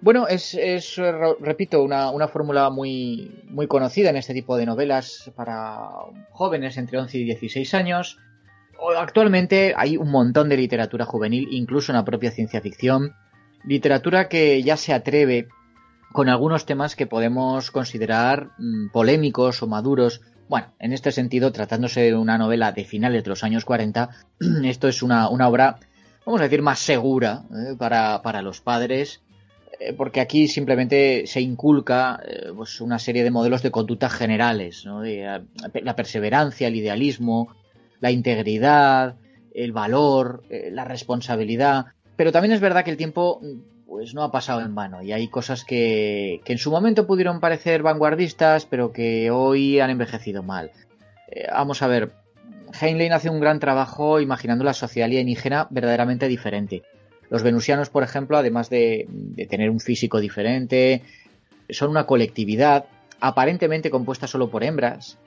[0.00, 1.00] Bueno, es, es
[1.40, 5.88] repito, una, una, fórmula muy, muy conocida en este tipo de novelas para
[6.30, 8.18] jóvenes entre 11 y 16 años.
[8.96, 13.16] Actualmente hay un montón de literatura juvenil, incluso en la propia ciencia ficción.
[13.66, 15.48] Literatura que ya se atreve
[16.14, 22.02] con algunos temas que podemos considerar mm, polémicos o maduros, bueno, en este sentido, tratándose
[22.02, 24.10] de una novela de finales de los años 40,
[24.64, 25.80] esto es una, obra,
[26.24, 27.74] vamos a decir, más segura ¿eh?
[27.76, 29.22] para, los padres,
[29.80, 34.84] eh, porque aquí simplemente se inculca eh, pues una serie de modelos de conducta generales,
[34.84, 35.02] ¿no?
[35.02, 37.56] la perseverancia, el idealismo,
[37.98, 39.16] la integridad,
[39.52, 41.86] el valor, la responsabilidad.
[42.16, 43.40] Pero también es verdad que el tiempo
[43.86, 47.82] pues no ha pasado en vano y hay cosas que, en su momento pudieron parecer
[47.82, 50.72] vanguardistas pero que hoy han envejecido mal.
[51.28, 52.12] Eh, vamos a ver,
[52.80, 56.82] Heinlein hace un gran trabajo imaginando la sociedad alienígena verdaderamente diferente.
[57.30, 59.08] Los venusianos, por ejemplo, además de,
[59.48, 61.02] tener un físico diferente,
[61.70, 62.86] son una colectividad
[63.20, 65.18] aparentemente compuesta solo por hembras,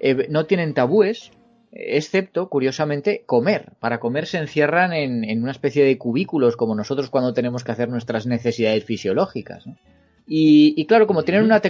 [0.00, 1.30] eh, no tienen tabúes,
[1.72, 3.72] excepto, curiosamente, comer.
[3.80, 7.88] Para comer se encierran en, una especie de cubículos, como nosotros cuando tenemos que hacer
[7.88, 9.64] nuestras necesidades fisiológicas.
[10.26, 11.60] Y, claro, como tienen, una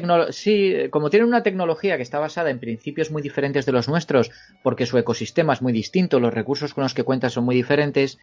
[0.90, 4.30] como tienen una tecnología que está basada en principios muy diferentes de los nuestros,
[4.62, 8.18] porque su ecosistema es muy distinto, los recursos con los que cuentan son muy diferentes,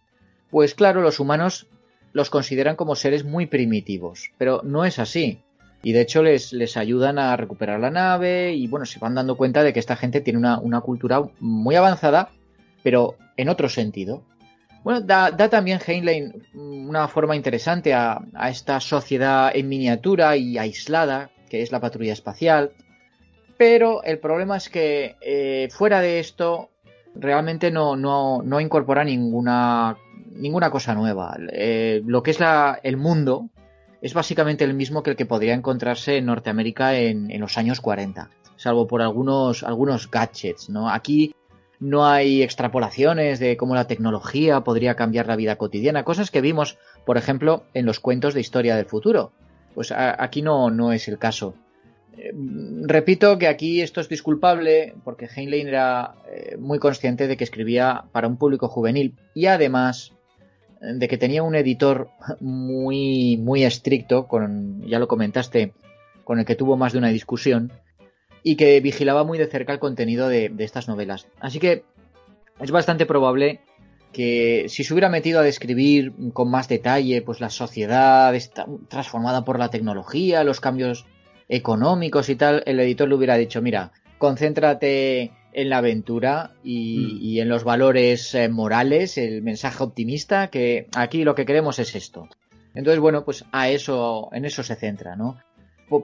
[0.51, 1.68] pues claro, los humanos
[2.14, 4.31] los consideran como seres muy primitivos.
[4.38, 5.39] Pero no es así
[5.81, 9.38] y de hecho les, les ayudan a recuperar la nave y bueno, se van dando
[9.38, 12.30] cuenta de que esta gente tiene una, cultura muy avanzada,
[12.84, 14.23] pero en otro sentido.
[14.84, 21.61] Bueno, da, también Heinlein una forma interesante a, esta sociedad en miniatura y aislada, que
[21.61, 22.72] es la patrulla espacial,
[23.57, 26.69] pero el problema es que eh, fuera de esto
[27.15, 29.97] realmente no, no, no incorpora ninguna,
[30.31, 31.38] ninguna cosa nueva.
[31.51, 33.49] Eh, lo que es la, el mundo
[34.01, 38.30] es básicamente el mismo que el que podría encontrarse en Norteamérica en, los años 40,
[38.55, 39.63] salvo por algunos,
[40.11, 40.89] gadgets, ¿no?
[40.89, 41.35] Aquí
[41.80, 46.77] no hay extrapolaciones de cómo la tecnología podría cambiar la vida cotidiana, cosas que vimos,
[47.05, 49.31] por ejemplo, en los cuentos de historia del futuro.
[49.76, 51.53] Pues aquí no, no es el caso.
[52.17, 52.34] Eh,
[52.84, 58.05] repito que aquí esto es disculpable porque Heinlein era eh, muy consciente de que escribía
[58.11, 60.11] para un público juvenil y además
[60.81, 65.73] de que tenía un editor muy, muy estricto, con, ya lo comentaste,
[66.23, 67.72] con el que tuvo más de una discusión,
[68.43, 71.27] y que vigilaba muy de cerca el contenido de, estas novelas.
[71.39, 71.84] Así que
[72.60, 73.61] es bastante probable
[74.14, 79.45] que si se hubiera metido a describir con más detalle pues la sociedad está transformada
[79.45, 81.06] por la tecnología, los cambios
[81.47, 86.59] económicos y tal, el editor le hubiera dicho, mira, concéntrate en la aventura mm.
[86.63, 91.95] y, en los valores eh, morales, el mensaje optimista, que aquí lo que queremos es
[91.95, 92.27] esto.
[92.76, 95.38] Entonces, bueno, pues a eso, en eso se centra, ¿no?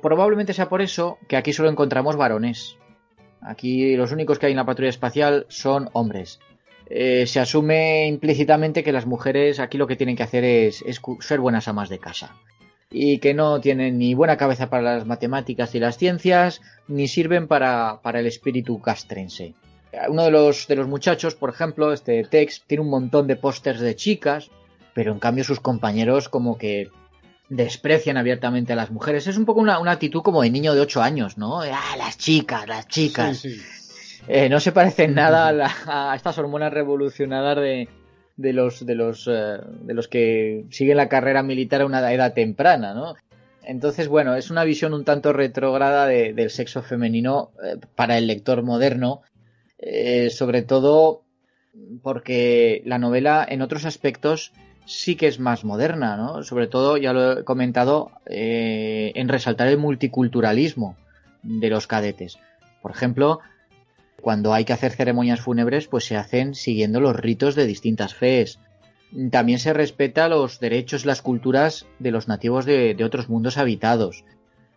[0.01, 2.75] probablemente sea por eso que aquí solo encontramos varones.
[3.39, 6.39] Aquí los únicos que hay en la patrulla espacial son hombres.
[6.89, 10.83] Eh, se asume implícitamente que las mujeres aquí lo que tienen que hacer es
[11.19, 12.35] ser buenas amas de casa
[12.91, 17.47] y que no tienen ni buena cabeza para las matemáticas y las ciencias, ni sirven
[17.47, 19.53] para, el espíritu castrense.
[20.09, 23.79] Uno de los, de los muchachos, por ejemplo, este Tex, tiene un montón de pósters
[23.79, 24.49] de chicas,
[24.93, 26.89] pero en cambio sus compañeros como que
[27.49, 29.27] desprecian abiertamente a las mujeres.
[29.27, 31.61] Es un poco una, actitud como de niño de 8 años, ¿no?
[31.61, 33.45] Ah, las chicas, las chicas.
[34.27, 37.87] Eh, no se parecen nada a, a, estas hormonas revolucionadas de,
[38.37, 42.33] de los de los eh, de los que siguen la carrera militar a una edad
[42.33, 43.15] temprana, ¿no?
[43.63, 48.61] Entonces, bueno, es una visión un tanto retrógrada del sexo femenino eh, para el lector
[48.61, 49.21] moderno,
[49.79, 51.23] eh, sobre todo
[52.03, 54.53] porque la novela en otros aspectos
[54.85, 56.43] sí que es más moderna, ¿no?
[56.43, 60.95] Sobre todo, ya lo he comentado, en resaltar el multiculturalismo
[61.41, 62.37] de los cadetes.
[62.83, 63.39] Por ejemplo,
[64.25, 68.57] cuando hay que hacer ceremonias fúnebres, pues se hacen siguiendo los ritos de distintas fees.
[69.29, 74.25] También se respeta los derechos y las culturas de los nativos de, otros mundos habitados.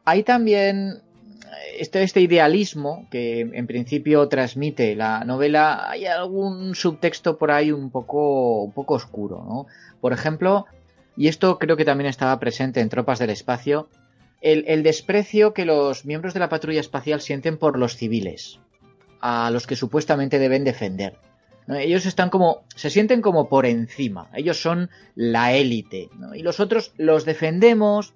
[0.04, 0.98] Hay también
[1.78, 7.88] este, este, idealismo que en principio transmite la novela, hay algún subtexto por ahí un
[7.88, 9.66] poco, un poco oscuro, ¿no?
[10.02, 10.66] Por ejemplo,
[11.16, 13.88] y esto creo que también estaba presente en Tropas del Espacio,
[14.42, 18.60] el, desprecio que los miembros de la patrulla espacial sienten por los civiles,
[19.20, 21.16] a los que supuestamente deben defender.
[21.68, 26.92] Ellos están como, se sienten como por encima, ellos son la élite, y los otros
[26.96, 28.14] los defendemos,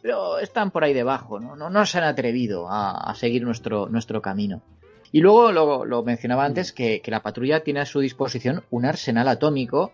[0.00, 4.62] pero están por ahí debajo, no, no, se han atrevido a, seguir nuestro, nuestro camino.
[5.10, 9.26] Y luego lo, mencionaba antes que, que, la patrulla tiene a su disposición un arsenal
[9.26, 9.92] atómico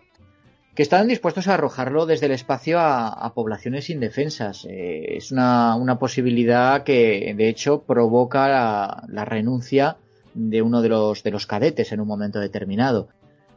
[0.75, 4.65] que están dispuestos a arrojarlo desde el espacio a, poblaciones indefensas.
[4.69, 9.97] Eh, es una, posibilidad que, de hecho, provoca la, renuncia
[10.33, 13.09] de uno de los, de los cadetes en un momento determinado.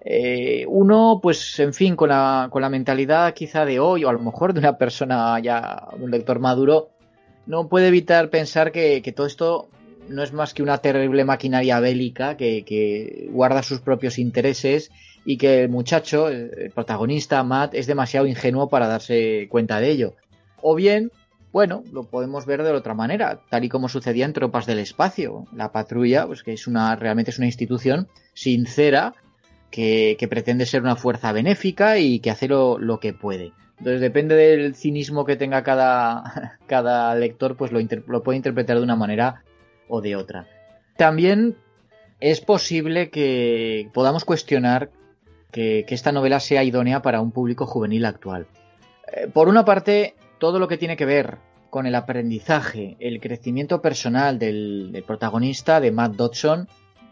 [0.05, 4.13] Eh, uno, pues, en fin, con la, con la mentalidad quizá de hoy, o a
[4.13, 6.91] lo mejor de una persona ya, un lector maduro,
[7.47, 9.69] no puede evitar pensar que, todo esto
[10.09, 14.91] no es más que una terrible maquinaria bélica que, que guarda sus propios intereses
[15.25, 20.15] y que el muchacho, el protagonista, Matt, es demasiado ingenuo para darse cuenta de ello.
[20.61, 21.11] O bien,
[21.55, 25.47] bueno, lo podemos ver de otra manera, tal y como sucedía en Tropas del Espacio.
[25.55, 29.15] La patrulla, pues que es una, realmente es una institución sincera
[29.71, 33.53] que, pretende ser una fuerza benéfica y que hace lo, que puede.
[33.79, 37.79] Entonces depende del cinismo que tenga cada, cada lector, pues lo,
[38.09, 39.45] lo puede interpretar de una manera
[39.87, 40.49] o de otra.
[40.97, 41.57] También
[42.19, 44.91] es posible que podamos cuestionar
[45.53, 48.49] que, esta novela sea idónea para un público juvenil actual.
[49.13, 51.39] Eh, por una parte, todo lo que tiene que ver
[51.71, 56.69] con el aprendizaje, el crecimiento personal del, protagonista, de Matt Dodson,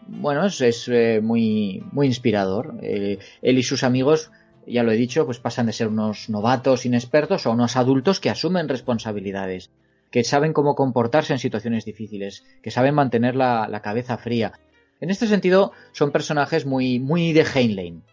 [0.07, 2.75] bueno, es, eh, muy, muy inspirador.
[2.81, 4.31] Eh, él y sus amigos,
[4.67, 8.29] ya lo he dicho, pues pasan de ser unos novatos inexpertos a unos adultos que
[8.29, 9.71] asumen responsabilidades,
[10.11, 14.53] que saben cómo comportarse en situaciones difíciles, que saben mantener la, la cabeza fría.
[15.01, 18.03] En este sentido, son personajes muy, muy de Heinlein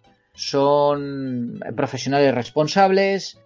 [0.41, 3.39] son profesionales responsables,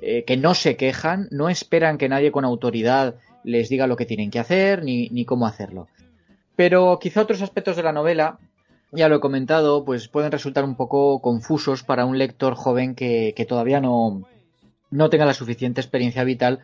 [0.00, 4.06] eh, que no se quejan, no esperan que nadie con autoridad les diga lo que
[4.06, 5.88] tienen que hacer ni, cómo hacerlo.
[6.56, 8.38] Pero quizá otros aspectos de la novela,
[8.92, 13.46] ya lo he comentado, pues pueden resultar un poco confusos para un lector joven que,
[13.48, 14.22] todavía no,
[14.90, 16.60] no tenga la suficiente experiencia vital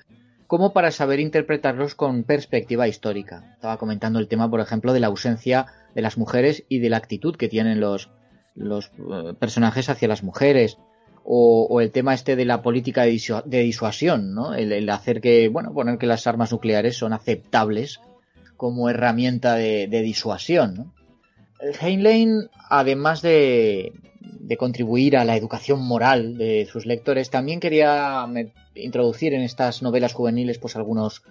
[0.51, 3.53] como para saber interpretarlos con perspectiva histórica.
[3.55, 6.97] Estaba comentando el tema, por ejemplo, de la ausencia de las mujeres y de la
[6.97, 8.11] actitud que tienen los,
[8.57, 10.77] eh, personajes hacia las mujeres.
[11.25, 14.55] O, el tema este de la política de, disuasión, ¿no?
[14.55, 18.01] El, hacer que, bueno, poner que las armas nucleares son aceptables
[18.57, 20.95] como herramienta de, disuasión, ¿no?
[21.81, 23.93] Heinlein, además de,
[24.59, 28.27] contribuir a la educación moral de sus lectores, también quería
[28.75, 31.23] introducir en estas novelas juveniles pues algunos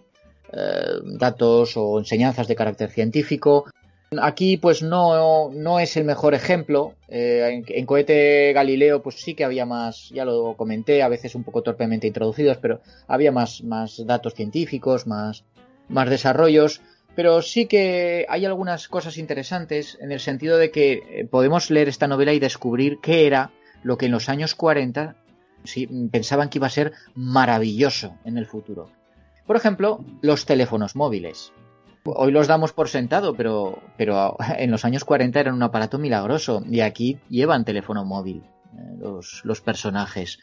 [0.54, 3.66] eh, datos o enseñanzas de carácter científico,
[4.18, 6.96] Aquí pues no, no es el mejor ejemplo.
[7.08, 11.44] Eh, en, Cohete Galileo pues sí que había más, ya lo comenté, a veces un
[11.44, 15.44] poco torpemente introducidos, pero había más, más datos científicos, más,
[15.90, 16.82] más desarrollos.
[17.16, 21.88] Pero sí que hay algunas cosas interesantes en el sentido de que eh, podemos leer
[21.88, 23.52] esta novela y descubrir qué era
[23.84, 25.16] lo que en los años 40
[26.12, 28.90] pensaban que iba a ser maravilloso en el futuro.
[29.46, 31.52] Por ejemplo, los teléfonos móviles
[32.04, 36.64] hoy los damos por sentado, pero, pero en los años 40 eran un aparato milagroso
[36.70, 38.44] y aquí llevan teléfono móvil
[38.78, 38.98] eh,
[39.44, 40.40] los, personajes.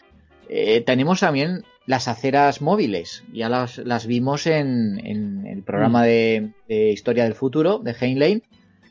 [0.48, 5.00] Eh, tenemos también las aceras móviles, ya las, las vimos en,
[5.46, 6.04] el programa mm.
[6.68, 8.42] de, Historia del Futuro de Heinlein,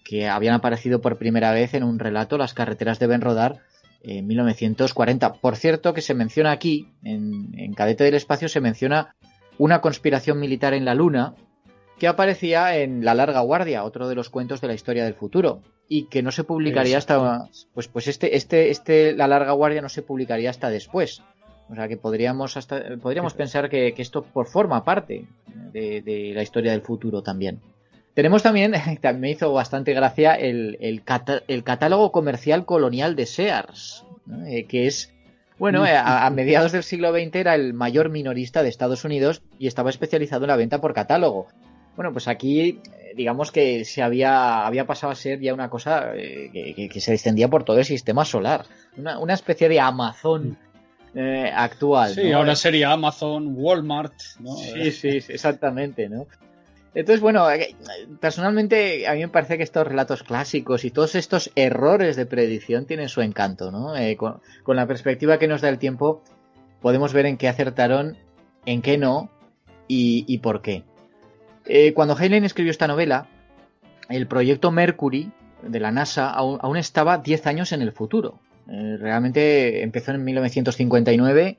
[0.04, 3.62] que habían aparecido por primera vez en un relato Las carreteras deben rodar
[4.04, 5.34] en 1940.
[5.34, 9.16] Por cierto, que se menciona aquí, en, en Cadete del Espacio, se menciona
[9.58, 11.36] una conspiración militar en la Luna
[12.00, 15.62] que aparecía en La Larga Guardia, otro de los cuentos de la historia del futuro,
[15.88, 19.90] y que no se publicaría hasta pues pues este este este La Larga Guardia no
[19.90, 21.22] se publicaría hasta después.
[21.70, 25.26] O sea que podríamos hasta podríamos pensar que, esto por forma parte
[25.72, 27.60] de, la historia del futuro también.
[28.14, 34.06] Tenemos también, también me hizo bastante gracia el, el, catálogo comercial colonial de Sears,
[34.46, 35.12] eh, que es
[35.58, 39.68] Bueno, eh, a, mediados del siglo XX era el mayor minorista de Estados Unidos y
[39.68, 41.48] estaba especializado en la venta por catálogo.
[41.96, 42.80] Bueno, pues aquí eh,
[43.16, 47.48] digamos que se había, había pasado a ser ya una cosa eh, que, se extendía
[47.48, 48.66] por todo el sistema solar.
[48.98, 50.58] Una, especie de Amazon
[51.54, 52.14] actual.
[52.14, 54.58] Sí, ahora sería Amazon, Walmart, ¿no?
[54.58, 56.28] Sí, sí, exactamente, ¿no?
[56.96, 57.46] Entonces, bueno,
[58.22, 62.86] personalmente a mí me parece que estos relatos clásicos y todos estos errores de predicción
[62.86, 63.98] tienen su encanto, ¿no?
[63.98, 66.24] Eh, con, la perspectiva que nos da el tiempo,
[66.82, 68.18] podemos ver en qué acertaron,
[68.66, 69.30] en qué no
[69.90, 70.84] y, por qué.
[71.66, 73.28] Eh, cuando Heinlein escribió esta novela,
[74.10, 75.32] el proyecto Mercury
[75.64, 78.40] de la NASA aún, estaba 10 años en el futuro.
[78.70, 81.58] Eh, realmente empezó en 1959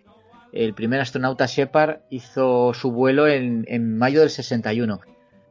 [0.52, 5.00] el primer astronauta Shepard hizo su vuelo en, mayo del 61.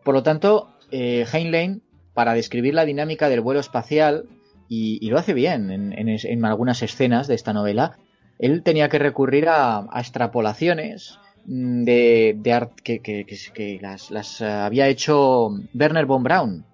[0.03, 1.83] Por lo tanto, eh, Heinlein,
[2.13, 4.25] para describir la dinámica del vuelo espacial,
[4.67, 7.97] y, lo hace bien en, algunas escenas de esta novela,
[8.39, 16.65] él tenía que recurrir a, extrapolaciones mm, de, que, las, había hecho Werner von Braun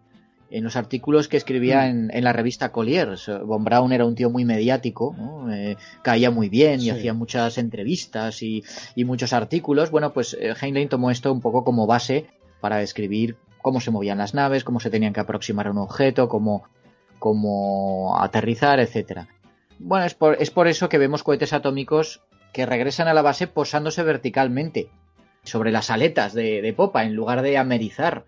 [0.52, 2.10] en los artículos que escribía mm.
[2.12, 3.32] en, la revista Colliers.
[3.46, 5.16] Von Braun era un tío muy mediático,
[5.50, 8.64] eh, caía muy bien y hacía muchas entrevistas y,
[8.98, 9.90] muchos artículos.
[9.90, 12.28] Bueno, pues eh, Heinlein tomó esto un poco como base
[12.60, 16.28] para describir cómo se movían las naves, cómo se tenían que aproximar a un objeto,
[16.28, 16.64] cómo,
[17.18, 19.22] cómo aterrizar, etc.
[19.80, 22.22] Bueno, es por, es por eso que vemos cohetes atómicos
[22.54, 24.90] que regresan a la base posándose verticalmente
[25.44, 28.26] sobre las aletas de, popa en lugar de amerizar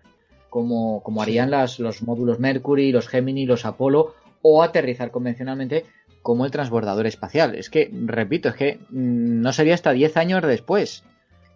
[0.50, 5.84] como, como harían las, los módulos Mercury, los Gemini, los Apolo o aterrizar convencionalmente
[6.22, 7.54] como el transbordador espacial.
[7.54, 11.04] Es que, repito, es que mm, no sería hasta 10 años después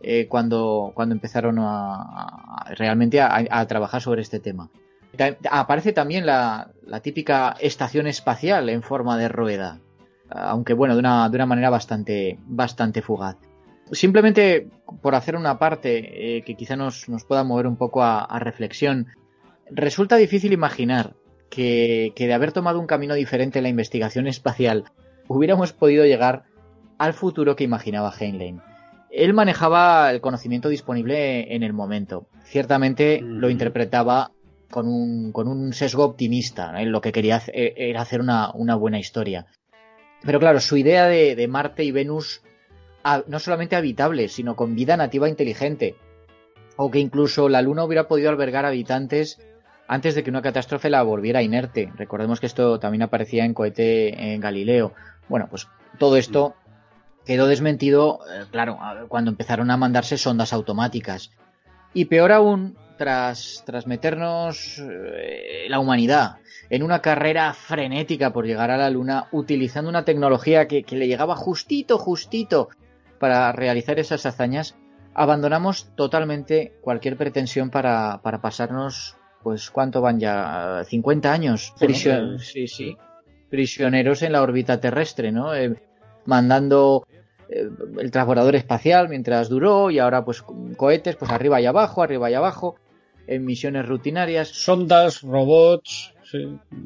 [0.00, 4.68] eh, cuando, cuando empezaron a, realmente a, trabajar sobre este tema.
[5.50, 6.70] Aparece también la,
[7.02, 9.80] típica estación espacial en forma de rueda,
[10.30, 13.36] aunque bueno, de una, de una manera bastante, bastante fugaz.
[13.92, 14.68] Simplemente
[15.00, 19.06] por hacer una parte eh, que quizá nos, nos, pueda mover un poco a, reflexión,
[19.70, 21.14] resulta difícil imaginar
[21.48, 24.84] que, que de haber tomado un camino diferente en la investigación espacial
[25.26, 26.44] hubiéramos podido llegar
[26.98, 28.60] al futuro que imaginaba Heinlein.
[29.10, 32.26] Él manejaba el conocimiento disponible en el momento.
[32.44, 34.32] Ciertamente lo interpretaba
[34.70, 36.72] con un, con un sesgo optimista.
[36.84, 39.46] Lo que quería e, era hacer una, buena historia.
[40.22, 42.42] Pero claro, su idea de, Marte y Venus
[43.26, 45.96] no solamente habitables, sino con vida nativa inteligente.
[46.76, 49.40] O que incluso la Luna hubiera podido albergar habitantes
[49.86, 51.90] antes de que una catástrofe la volviera inerte.
[51.96, 54.92] Recordemos que esto también aparecía en cohete en Galileo.
[55.28, 55.66] Bueno, pues
[55.98, 56.54] todo esto
[57.24, 58.78] quedó desmentido, eh, claro,
[59.08, 61.30] cuando empezaron a mandarse sondas automáticas.
[61.94, 66.36] Y peor aún, tras, tras meternos eh, la humanidad
[66.70, 71.34] en una carrera frenética por llegar a la Luna, utilizando una tecnología que, le llegaba
[71.34, 72.68] justito, justito
[73.18, 74.76] para realizar esas hazañas,
[75.14, 80.82] abandonamos totalmente cualquier pretensión para, para pasarnos, pues, ¿cuánto van ya?
[80.84, 81.72] ¿50 años?
[82.38, 82.96] sí, sí.
[83.50, 85.54] Prisioneros en la órbita terrestre, ¿no?
[85.54, 85.74] Eh,
[86.26, 87.06] mandando
[87.48, 87.66] eh,
[87.98, 90.42] el transbordador espacial mientras duró y ahora pues
[90.76, 92.76] cohetes pues arriba y abajo, arriba y abajo,
[93.26, 94.48] en misiones rutinarias.
[94.48, 96.14] Sondas, robots.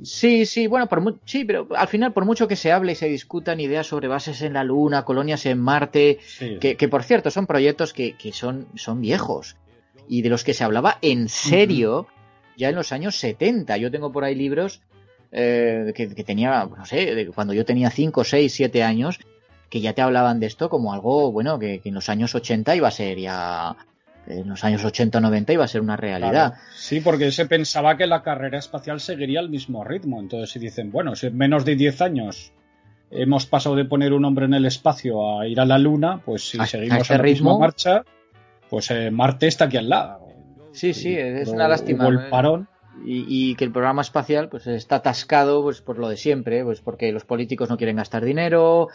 [0.02, 3.08] Sí, sí, bueno, por sí, pero al final, por mucho que se hable y se
[3.08, 6.18] discutan ideas sobre bases en la Luna, colonias en Marte,
[6.60, 9.56] que, por cierto son proyectos que, son, son viejos
[10.08, 12.06] y de los que se hablaba en serio
[12.56, 13.76] ya en los años 70.
[13.78, 14.82] Yo tengo por ahí libros
[15.32, 19.18] eh, que, tenía, no sé, cuando yo tenía 5, 6, 7 años,
[19.70, 22.88] que ya te hablaban de esto como algo, bueno, que, en los años 80 iba
[22.88, 23.76] a ser ya
[24.26, 26.54] en los años 80 o 90 iba a ser una realidad.
[26.74, 30.20] Sí, porque se pensaba que la carrera espacial seguiría el mismo ritmo.
[30.20, 32.52] Entonces, si dicen, bueno, si en menos de 10 años
[33.10, 36.48] hemos pasado de poner un hombre en el espacio a ir a la Luna, pues
[36.48, 38.04] si seguimos este a la ritmo, marcha,
[38.70, 40.28] pues eh, Marte está aquí al lado.
[40.72, 42.06] Sí, sí, es una lástima.
[42.08, 42.68] El parón.
[43.04, 46.82] Y, y, que el programa espacial pues está atascado pues por lo de siempre, pues
[46.82, 48.88] porque los políticos no quieren gastar dinero,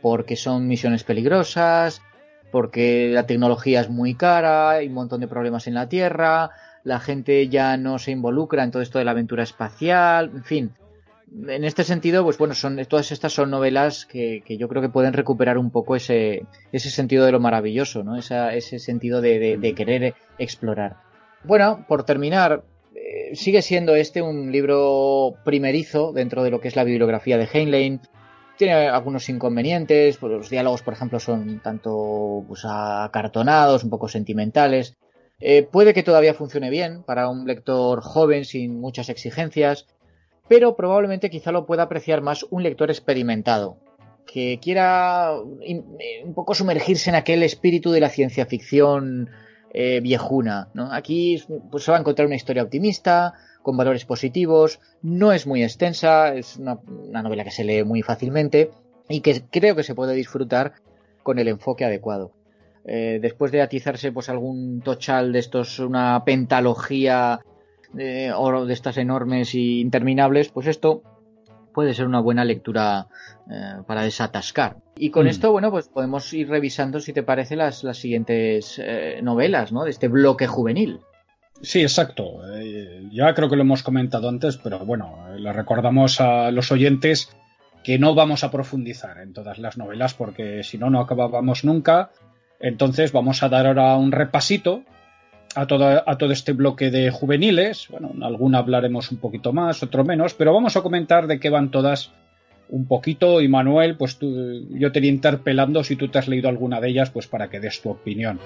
[0.00, 2.00] porque son misiones peligrosas,
[2.50, 6.50] porque la tecnología es muy cara, hay un montón de problemas en la Tierra,
[6.84, 10.72] la gente ya no se involucra en todo esto de la aventura espacial, en fin.
[11.46, 15.12] En este sentido, pues bueno, son, todas estas son novelas que, yo creo que pueden
[15.12, 18.16] recuperar un poco ese, ese sentido de lo maravilloso, ¿no?
[18.16, 20.96] ese sentido de, querer explorar.
[21.44, 22.64] Bueno, por terminar,
[22.96, 27.48] eh, sigue siendo este un libro primerizo dentro de lo que es la bibliografía de
[27.52, 28.00] Heinlein
[28.60, 34.98] tiene algunos inconvenientes, pues los diálogos, por ejemplo, son tanto pues, acartonados, un poco sentimentales.
[35.40, 39.86] Eh, puede que todavía funcione bien para un lector joven sin muchas exigencias,
[40.46, 43.78] pero probablemente quizá lo pueda apreciar más un lector experimentado,
[44.26, 49.30] que quiera un poco sumergirse en aquel espíritu de la ciencia ficción
[49.72, 50.68] eh, viejuna.
[50.90, 53.32] Aquí pues, se va a encontrar una historia optimista,
[53.62, 56.78] con valores positivos, no es muy extensa, es una,
[57.22, 58.70] novela que se lee muy fácilmente
[59.08, 60.74] y que creo que se puede disfrutar
[61.22, 62.32] con el enfoque adecuado.
[62.86, 67.40] Eh, después de atizarse pues algún tochal de estos, una pentalogía
[67.92, 71.02] de oro de estas enormes y interminables, pues esto
[71.72, 73.08] puede ser una buena lectura
[73.50, 74.76] eh, para desatascar.
[74.96, 75.28] Y con mm.
[75.28, 79.84] esto, bueno, pues podemos ir revisando, si te parece, las, las siguientes eh, novelas, ¿no?
[79.84, 81.00] De este bloque juvenil.
[81.62, 82.40] Sí, exacto.
[82.54, 87.30] Eh, ya creo que lo hemos comentado antes, pero bueno, le recordamos a los oyentes
[87.84, 92.10] que no vamos a profundizar en todas las novelas porque si no, no acabábamos nunca.
[92.60, 94.82] Entonces vamos a dar ahora un repasito
[95.54, 97.88] a todo, a todo este bloque de juveniles.
[97.90, 101.50] Bueno, en alguna hablaremos un poquito más, otro menos, pero vamos a comentar de qué
[101.50, 102.12] van todas
[102.68, 103.40] un poquito.
[103.40, 106.88] Y Manuel, pues tú, yo te iría interpelando si tú te has leído alguna de
[106.88, 108.38] ellas, pues para que des tu opinión.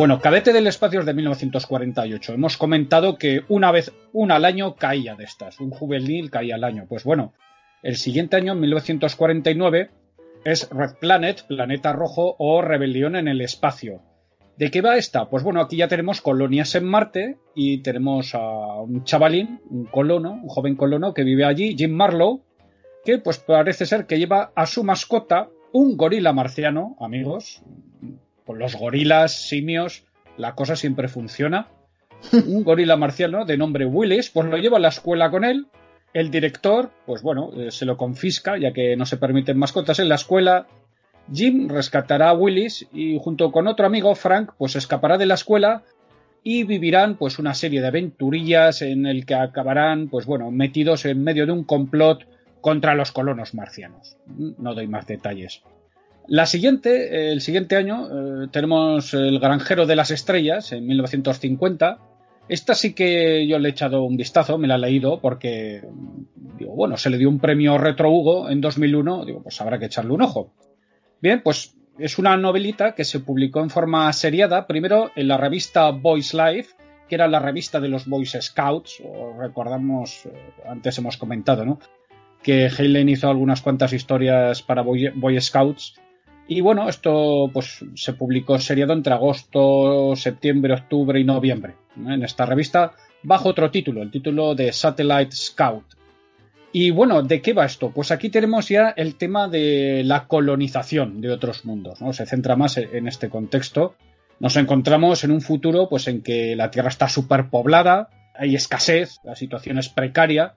[0.00, 2.32] Bueno, Cadete del Espacio es de 1948.
[2.32, 5.60] Hemos comentado que una vez, una al año caía de estas.
[5.60, 6.86] Un juvenil caía al año.
[6.88, 7.34] Pues bueno,
[7.82, 9.90] el siguiente año, en 1949,
[10.46, 14.00] es Red Planet, Planeta Rojo o Rebelión en el Espacio.
[14.56, 15.28] ¿De qué va esta?
[15.28, 20.32] Pues bueno, aquí ya tenemos colonias en Marte y tenemos a un chavalín, un colono,
[20.32, 22.40] un joven colono que vive allí, Jim Marlowe,
[23.04, 27.62] que pues parece ser que lleva a su mascota un gorila marciano, amigos,
[28.50, 30.02] con los gorilas, simios,
[30.36, 31.68] la cosa siempre funciona.
[32.48, 35.68] Un gorila marciano de nombre Willis, pues lo lleva a la escuela con él.
[36.12, 40.08] El director, pues bueno, eh, se lo confisca, ya que no se permiten mascotas en
[40.08, 40.66] la escuela.
[41.32, 45.84] Jim rescatará a Willis y junto con otro amigo, Frank, pues escapará de la escuela
[46.42, 51.22] y vivirán pues una serie de aventurillas en el que acabarán pues bueno metidos en
[51.22, 52.26] medio de un complot
[52.60, 54.16] contra los colonos marcianos.
[54.26, 55.62] No doy más detalles.
[56.30, 61.98] La siguiente, el siguiente año, eh, tenemos El Granjero de las Estrellas, en 1950.
[62.48, 65.82] Esta sí que yo le he echado un vistazo, me la he leído, porque,
[66.56, 69.86] digo, bueno, se le dio un premio Retro Hugo en 2001, digo, pues habrá que
[69.86, 70.52] echarle un ojo.
[71.20, 75.90] Bien, pues es una novelita que se publicó en forma seriada, primero en la revista
[75.90, 76.76] Boys Life,
[77.08, 79.02] que era la revista de los Boys Scouts,
[79.36, 80.30] recordamos, eh,
[80.64, 81.80] antes hemos comentado, ¿no?
[82.40, 85.94] Que Helen hizo algunas cuantas historias para Boy Scouts
[86.50, 92.44] y bueno, esto pues se publicó seriado entre agosto, septiembre, octubre y noviembre en esta
[92.44, 95.84] revista bajo otro título, el título de Satellite Scout.
[96.72, 97.92] Y bueno, ¿de qué va esto?
[97.92, 102.12] Pues aquí tenemos ya el tema de la colonización de otros mundos, ¿no?
[102.12, 103.94] Se centra más en este contexto.
[104.40, 109.36] Nos encontramos en un futuro pues en que la Tierra está superpoblada, hay escasez, la
[109.36, 110.54] situación es precaria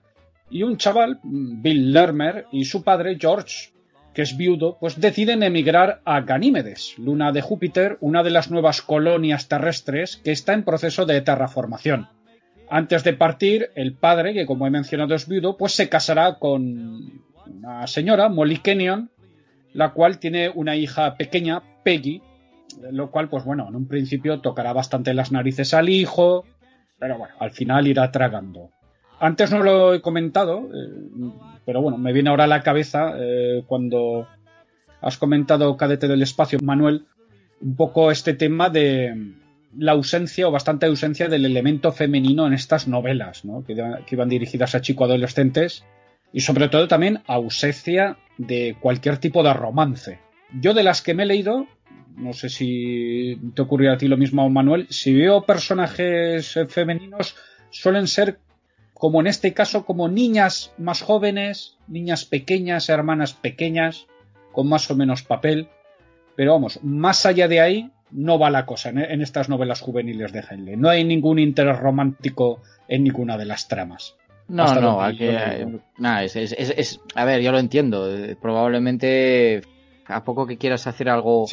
[0.50, 3.73] y un chaval, Bill Lermer, y su padre George
[4.14, 8.80] que es viudo, pues deciden emigrar a Ganímedes, luna de Júpiter, una de las nuevas
[8.80, 12.08] colonias terrestres que está en proceso de terraformación.
[12.70, 17.22] Antes de partir, el padre, que como he mencionado es viudo, pues se casará con
[17.46, 19.10] una señora, Molly Kenyon,
[19.72, 22.22] la cual tiene una hija pequeña, Peggy,
[22.90, 26.44] lo cual, pues bueno, en un principio tocará bastante las narices al hijo,
[26.98, 28.70] pero bueno, al final irá tragando.
[29.20, 31.30] Antes no lo he comentado, eh,
[31.64, 34.26] pero bueno, me viene ahora a la cabeza eh, cuando
[35.00, 37.06] has comentado Cadete del Espacio, Manuel,
[37.60, 39.34] un poco este tema de
[39.76, 43.64] la ausencia o bastante ausencia del elemento femenino en estas novelas, ¿no?
[43.64, 45.84] que, que iban dirigidas a chicos adolescentes
[46.32, 50.18] y sobre todo también ausencia de cualquier tipo de romance.
[50.60, 51.66] Yo de las que me he leído,
[52.16, 57.36] no sé si te ocurrió a ti lo mismo, Manuel, si veo personajes femeninos
[57.70, 58.38] suelen ser
[59.04, 64.06] como en este caso, como niñas más jóvenes, niñas pequeñas, hermanas pequeñas,
[64.50, 65.68] con más o menos papel.
[66.36, 70.42] Pero vamos, más allá de ahí, no va la cosa en, estas novelas juveniles de
[70.48, 70.78] Henley.
[70.78, 74.16] No hay ningún interés romántico en ninguna de las tramas.
[74.48, 75.28] No, no, aquí,
[75.98, 78.08] nada, es, es, a ver, yo lo entiendo.
[78.40, 79.60] Probablemente
[80.06, 81.44] a poco que quieras hacer algo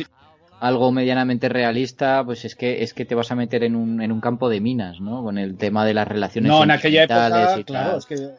[0.61, 4.11] algo medianamente realista, pues es que es que te vas a meter en un, en
[4.11, 5.23] un campo de minas, ¿no?
[5.23, 8.29] Con el tema de las relaciones No, en aquella época, claro, es que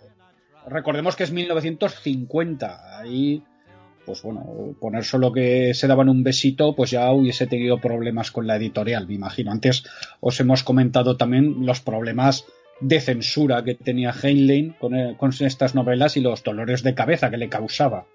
[0.68, 3.42] recordemos que es 1950, ahí
[4.06, 4.44] pues bueno,
[4.80, 9.06] poner solo que se daban un besito, pues ya hubiese tenido problemas con la editorial,
[9.08, 9.50] me imagino.
[9.50, 9.84] Antes
[10.20, 12.44] os hemos comentado también los problemas
[12.80, 17.30] de censura que tenía Heinlein con, eh, con estas novelas y los dolores de cabeza
[17.30, 18.06] que le causaba,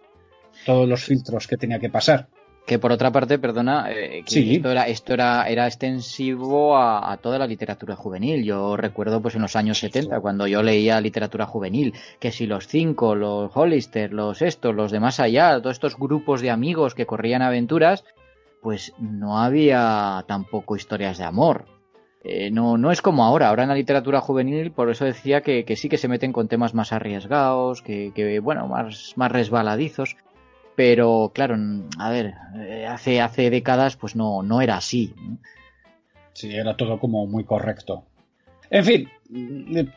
[0.65, 2.27] todos los filtros que tenía que pasar.
[2.67, 7.47] Que por otra parte, perdona, eh, esto, era, esto era, era extensivo a, toda la
[7.47, 8.43] literatura juvenil.
[8.43, 12.67] Yo recuerdo pues en los años 70, cuando yo leía literatura juvenil, que si los
[12.67, 17.05] cinco, los Hollister, los estos, los de más allá, todos estos grupos de amigos que
[17.05, 18.03] corrían aventuras,
[18.61, 21.67] pues no había tampoco historias de amor.
[22.25, 23.47] Eh, no, no es como ahora.
[23.47, 26.73] Ahora en la literatura juvenil, por eso decía que, sí que se meten con temas
[26.73, 30.17] más arriesgados, que, que bueno, más, más resbaladizos
[30.77, 31.57] pero claro,
[31.97, 35.11] a ver, eh, hace, hace décadas pues no, no era así.
[36.33, 38.03] Sí, era todo como muy correcto.
[38.69, 39.09] En fin,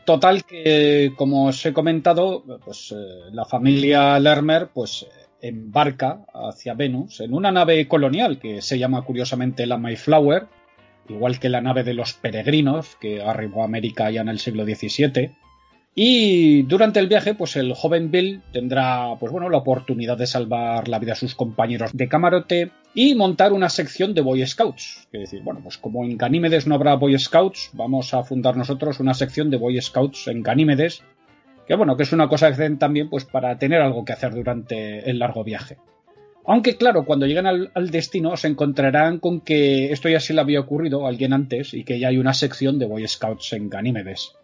[0.03, 5.05] total que como os he comentado, pues eh, la familia Lermer pues
[5.39, 10.47] embarca hacia Venus en una nave colonial que se llama curiosamente la Mayflower,
[11.09, 14.65] igual que la nave de los peregrinos que arribó a América ya en el siglo
[14.65, 15.31] XVII
[15.93, 20.87] y durante el viaje, pues el joven Bill tendrá, pues bueno, la oportunidad de salvar
[20.87, 25.09] la vida a sus compañeros de camarote y montar una sección de Boy Scouts.
[25.11, 29.01] Es decir, bueno, pues como en Ganímedes no habrá Boy Scouts, vamos a fundar nosotros
[29.01, 31.03] una sección de Boy Scouts en Ganímedes,
[31.67, 34.33] que bueno, que es una cosa que hacen también pues para tener algo que hacer
[34.33, 35.77] durante el largo viaje.
[36.45, 40.41] Aunque claro, cuando lleguen al, al, destino se encontrarán con que esto ya se le
[40.41, 43.69] había ocurrido a alguien antes y que ya hay una sección de Boy Scouts en
[43.69, 44.37] Ganímedes.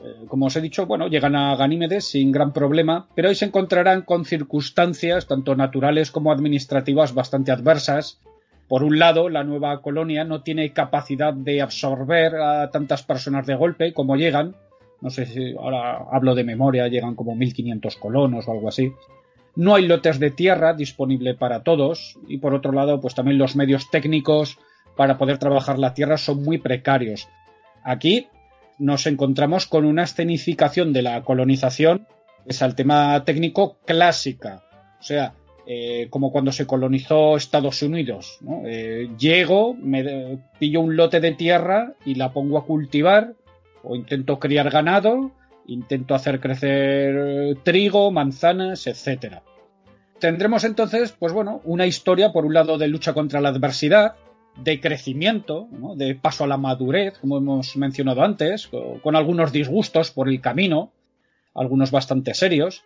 [0.00, 3.46] Eh, como os he dicho, bueno, llegan a Ganímedes sin gran problema, pero hoy se
[3.46, 8.20] encontrarán con circunstancias, tanto naturales como administrativas, bastante adversas.
[8.68, 13.54] Por un lado, la nueva colonia no tiene capacidad de absorber a tantas personas de
[13.54, 14.54] golpe como llegan.
[15.00, 18.92] No sé si ahora hablo de memoria, llegan como 1500 colonos o algo así.
[19.56, 23.56] No hay lotes de tierra disponible para todos y por otro lado, pues también los
[23.56, 24.58] medios técnicos
[24.96, 27.28] para poder trabajar la tierra son muy precarios.
[27.82, 28.28] Aquí
[28.78, 32.06] nos encontramos con una escenificación de la colonización,
[32.46, 34.62] es al tema técnico clásica.
[35.00, 35.34] O sea,
[35.66, 38.38] eh, como cuando se colonizó Estados Unidos.
[38.64, 43.34] Eh, llego, me pillo un lote de tierra y la pongo a cultivar,
[43.82, 45.32] o intento criar ganado,
[45.66, 49.42] intento hacer crecer trigo, manzanas, etcétera.
[50.18, 54.14] Tendremos entonces, pues bueno, una historia, por un lado, de lucha contra la adversidad,
[54.62, 58.68] de crecimiento, de paso a la madurez, como hemos mencionado antes,
[59.02, 60.92] con algunos disgustos por el camino,
[61.54, 62.84] algunos bastante serios.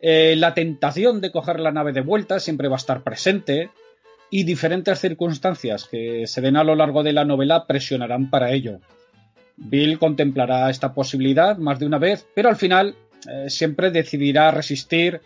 [0.00, 3.70] Eh, la tentación de coger la nave de vuelta siempre va a estar presente
[4.30, 8.80] y diferentes circunstancias que se den a lo largo de la novela presionarán para ello.
[9.56, 12.94] Bill contemplará esta posibilidad más de una vez, pero al final
[13.28, 15.20] eh, siempre decidirá resistir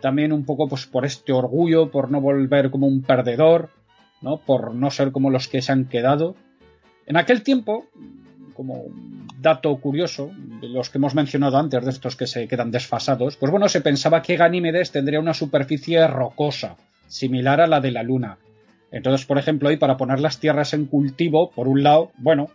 [0.00, 3.70] también un poco pues, por este orgullo, por no volver como un perdedor,
[4.46, 6.34] por no ser como los que se han quedado.
[7.06, 7.86] En aquel tiempo,
[8.54, 8.84] como
[9.40, 10.30] dato curioso,
[10.60, 13.80] de los que hemos mencionado antes, de estos que se quedan desfasados, pues bueno, se
[13.80, 16.76] pensaba que Ganímedes tendría una superficie rocosa,
[17.06, 18.38] similar a la de la Luna.
[18.90, 22.48] Entonces, por ejemplo, hoy para poner las tierras en cultivo, por un lado, bueno,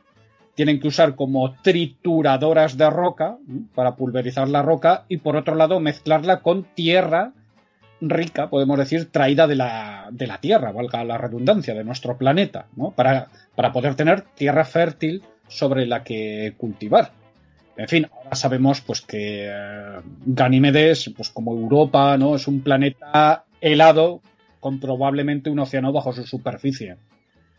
[0.55, 3.37] tienen que usar como trituradoras de roca
[3.75, 7.33] para pulverizar la roca y por otro lado mezclarla con tierra
[8.01, 12.67] rica, podemos decir, traída de la, de la Tierra, valga la redundancia, de nuestro planeta,
[12.75, 12.91] ¿no?
[12.91, 17.11] Para, para poder tener tierra fértil sobre la que cultivar.
[17.77, 22.35] En fin, ahora sabemos pues que eh, Ganímedes, pues como Europa, ¿no?
[22.35, 24.21] Es un planeta helado
[24.59, 26.97] con probablemente un océano bajo su superficie.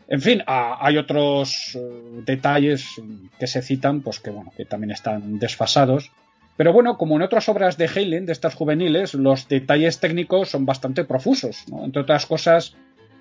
[0.07, 3.01] En fin, hay otros eh, detalles
[3.39, 6.11] que se citan, pues que bueno, que también están desfasados.
[6.57, 10.65] Pero bueno, como en otras obras de Heinlein, de estas juveniles, los detalles técnicos son
[10.65, 12.75] bastante profusos, Entre otras cosas,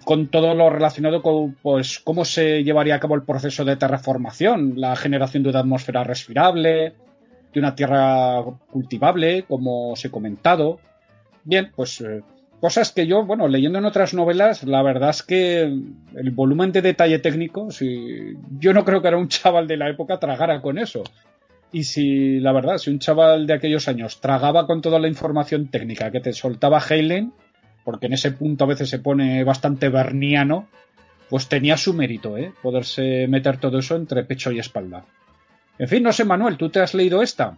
[0.04, 4.74] con todo lo relacionado con pues cómo se llevaría a cabo el proceso de terraformación,
[4.76, 6.94] la generación de una atmósfera respirable,
[7.52, 10.80] de una tierra cultivable, como os he comentado.
[11.44, 12.22] Bien, pues eh,
[12.60, 16.82] cosas que yo, bueno, leyendo en otras novelas, la verdad es que el volumen de
[16.82, 20.78] detalle técnico, si, yo no creo que era un chaval de la época tragara con
[20.78, 21.02] eso.
[21.72, 25.68] Y si, la verdad, si un chaval de aquellos años tragaba con toda la información
[25.68, 27.32] técnica que te soltaba Heinlein,
[27.84, 30.68] porque en ese punto a veces se pone bastante berniano,
[31.28, 32.52] pues tenía su mérito, ¿eh?
[32.60, 35.04] Poderse meter todo eso entre pecho y espalda.
[35.78, 37.56] En fin, no sé, Manuel, ¿tú te has leído esta?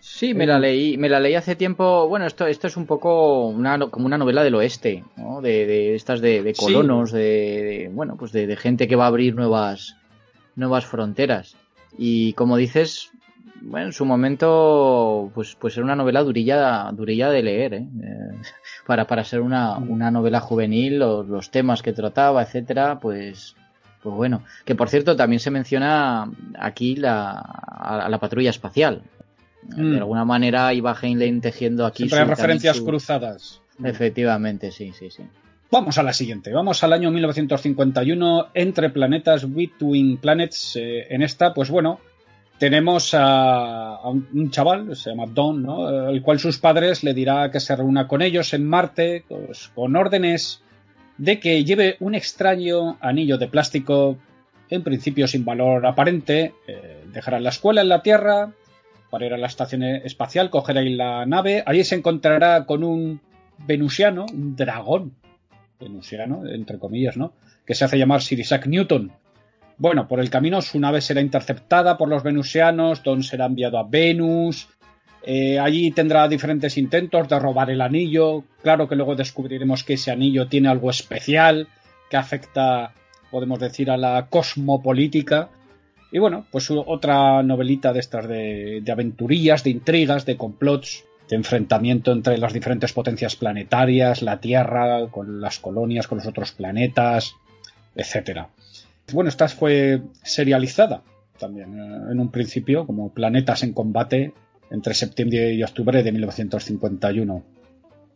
[0.00, 2.06] Sí, me la leí, me la leí hace tiempo.
[2.08, 5.40] Bueno, esto, esto es un poco una, como una novela del oeste, ¿no?
[5.40, 9.96] De, estas de, colonos, de, bueno, pues de, gente que va a abrir nuevas,
[10.56, 11.56] nuevas fronteras.
[11.96, 13.12] Y como dices,
[13.60, 17.86] bueno, en su momento, pues, pues era una novela durilla, durilla de leer, ¿eh?
[18.02, 18.42] eh
[18.86, 23.56] para, para ser una, una novela juvenil, los, los, temas que trataba, etcétera, pues,
[24.02, 24.44] pues bueno.
[24.64, 29.02] Que por cierto, también se menciona aquí la, a, la patrulla espacial.
[29.62, 29.96] De mm.
[29.96, 32.08] alguna manera iba Heinlein tejiendo aquí.
[32.08, 33.62] Siempre referencias cruzadas.
[33.82, 35.22] Efectivamente, sí, sí, sí.
[35.70, 36.52] Vamos a la siguiente.
[36.52, 38.48] Vamos al año 1951.
[38.54, 40.76] Entre planetas, Between Planets.
[40.76, 41.98] Eh, en esta, pues bueno,
[42.58, 46.08] tenemos a, un, chaval, se llama Don, ¿no?
[46.08, 49.96] el cual sus padres le dirá que se reúna con ellos en Marte, pues, con
[49.96, 50.62] órdenes
[51.18, 54.18] de que lleve un extraño anillo de plástico,
[54.70, 58.52] en principio sin valor aparente, eh, dejará la escuela en la Tierra
[59.10, 63.20] para ir a la estación espacial, coger ahí la nave, allí se encontrará con un
[63.58, 65.14] venusiano, un dragón
[65.78, 67.32] venusiano, entre comillas, ¿no?
[67.64, 69.12] Que se hace llamar Sir Isaac Newton,
[69.78, 73.84] bueno, por el camino su nave será interceptada por los venusianos, Don será enviado a
[73.84, 74.68] Venus,
[75.26, 80.10] eh, allí tendrá diferentes intentos de robar el anillo, claro que luego descubriremos que ese
[80.10, 81.68] anillo tiene algo especial
[82.10, 82.92] que afecta,
[83.30, 85.48] podemos decir, a la cosmopolítica.
[86.12, 91.36] Y bueno, pues otra novelita de estas de, de aventurillas, de intrigas, de complots, de
[91.36, 97.34] enfrentamiento entre las diferentes potencias planetarias, la Tierra, con las colonias, con los otros planetas,
[97.96, 98.50] etcétera.
[99.12, 101.02] Bueno, esta fue serializada
[101.38, 104.32] también eh, en un principio como Planetas en Combate
[104.70, 107.44] entre septiembre y octubre de 1951.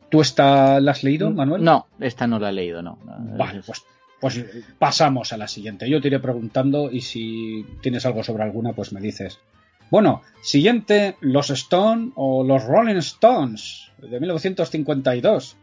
[0.09, 1.65] ¿Tú esta la has leído, mm, Manuel?
[1.65, 2.99] No, esta no la he leído, no.
[3.37, 3.83] Vale, pues,
[4.21, 4.45] pues
[4.79, 5.89] pasamos a la siguiente.
[5.89, 9.39] Yo te iré preguntando y si tienes algo sobre alguna, pues me dices.
[9.91, 15.57] Bueno, siguiente, los Stone o los Rolling Stones de 1952.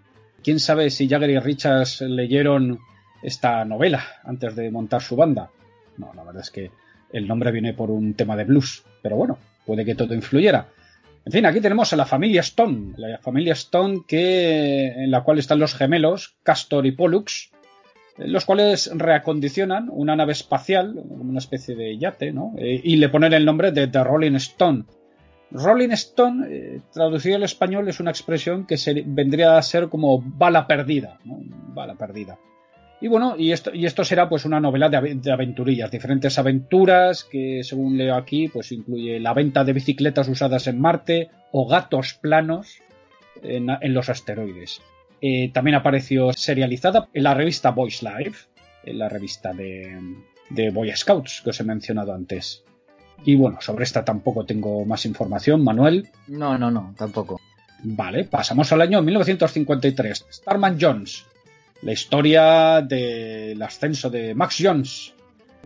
[0.44, 2.80] ¿Quién sabe si Jagger y Richards leyeron
[3.26, 5.50] esta novela antes de montar su banda.
[5.98, 6.72] No, la verdad es que
[7.12, 10.68] el nombre viene por un tema de blues, pero bueno, puede que todo influyera.
[11.26, 15.40] En fin, aquí tenemos a la familia Stone, la familia Stone que en la cual
[15.40, 17.52] están los gemelos Castor y Pollux,
[18.18, 22.54] los cuales reacondicionan una nave espacial, una especie de yate, ¿no?
[22.58, 24.86] Eh, y le ponen el nombre de The Rolling Stone.
[25.50, 30.22] Rolling Stone, eh, traducido al español, es una expresión que se, vendría a ser como
[30.22, 31.40] bala perdida, ¿no?
[31.74, 32.38] Bala perdida.
[33.06, 37.61] Y bueno, y esto, y esto será pues una novela de, aventurillas, diferentes aventuras que
[37.64, 42.80] según leo aquí pues incluye la venta de bicicletas usadas en Marte o gatos planos
[43.44, 44.82] en, los asteroides.
[45.22, 48.48] Eh, también apareció serializada en la revista Boys Life,
[48.84, 50.02] en la revista de,
[50.49, 52.64] de Boy Scouts que os he mencionado antes.
[53.23, 56.10] Y bueno, sobre esta tampoco tengo más información, Manuel.
[56.27, 57.40] No, no, no, tampoco.
[57.84, 60.26] Vale, pasamos al año 1953.
[60.32, 61.27] Starman Jones,
[61.82, 65.14] la historia del ascenso de Max Jones,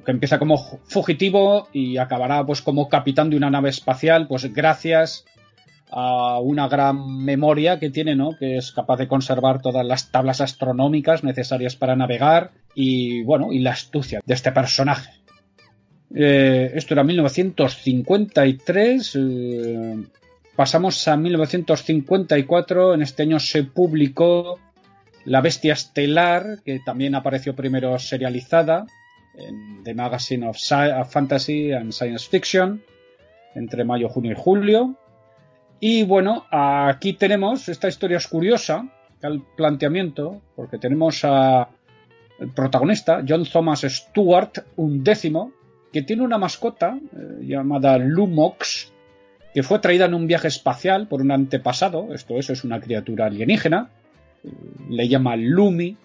[0.06, 5.26] que empieza como fugitivo y acabará pues como capitán de una nave espacial, pues gracias
[5.92, 8.38] a una gran memoria que tiene, ¿no?
[8.38, 13.60] Que es capaz de conservar todas las tablas astronómicas necesarias para navegar y bueno, y
[13.60, 15.12] la astucia de este personaje.
[16.14, 19.16] Eh, esto era 1953.
[19.16, 20.04] Eh,
[20.56, 22.94] pasamos a 1954.
[22.94, 24.60] En este año se publicó
[25.26, 28.86] la Bestia Estelar, que también apareció primero serializada
[29.36, 30.58] en The Magazine of,
[31.10, 32.84] Fantasy and Science Fiction
[33.56, 34.96] entre mayo, junio y julio.
[35.80, 38.90] Y bueno, aquí tenemos, esta historia es curiosa,
[39.22, 41.70] el planteamiento, porque tenemos a
[42.40, 45.52] el protagonista, John Thomas Stewart, un décimo,
[45.92, 48.94] que tiene una mascota eh, llamada Lumox,
[49.54, 53.26] que fue traída en un viaje espacial por un antepasado, esto es, es una criatura
[53.26, 53.90] alienígena,
[54.90, 55.98] le llama Lumi,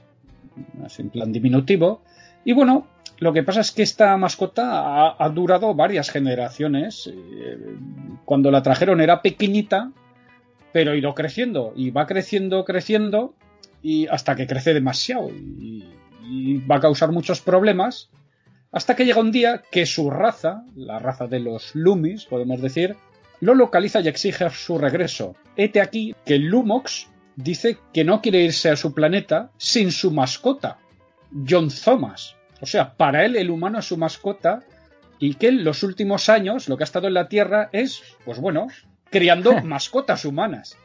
[0.84, 2.02] así en plan diminutivo.
[2.44, 2.86] Y bueno,
[3.18, 7.10] lo que pasa es que esta mascota ha, durado varias generaciones.
[7.12, 7.76] Eh,
[8.24, 9.92] cuando la trajeron era pequeñita,
[10.72, 13.34] pero ha ido creciendo y va creciendo, creciendo
[13.82, 15.84] y hasta que crece demasiado y,
[16.70, 18.08] va a causar muchos problemas.
[18.72, 22.96] Hasta que llega un día que su raza, la raza de los Lumis, podemos decir,
[23.40, 25.36] lo localiza y exige su regreso.
[25.54, 30.78] Hete aquí que Lumox dice que no quiere irse a su planeta sin su mascota,
[31.48, 32.36] John Thomas.
[32.60, 34.62] O sea, para él el humano es su mascota
[35.18, 38.38] y que en los últimos años lo que ha estado en la Tierra es, pues
[38.38, 38.68] bueno,
[39.10, 40.76] criando mascotas humanas.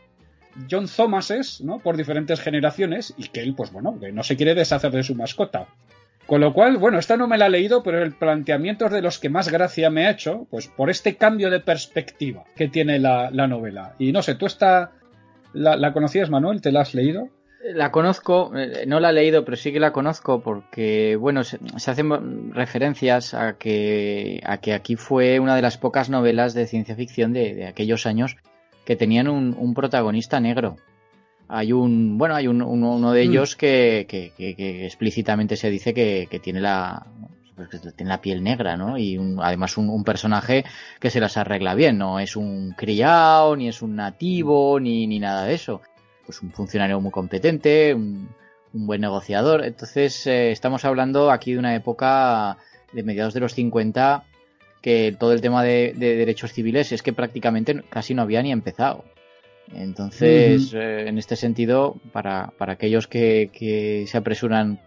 [0.69, 1.79] John Thomas es, ¿no?
[1.79, 5.15] Por diferentes generaciones y que él, pues bueno, que no se quiere deshacer de su
[5.15, 5.67] mascota.
[6.25, 9.01] Con lo cual, bueno, esta no me la he leído, pero el planteamiento es de
[9.01, 12.99] los que más gracia me ha hecho, pues por este cambio de perspectiva que tiene
[12.99, 13.95] la, la novela.
[13.97, 14.91] Y no sé, tú esta,
[15.53, 16.61] ¿La, conocías, Manuel?
[16.61, 17.29] ¿Te la has leído?
[17.73, 21.59] La conozco, eh, no la he leído, pero sí que la conozco porque, bueno, se,
[21.75, 26.95] hacen referencias a que, a que aquí fue una de las pocas novelas de ciencia
[26.95, 28.37] ficción de, aquellos años
[28.85, 30.77] que tenían un, protagonista negro.
[31.47, 33.29] Hay un, bueno, hay un, uno de mm.
[33.29, 37.07] ellos que, que, explícitamente se dice que, tiene la,
[37.67, 38.97] pues tiene la piel negra, ¿no?
[38.97, 40.65] Y además un, personaje
[40.99, 45.19] que se las arregla bien, no es un criado, ni es un nativo, ni, ni
[45.19, 45.81] nada de eso.
[46.25, 48.29] Pues un funcionario muy competente, un,
[48.73, 49.63] un buen negociador.
[49.63, 52.57] Entonces, eh, estamos hablando aquí de una época
[52.93, 54.23] de mediados de los 50
[54.81, 59.03] que todo el tema de, derechos civiles es que prácticamente casi no había ni empezado.
[59.73, 64.79] Entonces, eh, en este sentido, para, para aquellos que, que, se apresuran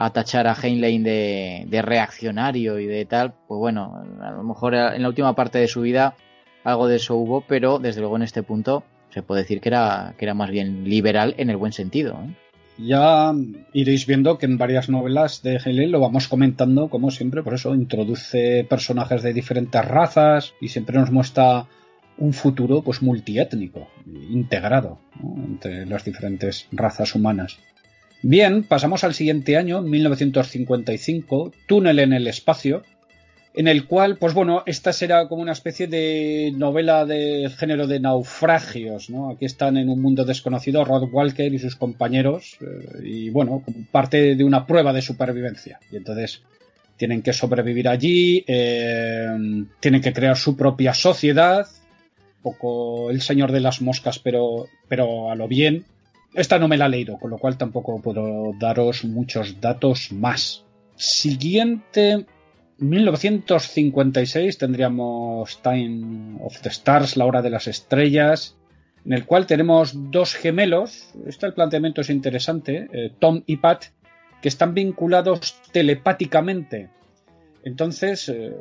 [0.00, 5.02] a tachar a Heinlein de, reaccionario y de tal, pues bueno, a lo mejor en
[5.02, 6.14] la última parte de su vida
[6.62, 10.14] algo de eso hubo, pero desde luego en este punto se puede decir que era,
[10.34, 12.12] más bien liberal en el buen sentido.
[12.12, 12.34] ¿eh?
[12.78, 13.32] Ya
[13.72, 17.74] iréis viendo que en varias novelas de Heinlein lo vamos comentando, como siempre, por eso
[17.74, 21.66] introduce personajes de diferentes razas y siempre nos muestra
[22.18, 23.88] un futuro pues multiétnico,
[24.30, 27.58] integrado entre las diferentes razas humanas.
[28.22, 32.82] Bien, pasamos al siguiente año, 1955, Túnel en el espacio,
[33.54, 38.00] en el cual, pues bueno, esta será como una especie de novela de género de
[38.00, 39.30] naufragios, ¿no?
[39.30, 43.62] Aquí están en un mundo desconocido Rod Walker y sus compañeros, eh, y bueno,
[43.92, 45.78] parte de una prueba de supervivencia.
[45.92, 46.42] Y entonces
[46.96, 49.28] tienen que sobrevivir allí, eh,
[49.78, 51.68] tienen que crear su propia sociedad,
[52.42, 55.84] poco el señor de las moscas, pero, pero a lo bien.
[56.34, 60.64] Esta no me la he leído, con lo cual tampoco puedo daros muchos datos más.
[60.96, 62.26] Siguiente
[62.78, 68.56] 1956 tendríamos Time of the Stars, la hora de las estrellas,
[69.04, 73.86] en el cual tenemos dos gemelos, este el planteamiento es interesante, eh, Tom y Pat,
[74.40, 76.90] que están vinculados telepáticamente.
[77.64, 78.54] Entonces, eh,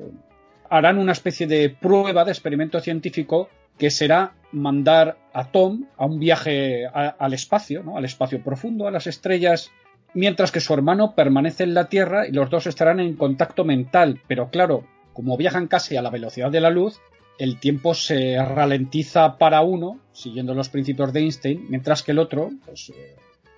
[0.69, 6.19] harán una especie de prueba de experimento científico que será mandar a Tom a un
[6.19, 7.97] viaje al espacio, ¿no?
[7.97, 9.71] al espacio profundo, a las estrellas,
[10.13, 14.21] mientras que su hermano permanece en la Tierra y los dos estarán en contacto mental.
[14.27, 16.99] Pero claro, como viajan casi a la velocidad de la luz,
[17.37, 22.49] el tiempo se ralentiza para uno, siguiendo los principios de Einstein, mientras que el otro,
[22.65, 23.15] pues eh,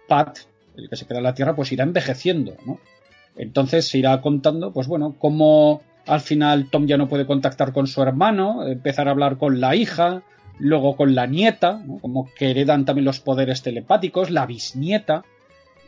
[0.07, 0.39] Pat,
[0.75, 2.79] el que se queda en la Tierra, pues irá envejeciendo, ¿no?
[3.37, 7.87] Entonces se irá contando, pues bueno, cómo al final Tom ya no puede contactar con
[7.87, 10.23] su hermano, empezar a hablar con la hija,
[10.57, 15.23] luego con la nieta, como que heredan también los poderes telepáticos, la bisnieta,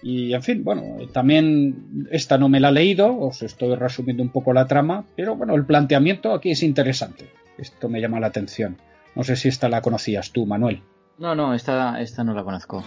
[0.04, 4.30] y en fin, bueno, también esta no me la he leído, os estoy resumiendo un
[4.30, 7.30] poco la trama, pero bueno, el planteamiento aquí es interesante.
[7.58, 8.78] Esto me llama la atención.
[9.16, 10.82] No sé si esta la conocías tú, Manuel.
[11.20, 12.84] No, no, esta, esta no la conozco.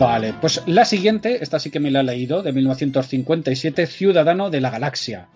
[0.00, 4.62] Vale, pues la siguiente, esta sí que me la he leído, de 1957, Ciudadano de
[4.62, 5.28] la Galaxia.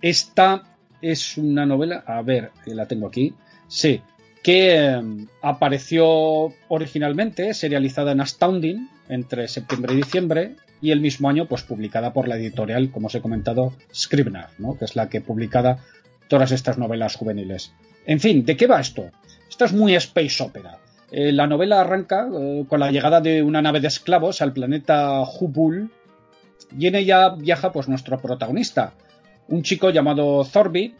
[0.00, 0.62] Esta
[1.00, 3.34] es una novela, a ver, la tengo aquí,
[3.66, 4.00] sí,
[4.40, 11.48] que em, apareció originalmente serializada en Astounding entre septiembre y diciembre y el mismo año
[11.48, 14.78] pues publicada por la editorial, como os he comentado, Scribner, ¿no?
[14.78, 15.78] que es la que publicada
[16.28, 17.72] todas estas novelas juveniles.
[18.06, 19.10] En fin, ¿de qué va esto?
[19.50, 20.78] Esto es muy space opera.
[21.14, 25.20] Eh, la novela arranca eh, con la llegada de una nave de esclavos al planeta
[25.20, 25.90] Hubul
[26.78, 28.94] y en ella viaja pues nuestro protagonista,
[29.48, 30.94] un chico llamado Thorby,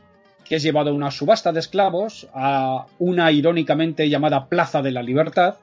[0.44, 5.02] que es llevado a una subasta de esclavos a una irónicamente llamada Plaza de la
[5.02, 5.54] Libertad,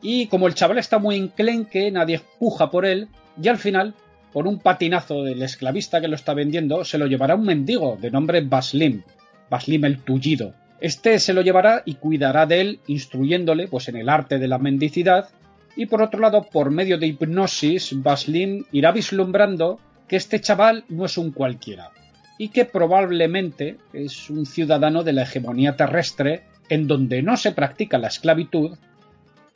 [0.00, 3.08] y como el chaval está muy enclenque, nadie puja por él,
[3.42, 3.94] y al final,
[4.32, 8.12] por un patinazo del esclavista que lo está vendiendo, se lo llevará un mendigo de
[8.12, 9.02] nombre Baslim,
[9.50, 10.54] Baslim el Tullido.
[10.80, 14.58] Este se lo llevará y cuidará de él, instruyéndole pues en el arte de la
[14.58, 15.28] mendicidad,
[15.76, 21.04] y por otro lado, por medio de hipnosis, Baslim irá vislumbrando que este chaval no
[21.04, 21.90] es un cualquiera,
[22.38, 27.98] y que probablemente es un ciudadano de la hegemonía terrestre en donde no se practica
[27.98, 28.76] la esclavitud,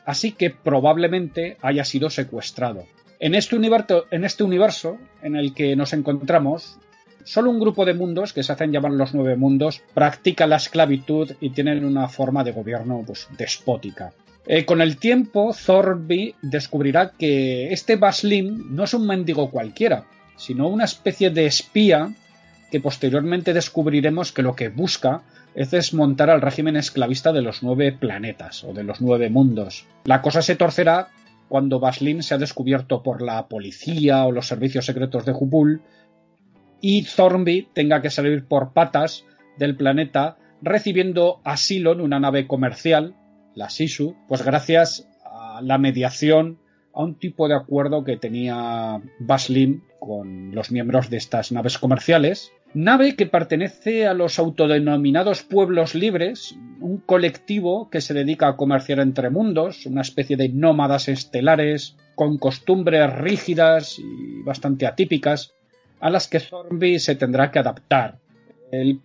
[0.05, 2.85] así que probablemente haya sido secuestrado.
[3.21, 6.79] En este, universo, en este universo en el que nos encontramos,
[7.25, 11.33] solo un grupo de mundos, que se hacen llamar los nueve mundos, practica la esclavitud
[11.41, 14.13] y tienen una forma de gobierno pues, despótica.
[14.47, 20.05] Eh, con el tiempo, Thorby descubrirá que este Baslim no es un mendigo cualquiera,
[20.37, 22.13] sino una especie de espía
[22.71, 25.23] que posteriormente descubriremos que lo que busca
[25.55, 29.85] es desmontar al régimen esclavista de los nueve planetas o de los nueve mundos.
[30.05, 31.09] La cosa se torcerá
[31.49, 35.83] cuando Baslin se ha descubierto por la policía o los servicios secretos de Hubul
[36.83, 39.25] y Thornby tenga que salir por patas
[39.57, 43.17] del planeta recibiendo asilo en una nave comercial,
[43.55, 46.59] la Sisu, pues gracias a la mediación
[46.93, 52.53] a un tipo de acuerdo que tenía Baslin con los miembros de estas naves comerciales
[52.75, 59.01] Nave que pertenece a los autodenominados pueblos libres, un colectivo que se dedica a comerciar
[59.01, 65.55] entre mundos, una especie de nómadas estelares con costumbres rígidas y bastante atípicas.
[66.03, 68.19] A las que Thornby se tendrá que adaptar.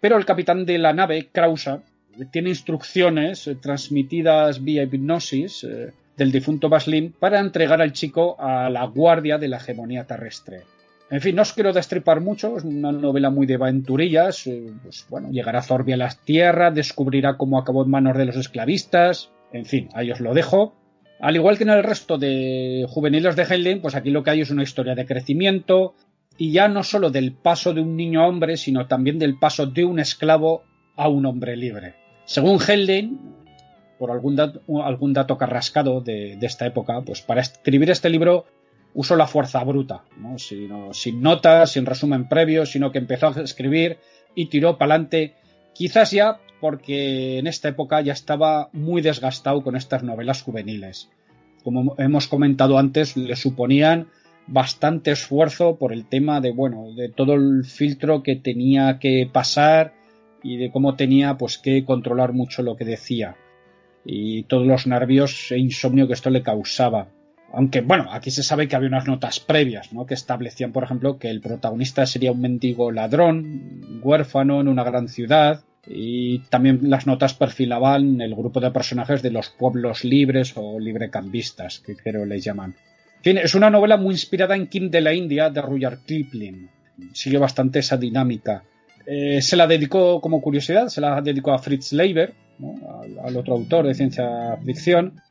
[0.01, 1.83] pero el capitán de la nave, Krausa,
[2.31, 8.69] tiene instrucciones eh, transmitidas vía hipnosis eh, del difunto Baslin para entregar al chico a
[8.71, 10.63] la guardia de la hegemonía terrestre.
[11.11, 14.47] En fin, no os quiero destripar mucho, es una novela muy de aventurillas.
[14.47, 18.35] Eh, pues bueno, llegará Thorby a la tierra, descubrirá cómo acabó en manos de los
[18.35, 19.29] esclavistas.
[19.53, 20.73] En fin, ahí os lo dejo.
[21.19, 24.41] Al igual que en el resto de juveniles de Heinlein, pues aquí lo que hay
[24.41, 25.95] es una historia de crecimiento,
[26.37, 29.65] y ya no solo del paso de un niño a hombre, sino también del paso
[29.65, 30.63] de un esclavo
[30.95, 31.95] a un hombre libre.
[32.25, 33.19] Según Heinlein,
[33.97, 38.45] por algún algún dato carrascado de, esta época, pues para escribir este libro
[38.93, 40.03] usó la fuerza bruta,
[40.37, 43.97] sin notas, sin resumen previo, sino que empezó a escribir
[44.35, 45.35] y tiró para adelante,
[45.73, 51.09] quizás ya porque en esta época ya estaba muy desgastado con estas novelas juveniles.
[51.63, 54.07] Como hemos comentado antes, le suponían
[54.47, 59.93] bastante esfuerzo por el tema de, bueno, de todo el filtro que tenía que pasar
[60.43, 63.35] y de cómo tenía pues que controlar mucho lo que decía
[64.05, 67.09] y todos los nervios e insomnio que esto le causaba.
[67.51, 70.05] Aunque bueno, aquí se sabe que había unas notas previas, ¿no?
[70.05, 75.07] Que establecían, por ejemplo, que el protagonista sería un mendigo ladrón, huérfano en una gran
[75.07, 80.79] ciudad, y también las notas perfilaban el grupo de personajes de los pueblos libres o
[80.79, 82.75] librecambistas, que creo les llaman
[83.35, 86.69] es una novela muy inspirada en Kim de la India de Rudyard Kipling.
[87.11, 88.63] Sigue bastante esa dinámica.
[89.05, 92.33] Eh, se la dedicó como curiosidad, se la dedicó a Fritz Leiber,
[93.23, 95.21] al, otro autor de ciencia ficción,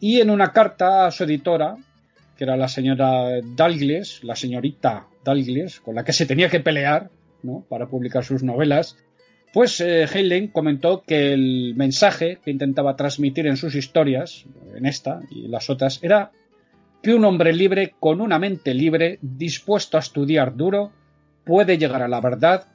[0.00, 1.76] y en una carta a su editora,
[2.36, 7.10] que era la señora Dalglish, la señorita Dalglish, con la que se tenía que pelear
[7.68, 8.96] para publicar sus novelas,
[9.52, 14.44] pues eh, comentó que el mensaje que intentaba transmitir en sus historias,
[14.74, 16.32] en esta y las otras, era
[17.02, 20.92] que un hombre libre con una mente libre, dispuesto a estudiar duro,
[21.44, 22.66] puede llegar a la verdad,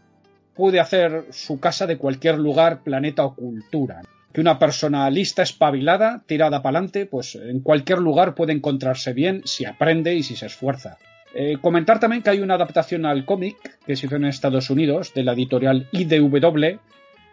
[0.55, 4.01] puede hacer su casa de cualquier lugar, planeta o cultura.
[4.31, 9.41] Que una persona lista, espabilada, tirada para adelante, pues en cualquier lugar puede encontrarse bien
[9.45, 10.97] si aprende y si se esfuerza.
[11.35, 15.13] Eh, comentar también que hay una adaptación al cómic que se hizo en Estados Unidos
[15.13, 16.77] de la editorial IDW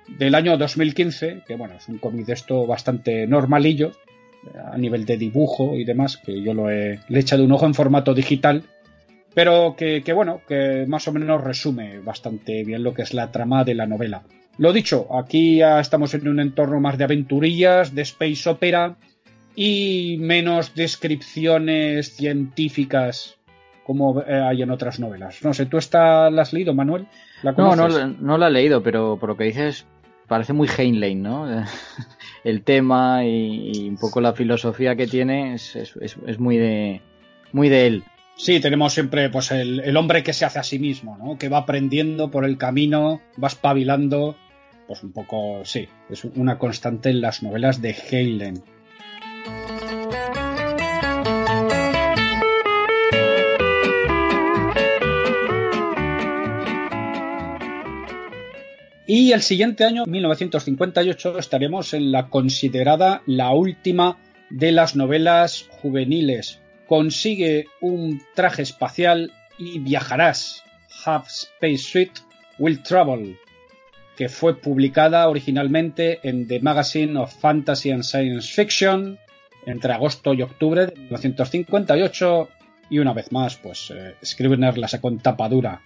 [0.08, 3.92] del año 2015, que bueno, es un cómic de esto bastante normalillo,
[4.72, 7.66] a nivel de dibujo y demás, que yo lo he, le he echado un ojo
[7.66, 8.64] en formato digital,
[9.34, 13.64] pero que, bueno, que más o menos resume bastante bien lo que es la trama
[13.64, 14.22] de la novela.
[14.58, 18.96] Lo dicho, aquí ya estamos en un entorno más de aventurillas, de space opera
[19.54, 23.36] y menos descripciones científicas
[23.84, 25.42] como eh, hay en otras novelas.
[25.42, 27.06] No sé, ¿tú esta la has leído, Manuel?
[27.42, 29.86] no, no, no la he leído, pero por lo que dices
[30.30, 31.46] parece muy Heinlein, ¿no?
[32.44, 37.00] el tema y, un poco la filosofía que tiene es, es, muy de
[37.52, 38.04] muy de él.
[38.36, 41.36] Sí, tenemos siempre pues el, hombre que se hace a sí mismo, ¿no?
[41.36, 44.36] Que va aprendiendo por el camino, va espabilando,
[44.86, 48.62] pues un poco, sí, es una constante en las novelas de Heinlein.
[59.12, 64.18] Y el siguiente año, 1958, estaremos en la considerada la última
[64.50, 66.60] de las novelas juveniles.
[66.86, 70.62] Consigue un traje espacial y viajarás.
[71.04, 72.20] Half Space Suite
[72.60, 73.36] Will Travel,
[74.16, 79.18] que fue publicada originalmente en The Magazine of Fantasy and Science Fiction
[79.66, 82.48] entre agosto y octubre de 1958
[82.90, 85.82] y una vez más, pues eh, Scrivener la sacó en tapadura.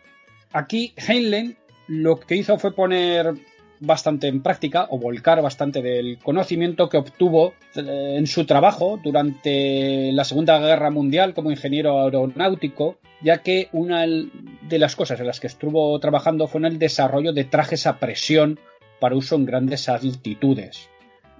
[0.53, 1.57] Aquí Heinlein
[1.87, 3.35] lo que hizo fue poner
[3.81, 10.13] bastante en práctica o volcar bastante del conocimiento que obtuvo eh, en su trabajo durante
[10.13, 15.41] la Segunda Guerra Mundial como ingeniero aeronáutico, ya que una de las cosas en las
[15.41, 18.59] que estuvo trabajando fue en el desarrollo de trajes a presión
[19.01, 20.89] para uso en grandes altitudes.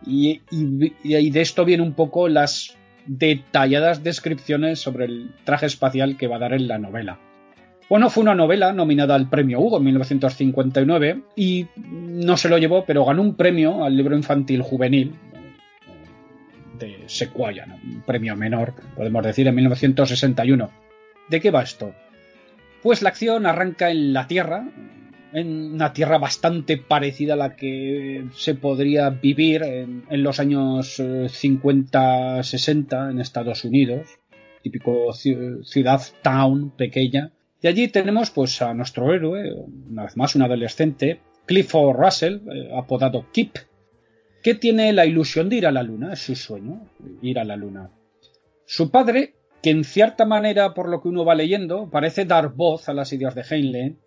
[0.07, 6.27] Y, y de esto vienen un poco las detalladas descripciones sobre el traje espacial que
[6.27, 7.19] va a dar en la novela.
[7.89, 12.85] Bueno, fue una novela nominada al premio Hugo en 1959 y no se lo llevó,
[12.87, 15.13] pero ganó un premio al libro infantil juvenil
[16.79, 20.71] de Sequoia, un premio menor, podemos decir, en 1961.
[21.29, 21.95] ¿De qué va esto?
[22.83, 24.69] Pues la acción arranca en la Tierra,
[25.33, 31.01] en una Tierra bastante parecida a la que se podría vivir en, en los años
[31.01, 34.19] 50-60 eh, en Estados Unidos,
[34.63, 37.33] típico ciudad town pequeña,
[37.65, 39.55] y allí tenemos pues a nuestro héroe,
[39.91, 43.57] una vez más un adolescente, Clifford Russell, eh, apodado Kip,
[44.43, 46.87] que tiene la ilusión de ir a la luna, es su sueño,
[47.23, 47.91] ir a la luna.
[48.67, 52.91] Su padre que en cierta manera, por lo que uno va leyendo, parece dar voz
[52.91, 53.99] a las ideas de Heinlein.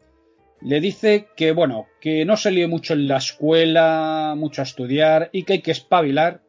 [0.61, 5.32] Le dice que, bueno, que no se líe mucho en la escuela, mucho a estudiar
[5.34, 6.44] y que hay que espabilar,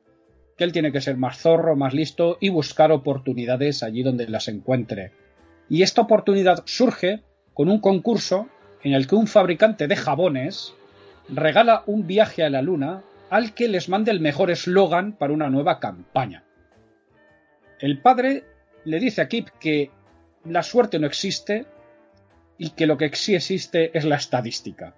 [0.59, 4.49] que él tiene que ser más zorro, más listo y buscar oportunidades allí donde las
[4.49, 5.13] encuentre.
[5.69, 7.23] Y esta oportunidad surge
[7.55, 8.49] con un concurso
[8.83, 10.75] en el que un fabricante de jabones
[11.29, 15.51] regala un viaje a la luna al que les mande el mejor eslogan para una
[15.51, 16.45] nueva campaña.
[17.81, 18.45] El padre
[18.85, 19.91] le dice a Kip que
[20.45, 21.67] la suerte no existe
[22.57, 24.95] y que lo que sí existe es la estadística.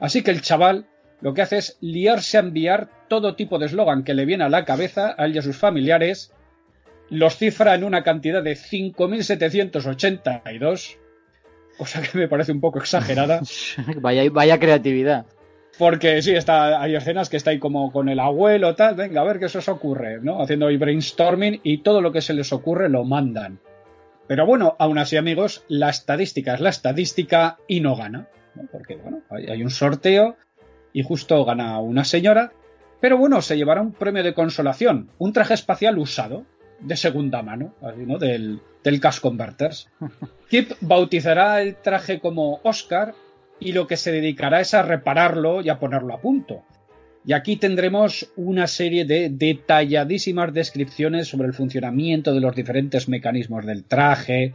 [0.00, 0.86] Así que el chaval
[1.20, 4.48] lo que hace es liarse a enviar todo tipo de eslogan que le viene a
[4.48, 6.32] la cabeza a él y a sus familiares,
[7.10, 10.96] los cifra en una cantidad de 5.782,
[11.76, 13.42] cosa que me parece un poco exagerada.
[13.96, 15.26] vaya, vaya creatividad.
[15.78, 19.24] Porque sí, está, hay escenas que está ahí como con el abuelo, tal, venga, a
[19.24, 20.42] ver qué se os ocurre, ¿no?
[20.42, 23.58] Haciendo ahí brainstorming y todo lo que se les ocurre lo mandan.
[24.26, 28.28] Pero bueno, aún así, amigos, la estadística es la estadística y no gana.
[28.70, 30.36] Porque, bueno, hay, un sorteo
[30.92, 32.52] y justo gana una señora.
[33.00, 36.44] Pero bueno, se llevará un premio de consolación, un traje espacial usado,
[36.80, 38.18] de segunda mano, ¿no?
[38.18, 39.88] Del, del Cash Converters.
[40.48, 43.14] Kip bautizará el traje como Oscar
[43.58, 46.62] y lo que se dedicará es a repararlo y a ponerlo a punto.
[47.24, 53.66] Y aquí tendremos una serie de detalladísimas descripciones sobre el funcionamiento de los diferentes mecanismos
[53.66, 54.54] del traje,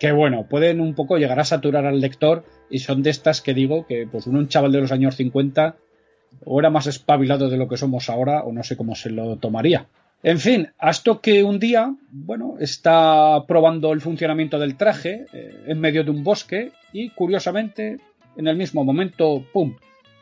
[0.00, 3.52] que bueno, pueden un poco llegar a saturar al lector y son de estas que
[3.52, 5.76] digo que pues un chaval de los años 50
[6.44, 9.36] o era más espabilado de lo que somos ahora o no sé cómo se lo
[9.36, 9.88] tomaría.
[10.22, 15.78] En fin, hasta que un día, bueno, está probando el funcionamiento del traje eh, en
[15.78, 17.98] medio de un bosque y curiosamente
[18.36, 19.76] en el mismo momento, ¡pum!,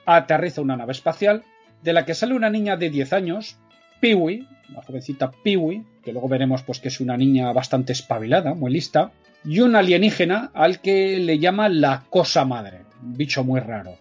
[0.05, 1.45] aterriza una nave espacial
[1.83, 3.57] de la que sale una niña de 10 años,
[4.01, 8.73] Peewee, la jovencita Peewee, que luego veremos pues que es una niña bastante espabilada, muy
[8.73, 9.13] lista,
[9.45, 13.97] y un alienígena al que le llama la cosa madre, un bicho muy raro.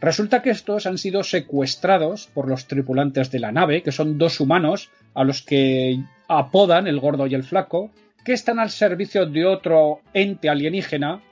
[0.00, 4.40] Resulta que estos han sido secuestrados por los tripulantes de la nave, que son dos
[4.40, 7.90] humanos a los que apodan el gordo y el flaco,
[8.24, 11.22] que están al servicio de otro ente alienígena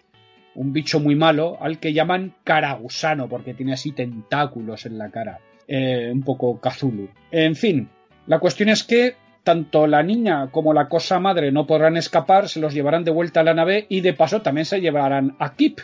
[0.57, 5.39] un bicho muy malo al que llaman caragusano porque tiene así tentáculos en la cara.
[5.69, 7.09] Eh, un poco Cthulhu.
[7.31, 7.89] En fin,
[8.27, 12.61] la cuestión es que tanto la niña como la cosa madre no podrán escapar, se
[12.61, 15.79] los llevarán de vuelta a la nave y de paso también se llevarán a Kip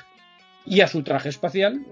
[0.65, 1.85] y a su traje espacial,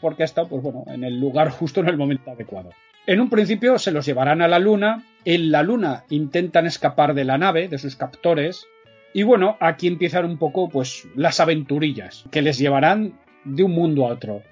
[0.00, 2.70] porque ha estado pues bueno, en el lugar justo en el momento adecuado.
[3.06, 7.24] En un principio se los llevarán a la luna, en la luna intentan escapar de
[7.24, 8.66] la nave, de sus captores,
[9.12, 14.06] y bueno, aquí empiezan un poco pues las aventurillas que les llevarán de un mundo
[14.06, 14.42] a otro.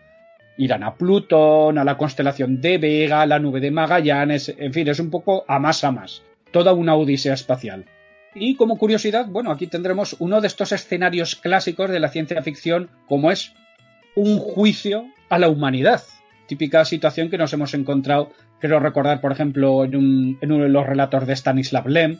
[0.57, 4.89] Irán a Plutón, a la constelación de Vega, a la nube de Magallanes, en fin,
[4.89, 6.23] es un poco a más a más.
[6.53, 7.85] Toda una odisea espacial.
[8.35, 12.91] Y como curiosidad, bueno, aquí tendremos uno de estos escenarios clásicos de la ciencia ficción,
[13.07, 13.53] como es
[14.17, 16.03] un juicio a la humanidad.
[16.47, 20.87] Típica situación que nos hemos encontrado, quiero recordar, por ejemplo, en, en uno de los
[20.87, 22.19] relatos de Stanislav Lem,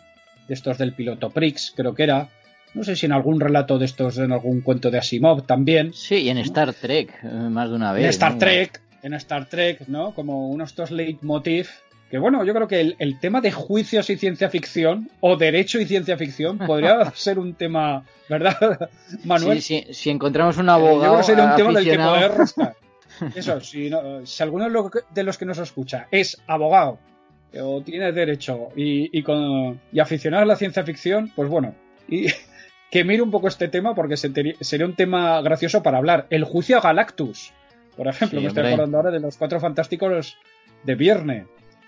[0.49, 2.29] de estos del piloto Prix, creo que era.
[2.75, 5.93] No sé si en algún relato de estos, en algún cuento de Asimov también.
[5.93, 8.03] Sí, y en Star Trek, eh, más de una vez.
[8.03, 10.13] En Star Trek, en Star Trek, ¿no?
[10.13, 11.69] Como unos estos leitmotiv.
[12.11, 15.87] Que bueno, yo creo que el, tema de juicios y ciencia ficción, o derecho y
[15.87, 18.91] ciencia ficción, podría ser un tema, ¿verdad,
[19.25, 19.61] Manuel?
[19.63, 21.17] Sí, si encontramos un abogado.
[21.17, 22.77] Yo sería un tema del que poder rascar.
[23.35, 23.91] Eso, si,
[24.25, 24.69] si alguno
[25.11, 26.99] de los que nos escucha es abogado
[27.61, 31.75] o tiene derecho y, con, y aficionado a la ciencia ficción, pues bueno,
[32.09, 32.27] y
[32.91, 36.27] que mire un poco este tema porque sería un tema gracioso para hablar.
[36.31, 37.53] El juicio a Galactus,
[37.97, 40.37] por ejemplo, me estoy acordando ahora de los cuatro fantásticos
[40.83, 41.45] de Viernes.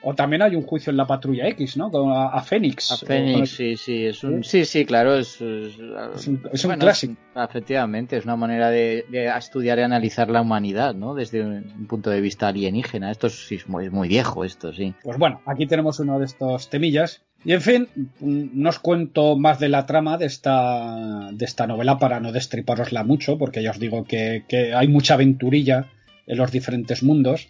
[0.09, 1.91] O también hay un juicio en la Patrulla X, ¿no?
[2.15, 2.93] a, a Fénix.
[2.93, 4.07] A Fénix, sí, sí.
[4.07, 5.17] Es un, sí, sí, claro.
[5.17, 7.17] Es, es, un, clásico.
[7.35, 9.05] efectivamente, es una manera de,
[9.37, 11.17] estudiar y analizar la humanidad, ¿no?
[11.17, 13.11] Desde un punto de vista alienígena.
[13.11, 14.95] Esto es, muy, muy viejo, esto, sí.
[15.03, 17.25] Pues bueno, aquí tenemos uno de estos temillas.
[17.45, 17.89] Y en fin,
[18.21, 23.03] no os cuento más de la trama de esta, de esta novela para no destriparosla
[23.03, 25.87] mucho, porque ya os digo que, que hay mucha aventurilla
[26.29, 27.49] en los diferentes mundos.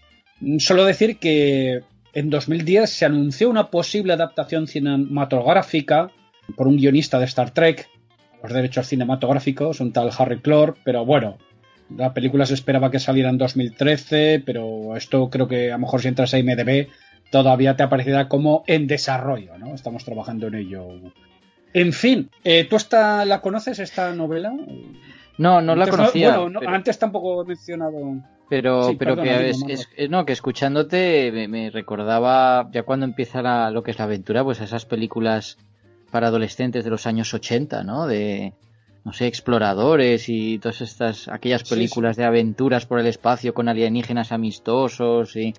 [0.58, 1.82] Solo decir que
[2.16, 6.10] en 2010 se anunció una posible adaptación cinematográfica
[6.56, 7.90] por un guionista de Star Trek,
[8.42, 11.36] los derechos cinematográficos, un tal Harry Clore, pero bueno,
[11.94, 16.00] la película se esperaba que saliera en 2013, pero esto creo que a lo mejor
[16.00, 16.88] si entras a IMDB
[17.30, 19.74] todavía te aparecerá como en desarrollo, ¿no?
[19.74, 20.88] Estamos trabajando en ello.
[21.74, 24.54] En fin, eh, ¿tú esta, la conoces esta novela?
[25.38, 26.38] No, no la conocía.
[26.38, 28.22] bueno, antes tampoco he mencionado.
[28.48, 33.98] Pero, pero que, es, no, que escuchándote me, recordaba, ya cuando empieza lo que es
[33.98, 35.58] la aventura, pues esas películas
[36.10, 38.06] para adolescentes de los años 80, ¿no?
[38.06, 38.54] De,
[39.04, 44.30] no sé, exploradores y todas estas, aquellas películas de aventuras por el espacio con alienígenas
[44.30, 45.52] amistosos y,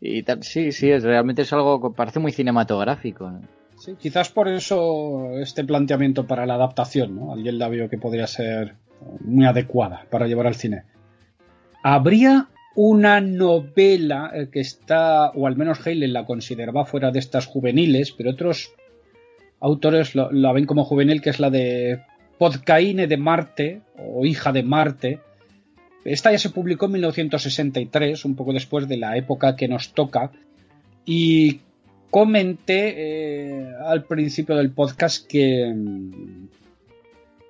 [0.00, 0.42] y tal.
[0.42, 3.32] Sí, sí, es, realmente es algo que parece muy cinematográfico.
[3.76, 7.32] Sí, quizás por eso este planteamiento para la adaptación, ¿no?
[7.32, 8.76] Alguien la vio que podría ser
[9.20, 10.84] muy adecuada para llevar al cine.
[11.82, 17.46] Habría una novela eh, que está, o al menos Hale la consideraba fuera de estas
[17.46, 18.72] juveniles, pero otros
[19.60, 22.00] autores la ven como juvenil, que es la de
[22.38, 25.20] Podcaine de Marte, o Hija de Marte.
[26.04, 30.32] Esta ya se publicó en 1963, un poco después de la época que nos toca,
[31.06, 31.60] y
[32.10, 35.74] comenté eh, al principio del podcast que,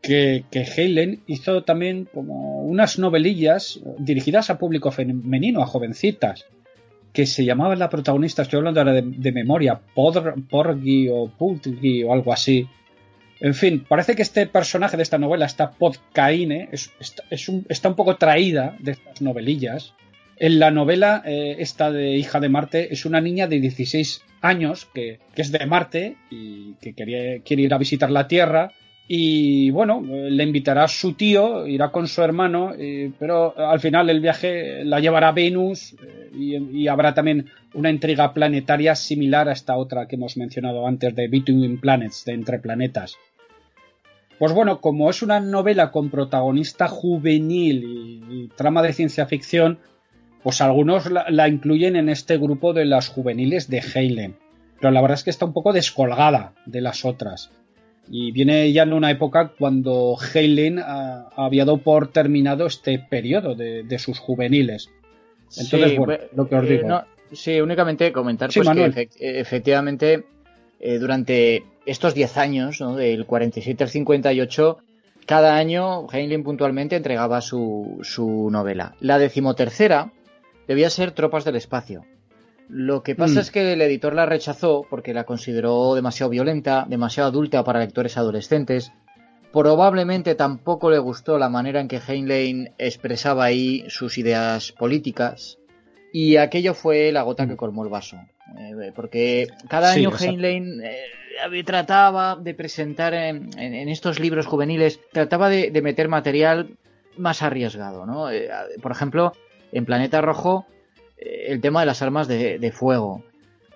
[0.04, 6.44] que, que hizo también como unas novelillas dirigidas a público femenino, a jovencitas,
[7.12, 12.32] que se llamaba la protagonista, estoy hablando ahora de, memoria, Porgy o Pulgi o algo
[12.32, 12.68] así.
[13.40, 17.96] En fin, parece que este personaje de esta novela, esta Podcaine, es, un, está un
[17.96, 19.94] poco traída de estas novelillas.
[20.36, 24.86] En la novela, eh, esta de Hija de Marte, es una niña de 16 años
[24.92, 28.72] que, que es de Marte y que quiere ir a visitar la Tierra
[29.06, 34.20] y bueno, le invitará su tío, irá con su hermano, eh, pero al final el
[34.20, 39.76] viaje la llevará a Venus eh, y, habrá también una intriga planetaria similar a esta
[39.76, 43.16] otra que hemos mencionado antes de Between Planets, de Entre Planetas.
[44.38, 47.84] Pues bueno, como es una novela con protagonista juvenil
[48.30, 49.80] y, trama de ciencia ficción,
[50.42, 54.36] pues algunos la, la, incluyen en este grupo de las juveniles de Halen.
[54.80, 57.50] Pero la verdad es que está un poco descolgada de las otras
[58.08, 63.98] y viene ya en una época cuando Halen había dado por terminado este periodo de,
[63.98, 64.90] sus juveniles.
[65.56, 66.88] Entonces, bueno, lo que os digo.
[66.88, 67.02] Eh,
[67.32, 70.24] sí, únicamente comentar pues, que efectivamente
[70.80, 72.96] eh, durante estos 10 años, ¿no?
[72.96, 74.78] del 47 al 58,
[75.26, 78.94] cada año Heinlein puntualmente entregaba su, su novela.
[79.00, 80.12] La decimotercera
[80.66, 82.04] debía ser Tropas del Espacio.
[82.68, 83.38] Lo que pasa mm.
[83.38, 88.16] es que el editor la rechazó porque la consideró demasiado violenta, demasiado adulta para lectores
[88.16, 88.92] adolescentes.
[89.52, 95.58] Probablemente tampoco le gustó la manera en que Heinlein expresaba ahí sus ideas políticas.
[96.12, 97.58] Y aquello fue la gota que mm.
[97.58, 98.16] colmó el vaso.
[98.58, 103.48] Eh, porque cada año Heinlein eh, trataba de presentar en,
[103.88, 106.76] estos libros juveniles, trataba de, meter material
[107.16, 108.06] más arriesgado.
[108.06, 108.30] ¿no?
[108.30, 108.48] Eh,
[108.82, 109.32] por ejemplo,
[109.72, 110.66] en Planeta Rojo
[111.16, 113.24] el tema de las armas de, fuego.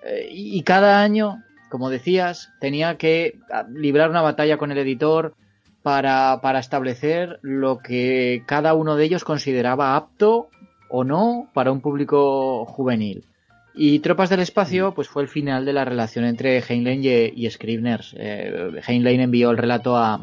[0.03, 5.35] Eh, y, cada año, como decías, tenía que ah, librar una batalla con el editor
[5.81, 10.49] para, para establecer lo que cada uno de ellos consideraba apto
[10.89, 13.25] o no para un público juvenil.
[13.73, 17.49] Y Tropas del Espacio, pues fue el final de la relación entre Heinlein y, y
[17.49, 18.13] Scribners.
[18.17, 20.19] Eh, Heinlein envió el relato a,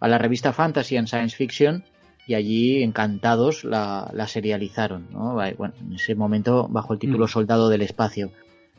[0.00, 1.84] a, la revista Fantasy and Science Fiction
[2.28, 5.34] y allí encantados la, serializaron, ¿no?
[5.56, 7.28] Bueno, en ese momento bajo el título mm.
[7.28, 8.30] Soldado del Espacio.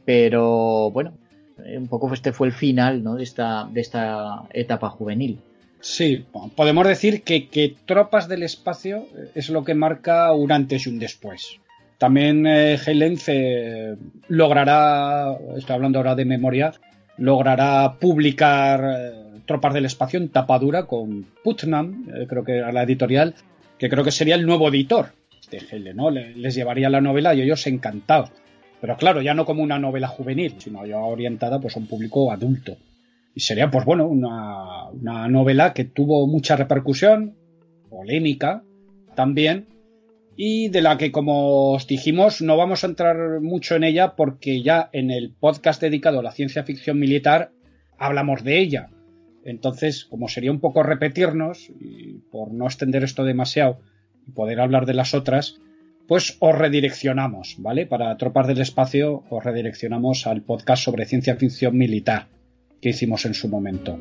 [0.05, 1.13] Pero bueno,
[1.57, 3.15] un poco este fue el final ¿no?
[3.15, 5.39] de, esta, de esta etapa juvenil.
[5.81, 10.99] Sí, podemos decir que, Tropas del Espacio es lo que marca un antes y un
[10.99, 11.59] después.
[11.97, 13.95] También eh, eh
[14.27, 16.71] logrará, estoy hablando ahora de memoria,
[17.17, 19.18] logrará publicar eh,
[19.49, 23.33] Tropas del Espacio en tapadura con Putnam, eh, creo que era la editorial,
[23.79, 25.07] que creo que sería el nuevo editor
[25.49, 26.11] de GL, ¿no?
[26.11, 28.29] Les llevaría la novela y ellos encantados.
[28.79, 32.31] Pero claro, ya no como una novela juvenil, sino ya orientada pues, a un público
[32.31, 32.77] adulto.
[33.33, 37.33] Y sería, pues bueno, una, una novela que tuvo mucha repercusión,
[37.89, 38.61] polémica
[39.15, 39.65] también,
[40.37, 44.61] y de la que, como os dijimos, no vamos a entrar mucho en ella porque
[44.61, 47.49] ya en el podcast dedicado a la ciencia ficción militar
[47.97, 48.91] hablamos de ella.
[49.43, 53.79] Entonces, como sería un poco repetirnos, y por no extender esto demasiado
[54.27, 55.59] y poder hablar de las otras,
[56.07, 57.85] pues os redireccionamos, ¿vale?
[57.85, 62.27] Para Tropas del Espacio os redireccionamos al podcast sobre ciencia ficción militar
[62.81, 63.97] que hicimos en su momento.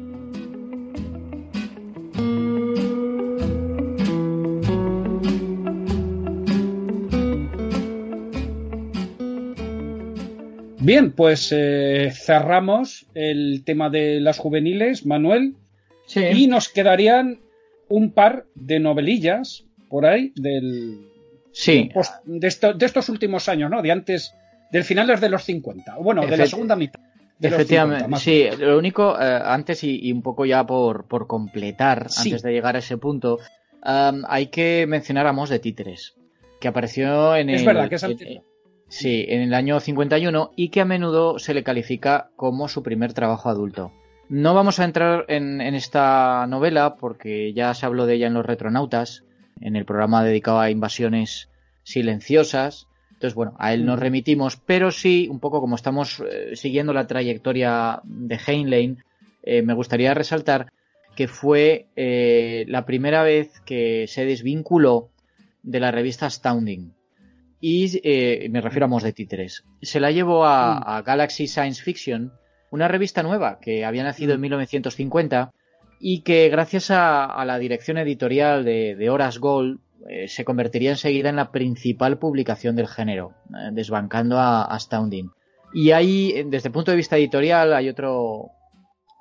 [10.89, 15.55] Bien, pues eh, cerramos el tema de las juveniles, Manuel.
[16.15, 17.41] Y nos quedarían
[17.91, 21.11] un par de novelillas por ahí del.
[21.53, 21.91] Sí.
[22.25, 23.83] de, estos últimos años, ¿no?
[23.83, 24.35] De antes.
[24.73, 25.97] Del finales de los 50.
[25.99, 27.03] Bueno, de la segunda mitad.
[27.39, 28.47] Efectivamente, sí.
[28.59, 32.79] Lo único, eh, antes y, un poco ya por, por completar, antes de llegar a
[32.79, 33.41] ese punto,
[33.83, 36.15] hay que mencionar a Mos de Títeres,
[36.59, 37.67] que apareció en es el.
[37.67, 38.43] verdad, que es el,
[38.89, 43.13] Sí, en el año 51 y que a menudo se le califica como su primer
[43.13, 43.93] trabajo adulto.
[44.31, 48.47] No vamos a entrar en, esta novela porque ya se habló de ella en Los
[48.47, 49.25] Retronautas,
[49.61, 51.49] en el programa dedicado a invasiones
[51.83, 52.89] silenciosas.
[53.13, 57.07] Entonces, bueno, a él nos remitimos, pero sí, un poco como estamos eh, siguiendo la
[57.07, 59.03] trayectoria de Heinlein,
[59.43, 60.71] eh, me gustaría resaltar
[61.17, 65.09] que fue eh, la primera vez que se desvinculó
[65.63, 66.93] de la revista Astounding.
[67.61, 68.01] Y
[68.51, 69.65] me refiero a Mos de Títeres.
[69.83, 72.33] Se la llevó a Galaxy Science Fiction
[72.71, 75.51] una revista nueva que había nacido en 1950 mm.
[76.01, 81.37] y que gracias a, la dirección editorial de, Horas Gold eh, se convertiría enseguida en
[81.37, 85.31] la principal publicación del género, eh, desbancando a, Astounding.
[85.73, 88.53] Y ahí, desde el punto de vista editorial, hay otro,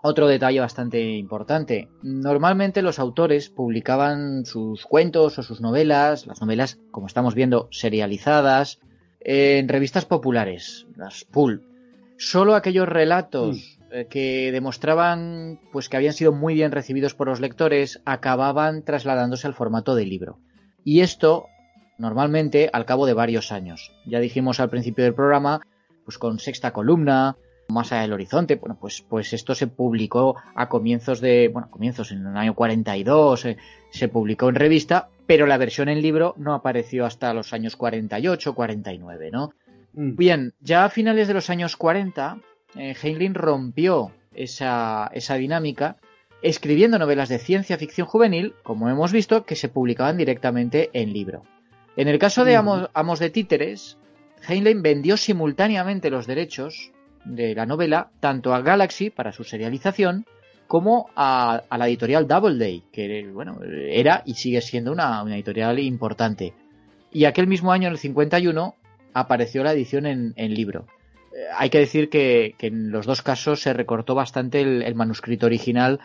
[0.07, 1.89] otro detalle bastante importante.
[2.01, 8.79] Normalmente los autores publicaban sus cuentos o sus novelas, las novelas, como estamos viendo, serializadas,
[9.19, 11.61] en revistas populares, las Pulp
[12.17, 13.93] solo aquellos relatos mm.
[13.93, 19.47] eh, que demostraban pues que habían sido muy bien recibidos por los lectores acababan trasladándose
[19.47, 20.39] al formato de libro.
[20.83, 21.47] Y esto
[21.97, 23.91] normalmente al cabo de varios años.
[24.05, 25.61] Ya dijimos al principio del programa,
[26.05, 27.37] pues con sexta columna,
[27.69, 32.11] más allá del horizonte, bueno, pues, pues esto se publicó a comienzos de, bueno, comienzos
[32.11, 33.57] en el año 42, eh,
[33.89, 38.55] se publicó en revista, pero la versión en libro no apareció hasta los años 48,
[38.55, 39.53] 49, ¿no?
[39.93, 40.15] Mm.
[40.15, 42.37] Bien, ya a finales de los años 40,
[42.75, 45.97] eh, Heinlein rompió esa, dinámica
[46.41, 51.43] escribiendo novelas de ciencia ficción juvenil, como hemos visto, que se publicaban directamente en libro.
[51.95, 53.97] En el caso de Amos, de Títeres,
[54.47, 56.91] Heinlein vendió simultáneamente los derechos
[57.27, 60.25] de la novela tanto a Galaxy para su serialización
[60.67, 66.53] como a, la editorial Doubleday, que bueno, era y sigue siendo una, una, editorial importante.
[67.11, 68.75] Y aquel mismo año, en el 51,
[69.13, 70.85] apareció la edición en, libro.
[71.33, 75.99] Eh, hay que decir que, en los dos casos se recortó bastante el, manuscrito original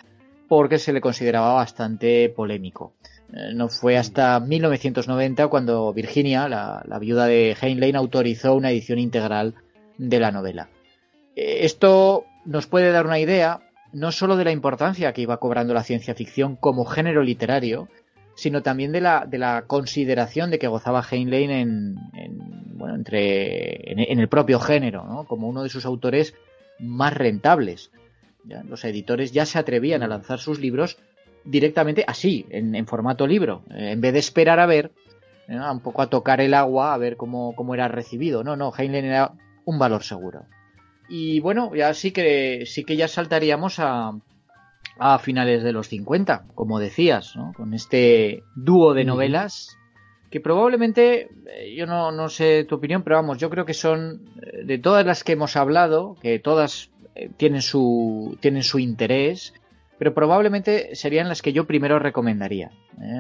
[0.49, 2.95] porque se le consideraba bastante polémico.
[3.33, 9.55] Eh, no fue hasta 1990 cuando Virginia, la, viuda de Heinlein, autorizó una edición integral
[9.99, 10.69] de la novela.
[11.37, 13.61] Eh, esto nos puede dar una idea
[13.93, 17.89] no solo de la importancia que iba cobrando la ciencia ficción como género literario,
[18.35, 21.97] sino también de la, de la consideración de que gozaba Heinlein en,
[22.75, 25.25] bueno, entre, en, el propio género, ¿no?
[25.25, 26.35] como uno de sus autores
[26.79, 27.91] más rentables.
[28.45, 30.99] Los editores ya se atrevían a lanzar sus libros
[31.45, 34.91] directamente así, en, formato libro, en vez de esperar a ver,
[35.49, 38.43] un poco a tocar el agua, a ver cómo, cómo era recibido.
[38.43, 39.33] No, no, Heinlein era
[39.65, 40.47] un valor seguro.
[41.09, 44.13] Y bueno, ya sí que sí que ya saltaríamos a,
[44.99, 47.53] a finales de los 50, como decías, ¿no?
[47.55, 49.77] con este dúo de novelas
[50.33, 54.31] que probablemente, eh, yo no, no, sé tu opinión, pero vamos, yo creo que son
[54.41, 59.53] eh, de todas las que hemos hablado, que todas eh, tienen, su, tienen su interés,
[59.99, 62.71] pero probablemente serían las que yo primero recomendaría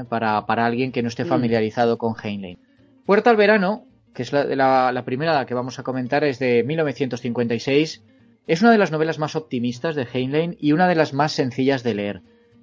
[0.08, 1.28] para, para, alguien que no esté mm.
[1.28, 2.58] familiarizado con Heinlein.
[3.04, 6.62] Puerta al verano, que es la, la, la primera que vamos a comentar, es de
[6.64, 8.02] 1956
[8.46, 11.82] es una de las novelas más optimistas de Heinlein y una de las más sencillas
[11.82, 12.22] de leer.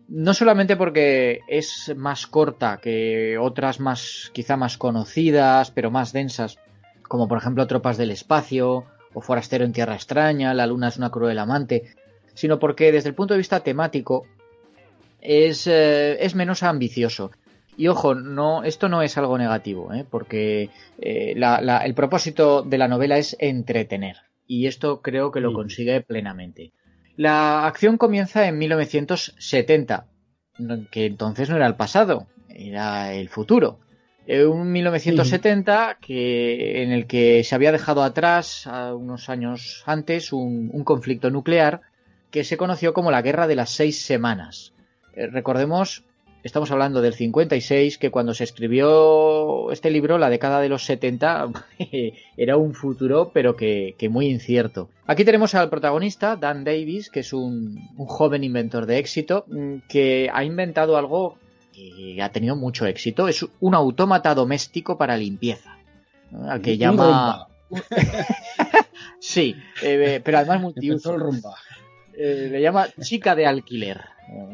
[0.10, 6.58] No solamente porque es más corta que otras más, quizá más conocidas, pero más densas,
[7.04, 11.12] como por ejemplo Tropas del Espacio, o Forastero en Tierra Extraña, La Luna es una
[11.12, 11.96] cruel amante,
[12.34, 14.26] sino porque desde el punto de vista temático
[15.22, 17.32] es, eh, es menos ambicioso.
[17.80, 20.04] Y ojo, no, esto no es algo negativo, ¿eh?
[20.10, 26.02] porque eh, el propósito de la novela es entretener y esto creo que lo consigue
[26.02, 26.74] plenamente.
[27.16, 30.08] La acción comienza en 1970,
[30.92, 33.80] que entonces no era el pasado, era el futuro.
[34.28, 40.84] Un 1970 que, en el que se había dejado atrás, unos años antes, un, un
[40.84, 41.80] conflicto nuclear
[42.30, 44.74] que se conoció como la Guerra de las Seis Semanas.
[45.14, 46.04] Eh, recordemos
[46.44, 51.50] estamos hablando del 56, que cuando se escribió este libro, la década de los 70,
[52.38, 54.90] era un futuro, pero que, muy incierto.
[55.08, 60.30] Aquí tenemos al protagonista, Dan Davis, que es un, joven inventor de éxito, mm, que
[60.34, 61.38] ha inventado algo
[61.74, 63.28] que ha tenido mucho éxito.
[63.28, 65.78] Es un autómata doméstico para limpieza,
[66.48, 67.48] al que llama...
[69.20, 71.16] sí, eh, pero además multiuso.
[72.14, 74.02] Eh, le llama chica de alquiler,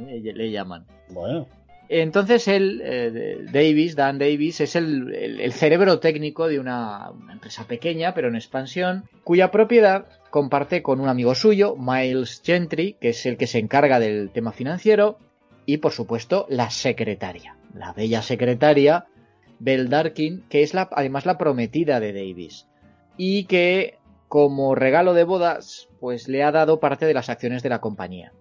[0.10, 0.86] eh, le llaman.
[1.10, 1.48] Bueno.
[1.90, 8.28] Entonces él, eh, Davis, Dan Davis, es el, cerebro técnico de una, empresa pequeña, pero
[8.28, 13.48] en expansión, cuya propiedad comparte con un amigo suyo, Miles Gentry, que es el que
[13.48, 15.18] se encarga del tema financiero,
[15.66, 19.06] y por supuesto la secretaria, la bella secretaria,
[19.60, 22.68] Belle Darkin, que es la, además la prometida de Davis,
[23.18, 23.98] y que
[24.28, 28.34] como regalo de bodas, pues le ha dado parte de las acciones de la compañía.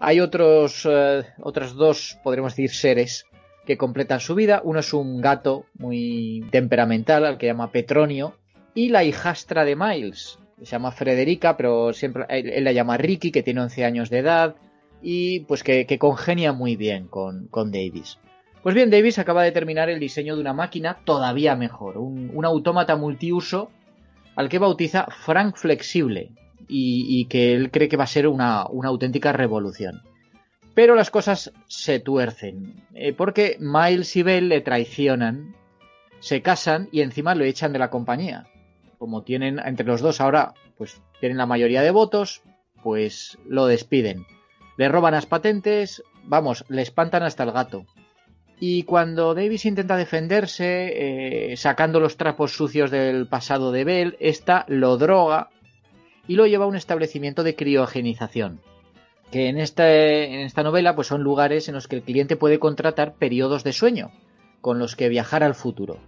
[0.00, 3.26] Hay otros, eh, otros dos, podríamos decir, seres
[3.64, 4.60] que completan su vida.
[4.64, 8.36] Uno es un gato muy temperamental, al que llama Petronio,
[8.74, 13.42] y la hijastra de Miles, se llama Frederica, pero siempre él, la llama Ricky, que
[13.42, 14.56] tiene 11 años de edad
[15.02, 18.18] y pues que, congenia muy bien con, Davis.
[18.62, 22.96] Pues bien, Davis acaba de terminar el diseño de una máquina todavía mejor, un, autómata
[22.96, 23.70] multiuso
[24.36, 26.32] al que bautiza Frank Flexible
[26.68, 30.02] y, que él cree que va a ser una, una auténtica revolución.
[30.74, 35.54] Pero las cosas se tuercen, eh, porque Miles y Bell le traicionan,
[36.18, 38.46] se casan y encima lo echan de la compañía.
[38.98, 42.42] Como tienen entre los dos ahora, pues tienen la mayoría de votos,
[42.82, 44.26] pues lo despiden.
[44.76, 47.86] Le roban las patentes, vamos, le espantan hasta el gato.
[48.58, 54.64] Y cuando Davis intenta defenderse, eh, sacando los trapos sucios del pasado de Bell, esta
[54.68, 55.50] lo droga
[56.26, 58.60] y lo lleva a un establecimiento de criogenización
[59.34, 63.14] que en, en esta novela pues son lugares en los que el cliente puede contratar
[63.14, 64.12] periodos de sueño
[64.60, 65.98] con los que viajar al futuro.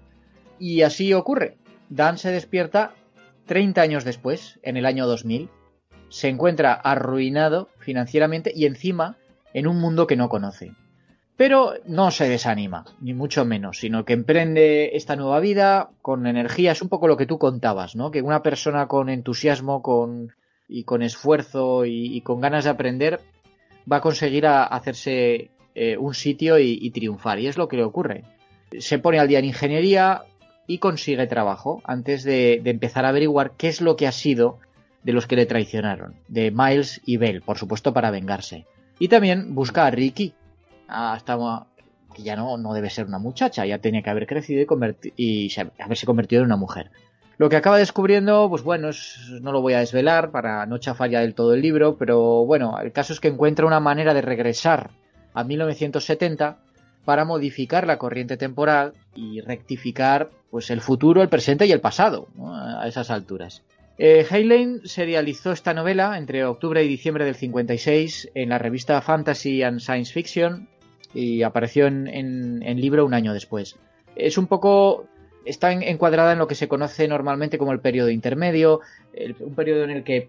[0.61, 1.57] Y así ocurre.
[1.89, 2.95] Dan se despierta
[3.47, 5.51] 30 años después, en el año 2000,
[6.09, 9.17] se encuentra arruinado financieramente y encima
[9.53, 10.73] en un mundo que no conoce.
[11.37, 16.73] Pero no se desanima, ni mucho menos, sino que emprende esta nueva vida con energía.
[16.73, 18.11] Es un poco lo que tú contabas, ¿no?
[18.11, 20.33] Que una persona con entusiasmo, con
[20.69, 23.21] y con esfuerzo y, con ganas de aprender
[23.91, 27.39] va a conseguir hacerse eh, un sitio y, triunfar.
[27.39, 28.25] Y es lo que le ocurre.
[28.79, 30.25] Se pone al día en ingeniería
[30.67, 34.59] y consigue trabajo antes de, empezar a averiguar qué es lo que ha sido
[35.05, 38.67] de los que le traicionaron, de Miles y Bell, por supuesto para vengarse.
[38.99, 40.35] Y también busca a Ricky,
[40.89, 41.67] hasta
[42.15, 44.63] que ya no, no debe ser una muchacha, ya tenía que haber crecido
[45.17, 46.91] y, y haberse convertido en una mujer.
[47.39, 48.89] Lo que acaba descubriendo, pues bueno,
[49.43, 52.79] no lo voy a desvelar para no chafar ya del todo el libro, pero bueno,
[52.81, 54.91] el caso es que encuentra una manera de regresar
[55.35, 56.57] a 1970
[57.05, 62.29] para modificar la corriente temporal y rectificar pues el futuro, el presente y el pasado
[62.43, 63.63] a esas alturas.
[63.99, 64.27] Eh,
[64.85, 69.81] se realizó esta novela entre octubre y diciembre del 56 en la revista Fantasy and
[69.81, 70.69] Science Fiction
[71.17, 73.77] y apareció en, en libro un año después.
[74.15, 75.09] Es un poco
[75.47, 78.81] está encuadrada en lo que se conoce normalmente como el periodo intermedio,
[79.41, 80.29] un periodo en el que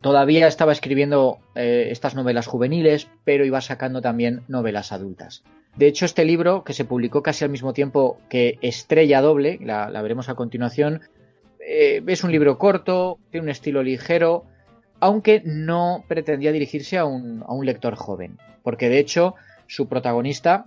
[0.00, 5.42] todavía estaba escribiendo eh, estas novelas juveniles, pero iba sacando también novelas adultas.
[5.76, 9.88] De hecho, este libro, que se publicó casi al mismo tiempo que Estrella Doble, la,
[10.02, 11.00] veremos a continuación,
[11.60, 14.44] eh, es un libro corto, tiene un estilo ligero,
[15.00, 19.36] aunque no pretendía dirigirse a un, a un lector joven, porque de hecho
[19.70, 20.66] su protagonista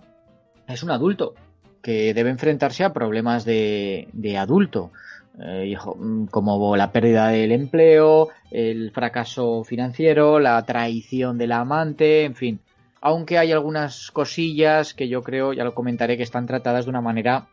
[0.65, 1.35] es un adulto,
[1.81, 4.07] que debe enfrentarse a problemas de,
[4.39, 4.91] adulto.
[5.39, 12.35] Eh, mm, como la pérdida del empleo, el fracaso financiero, la traición del amante, en
[12.35, 12.59] fin.
[13.01, 17.01] Aunque hay algunas cosillas que yo creo, ya lo comentaré, que están tratadas de una
[17.01, 17.47] manera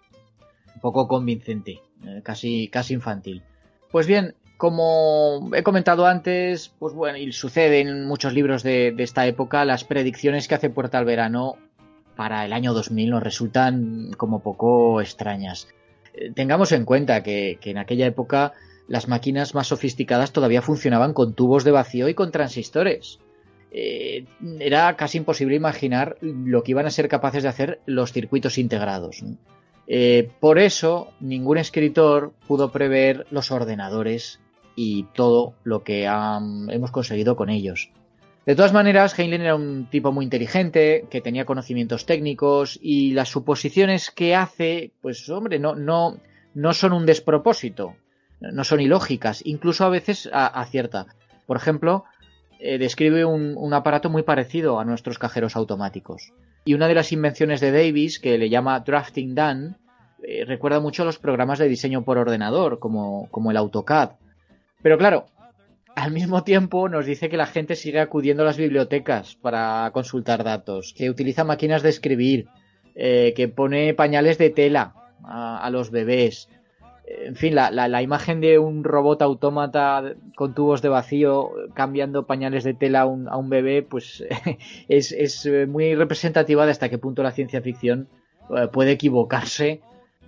[0.72, 3.42] un poco convincente, eh, casi, casi infantil.
[3.90, 9.26] Pues bien, como he comentado antes, pues bueno, y sucede en muchos libros de, esta
[9.26, 11.56] época, las predicciones que hace Puerta al Verano
[12.14, 15.66] para el año 2000 nos resultan como poco extrañas.
[16.12, 18.52] Eh, tengamos en cuenta que, en aquella época
[18.86, 23.18] las máquinas más sofisticadas todavía funcionaban con tubos de vacío y con transistores.
[23.72, 24.26] Eh,
[24.58, 29.24] era casi imposible imaginar lo que iban a ser capaces de hacer los circuitos integrados.
[29.86, 34.39] Eh, por eso, ningún escritor pudo prever los ordenadores
[34.76, 37.90] y todo lo que hemos conseguido con ellos.
[38.47, 43.28] De todas maneras, Heinlein era un tipo muy inteligente, que tenía conocimientos técnicos y las
[43.28, 46.18] suposiciones que hace, pues hombre, no, no,
[46.55, 47.94] no son un despropósito,
[48.40, 51.07] no son ilógicas, incluso a veces acierta.
[51.47, 52.05] Por ejemplo,
[52.58, 56.32] eh, describe un, aparato muy parecido a nuestros cajeros automáticos.
[56.65, 59.76] Y una de las invenciones de Davis, que le llama Drafting Done,
[60.23, 64.10] eh, recuerda mucho a los programas de diseño por ordenador, como, como el AutoCAD.
[64.83, 65.26] Pero claro,
[65.94, 70.44] al mismo tiempo nos dice que la gente sigue acudiendo a las bibliotecas para consultar
[70.44, 72.47] datos, que utiliza máquinas de escribir,
[72.94, 76.49] eh, que pone pañales de tela a, los bebés.
[77.07, 82.75] En fin, la, imagen de un robot autómata con tubos de vacío cambiando pañales de
[82.75, 84.25] tela a un, bebé, pues
[84.89, 88.09] es, muy representativa de hasta qué punto la ciencia ficción
[88.57, 89.81] eh, puede equivocarse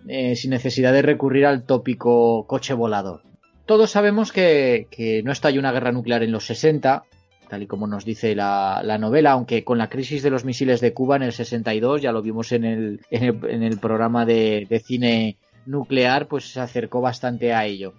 [0.09, 3.32] eh, sin necesidad de recurrir al tópico coche volador
[3.67, 7.05] todos sabemos que, no estalló una guerra nuclear en los 60,
[7.49, 10.93] tal y como nos dice la, novela, aunque con la crisis de los misiles de
[10.93, 16.53] Cuba en el 62, ya lo vimos en el, en programa de, cine nuclear, pues
[16.53, 17.95] se acercó bastante a ello.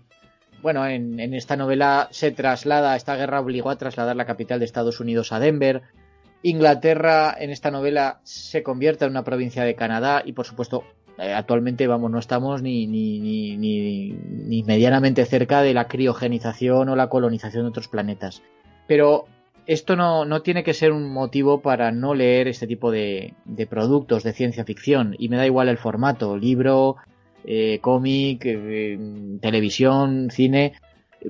[0.61, 4.99] Bueno, en, esta novela se traslada, esta guerra obligó a trasladar la capital de Estados
[4.99, 5.81] Unidos a Denver,
[6.41, 10.83] Inglaterra en esta novela se convierte en una provincia de Canadá y por supuesto
[11.17, 17.09] actualmente vamos no estamos ni, ni, ni, ni, medianamente cerca de la criogenización o la
[17.09, 18.41] colonización de otros planetas.
[18.87, 19.25] Pero
[19.65, 24.23] esto no, tiene que ser un motivo para no leer este tipo de, de productos
[24.23, 26.97] de ciencia ficción y me da igual el formato, libro,
[27.45, 28.97] eh, cómic, eh,
[29.41, 30.73] televisión, cine,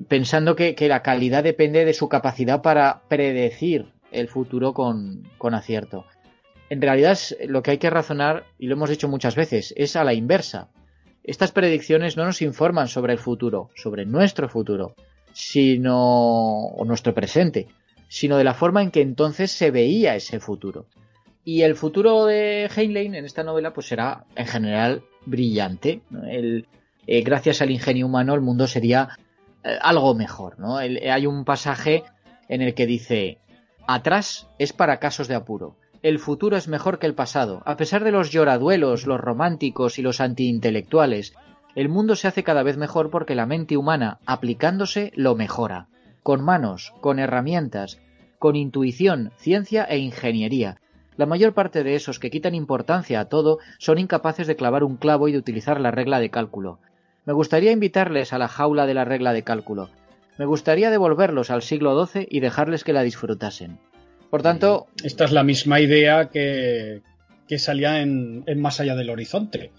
[0.07, 5.53] pensando que, que, la calidad depende de su capacidad para predecir el futuro con, con
[5.53, 6.05] acierto.
[6.73, 10.03] En realidad lo que hay que razonar, y lo hemos dicho muchas veces, es a
[10.03, 10.69] la inversa.
[11.23, 14.95] Estas predicciones no nos informan sobre el futuro, sobre nuestro futuro,
[15.33, 17.67] sino o nuestro presente,
[18.07, 20.87] sino de la forma en que entonces se veía ese futuro.
[21.45, 26.01] Y el futuro de Heinlein en esta novela pues será en general brillante.
[26.25, 29.09] Eh, gracias al ingenio humano el mundo sería
[29.63, 30.57] eh, algo mejor.
[30.57, 30.77] ¿no?
[30.77, 32.03] hay un pasaje
[32.49, 33.37] en el que dice,
[33.85, 35.77] atrás es para casos de apuro.
[36.03, 37.63] El futuro es mejor que el pasado.
[37.65, 41.33] A pesar de los lloraduelos, los románticos y los antiintelectuales,
[41.75, 45.87] el mundo se hace cada vez mejor porque la mente humana, aplicándose, lo mejora.
[46.21, 48.01] Con manos, con herramientas,
[48.37, 50.75] con intuición, ciencia e ingeniería.
[51.15, 54.97] La mayor parte de esos que quitan importancia a todo son incapaces de clavar un
[54.97, 56.79] clavo y de utilizar la regla de cálculo.
[57.23, 59.89] Me gustaría invitarles a la jaula de la regla de cálculo.
[60.37, 63.79] Me gustaría devolverlos al siglo XII y dejarles que la disfrutasen.
[64.33, 64.87] Por tanto...
[65.03, 67.03] Esta es la misma idea que,
[67.47, 69.69] que salía en, Más allá del horizonte.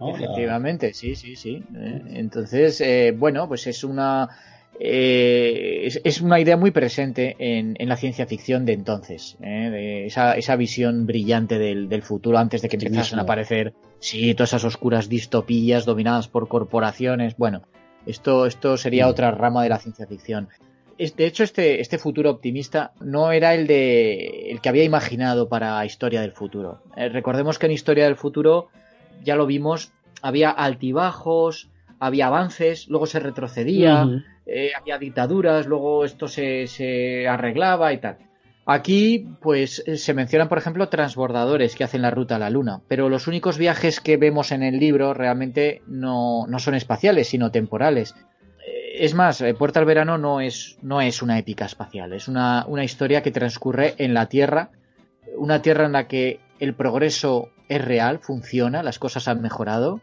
[0.00, 1.62] Efectivamente, sí, sí, sí.
[1.76, 4.30] Eh, entonces, eh, bueno, pues es una
[4.78, 10.06] eh, es, una idea muy presente en, la ciencia ficción de entonces, ¿eh?
[10.06, 15.10] esa, visión brillante del, futuro antes de que empezasen a aparecer, sí, todas esas oscuras
[15.10, 17.36] distopías dominadas por corporaciones.
[17.36, 17.64] Bueno,
[18.06, 19.10] esto, esto sería mm.
[19.10, 20.48] otra rama de la ciencia ficción.
[21.00, 25.82] De hecho, este, este futuro optimista no era el, de, el que había imaginado para
[25.86, 26.82] Historia del Futuro.
[26.94, 28.68] Eh, recordemos que en Historia del Futuro,
[29.24, 31.70] ya lo vimos, había altibajos,
[32.00, 34.06] había avances, luego se retrocedía,
[34.44, 38.18] eh, había dictaduras, luego esto se, se, arreglaba y tal.
[38.66, 42.82] Aquí, pues, eh, se mencionan, por ejemplo, transbordadores que hacen la ruta a la Luna,
[42.88, 47.50] pero los únicos viajes que vemos en el libro realmente no, no son espaciales, sino
[47.50, 48.14] temporales.
[49.00, 52.64] Eh, es más, Puerta al Verano no es, no es una épica espacial, es una,
[52.66, 54.70] una historia que transcurre en la Tierra,
[55.36, 60.00] una Tierra en la que el progreso es real, funciona, las cosas han mejorado,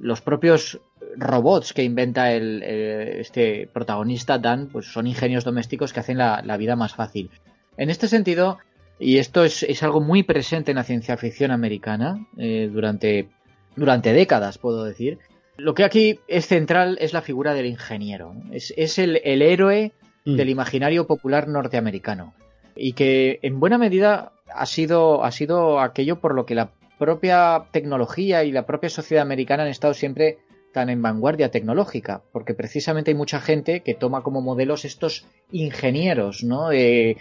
[0.00, 0.80] los propios
[1.16, 6.76] robots que inventa el, este protagonista, Dan, pues son ingenios domésticos que hacen la, vida
[6.76, 7.30] más fácil.
[7.76, 8.58] En este sentido,
[8.98, 13.28] y esto es, algo muy presente en la ciencia ficción americana eh, durante,
[13.76, 15.18] durante décadas, puedo decir,
[15.58, 18.34] lo que aquí es central es la figura del ingeniero.
[18.52, 19.92] Es, el, héroe
[20.24, 20.36] mm.
[20.36, 22.32] del imaginario popular norteamericano.
[22.76, 27.64] Y que en buena medida ha sido, ha sido aquello por lo que la propia
[27.72, 30.38] tecnología y la propia sociedad americana han estado siempre
[30.72, 36.44] tan en vanguardia tecnológica, porque precisamente hay mucha gente que toma como modelos estos ingenieros,
[36.44, 36.68] ¿no?
[36.70, 37.16] que,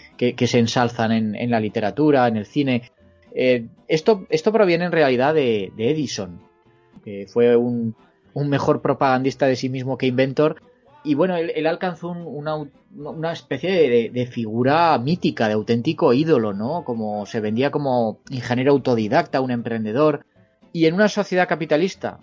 [0.46, 2.92] se ensalzan en, la literatura, en el cine.
[3.34, 6.42] Eh, esto, esto proviene en realidad de, Edison,
[7.04, 7.96] que fue un,
[8.44, 10.62] mejor propagandista de sí mismo que inventor.
[11.04, 16.84] Y bueno, él, alcanzó una, especie de, de, figura mítica, de auténtico ídolo, ¿no?
[16.84, 20.26] Como se vendía como ingeniero autodidacta, un emprendedor.
[20.74, 22.20] Y en una sociedad capitalista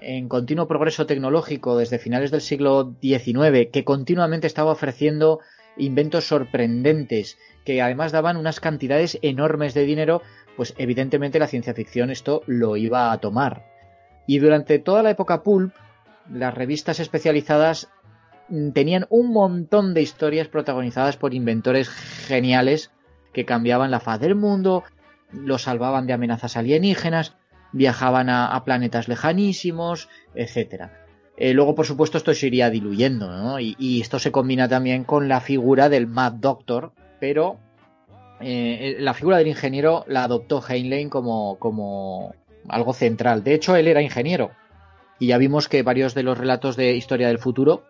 [0.00, 5.40] en continuo progreso tecnológico desde finales del siglo XIX, que continuamente estaba ofreciendo
[5.76, 10.22] inventos sorprendentes, que además daban unas cantidades enormes de dinero,
[10.56, 13.77] pues evidentemente la ciencia ficción esto lo iba a tomar.
[14.28, 15.74] Y durante toda la época pulp,
[16.30, 17.88] las revistas especializadas
[18.74, 22.92] tenían un montón de historias protagonizadas por inventores geniales
[23.32, 24.84] que cambiaban la faz del mundo,
[25.32, 27.36] lo salvaban de amenazas alienígenas,
[27.72, 31.06] viajaban a, planetas lejanísimos, etcétera.
[31.38, 33.58] Eh, luego, por supuesto, esto se iría diluyendo, ¿no?
[33.58, 37.58] Y, esto se combina también con la figura del Mad Doctor, pero
[38.40, 42.34] eh, la figura del ingeniero la adoptó Heinlein como, como
[42.68, 43.44] algo central.
[43.44, 44.50] De hecho, él era ingeniero.
[45.18, 47.84] Y ya vimos que varios de los relatos de historia del futuro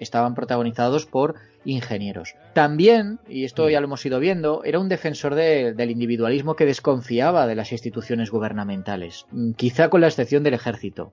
[0.00, 2.34] estaban protagonizados por ingenieros.
[2.52, 7.46] También, y esto ya lo hemos ido viendo, era un defensor del individualismo que desconfiaba
[7.46, 11.12] de las instituciones gubernamentales, mm, quizá con la excepción del ejército.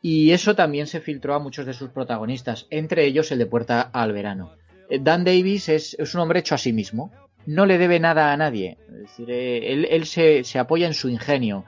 [0.00, 3.80] Y eso también se filtró a muchos de sus protagonistas, entre ellos el de Puerta
[3.80, 4.52] al Verano.
[4.90, 7.12] Eh, Dan Davis es, un hombre hecho a sí mismo,
[7.46, 11.64] no le debe nada a nadie, es decir, eh, él, se, apoya en su ingenio,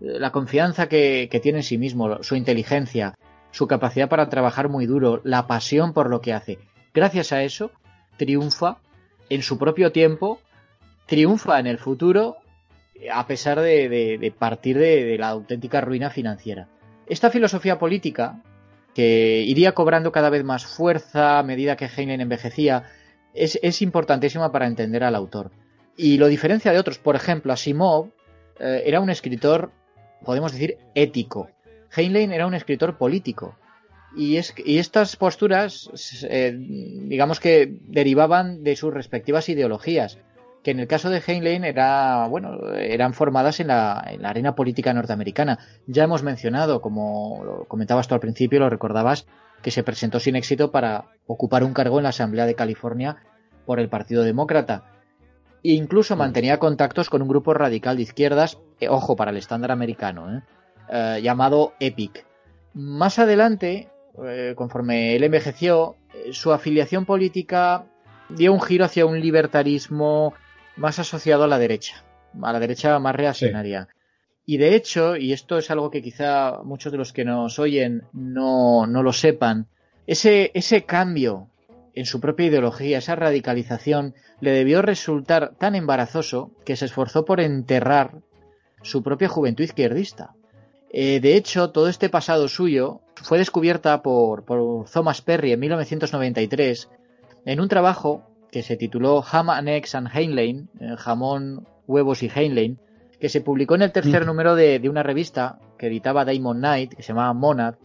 [0.00, 3.14] la confianza que tiene en sí mismo, su inteligencia,
[3.50, 6.58] su capacidad para trabajar muy duro, la pasión por lo que hace.
[6.92, 7.70] Gracias a eso,
[8.16, 8.78] triunfa
[9.28, 10.40] en su propio tiempo
[11.06, 12.36] triunfa en el futuro
[13.12, 16.68] a pesar de, partir de, la auténtica ruina financiera.
[17.06, 18.42] Esta filosofía política,
[18.94, 22.84] que iría cobrando cada vez más fuerza a medida que Heinlein envejecía,
[23.34, 25.50] es, importantísima para entender al autor.
[25.96, 26.98] Y lo diferencia de otros.
[26.98, 28.08] Por ejemplo, Asimov
[28.58, 29.70] eh, era un escritor,
[30.26, 31.48] podemos decir, ético.
[31.96, 33.56] Heinlein era un escritor político.
[34.14, 35.90] Y, es, y estas posturas,
[36.28, 40.18] eh, digamos que derivaban de sus respectivas ideologías
[40.66, 45.60] que en el caso de Heinlein era, bueno, eran formadas en la, arena política norteamericana.
[45.86, 49.28] Ya hemos mencionado, como lo comentabas tú al principio, lo recordabas,
[49.62, 53.18] que se presentó sin éxito para ocupar un cargo en la Asamblea de California
[53.64, 54.95] por el Partido Demócrata.
[55.66, 59.72] E incluso mantenía contactos con un grupo radical de izquierdas, eh, ojo para el estándar
[59.72, 60.42] americano, eh,
[60.88, 62.24] eh, llamado EPIC.
[62.74, 63.88] Más adelante,
[64.54, 65.96] conforme él envejeció,
[66.30, 67.84] su afiliación política
[68.28, 70.34] dio un giro hacia un libertarismo
[70.76, 72.04] más asociado a la derecha,
[72.40, 73.88] a la derecha más reaccionaria.
[74.44, 78.04] Y de hecho, y esto es algo que quizá muchos de los que nos oyen
[78.12, 79.66] no, no lo sepan,
[80.06, 81.48] ese, ese cambio
[81.96, 87.40] en su propia ideología, esa radicalización, le debió resultar tan embarazoso que se esforzó por
[87.40, 88.20] enterrar
[88.82, 90.34] su propia juventud izquierdista.
[90.92, 96.88] Eh, de hecho, todo este pasado suyo fue descubierta por, por Thomas Perry en 1993
[97.46, 102.30] en un trabajo que se tituló Ham and Eggs and Heinlein, eh, jamón, huevos y
[102.34, 102.78] Heinlein,
[103.18, 104.26] que se publicó en el tercer mm.
[104.26, 107.76] número de, una revista que editaba Damon Knight, que se llamaba Monad,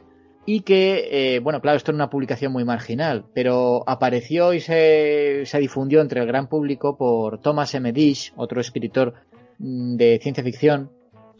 [0.45, 5.43] y que, eh, bueno, claro, esto era una publicación muy marginal, pero apareció y se,
[5.45, 7.91] se difundió entre el gran público por Thomas M.
[7.93, 9.13] Dish, otro escritor
[9.59, 10.91] mm, de ciencia ficción,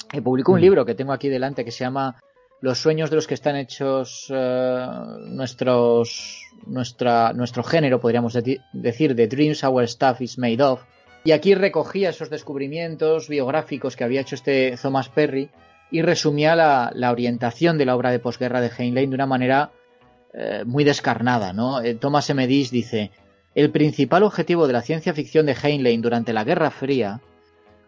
[0.09, 0.61] que publicó un mm.
[0.61, 2.21] libro que tengo aquí delante que se llama
[2.61, 4.87] Los sueños de los que están hechos eh,
[5.29, 10.81] nuestros nuestra, nuestro género, podríamos decir, The Dreams Our Stuff is Made of.
[11.23, 15.49] Y aquí recogía esos descubrimientos biográficos que había hecho este Thomas Perry
[15.91, 19.71] y resumía la, orientación de la obra de posguerra de Heinlein de una manera
[20.33, 21.53] eh, muy descarnada.
[21.53, 21.81] ¿no?
[21.81, 22.47] Eh, Thomas M.
[22.47, 23.11] Dish dice,
[23.53, 27.19] el principal objetivo de la ciencia ficción de Heinlein durante la Guerra Fría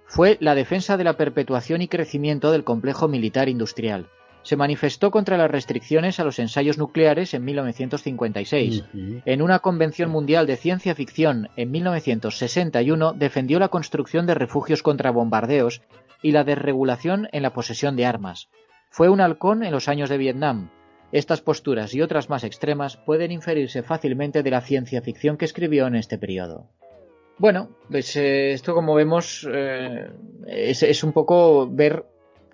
[0.06, 4.09] fue la defensa de la perpetuación y crecimiento del complejo militar industrial
[4.43, 8.83] se manifestó contra las restricciones a los ensayos nucleares en 1956.
[9.25, 15.11] En una convención mundial de ciencia ficción en 1961 defendió la construcción de refugios contra
[15.11, 15.82] bombardeos
[16.23, 18.49] y la desregulación en la posesión de armas.
[18.89, 20.71] Fue un halcón en los años de Vietnam.
[21.11, 25.85] Estas posturas y otras más extremas pueden inferirse fácilmente de la ciencia ficción que escribió
[25.85, 26.69] en este periodo.
[27.37, 30.09] Bueno, pues eh, esto como vemos eh,
[30.47, 32.05] es, es un poco ver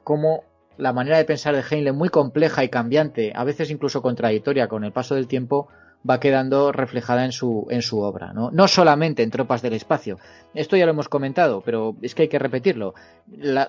[0.03, 0.43] cómo
[0.77, 4.85] la manera de pensar de Heinlein muy compleja y cambiante, a veces incluso contradictoria con
[4.85, 5.67] el paso del tiempo,
[6.07, 8.51] va quedando reflejada en su, en su obra, ¿no?
[8.51, 10.17] No solamente en Tropas del Espacio.
[10.53, 12.93] Esto ya lo hemos comentado, pero es que hay que repetirlo.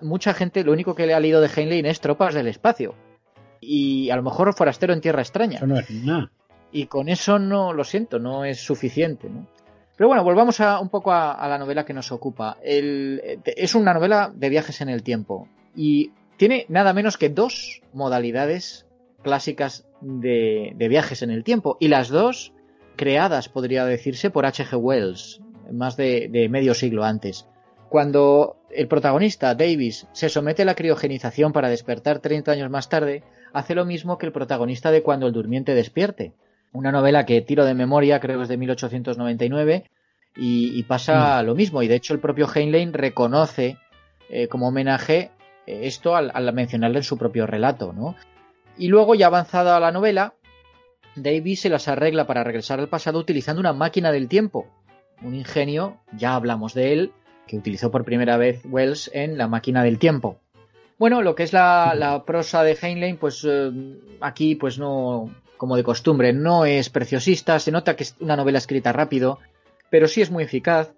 [0.03, 2.95] mucha gente lo único que le ha leído de Heinlein es Tropas del Espacio.
[3.61, 5.57] Y a lo mejor Forastero en Tierra Extraña.
[5.57, 6.31] Eso no es nada.
[6.73, 9.47] Y con eso no, lo siento, no es suficiente, ¿no?
[9.97, 12.57] Pero bueno, volvamos a, un poco a, la novela que nos ocupa.
[12.63, 15.47] es una novela de viajes en el tiempo.
[15.77, 18.87] Y tiene nada menos que dos modalidades
[19.23, 22.53] clásicas de, viajes en el tiempo y las dos
[22.97, 24.77] creadas, podría decirse, por H.G.
[24.77, 25.41] Wells,
[25.73, 27.47] más de, medio siglo antes.
[27.89, 33.25] Cuando el protagonista, Davis, se somete a la criogenización para despertar 30 años más tarde,
[33.53, 36.33] hace lo mismo que el protagonista de Cuando el durmiente despierte.
[36.73, 39.91] Una novela que tiro de memoria, creo que es de 1899,
[40.37, 41.47] y, pasa mm.
[41.47, 41.83] lo mismo.
[41.83, 43.77] Y de hecho el propio Heinlein reconoce
[44.29, 45.33] eh, como homenaje
[45.67, 48.17] esto al, mencionarle en su propio relato, ¿no?
[48.81, 50.33] Y luego, ya avanzada la novela,
[51.15, 54.69] Davis se las arregla para regresar al pasado utilizando una máquina del tiempo.
[55.21, 57.13] Un ingenio, ya hablamos de él,
[57.47, 60.39] que utilizó por primera vez Wells en La máquina del tiempo.
[60.99, 63.71] Bueno, lo que es la, prosa de Heinlein, pues eh,
[64.23, 65.29] aquí, pues no,
[65.59, 69.41] como de costumbre, no es preciosista, se nota que es una novela escrita rápido,
[69.91, 70.95] pero sí es muy eficaz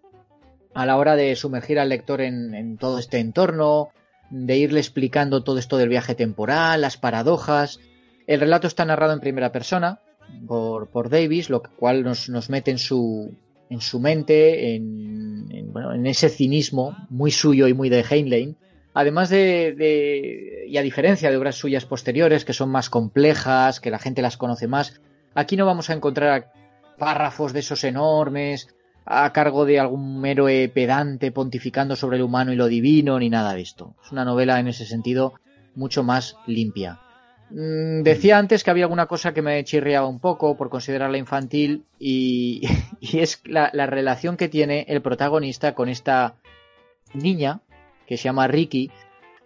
[0.73, 3.91] a la hora de sumergir al lector en todo este entorno,
[4.33, 7.81] de irle explicando todo esto del viaje temporal, las paradojas.
[8.27, 10.01] El relato está narrado en primera persona
[10.49, 13.35] por, por Davis, lo cual nos, nos mete en su,
[13.69, 18.57] en su mente, en, bueno, en ese cinismo muy suyo y muy de Heinlein.
[18.94, 23.91] Además de, de, y a diferencia de obras suyas posteriores, que son más complejas, que
[23.91, 25.01] la gente las conoce más,
[25.35, 26.52] aquí no vamos a encontrar
[26.99, 28.69] párrafos de esos enormes,
[29.05, 33.55] a cargo de algún héroe pedante pontificando sobre el humano y lo divino, ni nada
[33.55, 33.94] de esto.
[34.05, 35.34] Es una novela en ese sentido
[35.74, 37.00] mucho más limpia.
[37.50, 41.84] Mm, decía antes que había alguna cosa que me chirriaba un poco por considerarla infantil
[41.98, 42.62] y,
[43.00, 46.36] es la, relación que tiene el protagonista con esta
[47.12, 47.60] niña,
[48.06, 48.90] que se llama Ricky,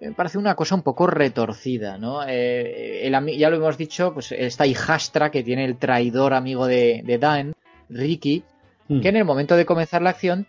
[0.00, 2.20] me parece una cosa un poco retorcida, ¿no?
[2.28, 7.54] Eh, ya lo hemos dicho, pues esta hijastra que tiene el traidor amigo de, Dan,
[7.88, 8.44] Ricky,
[8.89, 9.00] hmm.
[9.00, 10.47] que en el momento de comenzar la acción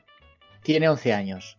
[0.63, 1.57] tiene 11 años.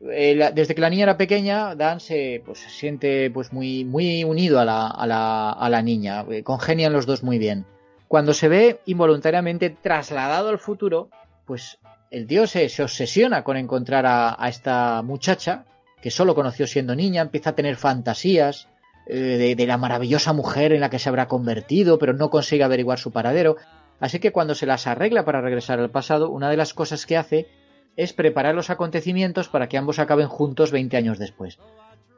[0.00, 4.24] Eh, desde que la niña era pequeña, Dan se, pues, se siente pues, muy, muy
[4.24, 7.64] unido a la, a, la, a la niña, eh, congenian los dos muy bien.
[8.08, 11.10] Cuando se ve involuntariamente trasladado al futuro,
[11.44, 11.78] pues
[12.10, 15.64] el tío se, obsesiona con encontrar a, esta muchacha,
[16.00, 18.68] que solo conoció siendo niña, empieza a tener fantasías
[19.06, 22.98] eh, de, la maravillosa mujer en la que se habrá convertido, pero no consigue averiguar
[22.98, 23.56] su paradero.
[24.00, 27.16] Así que cuando se las arregla para regresar al pasado, una de las cosas que
[27.16, 27.48] hace
[27.96, 31.58] es preparar los acontecimientos para que ambos acaben juntos 20 años después.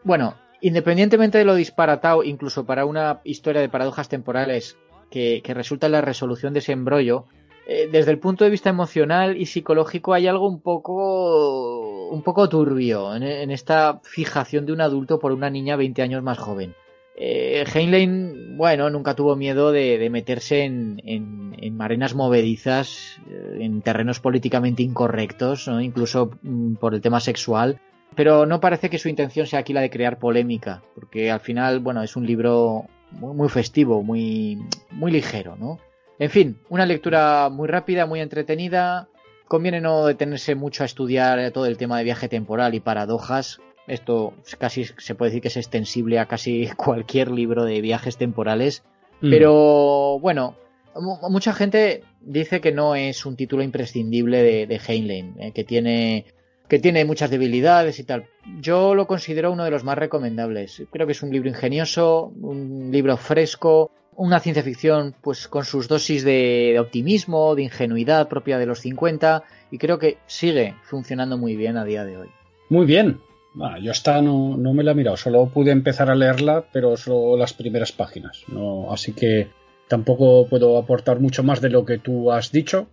[0.02, 4.76] Bueno, independientemente de lo disparatado, incluso para una historia de paradojas temporales
[5.10, 7.26] que, resulta en la resolución de ese embrollo,
[7.66, 12.48] eh, desde el punto de vista emocional y psicológico hay algo un poco un poco
[12.48, 16.74] turbio en, esta fijación de un adulto por una niña 20 años más joven.
[17.20, 24.20] Eh, Heinlein, bueno, nunca tuvo miedo de, meterse en, en, marenas movedizas, eh, en terrenos
[24.20, 27.80] políticamente incorrectos, incluso mm, por el tema sexual.
[28.14, 31.80] Pero no parece que su intención sea aquí la de crear polémica, porque al final,
[31.80, 34.58] bueno, es un libro muy, festivo, muy,
[34.92, 35.80] muy ligero, ¿no?
[36.20, 39.08] En fin, una lectura muy rápida, muy entretenida.
[39.48, 43.60] Conviene no detenerse mucho a estudiar todo el tema de viaje temporal y paradojas.
[43.88, 48.84] Esto casi se puede decir que es extensible a casi cualquier libro de viajes temporales.
[49.20, 49.30] Mm.
[49.30, 50.56] Pero bueno,
[51.28, 56.26] mucha gente dice que no es un título imprescindible de, de Heinlein, eh, que tiene
[56.68, 58.26] que tiene muchas debilidades y tal.
[58.60, 60.82] Yo lo considero uno de los más recomendables.
[60.92, 65.88] Creo que es un libro ingenioso, un libro fresco, una ciencia ficción pues con sus
[65.88, 71.56] dosis de, optimismo, de ingenuidad propia de los 50 y creo que sigue funcionando muy
[71.56, 72.28] bien a día de hoy.
[72.68, 73.20] Muy bien.
[73.80, 77.36] Yo esta no, no, me la he mirado, solo pude empezar a leerla, pero solo
[77.36, 78.44] las primeras páginas.
[78.48, 79.48] No, así que
[79.88, 82.88] tampoco puedo aportar mucho más de lo que tú has dicho.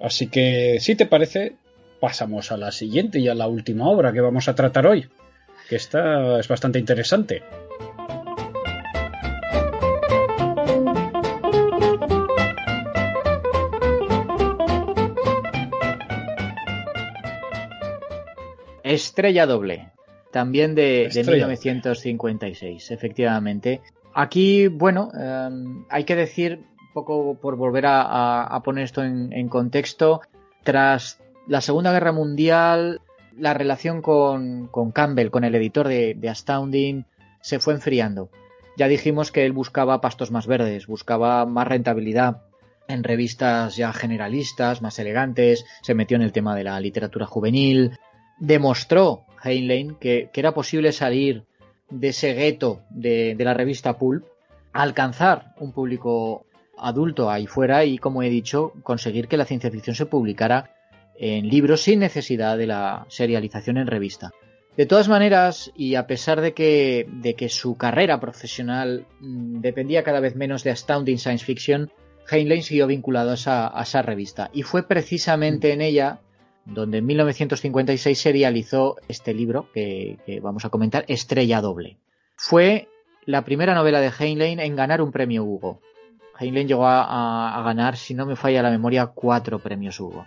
[0.00, 1.56] Así que, si te parece,
[2.00, 5.08] pasamos a la siguiente y a la última obra que vamos a tratar hoy,
[5.68, 7.42] que esta es bastante interesante.
[18.82, 19.92] Estrella doble,
[20.30, 23.80] también de, 1956, efectivamente.
[24.14, 29.48] Aquí, bueno, em, hay que decir, un poco por volver a, poner esto en, en
[29.48, 30.20] contexto,
[30.62, 33.00] tras la Segunda Guerra Mundial,
[33.36, 37.06] la relación con, Campbell, con el editor de, Astounding,
[37.40, 38.30] se fue enfriando.
[38.76, 42.42] Ya dijimos que él buscaba pastos más verdes, buscaba más rentabilidad
[42.88, 47.98] en revistas ya generalistas, más elegantes, se metió en el tema de la literatura juvenil,
[48.38, 51.44] demostró Heinlein que, era posible salir
[51.90, 54.24] de ese gueto de, de la revista Pulp,
[54.72, 56.46] alcanzar un público
[56.78, 60.74] adulto ahí fuera y, como he dicho, conseguir que la ciencia ficción se publicara
[61.18, 64.32] en libros sin necesidad de la serialización en revista.
[64.76, 70.04] De todas maneras, y a pesar de que, de que su carrera profesional mm, dependía
[70.04, 71.90] cada vez menos de Astounding Science Fiction,
[72.30, 74.50] Heinlein siguió vinculado a esa, revista.
[74.54, 76.20] Y fue precisamente en ella
[76.64, 81.96] donde en 1956 serializó este libro que, vamos a comentar, Estrella Doble.
[82.36, 82.88] Fue
[83.26, 85.80] la primera novela de Heinlein en ganar un premio Hugo.
[86.38, 90.24] Heinlein llegó a ganar, si no me falla la memoria, cuatro premios Hugo.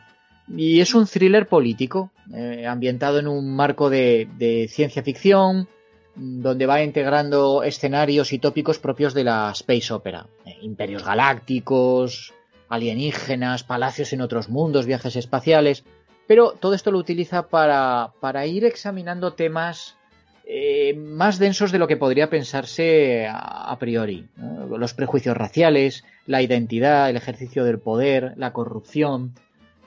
[0.48, 5.68] Y es un thriller político, eh, ambientado en un marco de, ciencia ficción,
[6.16, 10.28] donde va integrando escenarios y tópicos propios de la space opera.
[10.46, 12.34] Eh, imperios galácticos,
[12.70, 15.86] alienígenas, palacios en otros mundos, viajes espaciales.
[16.28, 19.98] Pero todo esto lo utiliza para, ir examinando temas
[20.46, 24.28] eh, más densos de lo que podría pensarse a, priori.
[24.70, 29.34] Los prejuicios raciales, la identidad, el ejercicio del poder, la corrupción,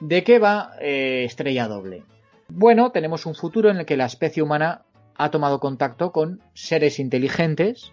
[0.01, 2.03] ¿De qué va eh, Estrella Doble?
[2.49, 4.83] Bueno, tenemos un futuro en el que la especie humana
[5.17, 7.93] ha tomado contacto con seres inteligentes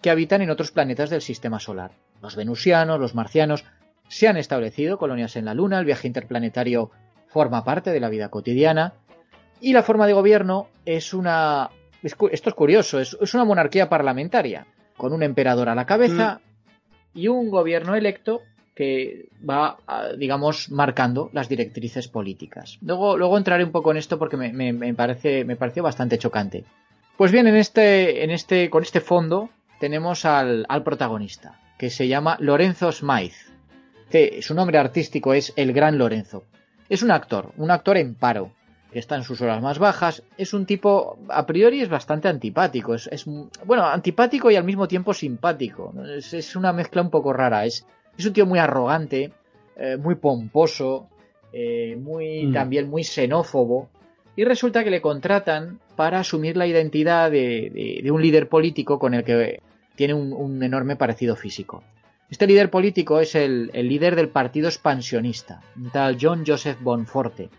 [0.00, 1.92] que habitan en otros planetas del sistema solar.
[2.22, 3.64] Los venusianos, los marcianos,
[4.08, 6.90] se han establecido colonias en la Luna, el viaje interplanetario
[7.32, 8.94] forma parte de la vida cotidiana
[9.60, 11.70] y la forma de gobierno es una...
[12.02, 17.18] Esto es curioso, es, una monarquía parlamentaria, con un emperador a la cabeza mm.
[17.18, 18.40] y un gobierno electo
[18.74, 19.78] que va,
[20.18, 22.78] digamos, marcando las directrices políticas.
[22.80, 26.64] Luego, luego entraré un poco en esto porque me, parece, me pareció bastante chocante.
[27.16, 32.36] Pues bien, en este, en este, con este fondo tenemos al, protagonista, que se llama
[32.40, 33.36] Lorenzo Smythe.
[34.10, 36.44] Que su nombre artístico es El Gran Lorenzo.
[36.92, 38.52] Es un actor, un actor en paro.
[38.92, 40.22] que está en sus horas más bajas.
[40.36, 42.94] Es un tipo, a priori es bastante antipático.
[42.94, 43.24] Es,
[43.64, 45.94] bueno, antipático y al mismo tiempo simpático.
[46.06, 47.64] Es, una mezcla un poco rara.
[47.64, 47.86] Es,
[48.18, 49.32] es un tío muy arrogante,
[49.74, 51.08] eh, muy pomposo,
[51.50, 52.52] eh, muy mm.
[52.52, 53.88] también muy xenófobo.
[54.36, 59.24] Y resulta que le contratan para asumir la identidad de, un líder político con el
[59.24, 59.62] que
[59.94, 61.82] tiene un, enorme parecido físico.
[62.32, 67.50] Este líder político es el, el líder del partido expansionista, un tal John Joseph Bonforte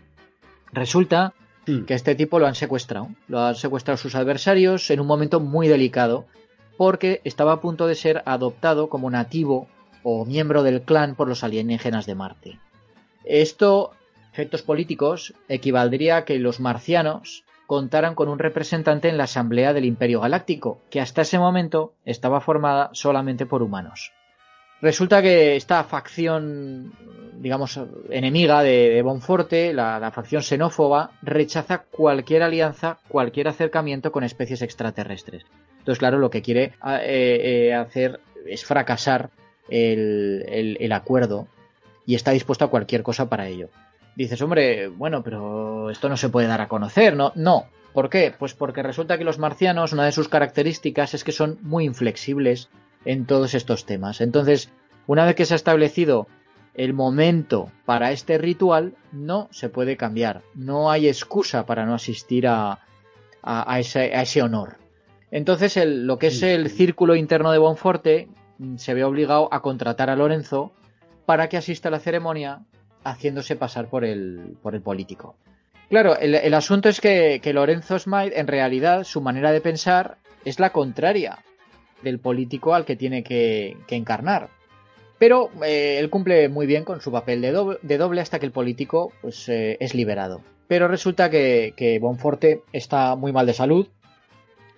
[0.72, 1.32] Resulta
[1.64, 1.84] hmm.
[1.84, 3.10] que a este tipo lo han secuestrado.
[3.28, 6.26] Lo han secuestrado sus adversarios en un momento muy delicado
[6.76, 9.68] porque estaba a punto de ser adoptado como nativo
[10.02, 12.58] o miembro del clan por los alienígenas de Marte.
[13.24, 13.92] Esto,
[14.32, 19.84] efectos políticos, equivaldría a que los marcianos contaran con un representante en la Asamblea del
[19.84, 24.12] Imperio Galáctico, que hasta ese momento estaba formada solamente por humanos.
[24.84, 26.92] Resulta que esta facción,
[27.38, 27.80] digamos,
[28.10, 35.46] enemiga de, Bonforte, la, facción xenófoba, rechaza cualquier alianza, cualquier acercamiento con especies extraterrestres.
[35.78, 39.30] Entonces, claro, lo que quiere eh, eh, hacer es fracasar
[39.70, 41.48] el, acuerdo
[42.04, 43.70] y está dispuesto a cualquier cosa para ello.
[44.16, 47.32] Dices, hombre, bueno, pero esto no se puede dar a conocer, ¿no?
[47.36, 47.68] No.
[47.94, 48.34] ¿Por qué?
[48.38, 52.68] Pues porque resulta que los marcianos, una de sus características es que son muy inflexibles
[53.04, 54.20] en todos estos temas.
[54.20, 54.70] Entonces,
[55.06, 56.26] una vez que se ha establecido
[56.74, 60.42] el momento para este ritual, no se puede cambiar.
[60.54, 62.80] No hay excusa para no asistir a,
[63.42, 64.78] a, ese, honor.
[65.30, 70.10] Entonces, lo que es el círculo interno de Bonforte mm, se ve obligado a contratar
[70.10, 70.72] a Lorenzo
[71.26, 72.60] para que asista a la ceremonia
[73.04, 75.36] haciéndose pasar por el, por el político.
[75.90, 80.58] Claro, el, asunto es que, que, Lorenzo Smite, en realidad, su manera de pensar es
[80.58, 81.38] la contraria
[82.04, 84.50] del político al que tiene que, encarnar.
[85.18, 89.12] Pero eh, él cumple muy bien con su papel de doble, hasta que el político
[89.22, 90.42] pues, eh, es liberado.
[90.68, 93.88] Pero resulta que, Bonforte está muy mal de salud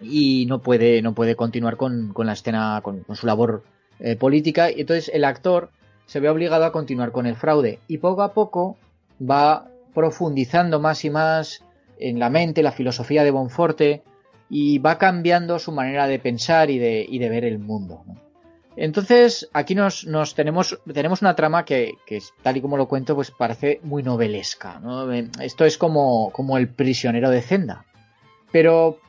[0.00, 3.64] y no puede, no puede continuar con, la escena, con, su labor
[4.00, 4.70] eh, política.
[4.70, 5.70] Y entonces el actor
[6.06, 7.78] se ve obligado a continuar con el fraude.
[7.88, 8.76] Y poco a poco
[9.18, 11.64] va profundizando más y más
[11.98, 14.02] en la mente, la filosofía de Bonforte,
[14.48, 18.04] y va cambiando su manera de pensar y de, ver el mundo.
[18.76, 21.94] Entonces, aquí nos, tenemos, tenemos una trama que,
[22.42, 24.80] tal y como lo cuento, pues parece muy novelesca.
[25.40, 27.84] Esto es como, como el prisionero de Zenda.
[28.52, 29.00] Pero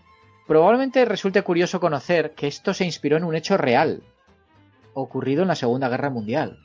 [0.48, 4.01] probablemente resulte curioso conocer que esto se inspiró en un hecho real,
[4.93, 6.59] ocurrido en la Segunda Guerra Mundial.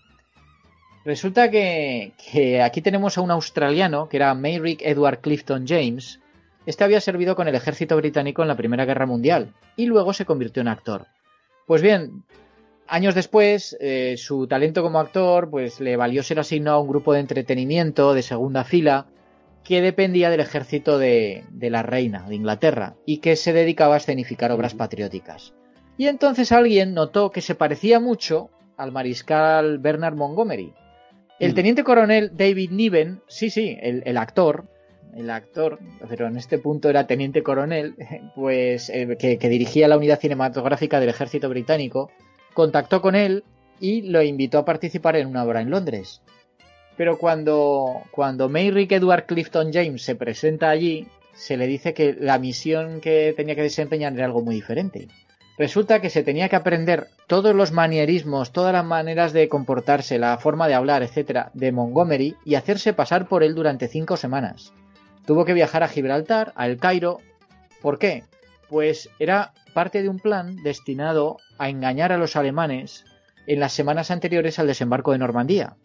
[1.04, 6.20] Resulta que, que aquí tenemos a un australiano, que era Mayrick Edward Clifton James,
[6.66, 10.24] este había servido con el ejército británico en la Primera Guerra Mundial y luego se
[10.24, 11.06] convirtió en actor.
[11.66, 12.24] Pues bien,
[12.86, 17.12] años después, eh, su talento como actor pues le valió ser asignado a un grupo
[17.12, 19.06] de entretenimiento de segunda fila
[19.64, 23.98] que dependía del ejército de, de la reina de Inglaterra y que se dedicaba a
[23.98, 25.54] escenificar obras patrióticas.
[25.96, 30.72] Y entonces alguien notó que se parecía mucho al mariscal Bernard Montgomery.
[31.38, 31.54] El mm.
[31.54, 34.66] teniente coronel David Niven, sí, sí, el actor,
[35.16, 37.94] el actor, pero en este punto era teniente coronel,
[38.34, 42.10] pues eh, que, dirigía la unidad cinematográfica del ejército británico,
[42.54, 43.44] contactó con él
[43.80, 46.22] y lo invitó a participar en una obra en Londres.
[46.96, 52.38] Pero cuando, cuando Mayrick Edward Clifton James se presenta allí, se le dice que la
[52.38, 55.08] misión que tenía que desempeñar era algo muy diferente.
[55.58, 60.38] Resulta que se tenía que aprender todos los manierismos, todas las maneras de comportarse, la
[60.38, 64.72] forma de hablar, etcétera, de Montgomery y hacerse pasar por él durante cinco semanas
[65.26, 67.18] tuvo que viajar a Gibraltar, a El Cairo.
[67.80, 68.24] ¿Por qué?
[68.68, 73.04] Pues era parte de un plan destinado a engañar a los alemanes
[73.46, 75.76] en las semanas anteriores al desembarco de Normandía.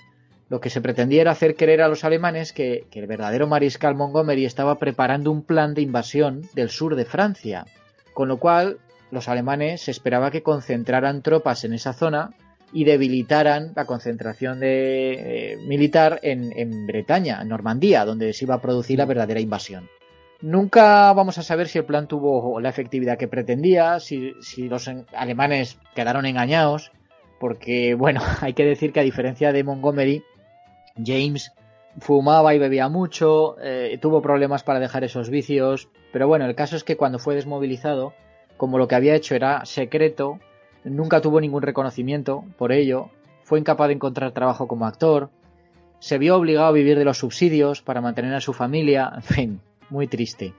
[0.49, 4.45] Lo que se pretendía era hacer creer a los alemanes que, el verdadero mariscal Montgomery
[4.45, 7.66] estaba preparando un plan de invasión del sur de Francia,
[8.14, 8.77] con lo cual
[9.11, 12.32] los alemanes se esperaba que concentraran tropas en esa zona
[12.74, 18.62] y debilitaran la concentración de, eh, militar en, Bretaña, en Normandía, donde se iba a
[18.62, 19.90] producir la verdadera invasión.
[20.42, 24.36] Nunca vamos a saber si el plan tuvo la efectividad que pretendía, si,
[24.70, 26.92] los alemanes quedaron engañados,
[27.40, 30.24] porque, bueno, hay que decir que a diferencia de Montgomery,
[31.04, 31.52] James
[32.00, 36.76] fumaba y bebía mucho, eh, tuvo problemas para dejar esos vicios, pero bueno, el caso
[36.76, 38.14] es que cuando fue desmovilizado,
[38.58, 40.40] como lo que había hecho era secreto,
[40.90, 43.09] nunca tuvo ningún reconocimiento por ello,
[43.43, 45.30] fue incapaz de encontrar trabajo como actor,
[45.99, 49.61] se vio obligado a vivir de los subsidios para mantener a su familia, en fin,
[49.90, 50.53] muy triste.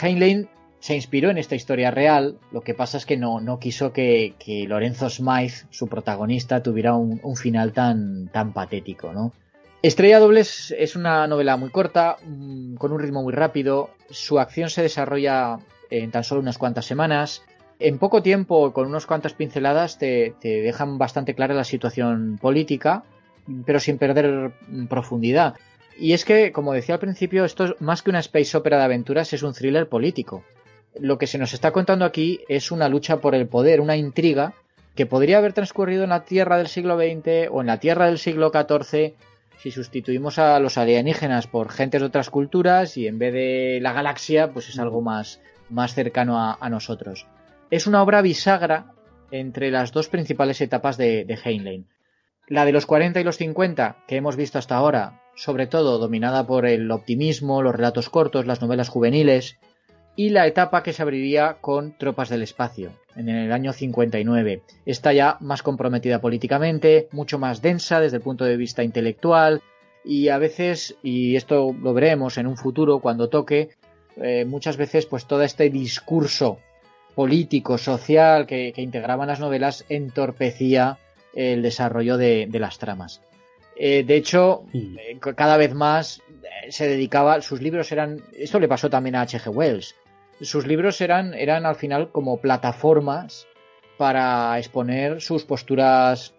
[0.00, 0.48] Heinlein
[0.80, 4.34] se inspiró en esta historia real, lo que pasa es que no, no quiso que,
[4.68, 9.32] Lorenzo Smythe, su protagonista, tuviera un, final tan, tan patético, ¿no?
[9.80, 13.90] Estrella Dobles es una novela muy corta, mm, con un ritmo muy rápido.
[14.10, 15.58] Su acción se desarrolla
[15.90, 17.42] en tan solo unas cuantas semanas.
[17.78, 23.04] En poco tiempo, con unas cuantas pinceladas, te, dejan bastante clara la situación política,
[23.66, 24.52] pero sin perder
[24.88, 25.54] profundidad.
[25.98, 29.32] Y es que, como decía al principio, esto más que una space opera de aventuras,
[29.32, 30.44] es un thriller político.
[30.98, 34.54] Lo que se nos está contando aquí es una lucha por el poder, una intriga
[34.94, 38.18] que podría haber transcurrido en la Tierra del siglo XX o en la Tierra del
[38.18, 39.14] siglo XIV
[39.64, 43.94] si sustituimos a los alienígenas por gentes de otras culturas y en vez de la
[43.94, 47.26] galaxia, pues es algo más, más cercano a, nosotros.
[47.74, 48.94] Es una obra bisagra
[49.32, 51.88] entre las dos principales etapas de, de Heinlein.
[52.46, 56.46] La de los 40 y los 50, que hemos visto hasta ahora, sobre todo dominada
[56.46, 59.58] por el optimismo, los relatos cortos, las novelas juveniles,
[60.14, 64.62] y la etapa que se abriría con Tropas del Espacio, en el año 59.
[64.86, 69.62] Está ya más comprometida políticamente, mucho más densa desde el punto de vista intelectual
[70.04, 73.70] y a veces, y esto lo veremos en un futuro cuando toque,
[74.14, 76.60] eh, muchas veces pues todo este discurso
[77.14, 80.98] político, social que, integraban las novelas entorpecía
[81.34, 83.20] el desarrollo de, las tramas.
[83.76, 84.96] Eh, de hecho, mm.
[84.98, 86.22] eh, cada vez más
[86.68, 89.48] se dedicaba, sus libros eran, esto le pasó también a H.G.
[89.50, 89.94] Wells,
[90.40, 93.46] sus libros eran, eran al final como plataformas
[93.96, 96.34] para exponer sus posturas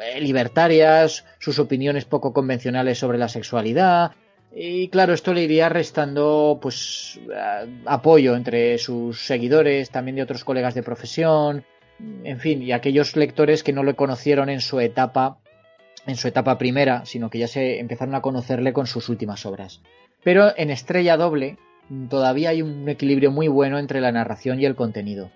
[0.00, 4.12] eh, libertarias, sus opiniones poco convencionales sobre la sexualidad.
[4.56, 7.18] Y claro, esto le iría restando pues
[7.86, 11.64] apoyo entre sus seguidores, también de otros colegas de profesión,
[12.22, 15.38] en fin, y aquellos lectores que no le conocieron en su etapa
[16.06, 19.80] en su etapa primera, sino que ya se empezaron a conocerle con sus últimas obras.
[20.22, 21.56] Pero en Estrella Doble,
[22.08, 25.30] todavía hay un equilibrio muy bueno entre la narración y el contenido.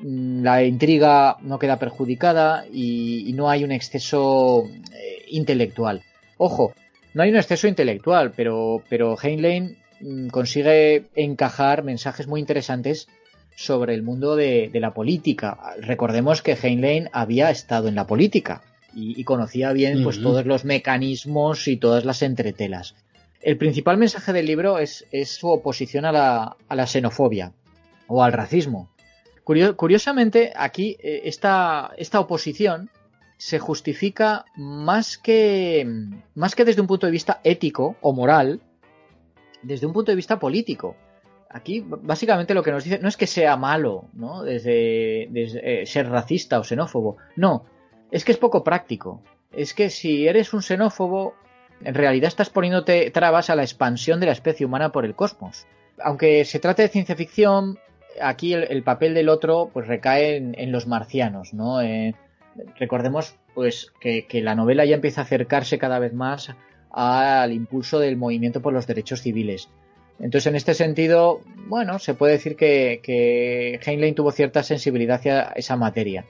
[0.00, 6.02] Mm, la intriga no queda perjudicada y, no hay un exceso eh, intelectual.
[6.36, 6.72] Ojo,
[7.14, 13.08] no hay un exceso intelectual, pero, pero Heinlein mm, consigue encajar mensajes muy interesantes
[13.56, 15.58] sobre el mundo de, la política.
[15.80, 18.62] Recordemos que Heinlein había estado en la política
[18.92, 22.94] y, conocía bien pues, todos los mecanismos y todas las entretelas.
[23.42, 27.52] El principal mensaje del libro es, su oposición a la, xenofobia
[28.08, 28.90] o al racismo.
[29.44, 32.90] curiosamente, aquí eh, esta, esta, oposición
[33.36, 35.86] se justifica más que,
[36.34, 38.60] más que desde un punto de vista ético o moral,
[39.62, 40.96] desde un punto de vista político.
[41.50, 44.42] Aquí, básicamente, lo que nos dice no es que sea malo, ¿no?
[44.42, 47.16] Desde, eh, ser racista o xenófobo.
[47.36, 47.64] No,
[48.10, 49.22] es que es poco práctico.
[49.52, 51.34] Es que si eres un xenófobo,
[51.84, 55.66] en realidad estás poniéndote trabas a la expansión de la especie humana por el cosmos.
[56.02, 57.78] Aunque se trate de ciencia ficción,
[58.20, 61.80] aquí el, papel del otro pues recae en, los marcianos, ¿no?
[61.80, 62.14] Eh,
[62.78, 66.54] recordemos pues que, la novela ya empieza a acercarse cada vez más
[66.90, 69.68] al impulso del movimiento por los derechos civiles.
[70.20, 75.42] Entonces, en este sentido, bueno, se puede decir que, que Heinlein tuvo cierta sensibilidad hacia
[75.56, 76.24] esa materia.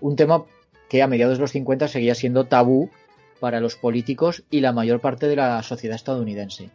[0.00, 0.44] Un tema
[0.88, 2.90] que a mediados de los 50 seguía siendo tabú
[3.38, 6.70] para los políticos y la mayor parte de la sociedad estadounidense.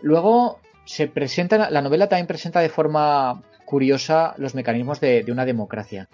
[0.00, 6.08] Luego se presenta, la novela también presenta de forma curiosa los mecanismos de, una democracia.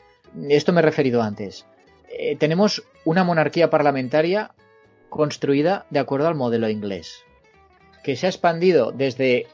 [0.48, 1.66] Esto me he referido antes.
[2.10, 4.52] Eh, tenemos una monarquía parlamentaria
[5.08, 7.22] construida de acuerdo al modelo inglés,
[8.02, 9.46] que se ha expandido desde,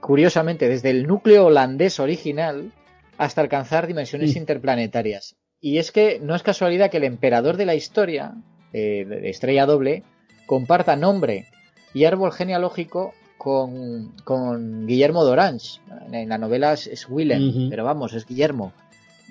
[0.00, 2.72] curiosamente, desde el núcleo holandés original
[3.18, 5.36] hasta alcanzar dimensiones interplanetarias.
[5.60, 8.34] Y es que no es casualidad que el emperador de la historia,
[8.72, 10.02] eh, de Estrella Doble
[10.46, 11.46] comparta nombre
[11.94, 15.80] y árbol genealógico con, con Guillermo d'Orange.
[16.10, 18.72] En la novela es, Willem, pero vamos, es Guillermo.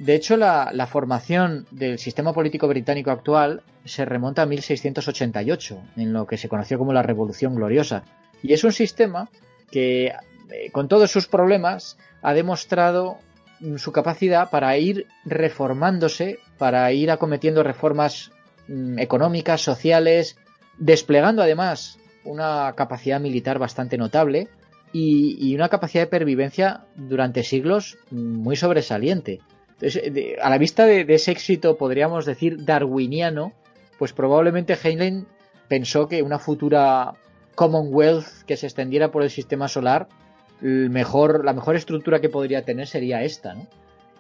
[0.04, 6.26] De hecho, la, formación del sistema político británico actual se remonta a 1688, en lo
[6.26, 8.04] que se conoció como la Revolución Gloriosa.
[8.42, 9.30] Y es un sistema
[9.70, 13.18] que, eh, con todos sus problemas, ha demostrado
[13.78, 18.32] su capacidad para ir reformándose, para ir acometiendo reformas
[18.72, 20.38] Mm, económicas, sociales,
[20.78, 24.48] desplegando además una capacidad militar bastante notable
[24.94, 29.40] y, una capacidad de pervivencia durante siglos muy sobresaliente.
[29.82, 33.54] Entonces, a la vista de, ese éxito, podríamos decir, darwiniano,
[33.98, 35.26] pues probablemente Heinlein
[35.68, 37.16] pensó que una futura
[37.56, 40.08] Commonwealth que se extendiera por el sistema solar,
[40.62, 43.56] mejor, la mejor estructura que podría tener sería esta.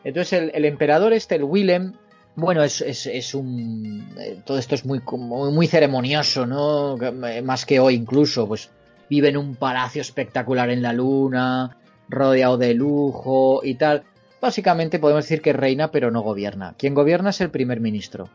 [0.04, 1.94] Entonces el, emperador este, el Willem,
[2.36, 4.16] bueno, es, un.
[4.18, 6.98] Eh, todo esto es muy, muy ceremonioso, ¿no?
[7.02, 8.72] Eh, más que hoy incluso, pues
[9.10, 11.78] vive en un palacio espectacular en la luna,
[12.10, 14.04] rodeado de lujo y tal.
[14.42, 16.74] Básicamente podemos decir que reina, pero no gobierna.
[16.78, 18.30] Quien gobierna es el primer ministro.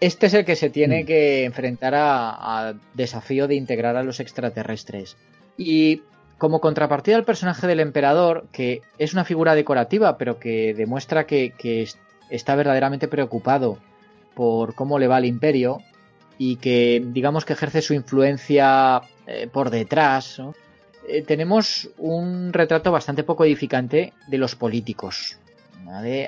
[0.00, 1.06] Este es el que se tiene mm.
[1.06, 5.16] que enfrentar a, desafío de integrar a los extraterrestres.
[5.56, 6.02] Y
[6.38, 11.54] como contrapartida al personaje del emperador, que es una figura decorativa, pero que demuestra que,
[12.30, 13.78] está verdaderamente preocupado
[14.34, 15.78] por cómo le va al imperio
[16.36, 20.40] y que digamos que ejerce su influencia eh, por detrás,
[21.08, 25.38] eh, tenemos un retrato bastante poco edificante de los políticos.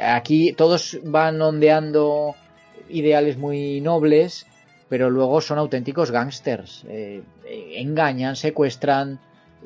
[0.03, 2.35] Aquí todos van ondeando
[2.89, 4.47] ideales muy nobles,
[4.89, 6.85] pero luego son auténticos gángsters.
[6.89, 7.23] Eh,
[7.77, 9.21] engañan, secuestran,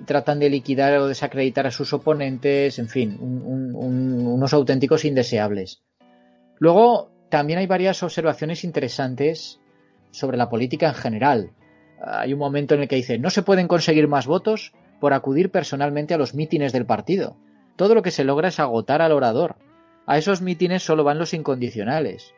[0.07, 5.83] tratan de liquidar o desacreditar a sus oponentes, en fin, unos auténticos indeseables.
[6.59, 9.61] Luego, también hay varias observaciones interesantes
[10.11, 11.51] sobre la política en general.
[12.03, 15.51] Hay un momento en el que dice, no se pueden conseguir más votos por acudir
[15.51, 17.37] personalmente a los mítines del partido.
[17.77, 19.57] Todo lo que se logra es agotar al orador.
[20.11, 22.35] A esos mítines solo van los incondicionales.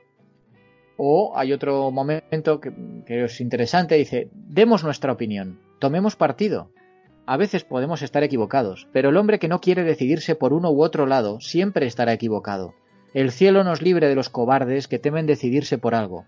[0.98, 6.70] O hay otro momento que, es interesante, dice, demos nuestra opinión, tomemos partido.
[7.24, 10.82] A veces podemos estar equivocados, pero el hombre que no quiere decidirse por uno u
[10.82, 12.74] otro lado siempre estará equivocado.
[13.14, 16.26] El cielo nos libre de los cobardes que temen decidirse por algo.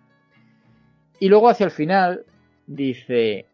[1.20, 2.24] Y luego hacia el final
[2.66, 3.48] dice,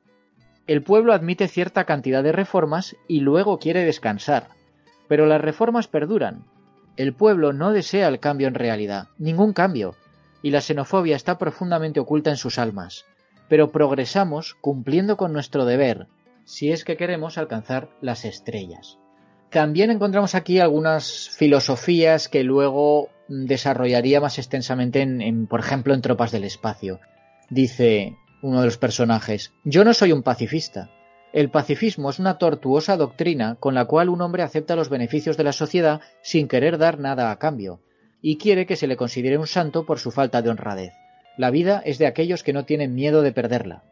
[0.69, 4.51] el pueblo admite cierta cantidad de reformas y luego quiere descansar,
[5.09, 6.45] pero las reformas perduran.
[7.01, 9.95] El pueblo no desea el cambio en realidad, ningún cambio,
[10.43, 13.07] y la xenofobia está profundamente oculta en sus almas.
[13.49, 16.09] Pero progresamos cumpliendo con nuestro deber,
[16.45, 18.99] si es que queremos alcanzar las estrellas.
[19.49, 26.33] También encontramos aquí algunas filosofías que luego desarrollaría más extensamente en, por ejemplo, en Tropas
[26.33, 27.01] del Espacio.
[27.49, 30.91] Dice uno de los personajes, yo no soy un pacifista.
[31.33, 35.45] El pacifismo es una tortuosa doctrina con la cual un hombre acepta los beneficios de
[35.45, 37.81] la sociedad sin querer dar nada a cambio
[38.21, 40.93] y quiere que se le considere un santo por su falta de honradez.
[41.37, 43.83] La vida es de aquellos que no tienen miedo de perderla.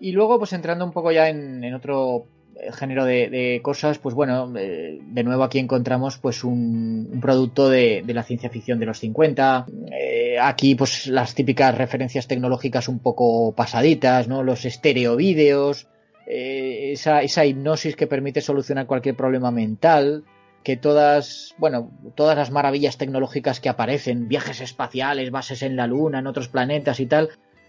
[0.00, 4.52] Y luego, pues entrando un poco ya en, otro eh, género de, cosas, pues bueno,
[4.58, 9.66] eh, de nuevo aquí encontramos pues un, producto de, la ciencia ficción de los 50.
[9.92, 14.42] Eh, aquí pues las típicas referencias tecnológicas un poco pasaditas, ¿no?
[14.42, 15.86] Los estereovídeos,
[16.26, 20.24] esa, esa hipnosis que permite solucionar cualquier problema mental
[20.64, 26.20] que todas, bueno, todas las maravillas tecnológicas que aparecen, viajes espaciales, bases en la Luna,
[26.20, 27.28] en otros planetas y tal,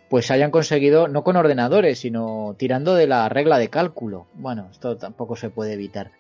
[0.09, 4.27] pues hayan conseguido, no con ordenadores, sino tirando de la regla de cálculo.
[4.33, 6.11] Bueno, esto tampoco se puede evitar.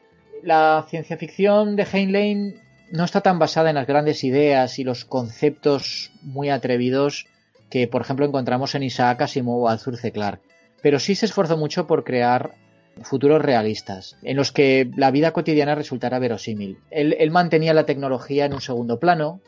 [0.43, 2.55] La ciencia ficción de Heinlein
[2.91, 7.25] no está tan basada en las grandes ideas y los conceptos muy atrevidos
[7.69, 10.11] que, por ejemplo, encontramos en Isaac Asimov o Arthur C.
[10.11, 10.43] Clarke,
[10.85, 12.53] pero sí se esforzó mucho por crear
[13.01, 16.77] futuros realistas, en los que la vida cotidiana resultara verosímil.
[16.91, 19.41] Él, mantenía la tecnología en un segundo plano,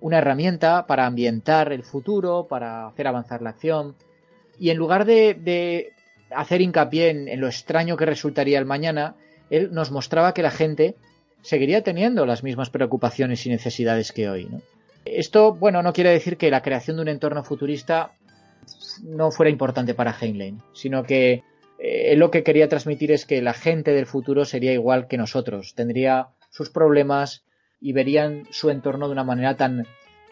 [0.00, 3.94] una herramienta para ambientar el futuro, para hacer avanzar la acción,
[4.58, 5.92] y en lugar de,
[6.30, 9.16] hacer hincapié en, lo extraño que resultaría el mañana,
[9.50, 10.96] él nos mostraba que la gente
[11.42, 14.48] seguiría teniendo las mismas preocupaciones y necesidades que hoy.
[15.04, 18.12] Esto, bueno, no quiere decir que la creación de un entorno futurista
[19.02, 21.42] no fuera importante para Heinlein, sino que
[21.78, 25.74] eh, lo que quería transmitir es que la gente del futuro sería igual que nosotros,
[25.74, 27.44] tendría sus problemas
[27.80, 29.86] y verían su entorno de una manera tan,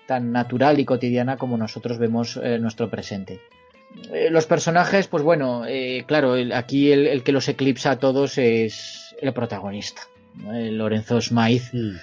[0.07, 3.41] tan natural y cotidiana como nosotros vemos eh, nuestro presente.
[4.13, 5.65] Eh, los personajes, pues bueno,
[6.07, 10.03] claro, aquí el, que los eclipsa a todos es el protagonista,
[10.45, 11.77] Lorenzo Smythe.
[11.77, 11.97] Mm.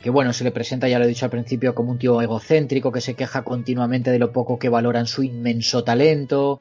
[0.00, 2.92] Que bueno, se le presenta, ya lo he dicho al principio, como un tío egocéntrico
[2.92, 6.60] que se queja continuamente de lo poco que valoran su inmenso talento,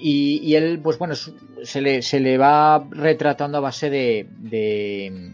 [0.00, 5.32] y, él, pues bueno, se le, se le va retratando a base de, de,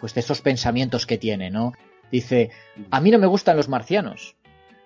[0.00, 1.72] pues de esos pensamientos que tiene, ¿no?
[2.12, 2.50] Dice,
[2.90, 4.36] a mí no me gustan los marcianos.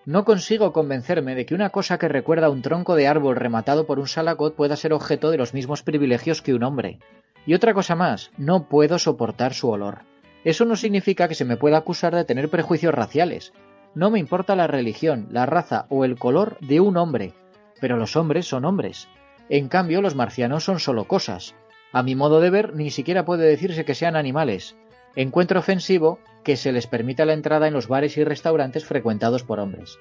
[0.07, 3.87] No consigo convencerme de que una cosa que recuerda a un tronco de árbol rematado
[3.87, 6.99] por un salacot pueda ser objeto de los mismos privilegios que un hombre.
[7.47, 9.99] Y otra cosa más, no puedo soportar su olor.
[10.44, 13.52] Eso no significa que se me pueda acusar de tener prejuicios raciales.
[13.94, 17.35] No me importa la religión, la raza o el color de un hombre,
[17.81, 19.09] pero los hombres son hombres.
[19.49, 21.55] En cambio, los marcianos son solo cosas.
[21.93, 24.77] A mi modo de ver, ni siquiera puede decirse que sean animales.
[25.17, 29.59] Encuentro ofensivo que se les permita la entrada en los bares y restaurantes frecuentados por
[29.59, 29.99] hombres.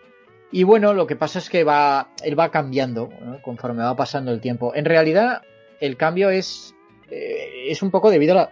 [0.51, 3.09] Y bueno, lo que pasa es que va, él va cambiando
[3.41, 4.73] conforme va pasando el tiempo.
[4.75, 5.41] En realidad,
[5.79, 6.73] el cambio es,
[7.09, 8.51] eh, es un poco debido a,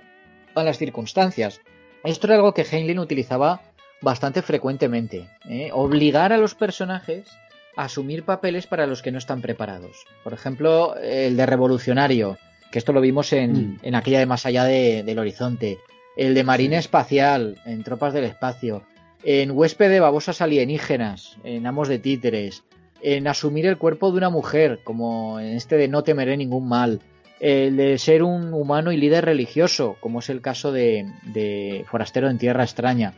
[0.55, 1.61] las circunstancias.
[2.07, 3.61] Esto era algo que Heinlein utilizaba
[4.01, 5.27] bastante frecuentemente.
[5.49, 5.71] ¿eh?
[5.73, 7.27] Obligar a los personajes
[7.75, 10.05] asumir papeles para los que no están preparados.
[10.23, 12.37] Por ejemplo, el de revolucionario,
[12.71, 13.93] que esto lo vimos en, mm.
[13.93, 15.79] aquella de más allá del horizonte.
[16.15, 18.83] El de marina espacial, en tropas del espacio.
[19.25, 22.63] En huésped de babosas alienígenas, en amos de títeres.
[23.01, 27.01] en asumir el cuerpo de una mujer, como en este de No temeré ningún mal,
[27.39, 32.37] el de ser un humano y líder religioso, como es el caso de, Forastero en
[32.37, 33.13] Tierra Extraña.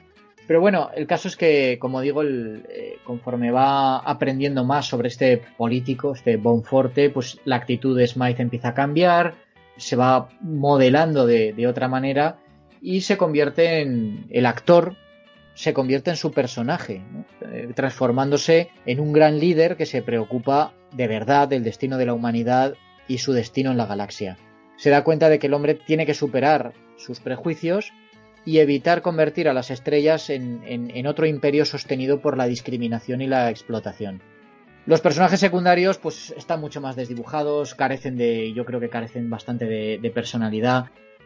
[0.48, 5.42] Pero bueno, el caso es que, como digo, eh, conforme va aprendiendo más sobre este
[5.58, 9.36] político, este Bonforte, pues la actitud de Smythe empieza a cambiar,
[9.78, 12.40] se va modelando de, de otra manera
[12.82, 14.96] y se convierte en el actor
[15.60, 17.02] se convierte en su personaje,
[17.42, 22.14] eh, transformándose en un gran líder que se preocupa de verdad del destino de la
[22.14, 22.76] humanidad
[23.10, 24.38] y su destino en la galaxia.
[24.78, 27.92] Se da cuenta de que el hombre tiene que superar sus prejuicios
[28.46, 33.50] y evitar convertir a las estrellas en, otro imperio sostenido por la discriminación y la
[33.50, 34.22] explotación.
[34.86, 39.66] Los personajes secundarios pues están mucho más desdibujados, carecen de, yo creo que carecen bastante
[39.66, 40.86] de, personalidad.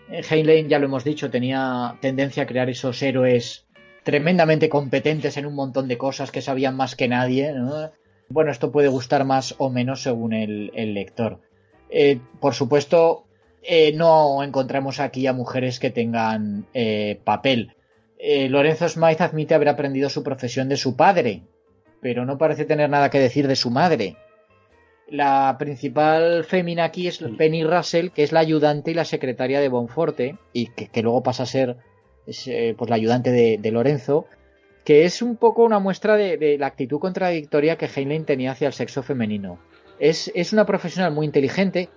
[0.10, 3.66] Eh, Heinlein, ya lo hemos dicho, tenía tendencia a crear esos héroes
[4.04, 7.54] tremendamente competentes en un montón de cosas que sabían más que nadie.
[8.30, 11.40] Bueno, esto puede gustar más o menos según el, lector.
[11.90, 13.26] Eh, por supuesto,
[13.62, 17.76] eh, no encontramos aquí a mujeres que tengan eh, papel.
[18.50, 21.44] Lorenzo Smythe admite haber aprendido su profesión de su padre,
[22.00, 24.16] pero no parece tener nada que decir de su madre.
[25.10, 29.68] La principal fémina aquí es Penny Russell, que es la ayudante y la secretaria de
[29.68, 31.76] Bonforte, y que luego pasa a ser
[32.26, 34.26] es eh, pues la ayudante de, Lorenzo,
[34.86, 38.74] que es un poco una muestra de, la actitud contradictoria que Heinlein tenía hacia el
[38.74, 39.60] sexo femenino.
[40.00, 41.90] Es, una profesional muy inteligente,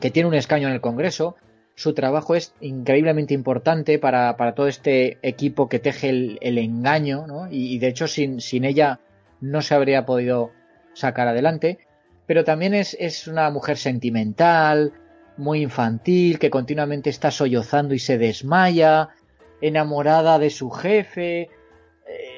[0.00, 1.36] que tiene un escaño en el Congreso,
[1.74, 7.88] su trabajo es increíblemente importante para, todo este equipo que teje el, engaño, y, de
[7.88, 9.00] hecho sin, sin, ella
[9.40, 10.50] no se habría podido
[10.92, 11.78] sacar adelante,
[12.26, 14.92] pero también es, es una mujer sentimental,
[15.36, 19.10] muy infantil, que continuamente está sollozando y se desmaya,
[19.60, 21.48] enamorada de su jefe,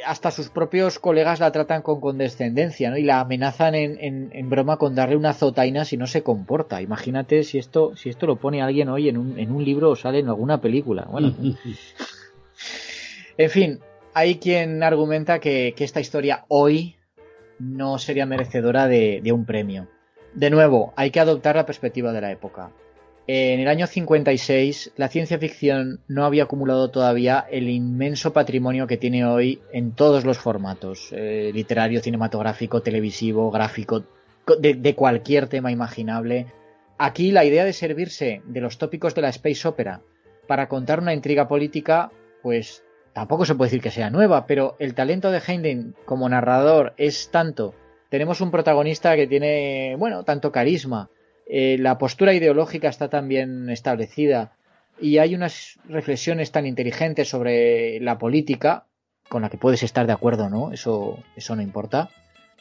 [0.07, 2.97] hasta sus propios colegas la tratan con condescendencia, ¿no?
[2.97, 6.83] Y la amenazan en, en, broma con darle una zotaina si no se comporta.
[6.83, 9.97] Imagínate si esto, si esto lo pone alguien hoy en un, en un libro o
[9.97, 11.07] sale en alguna película.
[11.11, 11.35] Bueno.
[13.37, 13.81] en fin,
[14.15, 16.97] hay quien argumenta que, esta historia hoy
[17.59, 19.89] no sería merecedora de un premio.
[20.35, 22.71] De nuevo, hay que adoptar la perspectiva de la época.
[23.33, 28.97] En el año 56, la ciencia ficción no había acumulado todavía el inmenso patrimonio que
[28.97, 34.03] tiene hoy en todos los formatos, eh, literario, cinematográfico, televisivo, gráfico,
[34.59, 36.47] de, cualquier tema imaginable.
[36.99, 40.01] Aquí la idea de servirse de los tópicos de la space opera
[40.49, 42.11] para contar una intriga política,
[42.43, 46.95] pues tampoco se puede decir que sea nueva, pero el talento de Heinlein como narrador
[46.97, 47.77] es tanto.
[48.09, 51.11] Tenemos un protagonista que tiene, bueno, tanto carisma,
[51.53, 54.53] eh, la postura ideológica está tan bien establecida
[55.01, 58.85] y hay unas reflexiones tan inteligentes sobre la política
[59.29, 60.71] con la que puedes estar de acuerdo, ¿no?
[60.73, 62.09] Eso, eso no importa.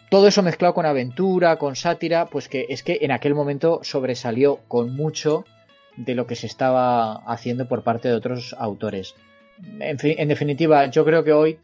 [0.10, 4.58] Todo eso mezclado con aventura, con sátira, pues que es que en aquel momento sobresalió
[4.68, 5.46] con mucho
[5.96, 9.14] de lo que se estaba haciendo por parte de otros autores.
[9.80, 11.60] En, en definitiva, yo creo que hoy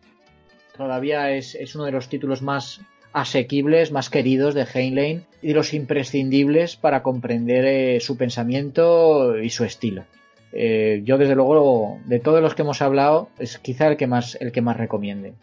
[0.78, 2.82] todavía es, es uno de los títulos más
[3.16, 9.50] asequibles, más queridos de Heinlein y de los imprescindibles para comprender eh, su pensamiento y
[9.52, 10.04] su estilo.
[10.52, 14.38] Eh, yo desde luego de todos los que hemos hablado es quizá el que más
[14.42, 15.34] el que más recomiende.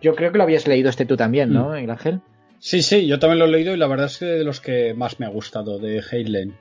[0.00, 1.90] Yo creo que lo habías leído este tú también, ¿no, mm.
[1.90, 2.20] Ángel?
[2.58, 4.94] Sí, sí, yo también lo he leído y la verdad es que de los que
[4.94, 6.54] más me ha gustado de Heinlein.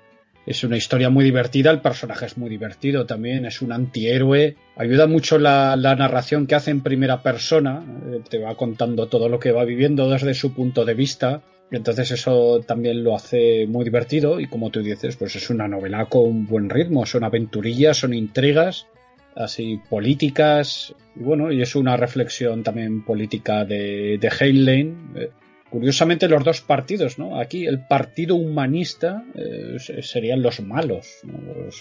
[0.46, 4.56] Es una historia muy divertida, el personaje es muy divertido también, es un antihéroe.
[4.78, 9.40] Ayuda mucho la, narración que hace en primera persona, eh, te va contando todo lo
[9.40, 11.42] que va viviendo desde su punto de vista.
[11.72, 16.06] Entonces eso también lo hace muy divertido y como tú dices, pues es una novela
[16.06, 18.88] con buen ritmo, son aventurillas, son intrigas,
[19.36, 25.30] así políticas, y bueno, y es una reflexión también política de, de Heinlein, eh,
[25.70, 27.40] Curiosamente los dos partidos, ¿no?
[27.40, 31.20] Aquí el partido humanista eh, serían los malos,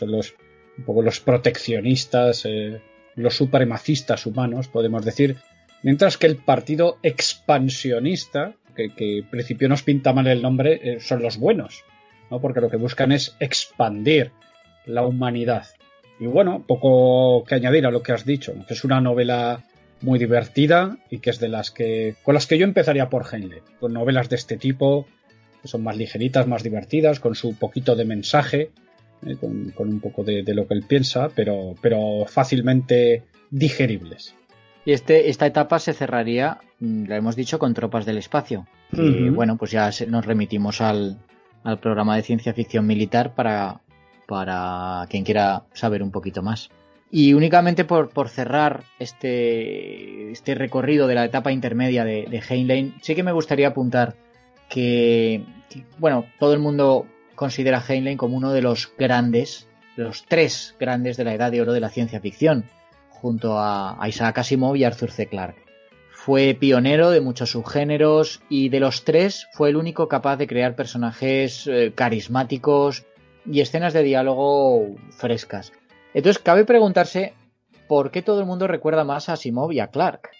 [0.02, 0.34] los,
[0.76, 2.83] un poco los proteccionistas, eh,
[3.15, 5.36] los supremacistas humanos, podemos decir,
[5.83, 11.00] mientras que el partido expansionista, que, que en principio nos pinta mal el nombre, eh,
[11.00, 11.84] son los buenos,
[12.31, 12.41] ¿no?
[12.41, 14.33] Porque lo que buscan es expandir
[14.84, 15.67] la humanidad.
[16.20, 19.65] Y bueno, poco que añadir a lo que has dicho, es una novela
[20.01, 23.62] muy divertida y que es de las que con las que yo empezaría por Heinlein,
[23.81, 25.07] con novelas de este tipo
[25.62, 28.70] que son más ligeritas, más divertidas, con su poquito de mensaje,
[29.27, 34.35] eh, con, un poco de, lo que él piensa, pero, pero fácilmente digeribles.
[34.85, 38.67] Y este, esta etapa se cerraría, mm, la hemos dicho, con Tropas del Espacio.
[38.93, 41.18] Y bueno, pues ya nos remitimos al,
[41.62, 43.83] al programa de ciencia ficción militar para,
[44.27, 46.70] para quien quiera saber un poquito más.
[47.11, 53.23] Y únicamente por, cerrar este, este recorrido de la etapa intermedia de, Heinlein, sí que
[53.23, 54.15] me gustaría apuntar
[54.69, 55.43] que,
[55.99, 60.75] bueno, todo el mundo considera a Heinlein como uno de los grandes, de los tres
[60.78, 62.65] grandes de la edad de oro de la ciencia ficción,
[63.09, 65.27] junto a, Isaac Asimov y Arthur C.
[65.27, 65.65] Clarke.
[66.12, 70.77] Fue pionero de muchos subgéneros y de los tres fue el único capaz de crear
[70.77, 73.07] personajes eh, carismáticos
[73.47, 75.73] y escenas de diálogo frescas.
[76.15, 77.35] Entonces cabe preguntarse
[77.87, 80.31] por qué todo el mundo recuerda más a Asimov y a Clark.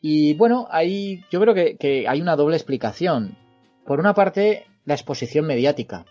[0.00, 3.36] Y bueno, ahí yo creo que, hay una doble explicación.
[3.84, 6.04] Por una parte, la exposición mediática.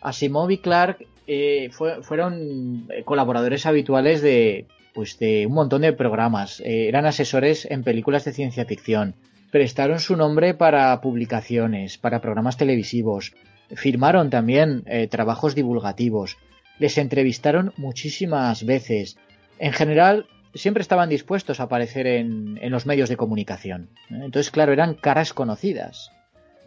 [0.00, 1.70] Asimov y Clark eh,
[2.02, 6.60] fueron colaboradores habituales de, pues de un montón de programas.
[6.60, 9.14] Eh, eran asesores en películas de ciencia ficción.
[9.50, 13.34] Prestaron su nombre para publicaciones, para programas televisivos.
[13.70, 16.38] Firmaron también eh, trabajos divulgativos.
[16.78, 19.16] Les entrevistaron muchísimas veces.
[19.58, 23.90] En general, siempre estaban dispuestos a aparecer en, los medios de comunicación.
[24.10, 26.10] Entonces, claro, eran caras conocidas.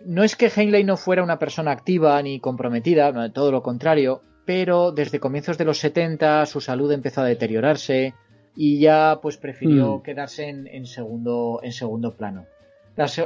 [0.06, 4.92] No es que Heinlein no fuera una persona activa ni comprometida, todo lo contrario, pero
[4.92, 8.14] desde comienzos de los 70 su salud empezó a deteriorarse
[8.56, 10.02] y ya pues prefirió mm.
[10.02, 12.46] quedarse en, segundo, en segundo plano.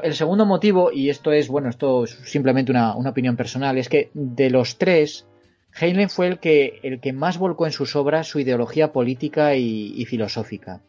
[0.04, 4.10] el segundo motivo, y esto es, bueno, esto es simplemente una, opinión personal, es que
[4.14, 5.26] de los tres,
[5.80, 10.06] Heinlein fue el que, el que más volcó en sus obras su ideología política y,
[10.06, 10.82] filosófica.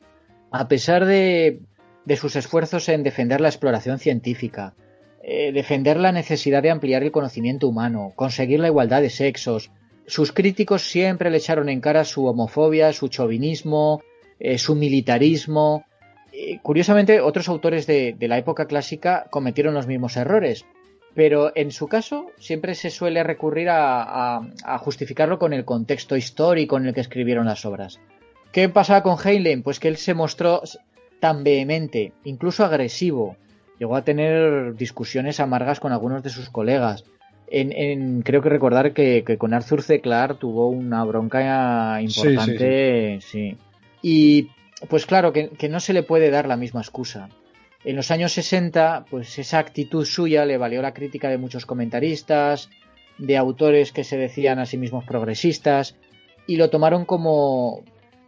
[0.50, 1.60] A pesar de,
[2.04, 4.74] de, sus esfuerzos en defender la exploración científica,
[5.22, 9.70] eh, defender la necesidad de ampliar el conocimiento humano, conseguir la igualdad de sexos,
[10.06, 14.02] sus críticos siempre le echaron en cara su homofobia, su chauvinismo,
[14.40, 15.84] eh, su militarismo.
[16.62, 20.64] curiosamente, otros autores de, la época clásica cometieron los mismos errores,
[21.14, 24.42] pero en su caso siempre se suele recurrir a,
[24.80, 28.00] justificarlo con el contexto histórico en el que escribieron las obras.
[28.52, 29.62] ¿Qué pasaba con Heinlein?
[29.62, 30.62] Pues que él se mostró
[31.20, 33.36] tan vehemente, incluso agresivo.
[33.78, 37.04] Llegó a tener discusiones amargas con algunos de sus colegas
[37.52, 40.00] en, creo que recordar que, con Arthur C.
[40.00, 43.18] Clarke tuvo una bronca importante.
[43.20, 43.56] Sí,
[44.00, 44.48] Y
[44.88, 47.28] pues claro, que, no se le puede dar la misma excusa.
[47.84, 52.70] En los años 60, pues esa actitud suya le valió la crítica de muchos comentaristas,
[53.18, 55.96] de autores que se decían a sí mismos progresistas,
[56.46, 57.82] y lo tomaron como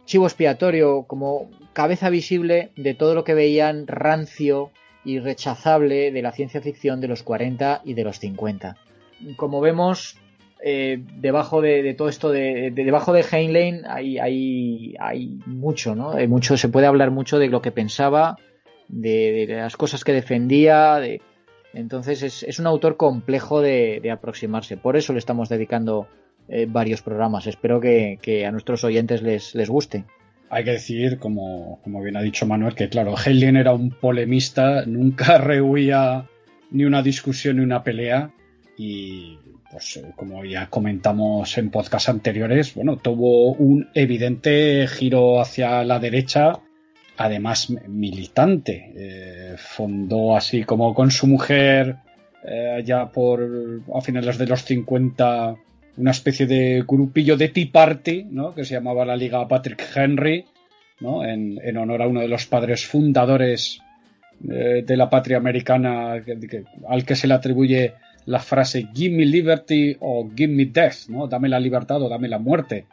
[0.05, 4.71] chivo expiatorio, como cabeza visible de todo lo que veían rancio
[5.03, 8.77] y rechazable de la ciencia ficción de los 40 y de los 50
[9.35, 10.17] como vemos,
[10.63, 16.11] eh, debajo de, todo esto, de, debajo de Heinlein hay, hay, hay mucho, ¿no?
[16.11, 18.37] Hay mucho, se puede hablar mucho de lo que pensaba,
[18.87, 21.21] de, las cosas que defendía, de...
[21.73, 24.77] entonces es, un autor complejo de, aproximarse.
[24.77, 26.07] Por eso le estamos dedicando
[26.47, 27.47] eh, varios programas.
[27.47, 30.05] Espero que, a nuestros oyentes les, les guste.
[30.49, 34.85] Hay que decir, como, como bien ha dicho Manuel, que claro, Heinlein era un polemista,
[34.85, 36.27] nunca rehuía
[36.71, 38.31] ni una discusión ni una pelea
[38.77, 39.37] y
[39.71, 45.99] pues eh, como ya comentamos en podcast anteriores, bueno, tuvo un evidente giro hacia la
[45.99, 46.59] derecha,
[47.17, 48.91] además militante.
[48.95, 51.97] Eh, fundó así como con su mujer
[52.43, 55.55] eh, ya por a finales de los 50
[55.97, 58.53] una especie de grupillo de Tea Party, ¿no?
[58.53, 60.45] que se llamaba la Liga Patrick Henry,
[60.99, 61.23] ¿no?
[61.23, 63.79] en, honor a uno de los padres fundadores
[64.37, 66.21] de la patria americana
[66.89, 67.93] al que se le atribuye
[68.25, 71.27] la frase Give me liberty o Give me death, ¿no?
[71.27, 72.85] Dame la libertad o dame la muerte.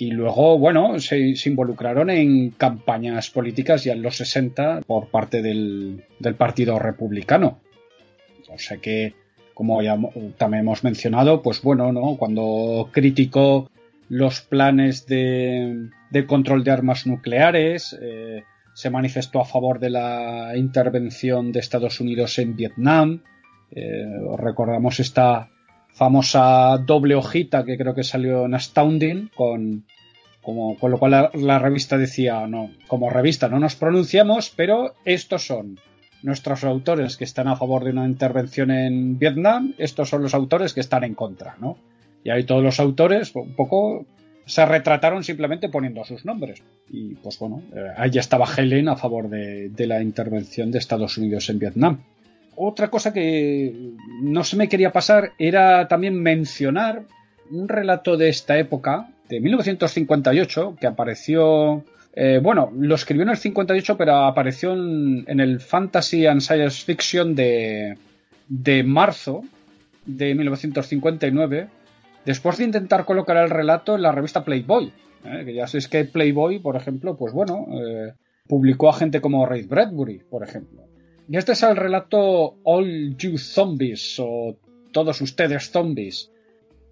[0.00, 6.04] Y luego, bueno, se, involucraron en campañas políticas ya en los 60 por parte del,
[6.38, 7.58] Partido Republicano.
[8.48, 9.14] O sea que,
[9.54, 9.98] como ya
[10.36, 12.16] también hemos mencionado, pues bueno, ¿no?
[12.16, 13.68] Cuando criticó
[14.08, 15.90] los planes de,
[16.28, 18.44] control de armas nucleares, eh,
[18.74, 23.24] se manifestó a favor de la intervención de Estados Unidos en Vietnam,
[23.72, 25.50] eh, recordamos esta
[25.98, 29.84] famosa doble hojita que creo que salió en Astounding, con,
[30.40, 35.44] como, con lo cual la, revista decía, no, como revista no nos pronunciamos, pero estos
[35.44, 35.80] son
[36.22, 40.72] nuestros autores que están a favor de una intervención en Vietnam, estos son los autores
[40.72, 41.76] que están en contra, ¿no?
[42.22, 44.06] Y ahí todos los autores un poco
[44.46, 46.62] se retrataron simplemente poniendo sus nombres.
[46.88, 51.50] Y pues bueno, eh, ahí estaba Helen a favor de la intervención de Estados Unidos
[51.50, 51.98] en Vietnam
[52.58, 57.04] otra cosa que no se me quería pasar era también mencionar
[57.50, 61.84] un relato de esta época, de 1958, que apareció...
[62.14, 67.36] Eh, bueno, lo escribió en el 58, pero apareció en, el Fantasy and Science Fiction
[67.36, 67.96] de,
[68.48, 69.44] de marzo
[70.04, 71.68] de 1959,
[72.24, 74.92] después de intentar colocar el relato en la revista Playboy.
[75.24, 78.14] Eh, que ya sabéis que Playboy, por ejemplo, pues bueno, eh,
[78.48, 80.87] publicó a gente como Ray Bradbury, por ejemplo.
[81.28, 84.56] Y este es el relato All You Zombies o
[84.92, 86.32] Todos ustedes zombies.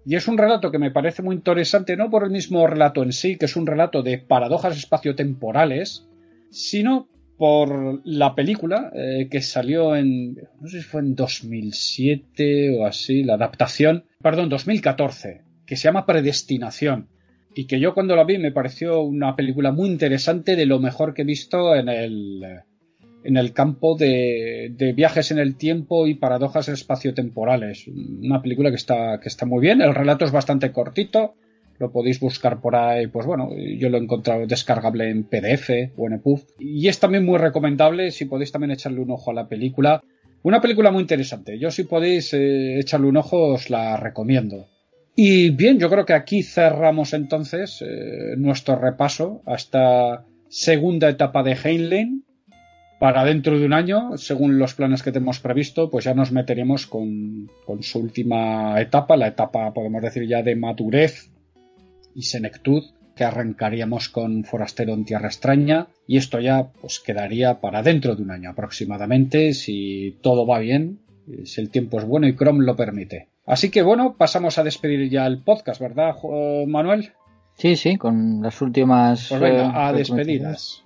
[0.05, 3.11] Y es un relato que me parece muy interesante, no por el mismo relato en
[3.11, 6.07] sí, que es un relato de paradojas espaciotemporales,
[6.51, 12.85] sino por la película eh, que salió en, no sé si fue en 2007 o
[12.85, 17.09] así, la adaptación, perdón, 2014, que se llama Predestinación.
[17.53, 21.13] Y que yo cuando la vi me pareció una película muy interesante, de lo mejor
[21.13, 22.61] que he visto en el,
[23.27, 27.85] en el campo de, de viajes en el tiempo y paradojas espaciotemporales.
[27.87, 31.35] Una película que está, que está muy bien, el relato es bastante cortito,
[31.77, 36.07] lo podéis buscar por ahí, pues bueno, yo lo he encontrado descargable en PDF o
[36.07, 36.39] en EPUB.
[36.57, 40.01] Y es también muy recomendable si podéis también echarle un ojo a la película.
[40.43, 41.59] Una película muy interesante.
[41.59, 44.67] Yo si podéis eh, echarle un ojo os la recomiendo.
[45.17, 51.43] Y bien, yo creo que aquí cerramos entonces eh, nuestro repaso a esta segunda etapa
[51.43, 52.23] de Heinlein.
[52.99, 56.87] Para dentro de un año, según los planes que tenemos previsto, pues ya nos meteremos
[56.87, 61.29] con, con su última etapa, la etapa, podemos decir ya, de madurez
[62.15, 62.83] y senectud
[63.15, 68.23] que arrancaríamos con Forastero en Tierra Extraña y esto ya pues quedaría para dentro de
[68.23, 70.99] un año aproximadamente si todo va bien,
[71.43, 73.29] si el tiempo es bueno y Chrome lo permite.
[73.45, 76.15] Así que bueno, pasamos a despedir ya el podcast, ¿verdad,
[76.67, 77.11] Manuel?
[77.55, 79.27] Sí, sí, con las últimas.
[79.29, 80.83] Pues venga, eh, a despedidas.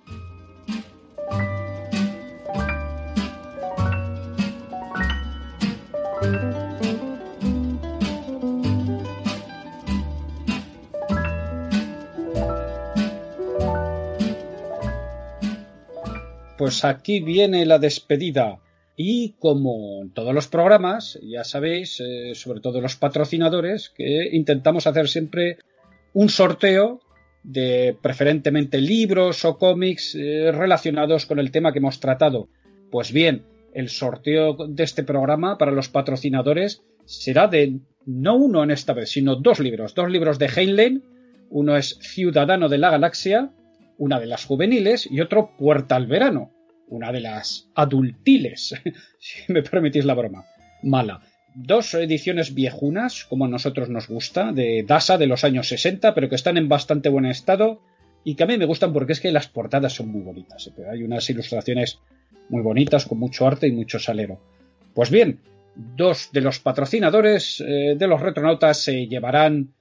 [16.62, 18.60] Pues aquí viene la despedida.
[18.96, 24.86] Y como en todos los programas, ya sabéis, eh, sobre todo los patrocinadores, que intentamos
[24.86, 25.56] hacer siempre
[26.12, 27.00] un sorteo
[27.42, 32.46] de preferentemente libros o cómics eh, relacionados con el tema que hemos tratado.
[32.92, 33.42] Pues bien,
[33.74, 39.10] el sorteo de este programa para los patrocinadores será de no uno en esta vez,
[39.10, 39.96] sino dos libros.
[39.96, 41.02] Dos libros de Heinlein.
[41.50, 43.50] Uno es Ciudadano de la Galaxia
[44.02, 46.50] una de las juveniles y otro Puerta al Verano,
[46.88, 48.74] una de las adultiles,
[49.20, 50.44] si me permitís la broma.
[50.82, 51.20] Mala.
[51.54, 56.28] Dos ediciones viejunas, como a nosotros nos gusta, de Dasa de los años 60, pero
[56.28, 57.80] que están en bastante buen estado
[58.24, 60.66] y que a mí me gustan porque es que las portadas son muy bonitas.
[60.66, 60.82] ¿eh?
[60.90, 62.00] Hay unas ilustraciones
[62.48, 64.40] muy bonitas, con mucho arte y mucho salero.
[64.94, 65.38] Pues bien,
[65.76, 69.74] dos de los patrocinadores eh, de los retronautas se llevarán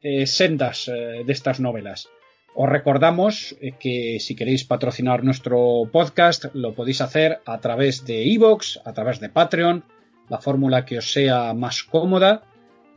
[0.00, 2.08] eh, sendas de estas novelas.
[2.54, 8.24] Os recordamos eh, que si queréis patrocinar nuestro podcast lo podéis hacer a través de
[8.24, 9.84] iVoox, a través de Patreon,
[10.28, 12.42] la fórmula que os sea más cómoda,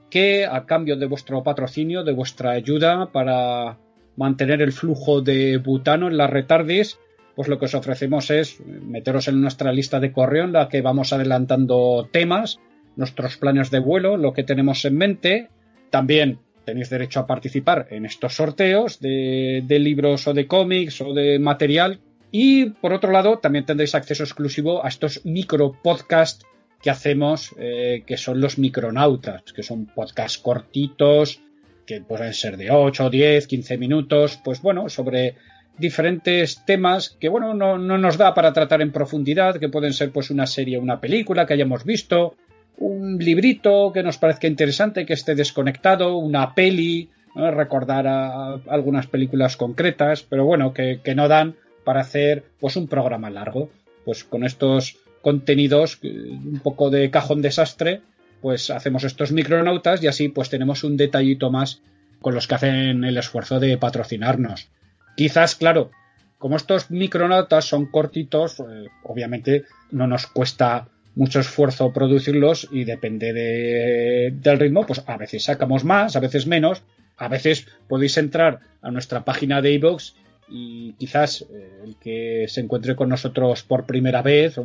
[0.10, 3.78] que a cambio de vuestro patrocinio, de vuestra ayuda para
[4.16, 7.00] mantener el flujo de butano en las retardis,
[7.36, 10.82] pues lo que os ofrecemos es meteros en nuestra lista de correo en la que
[10.82, 12.60] vamos adelantando temas,
[12.96, 15.50] nuestros planes de vuelo, lo que tenemos en mente,
[15.90, 21.40] también tenéis derecho a participar en estos sorteos de, libros o de cómics o de
[21.40, 22.00] material.
[22.32, 26.46] Y por otro lado, también tendréis acceso exclusivo a estos micro podcasts
[26.82, 31.42] que hacemos, eh, que son los micronautas, que son podcasts cortitos,
[31.86, 35.36] que pueden ser de 8, 10, 15 minutos, pues bueno, sobre
[35.78, 40.12] diferentes temas que bueno, no, no nos da para tratar en profundidad, que pueden ser
[40.12, 42.36] pues una serie, una película que hayamos visto,
[42.78, 49.58] un librito que nos parezca interesante, que esté desconectado, una peli, recordar a, algunas películas
[49.58, 53.70] concretas, pero bueno, que, no dan para hacer pues un programa largo.
[54.06, 58.02] Pues con estos contenidos, un poco de cajón desastre,
[58.42, 61.82] pues hacemos estos micronautas y así pues tenemos un detallito más
[62.22, 64.68] con los que hacen el esfuerzo de patrocinarnos.
[65.16, 65.92] Quizás, claro,
[66.38, 73.34] como estos micronautas son cortitos, eh, obviamente no nos cuesta mucho esfuerzo producirlos y depende
[73.34, 76.82] del ritmo, pues a veces sacamos más, a veces menos,
[77.18, 80.14] a veces podéis entrar a nuestra página de iVoox
[80.50, 84.60] y quizás eh, el que se encuentre con nosotros por primera vez,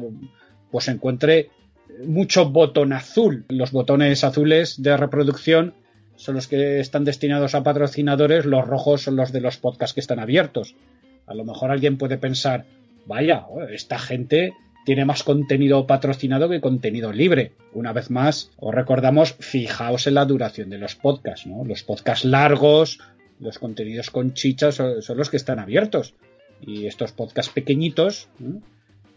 [0.70, 1.50] pues encuentre
[2.04, 3.44] mucho botón azul.
[3.48, 5.74] Los botones azules de reproducción
[6.16, 10.00] son los que están destinados a patrocinadores, los rojos son los de los podcasts que
[10.00, 10.74] están abiertos.
[11.26, 12.64] A lo mejor alguien puede pensar,
[13.06, 14.54] vaya, esta gente
[14.88, 17.52] tiene más contenido patrocinado que contenido libre.
[17.74, 21.62] Una vez más, os recordamos, fijaos en la duración de los podcasts, ¿no?
[21.62, 22.98] Los podcasts largos,
[23.38, 26.14] los contenidos con chichas son, los que están abiertos.
[26.62, 28.30] Y estos podcasts pequeñitos,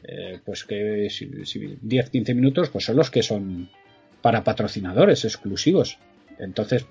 [0.03, 3.69] eh, pues que si, 10-15 minutos, pues son los que son
[4.22, 6.00] para patrocinadores exclusivos.
[6.38, 6.85] Entonces,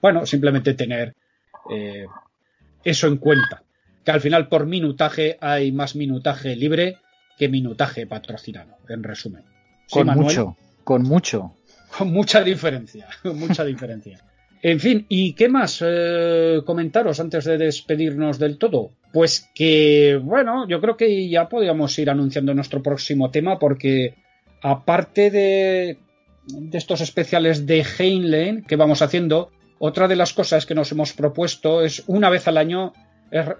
[0.00, 1.14] bueno, simplemente tener
[1.70, 2.06] eh,
[2.84, 3.64] eso en cuenta.
[4.02, 6.96] Que al final por minutaje hay más minutaje libre
[7.38, 9.44] que minutaje patrocinado, en resumen.
[9.90, 11.56] con mucho, con mucho.
[11.98, 14.18] Con mucha diferencia, con mucha diferencia.
[14.62, 18.92] En fin, ¿y qué más eh, comentaros antes de despedirnos del todo?
[19.12, 24.14] Pues que, bueno, yo creo que ya podríamos ir anunciando nuestro próximo tema porque
[24.62, 25.98] aparte de,
[26.46, 31.12] de estos especiales de Heinlein que vamos haciendo, otra de las cosas que nos hemos
[31.12, 32.92] propuesto es una vez al año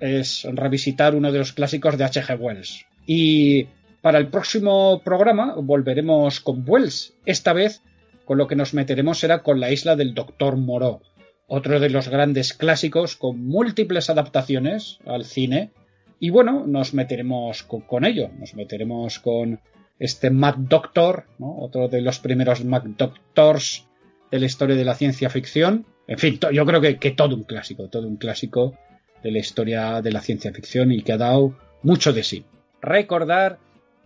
[0.00, 2.38] es, revisitar uno de los clásicos de H.G.
[2.38, 2.86] Wells.
[3.06, 3.66] Y
[4.00, 7.14] para el próximo programa volveremos con Wells.
[7.24, 7.82] Esta vez
[8.24, 11.00] con lo que nos meteremos será con la isla del Doctor Moreau,
[11.46, 15.70] otro de los grandes clásicos con múltiples adaptaciones al cine.
[16.18, 19.60] Y bueno, nos meteremos con, ello, nos meteremos con
[19.98, 23.86] este Mad Doctor, otro de los primeros Mad Doctors
[24.30, 25.84] de la historia de la ciencia ficción.
[26.06, 28.76] En fin, yo creo que, que todo un clásico, todo un clásico
[29.22, 32.44] de la historia de la ciencia ficción y que ha dado mucho de sí.
[32.82, 33.58] Recordar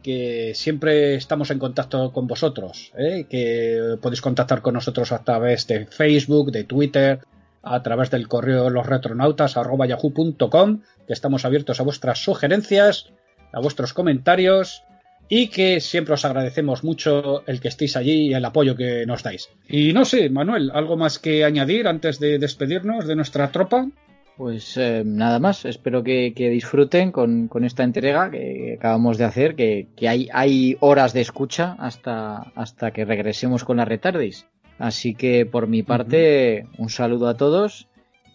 [0.03, 3.27] que siempre estamos en contacto con vosotros, ¿eh?
[3.29, 7.21] que podéis contactar con nosotros a través de Facebook, de Twitter,
[7.63, 13.11] a través del correo losretronautas.yahoo.com, que estamos abiertos a vuestras sugerencias,
[13.53, 14.85] a vuestros comentarios
[15.29, 19.25] y que siempre os agradecemos mucho el que estéis allí y el apoyo que nos
[19.25, 19.51] dais.
[19.69, 23.89] Y no sé, Manuel, ¿algo más que añadir antes de despedirnos de nuestra tropa?
[24.37, 29.89] Pues eh, nada más, espero que, disfruten con, esta entrega que acabamos de hacer, que,
[30.07, 34.47] hay, hay, horas de escucha hasta, hasta que regresemos con la retardis.
[34.79, 37.89] Así que por mi parte, un saludo a todos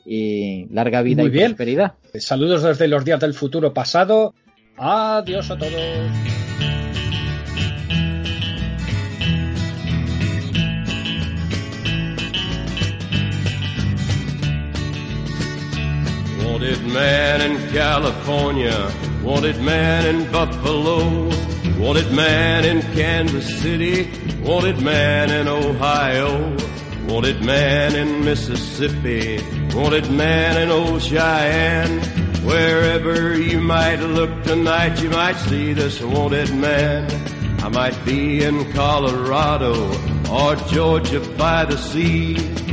[0.03, 1.93] y larga vida y prosperidad.
[2.15, 4.33] Saludos desde los días del futuro pasado.
[4.77, 6.31] Adiós a todos.
[16.51, 18.91] Wanted man in California,
[19.23, 21.29] wanted man in Buffalo,
[21.79, 26.57] wanted man in Kansas City, wanted man in Ohio,
[27.07, 29.39] wanted man in Mississippi,
[29.73, 32.01] wanted man in old Cheyenne.
[32.43, 37.09] Wherever you might look tonight, you might see this wanted man.
[37.63, 39.73] I might be in Colorado
[40.29, 42.70] or Georgia by the sea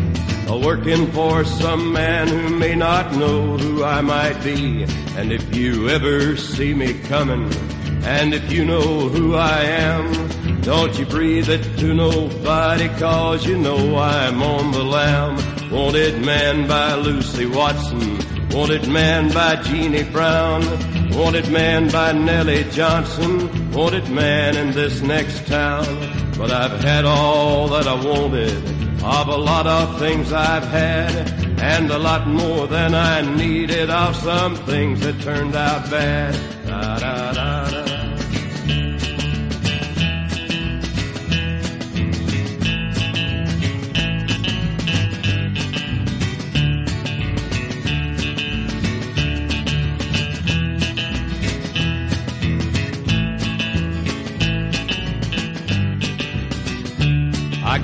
[0.56, 4.84] working for some man who may not know who I might be.
[5.16, 7.52] And if you ever see me coming,
[8.04, 13.58] and if you know who I am, don't you breathe it to nobody, cause you
[13.58, 15.36] know I'm on the lam.
[15.70, 18.18] Wanted man by Lucy Watson,
[18.50, 20.62] wanted man by Jeannie Brown,
[21.10, 25.84] wanted man by Nellie Johnson, wanted man in this next town.
[26.38, 31.28] But I've had all that I wanted of a lot of things I've had
[31.60, 36.34] and a lot more than I needed of some things that turned out bad.
[36.66, 37.47] Da, da, da,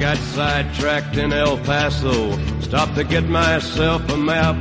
[0.04, 4.54] got sidetracked in El Paso, stopped to get myself a map.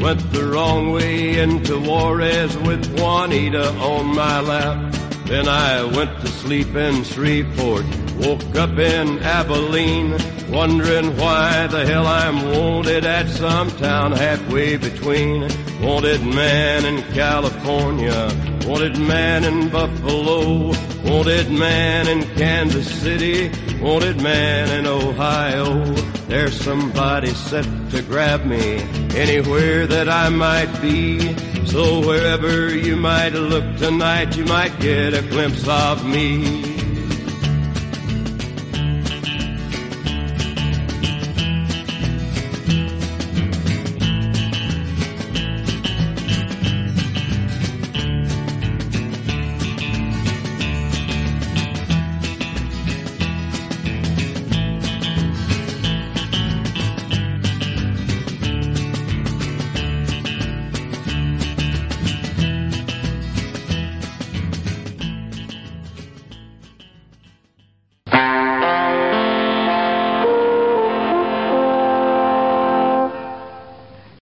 [0.00, 4.92] Went the wrong way into Juarez with Juanita on my lap.
[5.26, 7.84] Then I went to sleep in Shreveport,
[8.16, 10.18] woke up in Abilene,
[10.50, 15.42] wondering why the hell I'm wanted at some town halfway between.
[15.80, 18.30] Wanted man in California,
[18.68, 25.82] wanted man in Buffalo, wanted man in Kansas City, wanted man in Ohio.
[26.28, 28.82] There's somebody set to grab me
[29.16, 31.34] anywhere that I might be.
[31.64, 36.77] So wherever you might look tonight, you might get a glimpse of me.